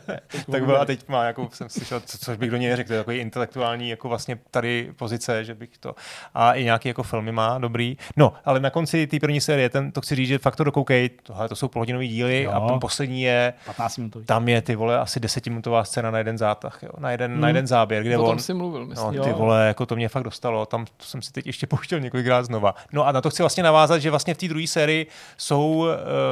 [0.52, 2.94] tak byl a teď má, jako jsem slyšel, co, což bych do něj řekl, to
[2.94, 5.96] je takový intelektuální, jako vlastně tady pozice, že bych to,
[6.34, 7.98] a i nějaký jako filmy má, dobrý.
[8.18, 11.10] No, ale na konci té první série, ten, to chci říct, že fakt to dokoukej,
[11.24, 12.52] tohle to jsou polhodinový díly Jo.
[12.52, 14.26] a ten poslední je, 15 minutový.
[14.26, 17.68] tam je ty vole asi desetiminutová scéna na jeden zátah, jo, na jeden, na jeden
[17.68, 19.24] záběr, kde O on, si mluvil, No, myslím.
[19.24, 19.36] ty Jo.
[19.38, 22.76] vole, jako to mě fakt dostalo, tam to jsem si teď ještě pouštěl několikrát znova.
[22.92, 25.08] No a na to chci vlastně navázat, že vlastně v té druhé sérii
[25.38, 25.88] jsou, uh,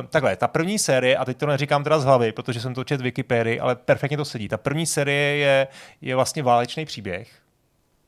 [0.10, 3.00] takhle, ta první série, a teď to neříkám teda z hlavy, protože jsem to čet
[3.00, 4.48] v Wikipedii, ale perfektně to sedí.
[4.48, 5.68] Ta první série je,
[6.02, 7.28] je vlastně válečný příběh,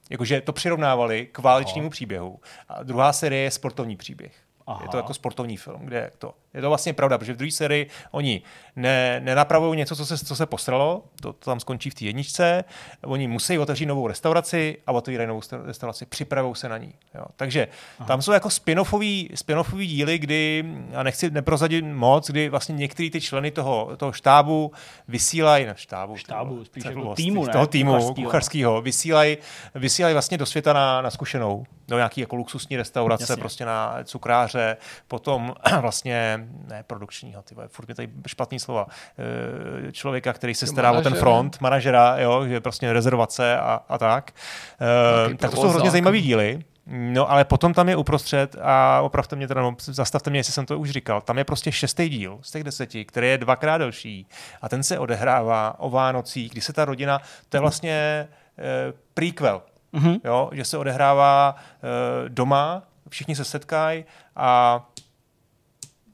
[0.10, 2.40] jakože to přirovnávali k válečnému příběhu.
[2.70, 4.32] A druhá série je sportovní příběh.
[4.68, 4.80] Aha.
[4.84, 6.34] Je to jako sportovní film, kde je to.
[6.54, 8.42] Je to vlastně pravda, protože v druhé sérii oni
[8.76, 12.64] ne, nenapravují něco, co se, co se posralo, to, to tam skončí v té jedničce,
[13.06, 16.94] oni musí otevřít novou restauraci a otevírají novou sta- restauraci, připravují se na ní.
[17.16, 17.26] Jo.
[17.36, 17.68] Takže
[18.00, 18.08] Aha.
[18.08, 20.66] tam jsou jako spin-offový, spin-offový díly, kdy,
[20.96, 24.72] a nechci neprozadit moc, kdy vlastně některý ty členy toho, toho štábu
[25.08, 27.52] vysílají, ne štábu, Štábu, to- spíš jako týmu, ne?
[27.54, 29.38] toho týmu kuchařského, vysílají,
[29.76, 33.38] vysílají vlastně do světa na, na zkušenou, do nějaký jako luxusní restaurace, Jasně.
[33.38, 34.57] prostě na cukráře,
[35.08, 38.88] potom vlastně, ne produkčního, ty vole, furt mi tady špatný slova,
[39.88, 43.98] eh, člověka, který se stará o ten front, manažera, jo, že prostě rezervace a, a
[43.98, 44.32] tak.
[44.82, 46.60] Eh, Taky tak to jsou hrozně zajímavý díly.
[46.90, 50.66] No ale potom tam je uprostřed a opravte mě teda, no, zastavte mě, jestli jsem
[50.66, 54.28] to už říkal, tam je prostě šestý díl z těch deseti, který je dvakrát delší.
[54.62, 58.28] A ten se odehrává o Vánocích, kdy se ta rodina, to je vlastně
[58.58, 59.62] eh, prequel,
[59.92, 60.16] Mhm.
[60.24, 64.06] jo, že se odehrává eh, doma, všichni se setkají
[64.38, 64.86] a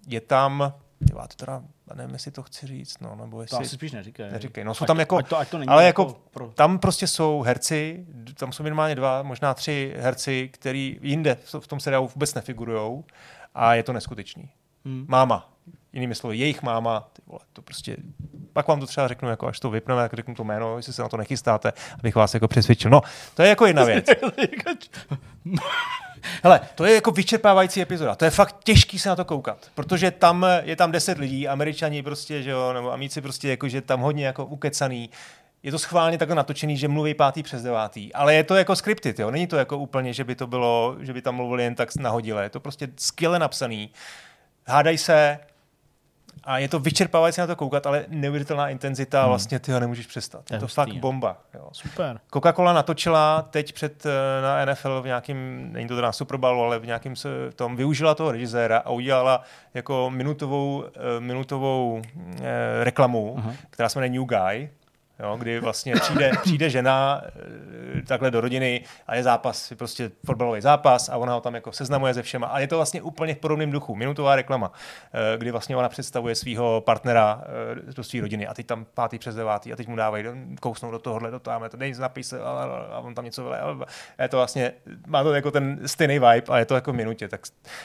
[0.08, 0.74] je tam,
[1.18, 1.62] já to teda,
[1.96, 3.58] nevím, jestli to chci říct, no, nebo To jestli...
[3.58, 4.32] asi spíš neříkej.
[4.32, 6.48] Neříkej, no jsou Ať- tam jako, ať to, ať to ale jako pro...
[6.56, 8.06] tam prostě jsou herci,
[8.36, 13.04] tam jsou minimálně dva, možná tři herci, který jinde v- v tom seriálu vůbec nefigurujou
[13.56, 14.50] a je to neskutečný.
[14.86, 15.06] Hmm.
[15.08, 15.50] Máma,
[15.94, 17.98] jinými slovy, jejich máma, ty vole, to prostě,
[18.54, 21.02] pak vám to třeba řeknu, jako až to vypneme, tak řeknu to jméno, jestli se
[21.02, 22.92] na to nechystáte, abych vás jako přesvědčil.
[22.92, 23.02] No,
[23.36, 24.06] to je jako jedna věc.
[26.44, 28.16] Hele, to je jako vyčerpávající epizoda.
[28.16, 32.04] To je fakt těžký se na to koukat, protože tam je tam deset lidí, američani
[32.04, 35.10] prostě, že jo, nebo amíci prostě jako, že tam hodně jako ukecaný.
[35.64, 39.20] Je to schválně takhle natočený, že mluví pátý přes devátý, ale je to jako scripted,
[39.20, 39.32] jo.
[39.32, 42.44] Není to jako úplně, že by to bylo, že by tam mluvili jen tak nahodile.
[42.44, 43.90] Je to prostě skvěle napsaný.
[44.68, 45.40] Hádaj se,
[46.44, 49.30] a je to vyčerpávající na to koukat, ale neuvěřitelná intenzita, hmm.
[49.30, 50.52] vlastně ty ho nemůžeš přestat.
[50.52, 51.38] Je to hustý, fakt bomba.
[51.54, 51.70] Jo.
[51.72, 52.20] Super.
[52.34, 56.62] Coca-Cola natočila teď před eh, na NFL v nějakém, není to teda na Super Bowlu,
[56.62, 59.42] ale v nějakém se- tom, využila toho režiséra a udělala
[59.74, 62.02] jako minutovou, eh, minutovou
[62.42, 63.54] eh, reklamu, Aha.
[63.70, 64.70] která se jmenuje New Guy,
[65.24, 70.12] Jo, kdy vlastně přijde, přijde žena eh, takhle do rodiny a je zápas, je prostě
[70.26, 72.48] fotbalový zápas a ona ho tam jako seznamuje se všema.
[72.48, 73.96] A je to vlastně úplně v podobném duchu.
[73.96, 74.72] Minutová reklama,
[75.14, 77.42] eh, kdy vlastně ona představuje svého partnera
[77.90, 80.26] eh, do své rodiny a teď tam pátý přes devátý a teď mu dávají,
[80.60, 82.44] kousnou do tohohle, do tamhle, to dej napij se a,
[82.92, 83.60] a, on tam něco vyle.
[84.18, 84.72] A je to vlastně,
[85.08, 87.28] má to jako ten stejný vibe a je to jako v minutě.
[87.28, 87.42] Tak,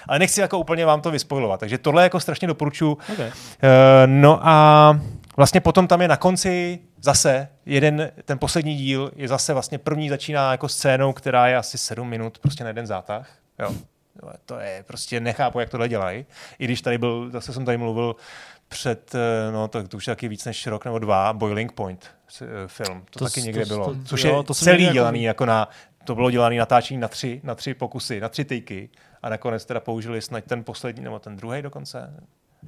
[0.08, 2.92] ale nechci jako úplně vám to vyspojovat, takže tohle jako strašně doporučuji.
[3.12, 3.30] Okay.
[3.62, 4.98] Eh, No a
[5.38, 10.08] vlastně potom tam je na konci zase jeden, ten poslední díl je zase vlastně první
[10.08, 13.30] začíná jako scénou, která je asi sedm minut prostě na jeden zátah.
[13.58, 13.74] Jo.
[14.46, 16.26] To je prostě nechápu, jak tohle dělají.
[16.58, 18.16] I když tady byl, zase jsem tady mluvil
[18.68, 22.06] před, eh, no to, to už je taky víc než rok nebo dva, Boiling Point
[22.42, 23.02] eh, film.
[23.10, 23.94] To, To taky někde to- bylo.
[23.94, 25.68] to- což jo, je to celý jako- dělaný jako na,
[26.04, 28.90] to bylo dělané natáčení na tři, na tři pokusy, na tři tyky
[29.22, 32.14] a nakonec teda použili snad ten poslední, nebo ten druhý dokonce.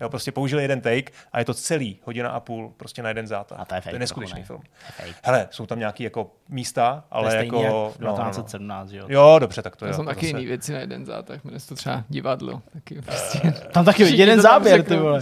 [0.01, 3.27] Jo, prostě použili jeden take a je to celý hodina a půl prostě na jeden
[3.27, 3.60] zátah.
[3.60, 4.69] A to je fake to je neskutečný trochu, ne?
[4.97, 5.07] film.
[5.12, 5.17] Fake.
[5.23, 7.62] Hele, jsou tam nějaké jako místa, To je ale jako...
[7.62, 8.12] jak no, no, no.
[8.12, 9.05] 1917, jo.
[9.09, 9.94] Jo, dobře, tak to To je.
[9.94, 12.62] jsou jako taky zase- jiný věci na jeden zátah, jmenuje to třeba divadlo.
[12.73, 13.41] Taky prostě.
[13.73, 15.20] Tam taky jeden záběr, ty vole.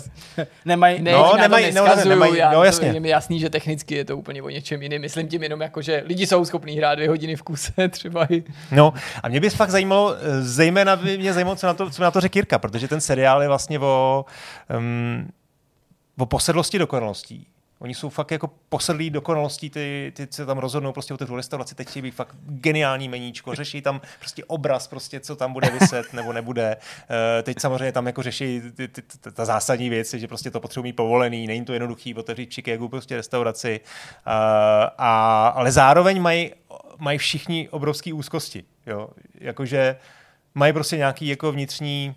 [0.64, 2.88] Nemají, Ne, No, no, nemají, nemají- no, nemají- já, no, to- jasně.
[2.88, 5.00] je mi jasný, že technicky je to úplně o něčem jiném.
[5.00, 8.44] Myslím tím jenom jako, že lidi jsou schopní hrát dvě hodiny v kuse třeba i.
[8.72, 12.02] No a mě by fakt zajímalo, eh, zejména by mě zajímalo, co na to, co
[12.02, 14.24] na to řekl Jirka, protože ten seriál je vlastně o,
[14.76, 15.28] um,
[16.18, 17.46] o posedlosti dokonalostí.
[17.80, 21.74] Oni jsou fakt jako posedlí dokonalostí, ty, ty se tam rozhodnou prostě o tu restauraci,
[21.74, 26.06] teď chtějí být fakt geniální meníčko, řeší tam prostě obraz, prostě, co tam bude vyset
[26.12, 26.76] nebo nebude.
[26.76, 30.60] Uh, teď samozřejmě tam jako řeší ty, ty, ty, ta zásadní věci, že prostě to
[30.60, 34.32] potřebují povolený, není to jednoduchý otevřít Chicagu prostě restauraci, uh,
[34.98, 36.52] a, ale zároveň mají
[36.98, 38.64] mají všichni obrovské úzkosti.
[38.86, 39.08] Jo?
[39.34, 39.96] Jakože
[40.54, 42.14] mají prostě nějaký jako vnitřní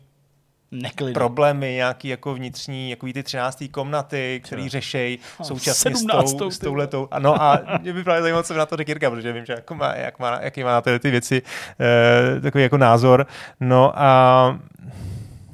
[0.72, 1.14] neklid.
[1.14, 6.34] problémy, nějaký jako vnitřní, jako ty třináctý komnaty, který řešejí současně s, 17.
[6.34, 7.08] tou, s touhletou.
[7.12, 9.76] Ano a mě by právě zajímalo, co na to řekl Jirka, protože vím, že jako
[9.76, 11.42] má, jak má, jaký má na tyhle ty věci
[11.80, 13.28] eh, takový jako názor.
[13.60, 14.60] No a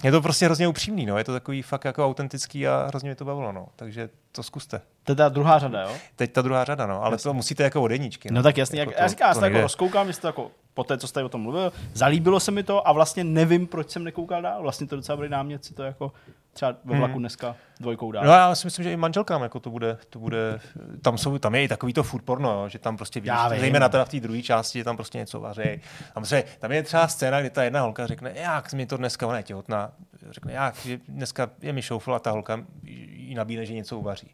[0.03, 1.17] je to prostě hrozně upřímný, no.
[1.17, 3.67] je to takový fakt jako autentický a hrozně mě to bavilo, no.
[3.75, 4.82] takže to zkuste.
[5.03, 5.91] To je ta druhá řada, jo?
[6.16, 8.30] Teď ta druhá řada, no, ale to musíte jako od jedničky.
[8.32, 10.51] No tak jasně, jak, Jako já říkám, já se to jako rozkoukám, jestli to jako
[10.74, 13.90] po té, co jste o tom mluvil, zalíbilo se mi to a vlastně nevím, proč
[13.90, 14.61] jsem nekoukal dál.
[14.61, 16.11] Vlastně to docela dobrý námět si to jako
[16.53, 18.25] třeba ve vlaku dneska dvojkou dál.
[18.25, 20.59] No já si myslím, že i manželkám jako to bude, to bude
[21.01, 23.90] tam, jsou, tam je i takový to food porno, jo, že tam prostě vidíš, zejména
[23.90, 25.82] teda v té druhé části, že tam prostě něco vaří.
[26.14, 29.27] Tam, se, tam je třeba scéna, kdy ta jedna holka řekne, jak mi to dneska,
[29.27, 29.91] ona je těhotná,
[30.31, 34.31] řekne, jak, že dneska je mi šoufl a ta holka jí nabídne, že něco uvaří.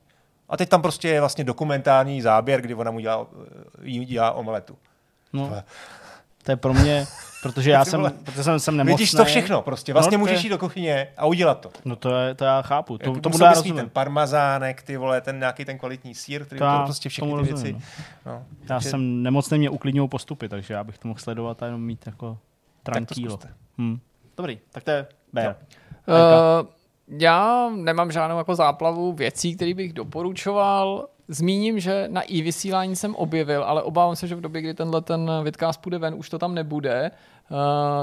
[0.49, 3.27] A teď tam prostě je vlastně dokumentární záběr, kdy ona mu dělá,
[3.81, 4.77] jí dělá omeletu.
[5.33, 5.51] No,
[6.43, 7.05] to je pro mě,
[7.43, 8.93] protože já jsem, protože jsem, jsem nemocný.
[8.97, 11.69] Vidíš to všechno prostě, vlastně No, to je- můžeš jít do kuchyně a udělat to.
[11.85, 13.75] No to, je, to já chápu, to, Jako to budu já rozumím.
[13.75, 17.09] ten parmazánek, ty vole, ten nějaký ten kvalitní sír, který To to, já to prostě
[17.09, 17.85] všechny ty rozumím, věci.
[18.25, 18.31] No.
[18.61, 21.81] Já Takže- jsem nemocný, mě uklidňují postupy, takže já bych to mohl sledovat a jenom
[21.81, 22.38] mít jako
[22.83, 23.31] tak to tranquilo.
[23.31, 23.53] zkuste.
[23.77, 23.99] Hm.
[24.37, 25.55] Dobrý, tak to je Bear.
[26.07, 26.67] Uh,
[27.07, 31.07] já nemám žádnou jako záplavu věcí, které bych doporučoval.
[31.27, 35.01] Zmíním, že na i vysílání jsem objevil, ale obávám se, že v době, kdy tenhle
[35.01, 37.11] ten vidcast půjde ven, už to tam nebude.
[37.51, 37.57] Uh,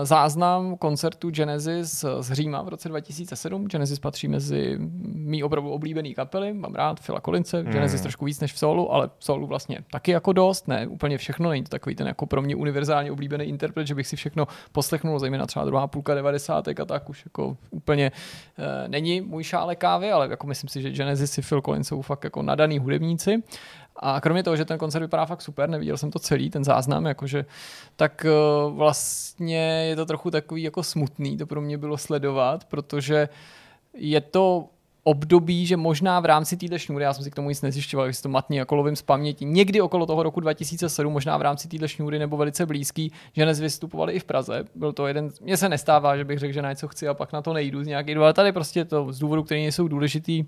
[0.04, 3.66] záznam koncertu Genesis z Říma v roce 2007.
[3.68, 4.76] Genesis patří mezi
[5.14, 6.52] mý opravdu oblíbený kapely.
[6.52, 7.72] Mám rád Phila Collinse, Hmm.
[7.72, 11.18] Genesis trošku víc než v solu, ale v solu vlastně taky jako dost, ne úplně
[11.18, 14.48] všechno, není to takový ten jako pro mě univerzálně oblíbený interpret, že bych si všechno
[14.72, 16.68] poslechnul, zejména třeba druhá půlka 90.
[16.68, 18.12] a tak už jako úplně
[18.58, 22.02] uh, není můj šále kávy, ale jako myslím si, že Genesis i Phil Collins jsou
[22.02, 23.42] fakt jako nadaný hudebníci.
[24.02, 27.06] A kromě toho, že ten koncert vypadá fakt super, neviděl jsem to celý, ten záznam,
[27.06, 27.44] jakože,
[27.96, 33.28] tak uh, vlastně je to trochu takový jako smutný, to pro mě bylo sledovat, protože
[33.94, 34.68] je to
[35.04, 38.22] období, že možná v rámci téhle šňůry, já jsem si k tomu nic nezjišťoval, jestli
[38.22, 41.88] to matně jako lovím z paměti, někdy okolo toho roku 2007, možná v rámci téhle
[41.88, 44.64] šňůry nebo velice blízký, že dnes vystupovali i v Praze.
[44.74, 47.32] Byl to jeden, mně se nestává, že bych řekl, že na něco chci a pak
[47.32, 50.44] na to nejdu z nějaký ale tady prostě to z důvodu, který nejsou důležitý,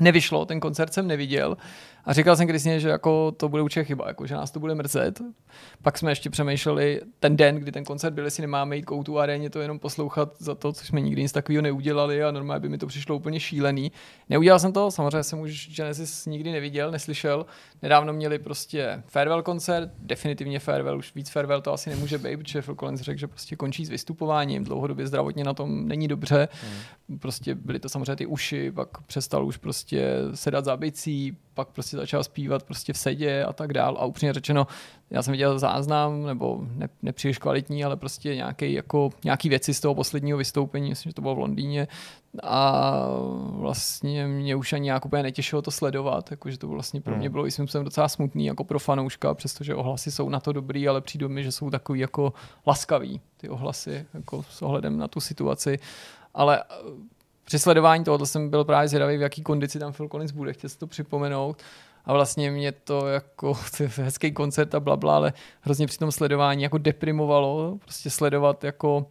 [0.00, 1.56] nevyšlo, ten koncert jsem neviděl
[2.06, 4.74] a říkal jsem Kristině, že jako to bude určitě chyba, jako, že nás to bude
[4.74, 5.20] mrzet.
[5.82, 9.50] Pak jsme ještě přemýšleli ten den, kdy ten koncert byl, jestli nemáme jít koutu aréně
[9.50, 12.78] to jenom poslouchat za to, co jsme nikdy nic takového neudělali a normálně by mi
[12.78, 13.92] to přišlo úplně šílený.
[14.28, 17.46] Neudělal jsem to, samozřejmě jsem už Genesis nikdy neviděl, neslyšel.
[17.82, 22.62] Nedávno měli prostě farewell koncert, definitivně farewell, už víc farewell to asi nemůže být, protože
[22.62, 26.48] Phil Collins řekl, že prostě končí s vystupováním, dlouhodobě zdravotně na tom není dobře.
[27.08, 27.18] Hmm.
[27.18, 31.96] Prostě byly to samozřejmě ty uši, pak přestal už prostě sedat za bicí, pak prostě
[31.96, 33.96] začal zpívat prostě v sedě a tak dál.
[34.00, 34.66] A upřímně řečeno,
[35.10, 39.80] já jsem viděl záznam, nebo ne, nepříliš kvalitní, ale prostě nějaký, jako, nějaký věci z
[39.80, 41.88] toho posledního vystoupení, myslím, že to bylo v Londýně.
[42.42, 42.92] A
[43.50, 47.32] vlastně mě už ani nějak úplně netěšilo to sledovat, jakože to vlastně pro mě hmm.
[47.32, 51.28] bylo jsem docela smutný jako pro fanouška, přestože ohlasy jsou na to dobrý, ale přijde
[51.28, 52.32] mi, že jsou takový jako
[52.66, 55.78] laskavý ty ohlasy jako s ohledem na tu situaci.
[56.34, 56.62] Ale
[57.44, 60.70] při sledování tohoto jsem byl právě zvědavý, v jaký kondici tam Phil Collins bude, chtěl
[60.70, 61.62] si to připomenout.
[62.04, 63.58] A vlastně mě to jako
[63.96, 69.06] hezký koncert a blabla, ale hrozně při tom sledování jako deprimovalo, prostě sledovat jako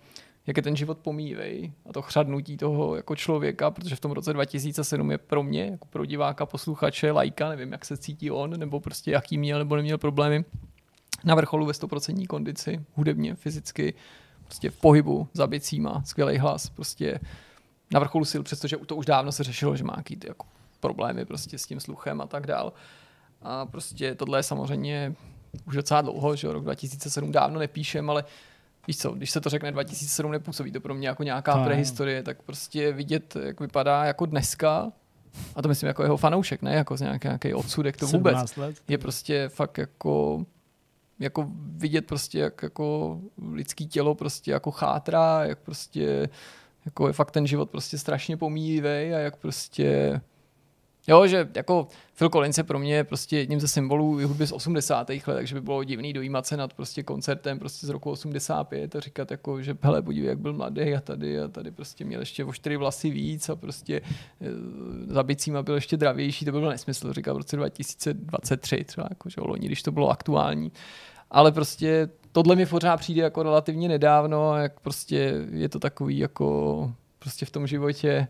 [0.48, 4.34] jak je ten život pomívej a to chřadnutí toho jako člověka, protože v tom roce
[4.34, 8.80] 2007 je pro mě, jako pro diváka, posluchače, lajka, nevím, jak se cítí on, nebo
[8.80, 10.46] prostě jaký měl nebo neměl problémy,
[11.24, 13.94] na vrcholu ve 100% kondici, hudebně, fyzicky,
[14.44, 17.20] prostě v pohybu, za bicíma, skvělý hlas, prostě
[17.94, 20.46] na vrcholu sil, přestože to už dávno se řešilo, že má jaký ty jako
[20.80, 22.74] problémy prostě s tím sluchem a tak dál.
[23.42, 25.16] A prostě tohle je samozřejmě
[25.68, 28.24] už docela dlouho, že rok 2007 dávno nepíšem, ale
[28.88, 31.66] víš co, když se to řekne 2007, nepůsobí to pro mě jako nějaká no.
[31.66, 34.92] prehistorie, tak prostě vidět, jak vypadá jako dneska,
[35.56, 38.76] a to myslím jako jeho fanoušek, ne jako z nějaký, nějaký odsudek, to vůbec let.
[38.88, 40.46] je prostě fakt jako
[41.20, 43.20] jako vidět prostě, jak jako
[43.52, 46.30] lidský tělo prostě jako chátrá, jak prostě
[46.86, 50.22] jako je fakt ten život prostě strašně pomíjivý a jak prostě
[51.08, 51.88] Jo, že jako
[52.18, 55.10] Phil Collins je pro mě prostě jedním ze symbolů hudby z 80.
[55.10, 59.00] let, takže by bylo divný dojímat se nad prostě koncertem prostě z roku 85 a
[59.00, 62.46] říkat jako, že hele, podívej, jak byl mladý a tady a tady prostě měl ještě
[62.46, 64.02] o čtyři vlasy víc a prostě e,
[65.08, 69.30] za bicíma byl ještě dravější, to by byl nesmysl, říkal v roce 2023 třeba, jako,
[69.30, 70.72] že loni, když to bylo aktuální.
[71.32, 76.92] Ale prostě tohle mi pořád přijde jako relativně nedávno, jak prostě je to takový jako
[77.20, 78.28] prostě v tom životě,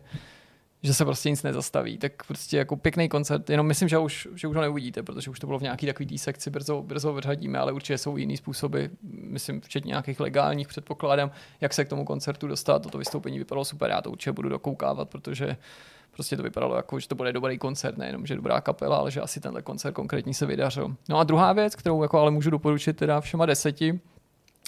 [0.82, 1.98] že se prostě nic nezastaví.
[1.98, 5.40] Tak prostě jako pěkný koncert, jenom myslím, že už, že už ho neuvidíte, protože už
[5.40, 8.84] to bylo v nějaký takový tý sekci, brzo, brzo vyřadíme, ale určitě jsou jiný způsoby,
[9.02, 12.82] myslím, včetně nějakých legálních předpokládám, jak se k tomu koncertu dostat.
[12.82, 15.56] Toto vystoupení vypadalo super, já to určitě budu dokoukávat, protože
[16.14, 19.20] prostě to vypadalo jako, že to bude dobrý koncert, nejenom, že dobrá kapela, ale že
[19.20, 20.96] asi tenhle koncert konkrétní se vydařil.
[21.08, 24.00] No a druhá věc, kterou jako ale můžu doporučit teda všema deseti,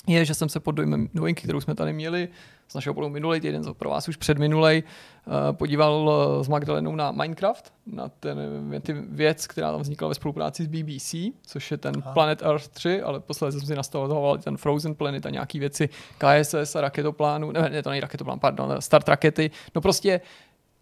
[0.06, 2.28] je, že jsem se pod dojmem novinky, kterou jsme tady měli,
[2.68, 7.12] z našeho polu minulý týden, pro vás už předminulej, eh, podíval eh, s Magdalenou na
[7.12, 8.38] Minecraft, na ten,
[8.82, 11.14] ty věc, která tam vznikla ve spolupráci s BBC,
[11.46, 12.12] což je ten Aha.
[12.12, 16.76] Planet Earth 3, ale posledně jsem si nastavoval ten Frozen Planet a nějaký věci KSS
[16.76, 19.50] a raketoplánu, ne, ne to není raketoplán, pardon, start rakety.
[19.74, 20.20] No prostě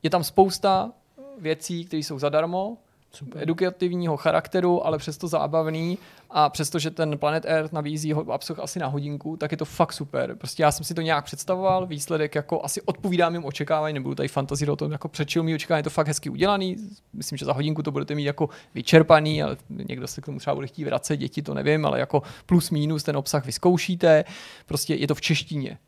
[0.04, 0.92] je tam spousta
[1.38, 2.76] věcí, které jsou zadarmo,
[3.10, 3.42] Super.
[3.42, 5.98] edukativního charakteru, ale přesto zábavný
[6.30, 9.92] a přestože ten Planet Earth nabízí ho obsah asi na hodinku, tak je to fakt
[9.92, 10.34] super.
[10.36, 14.28] Prostě já jsem si to nějak představoval, výsledek jako asi odpovídá mým očekávání, nebudu tady
[14.28, 16.76] fantazí do toho jako přečil mý očekávání, je to fakt hezky udělaný.
[17.12, 20.54] Myslím, že za hodinku to budete mít jako vyčerpaný, ale někdo se k tomu třeba
[20.54, 24.24] bude chtít vracet, děti to nevím, ale jako plus minus ten obsah vyzkoušíte.
[24.66, 25.78] Prostě je to v češtině.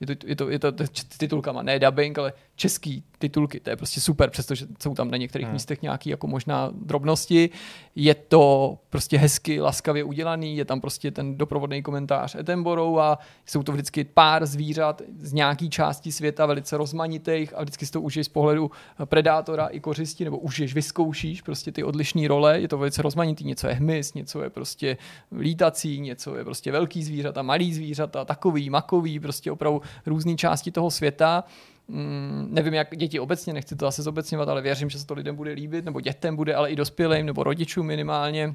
[0.00, 0.84] Je to, je to, je to, to
[1.18, 5.46] titulkama, ne dubbing, ale český titulky, to je prostě super, přestože jsou tam na některých
[5.46, 5.52] hmm.
[5.52, 7.50] místech nějaké jako možná drobnosti.
[7.94, 13.62] Je to prostě hezky, laskavě udělaný, je tam prostě ten doprovodný komentář Etenborou a jsou
[13.62, 18.26] to vždycky pár zvířat z nějaký části světa velice rozmanitých a vždycky si to užiješ
[18.26, 18.70] z pohledu
[19.04, 23.66] predátora i kořisti, nebo užiješ, vyzkoušíš prostě ty odlišné role, je to velice rozmanitý, něco
[23.66, 24.96] je hmyz, něco je prostě
[25.38, 30.90] lítací, něco je prostě velký zvířata, malý zvířata, takový, makový, prostě opravdu různé části toho
[30.90, 31.44] světa
[31.88, 35.36] Mm, nevím, jak děti obecně, nechci to zase zobecňovat, ale věřím, že se to lidem
[35.36, 38.54] bude líbit, nebo dětem bude, ale i dospělým, nebo rodičům minimálně.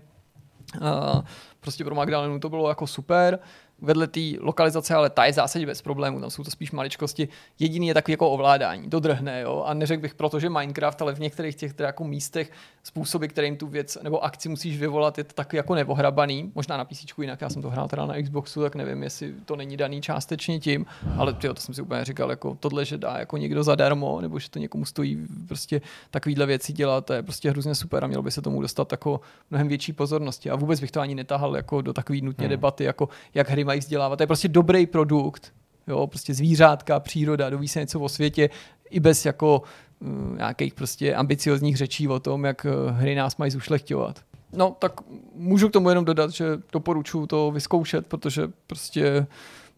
[0.82, 1.22] Uh,
[1.60, 3.40] prostě pro Magdalenu to bylo jako super.
[3.82, 7.28] Vedle té lokalizace, ale ta je v zásadě bez problémů, tam jsou to spíš maličkosti.
[7.60, 9.64] Jediný je takový jako ovládání, to drhne, jo.
[9.66, 12.52] A neřekl bych proto, že Minecraft, ale v některých těch teda jako místech
[12.84, 16.52] způsoby, kterým tu věc nebo akci musíš vyvolat, je to taky jako nevohrabaný.
[16.56, 19.56] Možná na PC jinak, já jsem to hrál teda na Xboxu, tak nevím, jestli to
[19.56, 20.86] není daný částečně tím,
[21.18, 24.40] ale tyjo, to jsem si úplně říkal, jako tohle, že dá jako někdo zadarmo, nebo
[24.40, 28.24] že to někomu stojí prostě takovýhle věci dělat, to je prostě hrozně super a mělo
[28.24, 30.50] by se tomu dostat jako mnohem větší pozornosti.
[30.50, 32.50] A vůbec bych to ani netahal jako do takové nutně hmm.
[32.50, 34.16] debaty, jako jak hry mají vzdělávat.
[34.16, 35.54] To je prostě dobrý produkt,
[35.88, 38.50] jo, prostě zvířátka, příroda, doví se něco o světě,
[38.90, 39.62] i bez jako
[40.00, 44.20] uh, nějakých prostě ambiciozních řečí o tom, jak uh, hry nás mají zušlechťovat.
[44.54, 44.92] No, tak
[45.36, 49.28] můžu k tomu jenom dodat, že doporučuji to vyzkoušet, protože prostě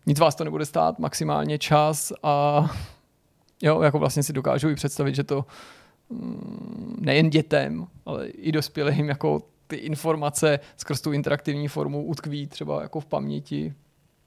[0.05, 2.65] nic vás to nebude stát, maximálně čas a
[3.61, 5.45] jo, jako vlastně si dokážu i představit, že to
[6.09, 12.81] mm, nejen dětem, ale i dospělým jako ty informace skrz tu interaktivní formu utkví třeba
[12.81, 13.73] jako v paměti.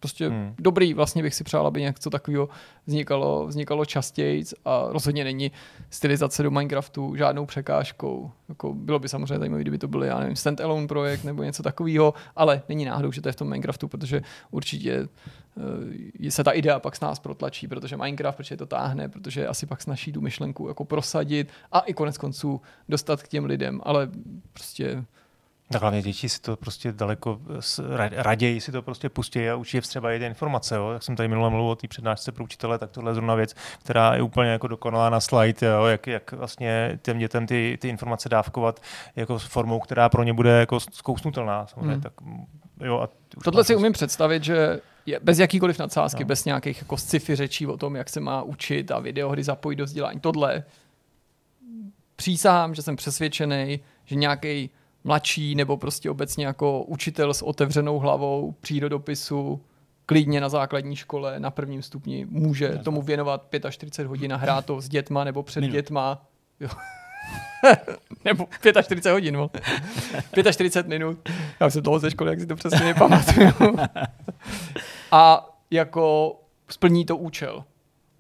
[0.01, 0.55] Prostě hmm.
[0.59, 2.49] dobrý, vlastně bych si přál, aby něco takového
[2.87, 5.53] vznikalo, vznikalo častěji a rozhodně není
[5.91, 8.31] stylizace do Minecraftu žádnou překážkou.
[8.49, 12.15] Jako bylo by samozřejmě zajímavé, kdyby to byl, já nevím, standalone projekt nebo něco takového,
[12.37, 16.81] ale není náhodou, že to je v tom Minecraftu, protože určitě uh, se ta idea
[16.81, 20.69] pak s nás protlačí, protože Minecraft, protože to táhne, protože asi pak snaží tu myšlenku
[20.69, 24.09] jako prosadit a i konec konců dostat k těm lidem, ale
[24.53, 25.05] prostě
[25.71, 27.41] tak hlavně děti si to prostě daleko
[28.13, 30.77] raději si to prostě pustí a učí třeba i ty informace.
[30.77, 30.91] Jo.
[30.91, 33.55] Jak jsem tady minule mluvil o té přednášce pro učitele, tak tohle je zrovna věc,
[33.79, 35.85] která je úplně jako dokonalá na slide, jo.
[35.85, 38.81] Jak, jak vlastně těm dětem ty, ty informace dávkovat
[39.17, 41.67] jako formou, která pro ně bude jako zkousnutelná.
[41.67, 41.93] Samozřejmě.
[41.93, 42.03] Hmm.
[42.03, 42.13] Tak,
[42.81, 43.09] jo, a
[43.45, 46.29] Tohle si umím představit, že je bez jakýkoliv nadsázky, no.
[46.29, 49.85] bez nějakých jako sci-fi řečí o tom, jak se má učit a videohry zapojit do
[49.85, 50.21] vzdělání.
[50.21, 50.65] Tohle
[52.17, 54.71] přísahám, že jsem přesvědčený, že nějaký
[55.07, 59.61] mladší nebo prostě obecně jako učitel s otevřenou hlavou přírodopisu,
[60.07, 64.81] klidně na základní škole, na prvním stupni, může tomu věnovat 45 hodin a hrát to
[64.81, 65.73] s dětma nebo před Minut.
[65.73, 66.27] dětma.
[66.61, 66.69] Jo.
[68.25, 69.51] nebo 45 hodin, no.
[70.53, 71.19] 45 minut.
[71.61, 73.53] Já jsem toho ze školy, jak si to přesně nepamatuju.
[75.13, 76.37] a jako
[76.69, 77.65] splní to účel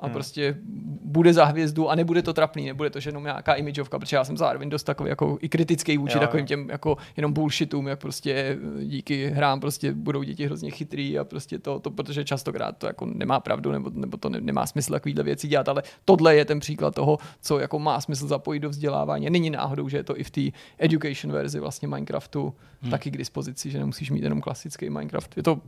[0.00, 0.12] a hmm.
[0.12, 0.56] prostě
[1.04, 4.24] bude za hvězdu a nebude to trapný, nebude to že jenom nějaká imageovka, protože já
[4.24, 6.46] jsem zároveň dost takový jako i kritický vůči jo, takovým jo.
[6.46, 11.58] těm jako jenom bullshitům, jak prostě díky hrám prostě budou děti hrozně chytrý a prostě
[11.58, 15.22] to, to protože častokrát to jako nemá pravdu nebo, nebo to ne, nemá smysl takovýhle
[15.24, 19.30] věci dělat, ale tohle je ten příklad toho, co jako má smysl zapojit do vzdělávání.
[19.30, 20.40] Není náhodou, že je to i v té
[20.78, 22.90] education verzi vlastně Minecraftu hmm.
[22.90, 25.36] taky k dispozici, že nemusíš mít jenom klasický Minecraft.
[25.36, 25.60] Je to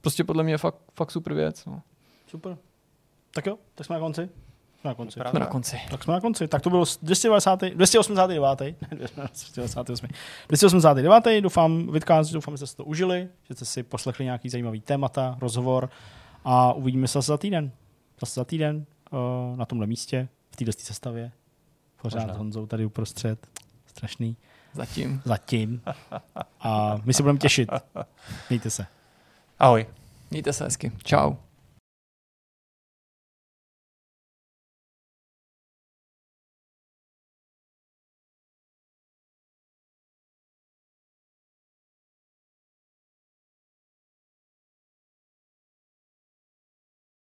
[0.00, 1.64] prostě podle mě fakt, fakt super věc.
[1.66, 1.82] No.
[2.26, 2.56] Super.
[3.38, 4.28] Tak jo, tak jsme na konci.
[4.80, 5.20] Jsme na konci.
[5.30, 5.80] Jsme na konci.
[5.90, 6.48] Tak jsme na konci.
[6.48, 8.76] Tak to bylo 290, 289.
[8.90, 10.08] 288.
[10.48, 11.40] 289.
[11.40, 15.36] Doufám, Vidcast, doufám, že jste si to užili, že jste si poslechli nějaký zajímavý témata,
[15.40, 15.90] rozhovor
[16.44, 17.70] a uvidíme se zase za týden.
[18.20, 21.32] Zase za týden uh, na tomhle místě, v této sestavě.
[22.02, 22.34] Pořád Možná.
[22.34, 23.46] Honzou tady uprostřed.
[23.86, 24.36] Strašný.
[24.72, 25.22] Zatím.
[25.24, 25.82] Zatím.
[26.60, 27.68] A my se budeme těšit.
[28.48, 28.86] Mějte se.
[29.58, 29.86] Ahoj.
[30.30, 30.92] Mějte se hezky.
[31.04, 31.47] Ciao.